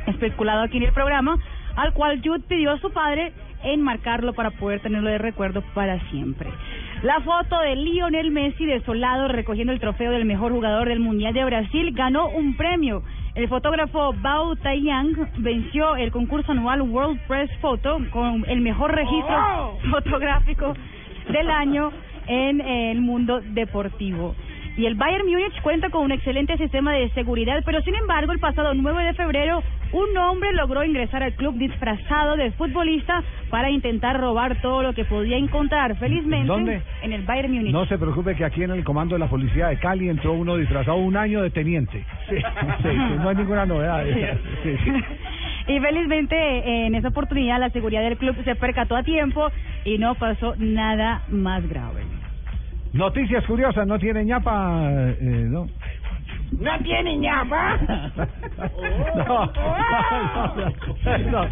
especulado 0.07 0.63
aquí 0.63 0.79
en 0.79 0.85
el 0.85 0.93
programa, 0.93 1.37
al 1.77 1.93
cual 1.93 2.21
Jude 2.25 2.45
pidió 2.49 2.73
a 2.73 2.79
su 2.79 2.93
padre 2.93 3.33
enmarcarlo 3.65 4.33
para 4.33 4.51
poder 4.51 4.81
tenerlo 4.81 5.09
de 5.11 5.19
recuerdo 5.19 5.63
para 5.75 5.99
siempre. 6.11 6.51
La 7.03 7.21
foto 7.21 7.59
de 7.61 7.77
Lionel 7.77 8.31
Messi 8.31 8.65
desolado 8.67 9.29
recogiendo 9.29 9.73
el 9.73 9.81
trofeo 9.81 10.11
del 10.13 10.25
mejor 10.25 10.53
jugador 10.53 10.89
del 10.89 11.01
Mundial 11.01 11.33
de 11.35 11.45
Brasil 11.45 11.93
ganó 11.93 12.29
un 12.29 12.57
premio. 12.57 13.03
El 13.35 13.49
fotógrafo 13.49 14.13
Bao 14.21 14.55
Taiyang 14.57 15.17
venció 15.39 15.97
el 15.97 16.13
concurso 16.13 16.53
anual 16.53 16.83
World 16.83 17.19
Press 17.27 17.51
Photo 17.63 17.99
con 18.11 18.45
el 18.47 18.61
mejor 18.61 18.95
registro 18.95 19.35
¡Oh! 19.35 19.79
fotográfico 19.91 20.75
del 21.31 21.49
año 21.49 21.91
en 22.27 22.61
el 22.61 23.01
mundo 23.01 23.41
deportivo. 23.41 24.35
Y 24.77 24.85
el 24.85 24.97
Bayern 24.97 25.27
Múnich 25.27 25.63
cuenta 25.63 25.89
con 25.89 26.03
un 26.03 26.13
excelente 26.13 26.59
sistema 26.59 26.93
de 26.93 27.09
seguridad, 27.11 27.63
pero 27.65 27.81
sin 27.81 27.95
embargo, 27.95 28.33
el 28.33 28.39
pasado 28.39 28.75
9 28.75 29.05
de 29.05 29.15
febrero, 29.15 29.63
un 29.93 30.17
hombre 30.19 30.53
logró 30.53 30.85
ingresar 30.85 31.23
al 31.23 31.35
club 31.35 31.57
disfrazado 31.57 32.37
de 32.37 32.51
futbolista 32.53 33.23
para 33.51 33.71
intentar 33.71 34.19
robar 34.19 34.61
todo 34.63 34.83
lo 34.83 34.95
que 34.95 35.05
podía 35.05 35.37
encontrar. 35.37 35.97
Felizmente, 35.97 36.47
¿Dónde? 36.47 36.83
en 37.03 37.13
el 37.13 37.23
Bayern 37.23 37.53
Múnich. 37.53 37.73
No 37.73 37.87
se 37.87 37.99
preocupe 37.99 38.35
que 38.35 38.45
aquí 38.45 38.63
en 38.63 38.71
el 38.71 38.85
comando 38.85 39.15
de 39.15 39.19
la 39.21 39.29
policía 39.29 39.69
de 39.69 39.79
Cali 39.79 40.09
entró 40.09 40.33
uno 40.33 40.57
disfrazado 40.57 40.97
un 40.97 41.17
año 41.17 41.43
de 41.43 41.51
teniente. 41.51 42.05
Sí, 42.29 42.37
sí, 42.37 42.43
sí, 42.83 42.97
no 43.19 43.29
hay 43.29 43.37
ninguna 43.37 43.67
novedad. 43.67 44.05
Sí. 44.63 44.71
Y 45.69 45.79
felizmente 45.79 46.87
en 46.87 46.95
esa 46.97 47.09
oportunidad 47.09 47.61
la 47.61 47.71
seguridad 47.71 48.03
del 48.03 48.17
club 48.17 48.35
se 48.45 48.57
percató 48.57 48.97
a 48.97 49.05
tiempo 49.05 49.49
y 49.85 49.97
no 49.99 50.17
pasó 50.17 50.55
nada 50.59 51.23
más 51.29 51.69
grave. 51.69 52.03
Noticias 52.93 53.45
curiosas, 53.47 53.87
no 53.87 53.99
tiene 53.99 54.25
ñapa, 54.25 54.91
eh, 54.93 55.47
¿no? 55.49 55.67
¿No 56.59 56.79
tiene 56.81 57.17
ñapa? 57.19 57.79
No. 59.15 59.53
No. 61.31 61.49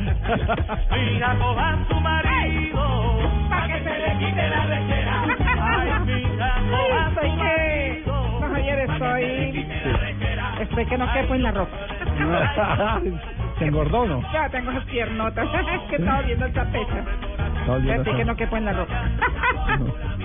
Mira, 0.90 1.36
coja 1.39 1.70
a 1.70 1.89
su 1.89 2.01
marido, 2.01 3.18
pa' 3.48 3.66
que 3.66 3.78
se 3.82 3.98
le 3.98 4.18
quite 4.18 4.48
la 4.48 4.64
rechera. 4.66 5.24
Ay, 5.59 5.90
mira, 6.06 6.55
coja 6.70 7.09
Estoy 7.09 7.31
que... 7.36 8.02
No, 8.06 8.48
Javier, 8.48 8.78
estoy... 8.90 9.66
Estoy 10.60 10.86
que 10.86 10.98
no 10.98 11.12
quepo 11.12 11.35
en 11.35 11.43
la 11.43 11.51
ropa. 11.52 11.77
Se 13.59 13.64
engordó, 13.66 14.06
¿no? 14.06 14.32
Ya 14.32 14.48
tengo 14.48 14.70
las 14.70 14.85
piernotas. 14.85 15.47
Es 15.74 15.81
que 15.90 15.97
estaba 15.97 16.22
viendo 16.22 16.47
el 16.47 16.52
tapete. 16.52 17.05
Estoy 17.89 18.16
que 18.16 18.24
no 18.24 18.36
quepo 18.36 18.56
en 18.56 18.64
la 18.64 18.72
ropa. 18.72 19.05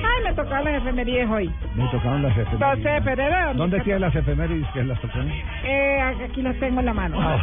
Ay, 0.05 0.23
me 0.23 0.33
tocaron 0.33 0.65
las 0.65 0.75
efemerías 0.81 1.29
hoy. 1.29 1.51
Me 1.75 1.87
tocaron 1.89 2.21
las 2.23 2.31
efemérides. 2.37 2.59
12 2.83 2.89
de 2.89 3.01
febrero. 3.01 3.53
¿Dónde 3.55 3.79
tiene 3.81 3.99
las 3.99 4.15
efemérides 4.15 4.67
que 4.73 4.83
las 4.83 4.99
tocaron? 5.01 5.31
Eh, 5.63 6.01
aquí 6.23 6.41
las 6.41 6.55
tengo 6.59 6.79
en 6.79 6.85
la 6.85 6.93
mano. 6.93 7.17
Ah. 7.19 7.37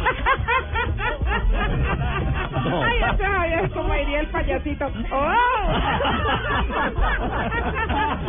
No. 2.65 2.83
Ay, 2.83 2.99
ya 2.99 3.17
sé, 3.17 3.23
Javier, 3.25 3.69
como 3.71 3.93
diría 3.93 4.19
el 4.21 4.27
payasito. 4.27 4.85
¡Oh! 5.11 5.33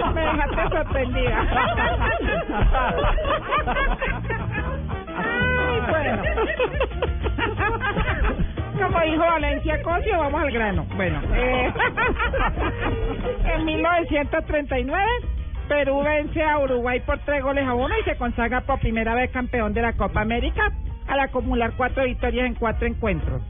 Me 0.14 0.20
dejaste 0.20 0.68
sorprendida. 0.76 1.38
Ay, 5.16 5.80
bueno. 5.90 6.22
Como 8.80 9.00
dijo 9.00 9.18
Valencia 9.18 9.82
Cosio, 9.82 10.18
vamos 10.18 10.42
al 10.42 10.50
grano. 10.50 10.86
Bueno, 10.96 11.20
eh, 11.34 11.72
en 13.54 13.64
1939, 13.64 15.06
Perú 15.68 16.02
vence 16.02 16.42
a 16.42 16.58
Uruguay 16.58 17.00
por 17.00 17.18
tres 17.20 17.42
goles 17.42 17.66
a 17.66 17.74
uno 17.74 17.94
y 17.98 18.04
se 18.04 18.16
consagra 18.16 18.62
por 18.62 18.80
primera 18.80 19.14
vez 19.14 19.30
campeón 19.30 19.72
de 19.74 19.82
la 19.82 19.92
Copa 19.92 20.20
América 20.20 20.72
al 21.06 21.20
acumular 21.20 21.72
cuatro 21.76 22.04
victorias 22.04 22.46
en 22.46 22.54
cuatro 22.54 22.86
encuentros. 22.86 23.42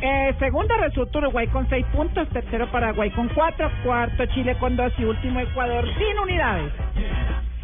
Eh, 0.00 0.34
segundo 0.40 0.74
resulta 0.78 1.18
Uruguay 1.18 1.46
con 1.46 1.68
seis 1.68 1.86
puntos, 1.92 2.28
tercero 2.30 2.68
Paraguay 2.72 3.10
con 3.10 3.28
cuatro, 3.28 3.70
cuarto 3.84 4.26
Chile 4.26 4.56
con 4.58 4.74
dos 4.76 4.92
y 4.98 5.04
último 5.04 5.38
Ecuador 5.38 5.84
sin 5.96 6.18
unidades. 6.18 6.72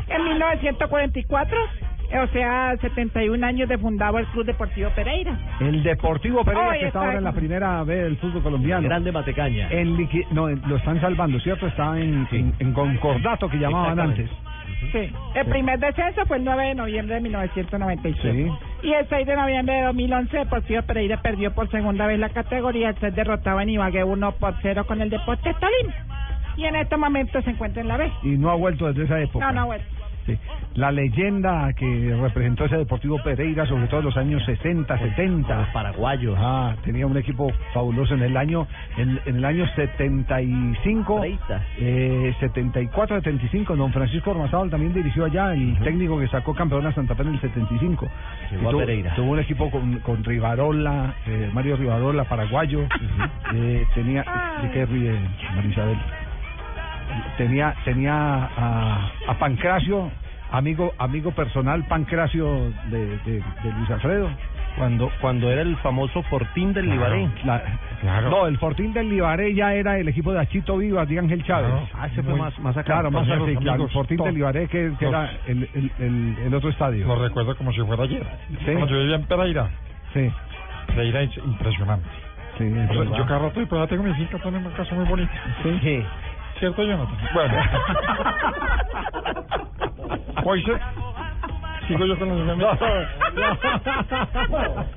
En 0.06 0.24
1944, 0.24 1.58
eh, 1.58 1.87
o 2.16 2.26
sea, 2.28 2.76
71 2.80 3.44
años 3.46 3.68
de 3.68 3.76
fundado 3.78 4.18
el 4.18 4.26
Club 4.26 4.46
Deportivo 4.46 4.90
Pereira. 4.90 5.36
El 5.60 5.82
Deportivo 5.82 6.44
Pereira, 6.44 6.68
Hoy 6.68 6.78
que 6.78 6.86
está 6.86 6.88
está 6.88 7.00
ahora 7.00 7.18
en 7.18 7.24
la 7.24 7.32
primera 7.32 7.84
vez 7.84 8.02
del 8.04 8.16
fútbol 8.16 8.42
colombiano. 8.42 8.88
Grande 8.88 9.12
Matecaña. 9.12 9.68
En 9.70 9.96
liqui- 9.96 10.26
no, 10.30 10.48
en- 10.48 10.62
lo 10.66 10.76
están 10.76 11.00
salvando, 11.00 11.38
¿cierto? 11.40 11.66
Está 11.66 11.98
en, 11.98 12.26
en, 12.32 12.54
en 12.58 12.72
concordato 12.72 13.48
que 13.48 13.58
llamaban 13.58 13.98
antes. 14.00 14.30
Sí. 14.92 15.12
El 15.34 15.46
primer 15.46 15.78
descenso 15.80 16.24
fue 16.26 16.36
el 16.36 16.44
9 16.44 16.66
de 16.68 16.74
noviembre 16.76 17.16
de 17.16 17.20
1996. 17.20 18.52
Y 18.82 18.92
el 18.92 19.08
6 19.08 19.26
de 19.26 19.36
noviembre 19.36 19.74
de 19.74 19.82
2011, 19.82 20.36
Deportivo 20.38 20.82
Pereira 20.82 21.20
perdió 21.20 21.52
por 21.52 21.68
segunda 21.70 22.06
vez 22.06 22.18
la 22.18 22.28
categoría 22.28 22.88
al 22.88 22.98
ser 23.00 23.12
derrotado 23.14 23.60
en 23.60 23.70
Ibagué 23.70 24.04
1 24.04 24.32
por 24.32 24.54
0 24.62 24.84
con 24.86 25.00
el 25.02 25.10
Deportes 25.10 25.56
Tolima. 25.58 25.94
Y 26.56 26.64
en 26.64 26.76
este 26.76 26.96
momento 26.96 27.40
se 27.42 27.50
encuentra 27.50 27.82
en 27.82 27.88
la 27.88 27.96
B. 27.96 28.10
Y 28.22 28.36
no 28.36 28.50
ha 28.50 28.54
vuelto 28.54 28.86
desde 28.86 29.04
esa 29.04 29.20
época. 29.20 29.46
No, 29.46 29.60
no, 29.60 29.66
bueno. 29.66 29.84
Sí. 30.28 30.38
La 30.74 30.92
leyenda 30.92 31.72
que 31.72 32.16
representó 32.20 32.66
ese 32.66 32.76
Deportivo 32.76 33.18
Pereira, 33.24 33.66
sobre 33.66 33.86
todo 33.88 34.00
en 34.00 34.06
los 34.06 34.16
años 34.16 34.44
60, 34.44 34.96
70. 34.98 35.56
Los 35.56 35.68
paraguayos. 35.70 36.36
Ah, 36.38 36.76
tenía 36.84 37.06
un 37.06 37.16
equipo 37.16 37.50
fabuloso 37.74 38.14
en 38.14 38.22
el 38.22 38.36
año 38.36 38.66
en, 38.96 39.18
en 39.26 39.36
el 39.36 39.44
año 39.44 39.66
75, 39.74 41.24
eh, 41.78 42.34
74, 42.40 43.16
75. 43.22 43.74
Don 43.76 43.92
Francisco 43.92 44.30
Ormazábal 44.30 44.70
también 44.70 44.92
dirigió 44.92 45.24
allá, 45.24 45.52
el 45.54 45.78
técnico 45.80 46.18
que 46.18 46.28
sacó 46.28 46.54
campeón 46.54 46.86
a 46.86 46.92
Santa 46.94 47.14
Fe 47.14 47.22
en 47.22 47.28
el 47.34 47.40
75. 47.40 48.08
Llegó 48.50 48.62
Y 48.62 48.66
a 48.66 48.70
tuvo, 48.70 48.80
Pereira. 48.80 49.14
tuvo 49.14 49.32
un 49.32 49.38
equipo 49.40 49.70
con, 49.70 49.98
con 50.00 50.22
Rivarola, 50.24 51.14
eh, 51.26 51.50
Mario 51.52 51.76
Rivarola, 51.76 52.24
paraguayo. 52.24 52.82
eh, 53.54 53.86
tenía, 53.94 54.24
¿de 54.62 54.70
qué 54.70 54.86
ríe 54.86 55.18
Marisabel? 55.56 55.98
Tenía 57.36 57.74
tenía 57.84 58.14
a, 58.14 59.10
a 59.28 59.34
Pancracio, 59.38 60.10
amigo 60.52 60.92
amigo 60.98 61.30
personal 61.32 61.84
Pancracio 61.86 62.70
de, 62.90 63.18
de, 63.18 63.42
de 63.62 63.72
Luis 63.76 63.90
Alfredo. 63.90 64.30
Cuando 64.76 65.10
cuando 65.20 65.50
era 65.50 65.62
el 65.62 65.76
famoso 65.78 66.22
Fortín 66.24 66.72
del 66.72 66.88
Libaré. 66.88 67.28
Claro. 67.42 68.30
No, 68.30 68.46
el 68.46 68.58
Fortín 68.58 68.92
del 68.92 69.08
Libaré 69.08 69.52
ya 69.52 69.74
era 69.74 69.98
el 69.98 70.06
equipo 70.06 70.32
de 70.32 70.38
Achito 70.38 70.76
Vivas, 70.76 71.08
de 71.08 71.18
Ángel 71.18 71.42
Chávez. 71.42 71.68
Claro. 71.70 71.88
Ah, 71.94 72.06
ese 72.06 72.22
fue 72.22 72.30
Muy- 72.34 72.40
más- 72.42 72.58
más 72.60 72.76
acá. 72.76 72.84
Claro, 72.92 73.10
más 73.10 73.26
claro. 73.26 73.84
El 73.84 73.90
Fortín 73.90 74.18
del 74.18 74.34
Libaré, 74.36 74.68
que, 74.68 74.92
que 74.96 75.04
Los- 75.06 75.12
era 75.14 75.30
el, 75.48 75.68
el, 75.74 75.92
el, 75.98 76.36
el 76.46 76.54
otro 76.54 76.70
estadio. 76.70 77.04
Lo 77.08 77.16
recuerdo 77.20 77.56
como 77.56 77.72
si 77.72 77.80
fuera 77.80 78.04
ayer. 78.04 78.24
Sí. 78.50 78.66
Cuando 78.66 78.86
yo 78.86 78.98
vivía 79.00 79.16
en 79.16 79.24
Pereira. 79.24 79.68
Sí. 80.14 80.30
Pereira 80.86 81.22
es 81.22 81.36
impresionante. 81.38 82.08
Sí, 82.56 82.64
O 82.64 82.92
sea, 83.04 83.16
yo 83.18 83.26
cada 83.26 83.38
rato 83.40 83.60
y 83.60 83.66
por 83.66 83.78
allá 83.78 83.88
tengo 83.88 84.04
mi 84.04 84.14
finca, 84.14 84.38
tengo 84.38 84.58
una 84.58 84.70
casa 84.70 84.94
muy 84.94 85.06
bonita. 85.06 85.32
Sí. 85.64 86.04
¿Cierto, 86.58 86.82
Jonathan? 86.82 87.16
Bueno. 87.34 87.54
Hoy 90.44 90.62
se... 90.64 90.72
Sigo 91.88 92.04
yo 92.04 92.18
con 92.18 92.28
los 92.28 92.44
memes. 92.44 92.66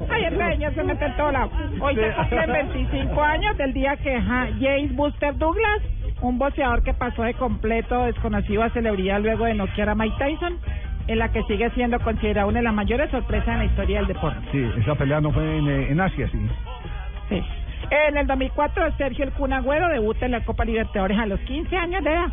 Ay, 0.10 0.26
el 0.26 0.38
señor 0.38 0.76
se 0.76 0.84
mete 0.84 1.06
en 1.06 1.16
todo 1.16 1.32
lado. 1.32 1.50
Hoy 1.80 1.96
se 1.96 2.12
cumplen 2.12 2.52
25 2.52 3.24
años 3.24 3.58
del 3.58 3.74
día 3.74 3.96
que 3.96 4.22
ja, 4.22 4.50
James 4.60 4.94
Buster 4.94 5.38
Douglas, 5.38 5.80
un 6.20 6.38
boxeador 6.38 6.84
que 6.84 6.94
pasó 6.94 7.24
de 7.24 7.34
completo 7.36 8.04
desconocido 8.04 8.64
a 8.64 8.70
celebridad 8.72 9.22
luego 9.22 9.46
de 9.46 9.54
noquear 9.54 9.88
a 9.88 9.96
Mike 9.96 10.18
Tyson, 10.20 10.58
en 11.08 11.18
la 11.18 11.32
que 11.32 11.44
sigue 11.44 11.70
siendo 11.72 11.98
considerada 12.02 12.46
una 12.46 12.60
de 12.60 12.66
las 12.66 12.74
mayores 12.74 13.10
sorpresas 13.10 13.48
en 13.48 13.60
la 13.60 13.66
historia 13.66 14.00
del 14.00 14.08
deporte. 14.08 14.40
Sí, 14.52 14.70
esa 14.78 14.94
pelea 14.96 15.22
no 15.22 15.32
fue 15.32 15.60
en, 15.60 15.70
eh, 15.70 15.92
en 15.92 16.02
Asia, 16.02 16.28
sí. 16.30 16.40
Sí. 17.30 17.42
En 17.90 18.18
el 18.18 18.28
2004, 18.28 18.92
Sergio 18.98 19.26
El 19.26 19.32
Kun 19.34 19.54
Agüero 19.54 19.88
debuta 19.90 20.26
en 20.26 20.32
la 20.32 20.46
Copa 20.46 20.64
Libertadores 20.66 21.18
a 21.18 21.26
los 21.26 21.40
15 21.42 21.76
años 21.76 22.04
de 22.04 22.10
edad. 22.12 22.28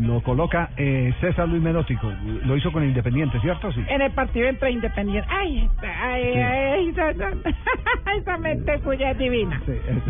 Lo 0.00 0.22
coloca 0.22 0.70
eh, 0.78 1.12
César 1.20 1.46
Luis 1.46 1.60
Merótico. 1.62 2.10
Lo 2.44 2.56
hizo 2.56 2.72
con 2.72 2.82
Independiente, 2.84 3.38
¿cierto? 3.40 3.70
Sí. 3.72 3.84
En 3.88 4.00
el 4.00 4.12
partido 4.12 4.48
entre 4.48 4.70
Independiente. 4.70 5.28
Ay, 5.30 5.68
ay, 6.02 6.32
Sí. 6.32 6.38
ay, 6.40 6.88
esa, 6.88 7.10
esa- 8.16 8.38
mente 8.38 8.78
suya 8.82 9.10
es 9.10 9.18
divina. 9.18 9.60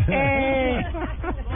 Eh, 0.07 0.81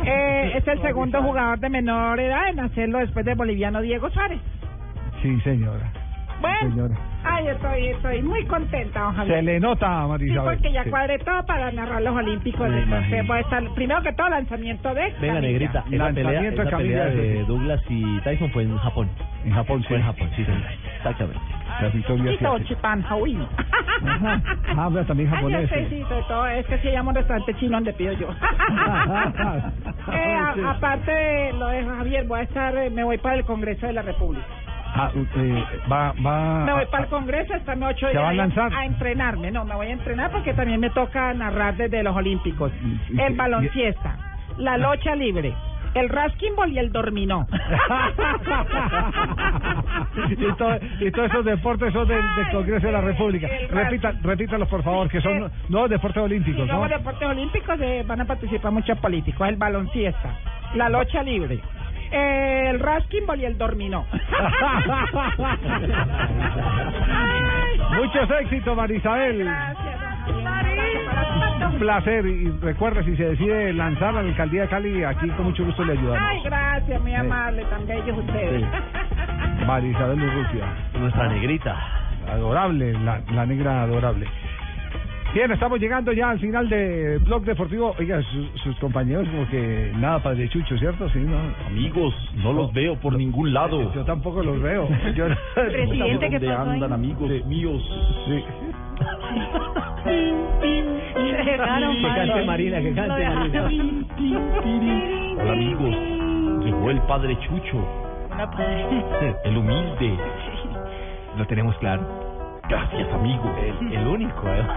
eh, 0.06 0.52
es 0.58 0.68
el 0.68 0.82
segundo 0.82 1.22
jugador 1.24 1.60
de 1.60 1.70
menor 1.70 2.20
edad 2.20 2.50
en 2.50 2.60
hacerlo 2.60 3.00
después 3.00 3.24
del 3.26 3.36
boliviano 3.36 3.80
Diego 3.82 4.10
Suárez. 4.10 4.40
Sí, 5.22 5.40
señora. 5.42 5.92
Bueno, 6.42 6.60
Señora. 6.70 6.96
ay, 7.24 7.48
estoy, 7.48 7.88
estoy 7.88 8.22
muy 8.22 8.46
contenta, 8.46 9.02
don 9.02 9.16
Javier. 9.16 9.36
Se 9.38 9.42
le 9.44 9.60
nota, 9.60 10.02
Sí, 10.04 10.08
Marisabel. 10.10 10.54
porque 10.58 10.72
ya 10.74 10.84
Sí. 10.84 10.90
cuadré 10.90 11.20
todo 11.20 11.46
para 11.46 11.72
narrar 11.72 12.02
los 12.02 12.16
Olímpicos. 12.16 12.70
Me 12.70 12.82
Entonces, 12.84 13.08
imagino. 13.10 13.28
voy 13.28 13.38
a 13.38 13.42
estar, 13.42 13.64
primero 13.76 14.02
que 14.02 14.14
todo, 14.14 14.30
lanzamiento 14.30 14.94
de. 14.94 15.02
Venga, 15.02 15.18
camilla. 15.20 15.42
negrita, 15.42 15.80
esa 15.80 15.88
pelea, 15.90 16.24
Lanzamiento 16.24 16.62
de 16.62 16.68
esa 16.68 16.78
pelea 16.78 17.06
de 17.06 17.38
sí. 17.40 17.46
Douglas 17.48 17.82
y 17.90 18.20
Tyson 18.22 18.52
fue 18.52 18.64
en 18.64 18.78
Japón. 18.78 19.10
En 19.46 19.52
Japón, 19.54 19.84
Fue 19.84 19.98
sí. 19.98 20.02
en 20.02 20.08
Japón, 20.08 20.30
sí, 20.36 20.46
señor. 20.46 20.62
Exactamente. 20.98 21.40
La 21.82 21.88
victoria 21.90 22.38
Hawaii. 23.10 23.38
Ajá. 24.06 24.42
Ah, 24.76 24.90
pero 24.92 25.06
también 25.06 25.30
Ay, 25.30 25.36
japonés. 25.36 25.70
sé, 25.70 25.86
sí. 25.90 25.96
sí, 25.96 26.04
sobre 26.10 26.24
todo 26.24 26.48
es 26.48 26.66
que 26.66 26.78
se 26.80 26.92
llama 26.92 27.10
un 27.10 27.16
restaurante 27.16 27.54
chino 27.56 27.72
donde 27.78 27.94
pido 27.94 28.14
yo. 28.14 28.28
Eh, 30.12 30.34
a- 30.34 30.54
Sí. 30.56 30.62
aparte 30.66 31.12
de 31.12 31.54
lo 31.54 31.68
de 31.68 31.86
Javier, 31.86 32.26
voy 32.28 32.40
a 32.40 32.44
estar, 32.44 32.76
eh, 32.78 32.90
me 32.90 33.04
voy 33.04 33.18
para 33.20 33.36
el 33.36 33.46
Congreso 33.46 33.86
de 33.88 33.94
la 33.94 34.02
República. 34.02 34.46
Ah, 34.96 35.12
eh, 35.16 35.64
va, 35.92 36.14
va. 36.26 36.66
Me 36.66 36.74
voy 36.74 36.86
para 36.88 37.04
el 37.04 37.10
Congreso 37.10 37.54
esta 37.54 37.76
noche 37.76 38.08
¿Se 38.08 38.14
y 38.14 38.18
va 38.18 38.30
a 38.30 38.34
lanzar? 38.34 38.74
a 38.74 38.86
entrenarme. 38.86 39.52
No, 39.52 39.64
me 39.66 39.76
voy 39.76 39.88
a 39.88 39.92
entrenar 39.92 40.32
porque 40.32 40.54
también 40.54 40.80
me 40.80 40.90
toca 40.90 41.34
narrar 41.34 41.76
desde 41.78 42.02
los 42.04 42.16
Olímpicos. 42.16 42.72
El 43.18 43.36
balonfiesta, 43.36 44.16
la 44.58 44.78
locha 44.78 45.16
libre, 45.16 45.54
el 45.94 46.10
raskinball 46.10 46.72
y 46.74 46.80
el 46.80 46.92
dorminó. 46.92 47.48
y, 50.30 50.36
todo- 50.58 50.80
y 51.00 51.12
todos 51.12 51.30
esos 51.30 51.46
deportes 51.46 51.94
son 51.94 52.08
del, 52.08 52.22
del 52.36 52.50
Congreso 52.52 52.88
de 52.88 52.94
la 52.94 53.02
República. 53.02 53.48
Repita, 53.70 54.14
repítalos, 54.22 54.68
por 54.68 54.84
favor, 54.84 55.10
que 55.10 55.22
son 55.22 55.52
nuevos 55.70 55.90
deportes 55.90 56.22
olímpicos, 56.24 56.68
Y 56.68 56.72
¿no? 56.72 56.88
deportes 56.88 57.28
olímpicos 57.28 57.80
eh, 57.82 58.04
van 58.06 58.22
a 58.22 58.26
participar 58.26 58.72
muchos 58.72 58.98
políticos. 59.00 59.48
El 59.48 59.56
balonfiesta, 59.56 60.34
la 60.76 60.90
locha 60.90 61.24
libre, 61.24 61.60
Eh, 62.12 62.70
el 62.70 62.80
Raskinball 62.80 63.40
y 63.42 63.46
el 63.46 63.58
Dorminó. 63.58 64.06
Muchos 67.96 68.30
éxitos, 68.42 68.76
Marisabel. 68.76 69.48
Un 71.66 71.80
placer. 71.80 72.26
Y 72.26 72.50
recuerda, 72.62 73.04
si 73.04 73.16
se 73.16 73.24
decide 73.26 73.74
lanzar 73.74 74.10
a 74.10 74.22
la 74.24 74.30
alcaldía 74.30 74.64
de 74.64 74.68
Cali, 74.70 75.04
aquí 75.04 75.30
con 75.30 75.46
mucho 75.46 75.64
gusto 75.66 75.84
le 75.84 75.94
ayudamos. 75.94 76.20
Ay, 76.30 76.42
gracias, 76.44 77.02
muy 77.02 77.14
amable, 77.16 77.64
tan 77.66 77.86
bellos 77.86 78.18
ustedes. 78.18 78.66
Marisabel 79.66 80.22
Urrutia. 80.24 80.66
Nuestra 81.00 81.28
negrita. 81.28 81.76
Adorable, 82.32 82.94
la, 82.94 83.22
la 83.34 83.46
negra 83.46 83.84
adorable. 83.84 84.28
Bien, 85.34 85.52
estamos 85.52 85.80
llegando 85.80 86.12
ya 86.12 86.32
al 86.32 86.40
final 86.40 86.68
de 86.70 87.20
Blog 87.20 87.44
Deportivo. 87.44 87.94
Oiga, 88.00 88.20
sus, 88.24 88.50
sus 88.64 88.76
compañeros 88.80 89.28
como 89.30 89.48
que 89.48 89.92
nada 89.96 90.24
padre 90.24 90.50
Chucho, 90.50 90.76
¿cierto? 90.80 91.08
Sí, 91.10 91.20
¿no? 91.20 91.38
Amigos, 91.68 92.16
no 92.38 92.52
los 92.52 92.74
veo 92.74 92.96
por 92.96 93.14
ningún 93.16 93.54
lado. 93.54 93.94
Yo 93.94 94.04
tampoco 94.06 94.42
los 94.42 94.60
veo. 94.60 94.90
Yo, 95.16 95.28
Presidente, 95.54 96.30
¿qué 96.30 96.40
¿Dónde 96.40 96.48
pasó 96.48 96.62
ahí? 96.62 96.74
andan, 96.74 96.94
amigos 96.94 97.30
míos? 97.46 97.82
Sí. 98.26 98.44
Se 101.14 101.52
dejaron 101.52 101.96
Que 101.96 102.02
cante 102.02 102.46
Marina, 102.46 102.82
que 102.82 102.94
cante. 102.94 103.30
Marina. 103.30 103.70
Hola, 105.42 105.52
amigos. 105.54 105.96
Llegó 106.66 106.90
el 106.90 107.02
padre 107.02 107.38
Chucho, 107.42 107.78
Hola, 108.34 108.50
padre. 108.50 109.36
el 109.46 109.58
humilde. 109.58 110.18
Lo 111.38 111.46
tenemos 111.46 111.78
claro. 111.78 112.19
Gracias, 112.70 113.12
amigo. 113.14 113.44
El, 113.58 113.94
el 113.94 114.08
único, 114.08 114.48
¿eh? 114.48 114.64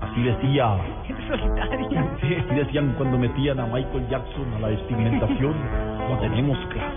Así 0.00 0.22
decía. 0.22 0.76
Solitario. 1.28 1.88
Sí, 2.20 2.34
así 2.34 2.54
decían 2.54 2.94
cuando 2.96 3.18
metían 3.18 3.60
a 3.60 3.66
Michael 3.66 4.08
Jackson 4.08 4.54
a 4.56 4.60
la 4.60 4.68
vestimentación. 4.68 5.54
Lo 6.08 6.16
tenemos 6.18 6.56
claro. 6.68 6.94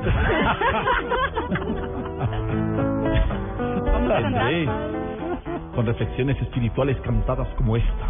Con 5.74 5.86
reflexiones 5.86 6.40
espirituales 6.42 6.96
cantadas 7.00 7.48
como 7.56 7.76
esta. 7.76 8.06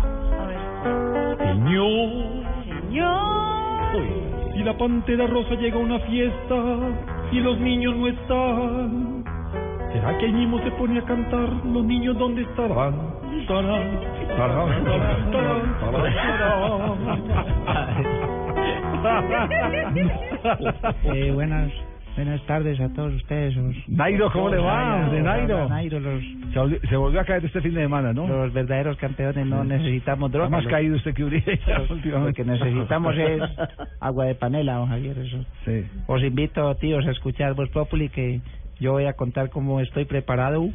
Señor, 1.39 2.45
Señor. 2.65 4.53
si 4.55 4.63
la 4.65 4.77
pantera 4.77 5.27
rosa 5.27 5.55
llega 5.55 5.77
a 5.77 5.81
una 5.81 5.99
fiesta 6.01 6.55
y 7.33 7.41
los 7.41 7.59
niños 7.59 7.97
no 7.97 8.07
están, 8.09 9.20
¿será 9.93 10.17
que 10.19 10.29
mismo 10.29 10.59
se 10.61 10.71
pone 10.73 10.99
a 10.99 11.03
cantar 11.03 11.49
los 11.65 11.85
niños 11.85 12.19
dónde 12.19 12.43
estarán? 12.43 12.95
Tarán, 13.47 14.01
tarán, 14.37 14.85
tarán, 14.85 15.31
tarán, 15.31 15.79
tarán. 15.81 16.51
Eh, 21.05 21.31
buenas 21.33 21.73
buenas 22.17 22.43
tardes 22.43 22.79
a 22.81 22.89
todos 22.91 23.15
ustedes. 23.15 23.55
Nairo, 23.89 24.31
¿cómo 24.31 24.51
le 24.51 24.59
va? 24.59 25.09
De 25.09 25.23
Nairo. 25.23 25.69
Nairo, 25.69 26.01
los, 26.01 26.23
Se 26.91 26.97
volvió, 26.97 27.21
a 27.21 27.25
caer 27.25 27.45
este 27.45 27.63
fin 27.63 27.73
de 27.73 27.81
semana, 27.81 28.13
¿no? 28.13 28.27
los 28.27 28.53
verdaderos 28.53 28.99
campeones 28.99 29.47
no 29.47 29.65
necesitamos 29.65 30.31
drogas. 30.31 30.51
más 30.51 30.67
caído 30.67 30.97
usted 30.97 31.15
que 31.15 31.25
Uribe 31.25 31.59
Lo 32.05 32.33
que 32.35 32.45
necesitamos 32.45 33.17
es 33.17 33.41
agua 34.01 34.27
de 34.27 34.35
panela, 34.35 34.75
don 34.75 34.89
Javier. 34.89 35.19
Eso. 35.19 35.45
Sí. 35.65 35.85
Os 36.07 36.23
invito, 36.23 36.75
tíos, 36.75 37.07
a 37.07 37.11
escuchar 37.11 37.55
Voz 37.55 37.71
Populi, 37.71 38.11
que 38.11 38.41
yo 38.81 38.93
voy 38.93 39.05
a 39.05 39.13
contar 39.13 39.51
cómo 39.51 39.81
estoy 39.81 40.07
preparado 40.07 40.69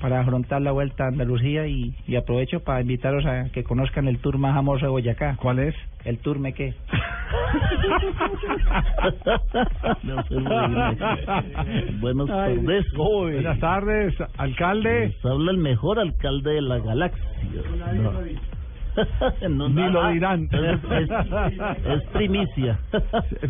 para 0.00 0.20
afrontar 0.20 0.60
la 0.60 0.72
vuelta 0.72 1.04
a 1.04 1.08
Andalucía 1.08 1.66
y, 1.66 1.94
y 2.06 2.16
aprovecho 2.16 2.60
para 2.60 2.80
invitaros 2.80 3.24
a 3.24 3.50
que 3.50 3.64
conozcan 3.64 4.08
el 4.08 4.18
tour 4.18 4.36
más 4.36 4.54
famoso 4.54 4.84
de 4.84 4.90
Boyacá. 4.90 5.36
¿Cuál 5.40 5.60
es? 5.60 5.74
¿El 6.04 6.18
tour 6.18 6.38
me 6.38 6.52
qué? 6.52 6.74
Me 10.02 10.12
hace 10.12 10.34
reír. 10.34 12.00
Buenas 12.00 12.30
Ay, 12.30 12.56
tardes. 12.56 12.92
Buenas 12.94 13.58
tardes, 13.58 14.14
alcalde. 14.36 15.08
Les 15.08 15.24
habla 15.24 15.50
el 15.52 15.58
mejor 15.58 15.98
alcalde 15.98 16.52
de 16.52 16.62
la 16.62 16.78
galaxia. 16.78 17.24
No, 17.94 18.12
Ni 19.48 19.90
lo 19.90 20.02
ah, 20.02 20.10
dirán. 20.10 20.48
Es, 20.52 20.80
es- 20.84 21.10
es 21.86 22.02
primicia. 22.12 22.78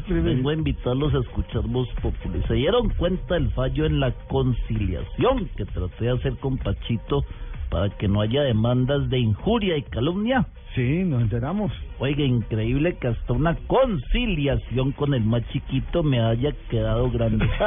Vengo 0.08 0.50
a 0.50 0.54
invitarlos 0.54 1.14
a 1.14 1.18
escuchar 1.18 1.62
Voz 1.68 1.88
Populi. 2.02 2.42
¿Se 2.48 2.54
dieron 2.54 2.88
cuenta 2.90 3.34
del 3.34 3.50
fallo 3.50 3.86
en 3.86 4.00
la 4.00 4.12
conciliación 4.28 5.48
que 5.56 5.64
traté 5.66 6.04
de 6.06 6.10
hacer 6.12 6.36
con 6.38 6.58
Pachito 6.58 7.24
para 7.70 7.90
que 7.90 8.08
no 8.08 8.20
haya 8.20 8.42
demandas 8.42 9.08
de 9.10 9.18
injuria 9.18 9.76
y 9.76 9.82
calumnia? 9.82 10.46
Sí, 10.76 11.02
nos 11.04 11.22
enteramos. 11.22 11.72
Oiga, 11.98 12.22
increíble 12.22 12.96
que 13.00 13.08
hasta 13.08 13.32
una 13.32 13.56
conciliación 13.66 14.92
con 14.92 15.14
el 15.14 15.24
más 15.24 15.42
chiquito 15.48 16.02
me 16.02 16.20
haya 16.20 16.52
quedado 16.70 17.10
grande. 17.10 17.48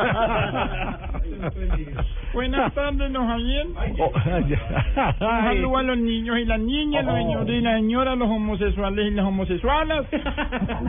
Buenas 2.33 2.73
tardes, 2.75 3.11
don 3.11 3.27
Javier. 3.27 3.65
Oh, 3.99 4.11
Un 4.13 5.19
saludo 5.19 5.77
a 5.77 5.83
los 5.83 5.97
niños 5.97 6.37
y 6.39 6.45
las 6.45 6.59
niñas, 6.59 7.03
los 7.05 7.15
Oh. 7.15 7.17
señores 7.17 7.59
y 7.59 7.61
las 7.61 7.75
señoras, 7.81 8.17
los 8.17 8.29
homosexuales 8.29 9.11
y 9.11 9.15
las 9.15 9.25
homosexuales, 9.25 10.05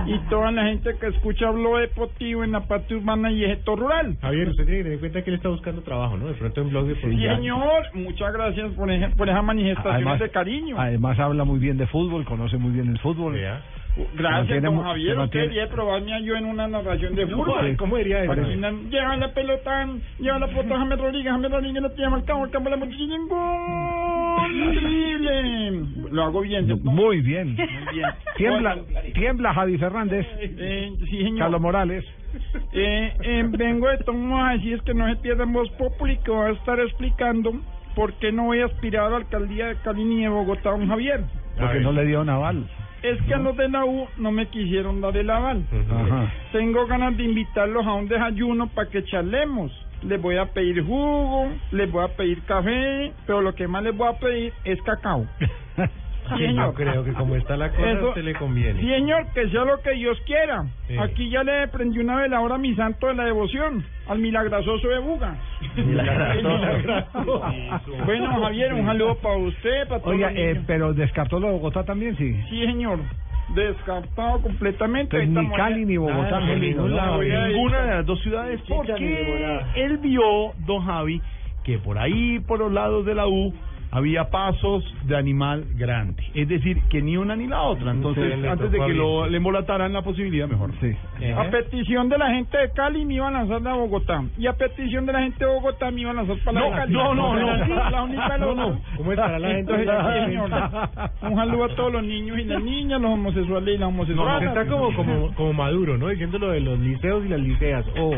y 0.06 0.18
toda 0.28 0.50
la 0.52 0.64
gente 0.66 0.90
que 1.00 1.06
escucha 1.08 1.50
Blog 1.50 1.78
Deportivo 1.78 2.44
en 2.44 2.52
la 2.52 2.60
parte 2.60 2.94
urbana 2.96 3.32
y 3.32 3.44
esto 3.44 3.74
rural. 3.76 4.16
Javier, 4.20 4.48
usted 4.50 4.64
tiene 4.66 4.78
que 4.78 4.82
tener 4.84 4.92
en 4.94 5.00
cuenta 5.00 5.22
que 5.24 5.30
él 5.30 5.36
está 5.36 5.48
buscando 5.48 5.80
trabajo, 5.82 6.16
¿no? 6.18 6.26
De 6.26 6.34
pronto 6.34 6.60
en 6.60 6.68
blog 6.68 6.86
de 6.86 6.94
Sí, 6.96 7.00
señor, 7.00 7.84
muchas 7.94 8.32
gracias 8.34 8.70
por, 8.72 8.90
ej- 8.90 9.16
por 9.16 9.28
esas 9.28 9.42
manifestaciones 9.42 9.96
Además, 9.96 10.20
de 10.20 10.30
cariño. 10.30 10.76
además 10.78 11.18
habla 11.18 11.44
muy 11.44 11.58
bien 11.58 11.78
de 11.78 11.86
fútbol, 11.86 12.09
conoce 12.26 12.56
muy 12.58 12.72
bien 12.72 12.88
el 12.90 12.98
fútbol. 12.98 13.34
Se 13.34 14.06
Gracias, 14.14 14.30
mantiene 14.30 14.60
don 14.60 14.82
Javier. 14.84 15.06
se 15.06 15.10
Usted 15.10 15.16
mantiene- 15.18 15.48
debería 15.48 15.68
probarme 15.74 16.22
yo 16.24 16.36
en 16.36 16.44
una 16.44 16.68
narración 16.68 17.14
de 17.14 17.26
fútbol. 17.26 17.70
Sí. 17.70 17.76
¿Cómo 17.76 17.96
diría 17.96 18.22
eso? 18.24 18.34
Lleva 18.34 19.16
la 19.16 19.34
pelota, 19.34 19.88
lleva 20.18 20.38
la 20.38 20.46
pelota 20.46 20.74
a 20.74 20.78
James 20.78 20.98
Rodríguez, 20.98 21.32
James 21.32 21.50
Rodríguez 21.50 21.82
no 21.82 21.90
tiene 21.90 22.10
marcado 22.10 22.44
el 22.44 22.50
campo 22.50 22.70
de 22.70 22.76
la 22.76 22.84
mochila. 22.84 23.16
¡Gol! 23.28 24.52
¡Increíble! 24.74 25.82
Lo 26.12 26.22
hago 26.24 26.40
bien. 26.40 26.66
¿cierto? 26.66 26.90
Muy 26.90 27.20
bien. 27.20 27.54
Muy 27.56 27.66
bien. 27.94 28.06
Tiembla, 28.36 28.78
tiembla 29.14 29.54
Javi 29.54 29.78
Fernández. 29.78 30.26
Eh, 30.40 30.92
sí, 31.08 31.22
señor. 31.24 31.38
Carlos 31.38 31.60
Morales. 31.60 32.04
Eh, 32.72 33.12
eh, 33.22 33.44
vengo 33.48 33.88
de 33.88 33.98
tomo 33.98 34.44
a 34.44 34.52
decir 34.52 34.80
que 34.82 34.94
no 34.94 35.08
se 35.08 35.16
pierdan 35.16 35.52
voz 35.52 35.68
que 35.72 36.30
voy 36.30 36.48
a 36.50 36.52
estar 36.52 36.78
explicando 36.78 37.52
por 37.96 38.12
qué 38.14 38.30
no 38.30 38.44
voy 38.44 38.60
a 38.60 38.66
aspirar 38.66 39.06
a 39.06 39.10
la 39.10 39.16
alcaldía 39.16 39.66
de 39.66 39.76
Cali 39.82 40.04
ni 40.04 40.22
de 40.22 40.28
Bogotá, 40.28 40.70
don 40.70 40.86
Javier. 40.86 41.24
Porque 41.60 41.80
no 41.80 41.92
le 41.92 42.04
dio 42.06 42.24
naval. 42.24 42.66
Es 43.02 43.20
que 43.22 43.34
a 43.34 43.38
los 43.38 43.56
de 43.56 43.68
la 43.68 43.84
U 43.84 44.08
no 44.18 44.30
me 44.30 44.46
quisieron 44.48 45.00
dar 45.00 45.16
el 45.16 45.30
aval. 45.30 45.64
Ajá. 45.72 46.32
Tengo 46.52 46.86
ganas 46.86 47.16
de 47.16 47.24
invitarlos 47.24 47.86
a 47.86 47.94
un 47.94 48.08
desayuno 48.08 48.68
para 48.68 48.90
que 48.90 49.04
charlemos. 49.04 49.72
Les 50.02 50.20
voy 50.20 50.36
a 50.36 50.46
pedir 50.46 50.84
jugo, 50.84 51.50
les 51.72 51.90
voy 51.90 52.04
a 52.04 52.08
pedir 52.08 52.42
café, 52.42 53.12
pero 53.26 53.40
lo 53.40 53.54
que 53.54 53.68
más 53.68 53.82
les 53.82 53.96
voy 53.96 54.08
a 54.08 54.18
pedir 54.18 54.52
es 54.64 54.80
cacao. 54.82 55.26
Sí, 56.36 56.44
señor. 56.46 56.66
Yo 56.66 56.74
creo 56.74 57.04
que 57.04 57.12
como 57.12 57.36
está 57.36 57.56
la 57.56 57.70
cosa, 57.70 57.90
Eso- 57.90 58.08
usted 58.08 58.22
le 58.22 58.34
conviene. 58.34 58.80
Sí, 58.80 58.88
señor, 58.88 59.26
que 59.34 59.48
sea 59.50 59.64
lo 59.64 59.80
que 59.80 59.90
Dios 59.92 60.20
quiera. 60.26 60.64
Sí. 60.88 60.96
Aquí 60.98 61.30
ya 61.30 61.42
le 61.42 61.68
prendí 61.68 61.98
una 61.98 62.16
veladora 62.16 62.54
a 62.56 62.58
mi 62.58 62.74
santo 62.74 63.06
de 63.08 63.14
la 63.14 63.24
devoción, 63.24 63.84
al 64.08 64.18
milagroso 64.18 64.76
de 64.88 64.98
Buga. 64.98 65.34
Milagroso. 65.76 67.42
bueno, 68.04 68.40
Javier, 68.42 68.74
un 68.74 68.86
saludo 68.86 69.14
para 69.16 69.36
usted, 69.36 69.88
para 69.88 70.00
todos 70.00 70.14
Oiga, 70.14 70.30
los 70.30 70.38
eh, 70.38 70.60
pero 70.66 70.92
descartó 70.94 71.38
lo 71.40 71.48
de 71.48 71.52
Bogotá 71.54 71.84
también, 71.84 72.16
sí. 72.16 72.34
Sí, 72.48 72.64
señor. 72.66 72.98
Descartado 73.54 74.40
completamente. 74.42 75.20
Entonces, 75.20 75.50
ni 75.50 75.56
Cali 75.56 75.84
ni 75.84 75.96
Bogotá, 75.96 76.40
ir- 76.40 76.76
ninguna 76.76 77.80
de 77.82 77.90
las 77.96 78.06
dos 78.06 78.20
ciudades 78.22 78.60
porque 78.68 79.60
él 79.74 79.98
vio, 79.98 80.52
don 80.58 80.84
Javi, 80.84 81.20
que 81.64 81.78
por 81.78 81.98
ahí, 81.98 82.38
por 82.40 82.60
los 82.60 82.72
lados 82.72 83.04
de 83.04 83.14
la 83.14 83.26
U, 83.26 83.52
había 83.92 84.30
pasos 84.30 84.84
de 85.04 85.16
animal 85.16 85.64
grande. 85.76 86.22
Es 86.34 86.48
decir, 86.48 86.80
que 86.90 87.02
ni 87.02 87.16
una 87.16 87.34
ni 87.36 87.46
la 87.46 87.62
otra. 87.62 87.90
Entonces, 87.90 88.34
Sí, 88.40 88.46
antes 88.46 88.70
de 88.70 88.78
que 88.78 88.94
lo, 88.94 89.26
le 89.26 89.36
embolataran 89.36 89.92
la 89.92 90.02
posibilidad, 90.02 90.46
mejor. 90.48 90.70
Sí. 90.80 90.94
A 91.36 91.50
petición 91.50 92.08
de 92.08 92.18
la 92.18 92.30
gente 92.30 92.56
de 92.56 92.70
Cali 92.72 93.04
me 93.04 93.14
iban 93.14 93.34
a 93.34 93.44
lanzar 93.44 93.66
a 93.68 93.74
Bogotá. 93.76 94.22
Y 94.38 94.46
a 94.46 94.52
petición 94.52 95.06
de 95.06 95.12
la 95.12 95.22
gente 95.22 95.44
de 95.44 95.50
Bogotá 95.50 95.90
me 95.90 96.02
iban 96.02 96.18
a 96.18 96.22
lanzar 96.22 96.44
para 96.44 96.52
la 96.52 96.60
No, 96.60 96.70
de 96.70 96.76
Cali. 96.82 96.92
no, 96.92 97.14
no, 97.14 97.34
no. 97.36 97.90
La 97.90 98.02
única 98.04 98.38
No, 98.38 98.54
no, 98.54 98.70
no. 98.70 98.80
¿Cómo 98.96 99.10
estará 99.12 99.38
la 99.38 99.48
gente? 99.48 99.72
Sí, 99.76 100.24
señor. 100.26 100.50
Un 101.22 101.36
saludo 101.36 101.64
a 101.64 101.68
todos 101.74 101.92
los 101.92 102.02
niños 102.04 102.38
y 102.38 102.44
las 102.44 102.62
niñas, 102.62 103.00
los 103.00 103.10
homosexuales 103.12 103.68
y 103.74 103.78
las 103.78 103.80
No, 103.80 103.88
homosexuales. 103.88 104.48
está 104.48 104.66
como, 104.66 104.94
como, 104.94 105.34
como 105.34 105.52
maduro, 105.52 105.96
¿no? 105.98 106.08
Diciendo 106.08 106.38
lo 106.38 106.50
de 106.52 106.60
los 106.60 106.78
liceos 106.78 107.24
y 107.24 107.28
las 107.28 107.40
liceas. 107.40 107.84
Oh, 107.98 108.14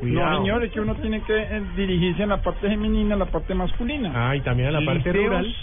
cuidado. 0.00 0.30
No, 0.30 0.38
señor, 0.38 0.64
es 0.64 0.72
que 0.72 0.80
uno 0.80 0.94
tiene 0.96 1.20
que 1.22 1.36
eh, 1.36 1.62
dirigirse 1.76 2.22
a 2.22 2.26
la 2.26 2.38
parte 2.42 2.68
femenina, 2.68 3.14
a 3.14 3.18
la 3.18 3.26
parte 3.26 3.54
masculina. 3.54 4.10
Ah, 4.14 4.36
y 4.36 4.40
también 4.40 4.68
a 4.68 4.72
la 4.72 4.84
parte 4.84 5.01
Liceos, 5.04 5.26
rural. 5.26 5.54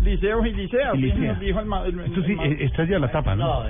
Liceos 0.00 0.46
y 0.46 0.52
liceas. 0.52 0.94
Y 0.94 0.98
sí, 0.98 1.02
licea. 1.06 1.32
nos 1.32 1.40
dijo 1.40 1.60
el 1.60 1.66
ma- 1.66 1.84
el- 1.86 2.00
Esto 2.00 2.20
el 2.20 2.26
sí, 2.26 2.34
ma- 2.34 2.44
eh, 2.46 2.56
esta 2.60 2.82
es 2.84 2.88
ya 2.88 2.98
la 2.98 3.10
tapa, 3.10 3.34
¿no? 3.34 3.64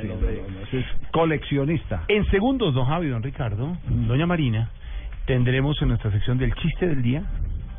Sí, 0.71 0.77
es 0.77 0.85
coleccionista. 1.11 2.03
En 2.09 2.25
segundos, 2.27 2.75
don 2.75 2.85
Javi, 2.87 3.09
don 3.09 3.23
Ricardo, 3.23 3.77
doña 3.89 4.27
Marina, 4.27 4.69
tendremos 5.27 5.81
en 5.83 5.89
nuestra 5.89 6.11
sección 6.11 6.39
del 6.39 6.55
chiste 6.55 6.87
del 6.87 7.03
día 7.03 7.23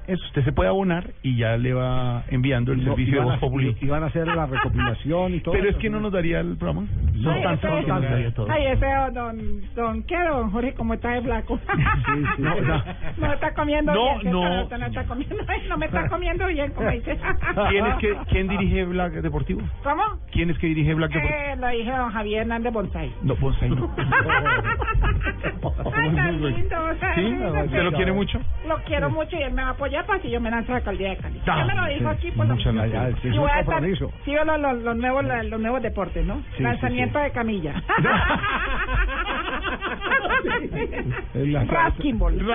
Eso, 0.09 0.25
usted 0.25 0.43
se 0.43 0.51
puede 0.51 0.69
abonar 0.69 1.11
y 1.21 1.37
ya 1.37 1.55
le 1.57 1.73
va 1.73 2.23
enviando 2.29 2.71
el 2.71 2.79
No, 2.79 2.91
servicio 2.91 3.13
de 3.13 3.17
iban 3.17 3.25
Voz 3.27 3.35
a- 3.37 3.39
Populi. 3.39 3.77
y- 3.79 3.85
Iban 3.85 4.03
a 4.03 4.07
hacer 4.07 4.27
la 4.27 4.45
recopilación 4.47 5.35
y 5.35 5.39
todo. 5.41 5.53
Pero 5.53 5.65
es 5.65 5.71
eso, 5.71 5.79
que 5.79 5.89
no 5.91 5.99
nos 5.99 6.11
daría 6.11 6.39
el 6.39 6.57
programa. 6.57 6.87
Ay, 7.13 7.43
ese- 7.53 7.67
que 7.85 7.87
nos 7.91 8.01
daría 8.01 8.33
todo. 8.33 8.47
Ay, 8.49 8.65
ese 8.67 8.85
don, 9.13 9.61
don, 9.75 10.03
¿qué 10.03 10.17
don 10.27 10.49
Jorge? 10.51 10.73
¿Cómo 10.73 10.93
está 10.95 11.11
de 11.11 11.21
flaco? 11.21 11.59
sí. 11.67 12.41
No, 12.41 12.59
no. 12.61 12.83
No 13.17 13.33
está 13.33 13.53
comiendo 13.53 13.93
No, 13.93 14.19
bien. 14.19 14.31
no. 14.33 14.43
No, 14.67 14.77
no 14.77 14.85
está 14.87 15.03
comiendo, 15.05 15.35
ay, 15.47 15.61
no 15.69 15.77
me 15.77 15.85
está 15.85 16.07
comiendo 16.09 16.47
bien, 16.47 16.71
como 16.71 16.89
dice. 16.89 17.17
¿Quién 17.69 17.85
es 17.85 17.95
que 17.97 18.17
quién 18.29 18.47
dirige 18.47 18.85
Black 18.85 19.13
Deportivo? 19.13 19.61
¿Cómo? 19.83 20.03
¿Quién 20.31 20.49
es 20.49 20.57
que 20.57 20.67
dirige 20.67 20.93
Black 20.95 21.11
Deportivo? 21.11 21.39
Eh, 21.39 21.55
lo 21.55 21.67
dije 21.67 21.91
don 21.91 22.11
Javier 22.11 22.41
Hernández 22.41 22.73
Bonsai. 22.73 23.11
No, 23.21 23.35
Bonsai 23.35 23.69
no. 23.69 23.93
Ay, 25.93 26.09
tan 26.15 26.41
lindo. 26.41 26.83
o 26.83 26.95
sea, 26.95 27.15
¿Sí? 27.15 27.37
¿Usted 27.65 27.83
lo 27.83 27.91
quiere 27.93 28.11
mucho? 28.11 28.39
Lo 28.67 28.77
quiero 28.83 29.09
mucho 29.09 29.37
y 29.37 29.43
él 29.43 29.53
me 29.53 29.61
va 29.63 29.69
a 29.69 29.71
apoyar 29.71 30.05
para 30.05 30.19
que 30.19 30.29
yo 30.29 30.41
me 30.41 30.51
lance 30.51 30.69
a 30.71 30.73
la 30.73 30.77
alcaldía 30.79 31.09
de 31.11 31.17
Cali. 31.17 31.41
Ya 31.45 31.63
me 31.65 31.75
lo 31.75 31.85
dijo 31.85 31.99
sí. 31.99 32.05
aquí 32.17 32.31
por 32.31 32.47
lo 32.47 32.55
Muchas 32.55 32.73
menos. 32.73 32.91
gracias. 32.91 33.21
Sí, 33.21 33.27
es 33.29 33.33
Y 33.33 33.37
un 33.37 33.43
voy 33.43 33.51
a 33.51 33.59
estar- 33.61 33.81
los, 33.81 33.99
los, 34.59 34.83
los 34.83 34.97
nuevos, 34.97 35.25
los 35.49 35.59
nuevos 35.61 35.81
deportes, 35.81 36.25
¿no? 36.25 36.41
sí, 36.57 36.63
Lanzamiento 36.63 37.19
de 37.19 37.31
camilla. 37.31 37.81
La- 41.33 41.63
Raskinball. 41.65 42.39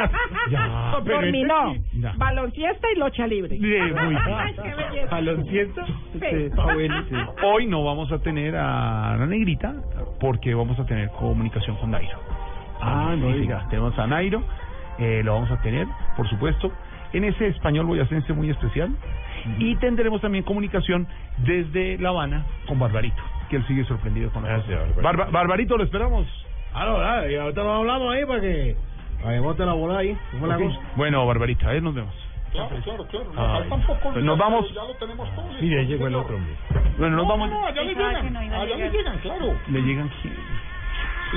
Ya, 0.50 0.96
pero 1.04 1.20
Dominó. 1.22 1.72
este. 1.72 2.00
Ya. 2.00 2.12
Balonciesta 2.16 2.86
y 2.94 2.98
lucha 2.98 3.26
libre. 3.26 3.58
¿Balonciento? 5.10 5.84
Sí. 5.86 6.50
Hoy 7.42 7.66
no 7.66 7.82
vamos 7.84 8.10
a 8.12 8.18
tener 8.18 8.54
a 8.56 9.16
la 9.18 9.26
negrita 9.26 9.74
porque 10.20 10.54
vamos 10.54 10.78
a 10.78 10.84
tener 10.86 11.08
comunicación 11.10 11.76
con 11.76 11.90
Nairo. 11.92 12.18
Ah, 12.84 13.14
no 13.16 13.32
Sí, 13.32 13.40
diga. 13.40 13.66
Tenemos 13.70 13.98
a 13.98 14.06
Nairo, 14.06 14.42
eh, 14.98 15.22
lo 15.24 15.34
vamos 15.34 15.50
a 15.50 15.60
tener, 15.62 15.86
por 16.16 16.28
supuesto, 16.28 16.70
en 17.12 17.24
ese 17.24 17.48
español 17.48 17.86
boyacense 17.86 18.32
muy 18.32 18.50
especial. 18.50 18.90
Y 19.58 19.76
tendremos 19.76 20.20
también 20.20 20.42
comunicación 20.44 21.06
desde 21.38 21.98
La 21.98 22.08
Habana 22.10 22.44
con 22.66 22.78
Barbarito, 22.78 23.22
que 23.50 23.56
él 23.56 23.66
sigue 23.66 23.84
sorprendido 23.84 24.30
con 24.30 24.42
nosotros. 24.44 24.96
Barba- 25.02 25.26
Barbarito, 25.30 25.76
lo 25.76 25.84
esperamos. 25.84 26.26
Ah, 26.72 26.86
no, 26.86 27.30
y 27.30 27.34
ahorita 27.36 27.62
nos 27.62 27.76
hablamos 27.80 28.12
ahí 28.14 28.24
para 28.24 28.40
que, 28.40 28.76
que 29.22 29.38
bote 29.40 29.64
la 29.66 29.72
bola 29.74 29.98
ahí. 29.98 30.16
¿Cómo 30.32 30.46
es 30.46 30.50
la 30.50 30.56
Ok. 30.56 30.62
cosa? 30.74 30.80
Bueno, 30.96 31.26
Barbarita, 31.26 31.68
ahí 31.70 31.80
nos 31.80 31.94
vemos. 31.94 32.14
Claro, 32.52 32.68
claro, 32.84 33.04
claro. 33.08 33.32
Faltan 33.34 33.80
pocos 33.82 34.12
Pues 34.12 34.24
nos 34.24 34.38
vamos. 34.38 34.72
Ya 34.72 34.82
lo 34.84 34.94
tenemos 34.94 35.28
todo. 35.34 35.52
Sí, 35.58 35.68
ya 35.68 35.82
llegó 35.82 36.06
el 36.06 36.14
otro, 36.14 36.36
hombre. 36.36 36.54
Bueno, 36.98 37.16
nos 37.16 37.24
no, 37.26 37.30
vamos. 37.30 37.50
No, 37.50 37.60
no, 37.60 37.66
allá 37.66 37.82
le 37.82 37.94
llegan. 37.94 38.32
no 38.32 38.42
iba 38.44 38.56
a 38.56 38.60
Allá 38.62 38.76
le 38.76 38.90
llegan, 38.90 39.18
claro. 39.18 39.54
¿Le 39.68 39.82
llegan 39.82 40.10
quién? 40.22 40.34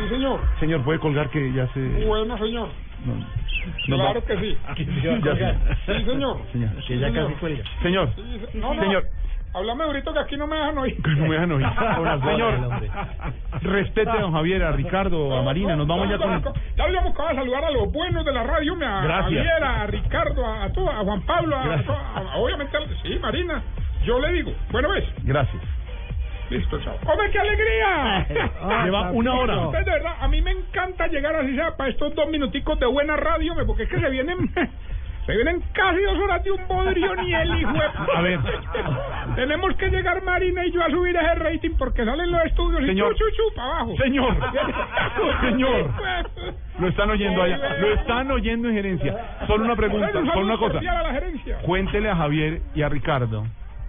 Sí, 0.02 0.10
señor. 0.10 0.40
Señor, 0.60 0.84
puede 0.84 1.00
colgar 1.00 1.30
que 1.30 1.52
ya 1.54 1.68
se... 1.74 1.80
Bueno, 2.06 2.38
señor. 2.38 2.70
No, 3.06 3.16
no 3.16 3.96
claro 4.04 4.26
que 4.26 4.38
sí. 4.38 4.58
Ya 5.04 5.18
Sí, 5.86 6.04
señor. 6.06 6.38
Señor, 6.52 6.70
Sí, 6.88 7.00
señor. 7.00 7.34
Señor, 7.82 8.10
Sí, 8.16 8.42
se- 8.52 8.58
No, 8.58 8.74
no. 8.74 8.82
señor, 8.82 9.04
Háblame 9.54 9.86
ahorita 9.86 10.14
que 10.14 10.20
aquí 10.20 10.38
no 10.38 10.46
me 10.46 10.56
dejan 10.58 10.78
oír. 10.78 10.98
no 11.08 11.24
me 11.26 11.34
dejan 11.34 11.52
oír. 11.52 11.66
Señor, 12.26 12.82
respete 13.62 14.10
a 14.12 14.22
don 14.22 14.34
Javier, 14.34 14.64
a 14.64 14.72
Ricardo, 14.74 15.36
a 15.36 15.42
Marina. 15.42 15.76
Nos 15.76 15.88
vamos 15.88 16.10
ya 16.10 16.18
con... 16.18 16.44
Ya 16.76 16.84
habíamos 16.84 17.12
acabado 17.12 17.30
de 17.36 17.42
saludar 17.42 17.64
a 17.66 17.72
los 17.72 17.92
buenos 17.92 18.24
de 18.26 18.34
la 18.34 18.44
radio, 18.44 18.76
me 18.76 18.86
a 18.86 19.02
Gracias. 19.02 19.24
Javier, 19.24 19.64
a 19.64 19.88
Ricardo, 19.88 20.46
a, 20.46 20.64
a, 20.66 20.72
todo, 20.74 20.92
a 20.92 20.98
Juan 20.98 21.22
Pablo, 21.22 21.56
a, 21.56 21.66
Gracias. 21.66 21.90
a- 21.90 22.18
a- 22.34 22.38
obviamente, 22.38 22.78
sí, 23.02 23.18
Marina. 23.20 23.64
Yo 24.06 24.20
le 24.20 24.32
digo, 24.34 24.52
bueno, 24.72 24.90
ves, 24.90 25.06
Gracias. 25.24 25.64
Listo, 26.50 26.80
chao. 26.82 26.96
¡Hombre, 27.06 27.30
qué 27.32 27.40
alegría! 27.40 28.28
Lleva 28.84 29.12
una 29.12 29.34
hora. 29.34 29.58
Ustedes, 29.68 29.86
de 29.86 29.92
verdad, 29.92 30.14
a 30.20 30.28
mí 30.28 30.42
me 30.42 30.52
encanta 30.52 31.08
llegar 31.08 31.36
así 31.36 31.56
sea 31.56 31.76
para 31.76 31.90
estos 31.90 32.14
dos 32.16 32.30
minuticos 32.30 32.80
de 32.80 32.86
buena 32.86 33.16
radio, 33.18 33.54
porque 33.66 33.84
es 33.84 33.90
que 33.90 34.00
se 34.00 34.10
vienen... 34.10 34.38
Se 35.28 35.36
vienen 35.36 35.62
casi 35.74 36.02
dos 36.04 36.18
horas 36.20 36.42
de 36.42 36.52
un 36.52 36.68
bodrio 36.70 37.14
ni 37.18 37.34
el 37.34 37.60
hijo. 37.60 37.74
A 38.16 38.22
ver. 38.22 38.40
Tenemos 39.36 39.76
que 39.76 39.90
llegar 39.90 40.24
Marina 40.24 40.66
y 40.66 40.72
yo 40.72 40.82
a 40.82 40.90
subir 40.90 41.18
ese 41.18 41.36
rating 41.36 41.72
porque 41.78 42.06
salen 42.06 42.32
los 42.32 42.46
estudios 42.46 42.80
Señor. 42.86 43.12
y 43.14 43.18
chu, 43.18 43.26
chu, 43.26 43.32
chu, 43.36 43.54
para 43.54 43.68
abajo. 43.68 43.94
Señor. 43.98 44.34
Señor. 45.42 45.92
Lo 46.80 46.88
están 46.88 47.10
oyendo 47.10 47.44
allá. 47.44 47.58
Lo 47.78 47.94
están 47.96 48.32
oyendo 48.32 48.70
en 48.70 48.76
gerencia. 48.76 49.16
Solo 49.48 49.66
una 49.66 49.76
pregunta, 49.76 50.18
Un 50.18 50.28
solo 50.28 50.46
una 50.46 50.58
cosa. 50.58 50.74
cordial 50.76 50.96
a 50.96 51.04
la 51.04 51.12
gerencia. 51.12 51.58
Cuéntele 51.58 52.10
a 52.10 52.16
Javier 52.16 52.62
y 52.74 52.82
a 52.84 52.88
Ricardo, 52.88 53.46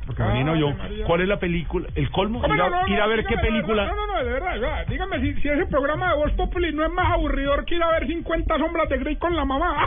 porque 0.09 0.23
María. 0.23 1.05
¿cuál 1.05 1.21
es 1.21 1.29
la 1.29 1.39
película? 1.39 1.87
¿El 1.95 2.11
colmo? 2.11 2.41
¿Cómo 2.41 2.55
Ir 2.55 2.63
a, 2.63 2.71
no, 2.71 2.81
no, 2.81 2.89
ir 2.89 2.99
a 2.99 3.05
no, 3.05 3.09
ver 3.11 3.25
qué 3.27 3.37
dígame 3.37 3.49
película. 3.49 3.85
No, 3.85 3.95
no, 3.95 4.07
no, 4.07 4.25
de 4.25 4.33
verdad. 4.33 4.87
Dígame 4.89 5.21
si, 5.21 5.35
si 5.43 5.49
ese 5.49 5.67
programa 5.67 6.09
de 6.09 6.17
Voz 6.17 6.33
Populi 6.33 6.73
no 6.73 6.83
es 6.83 6.91
más 6.93 7.13
aburridor 7.13 7.67
que 7.67 7.75
ir 7.75 7.83
a 7.83 7.89
ver 7.91 8.07
50 8.07 8.59
sombras 8.59 8.89
de 8.89 8.97
Grey 8.97 9.17
con 9.17 9.37
la 9.37 9.45
mamá. 9.45 9.87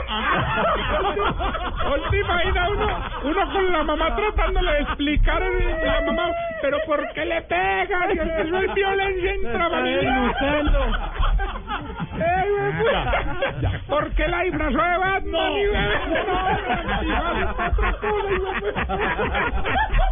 ¿O 1.90 2.10
te 2.10 2.20
imagina 2.20 2.68
uno, 2.70 2.86
uno 3.24 3.52
con 3.52 3.72
la 3.72 3.82
mamá 3.82 4.14
tratándole 4.14 4.72
de 4.72 4.80
explicar 4.82 5.42
a 5.42 5.50
la 5.50 6.00
mamá, 6.06 6.30
pero 6.60 6.78
¿por 6.86 7.12
qué 7.14 7.24
le 7.24 7.42
pegan? 7.42 8.10
Y 8.10 8.18
Eso 8.20 8.58
es 8.58 8.74
violencia 8.74 9.34
intrafamiliar. 9.34 10.32
Eh, 12.14 12.44
pues, 12.78 13.82
¿Por 13.88 14.10
qué 14.14 14.28
la 14.28 14.42
disfrazó 14.42 14.76
de 14.76 14.98
Batman? 14.98 15.52
y? 15.52 15.64
No. 15.64 15.82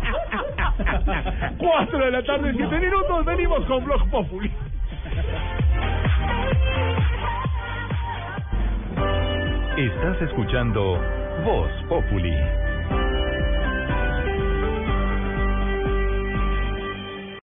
Cuatro 1.59 1.99
de 1.99 2.11
la 2.11 2.23
tarde, 2.23 2.53
siete 2.57 2.81
minutos, 2.81 3.25
venimos 3.25 3.65
con 3.67 3.85
Blog 3.85 4.09
Populi. 4.11 4.51
Estás 9.77 10.23
escuchando 10.23 10.99
Voz 11.45 11.71
Populi. 11.89 12.35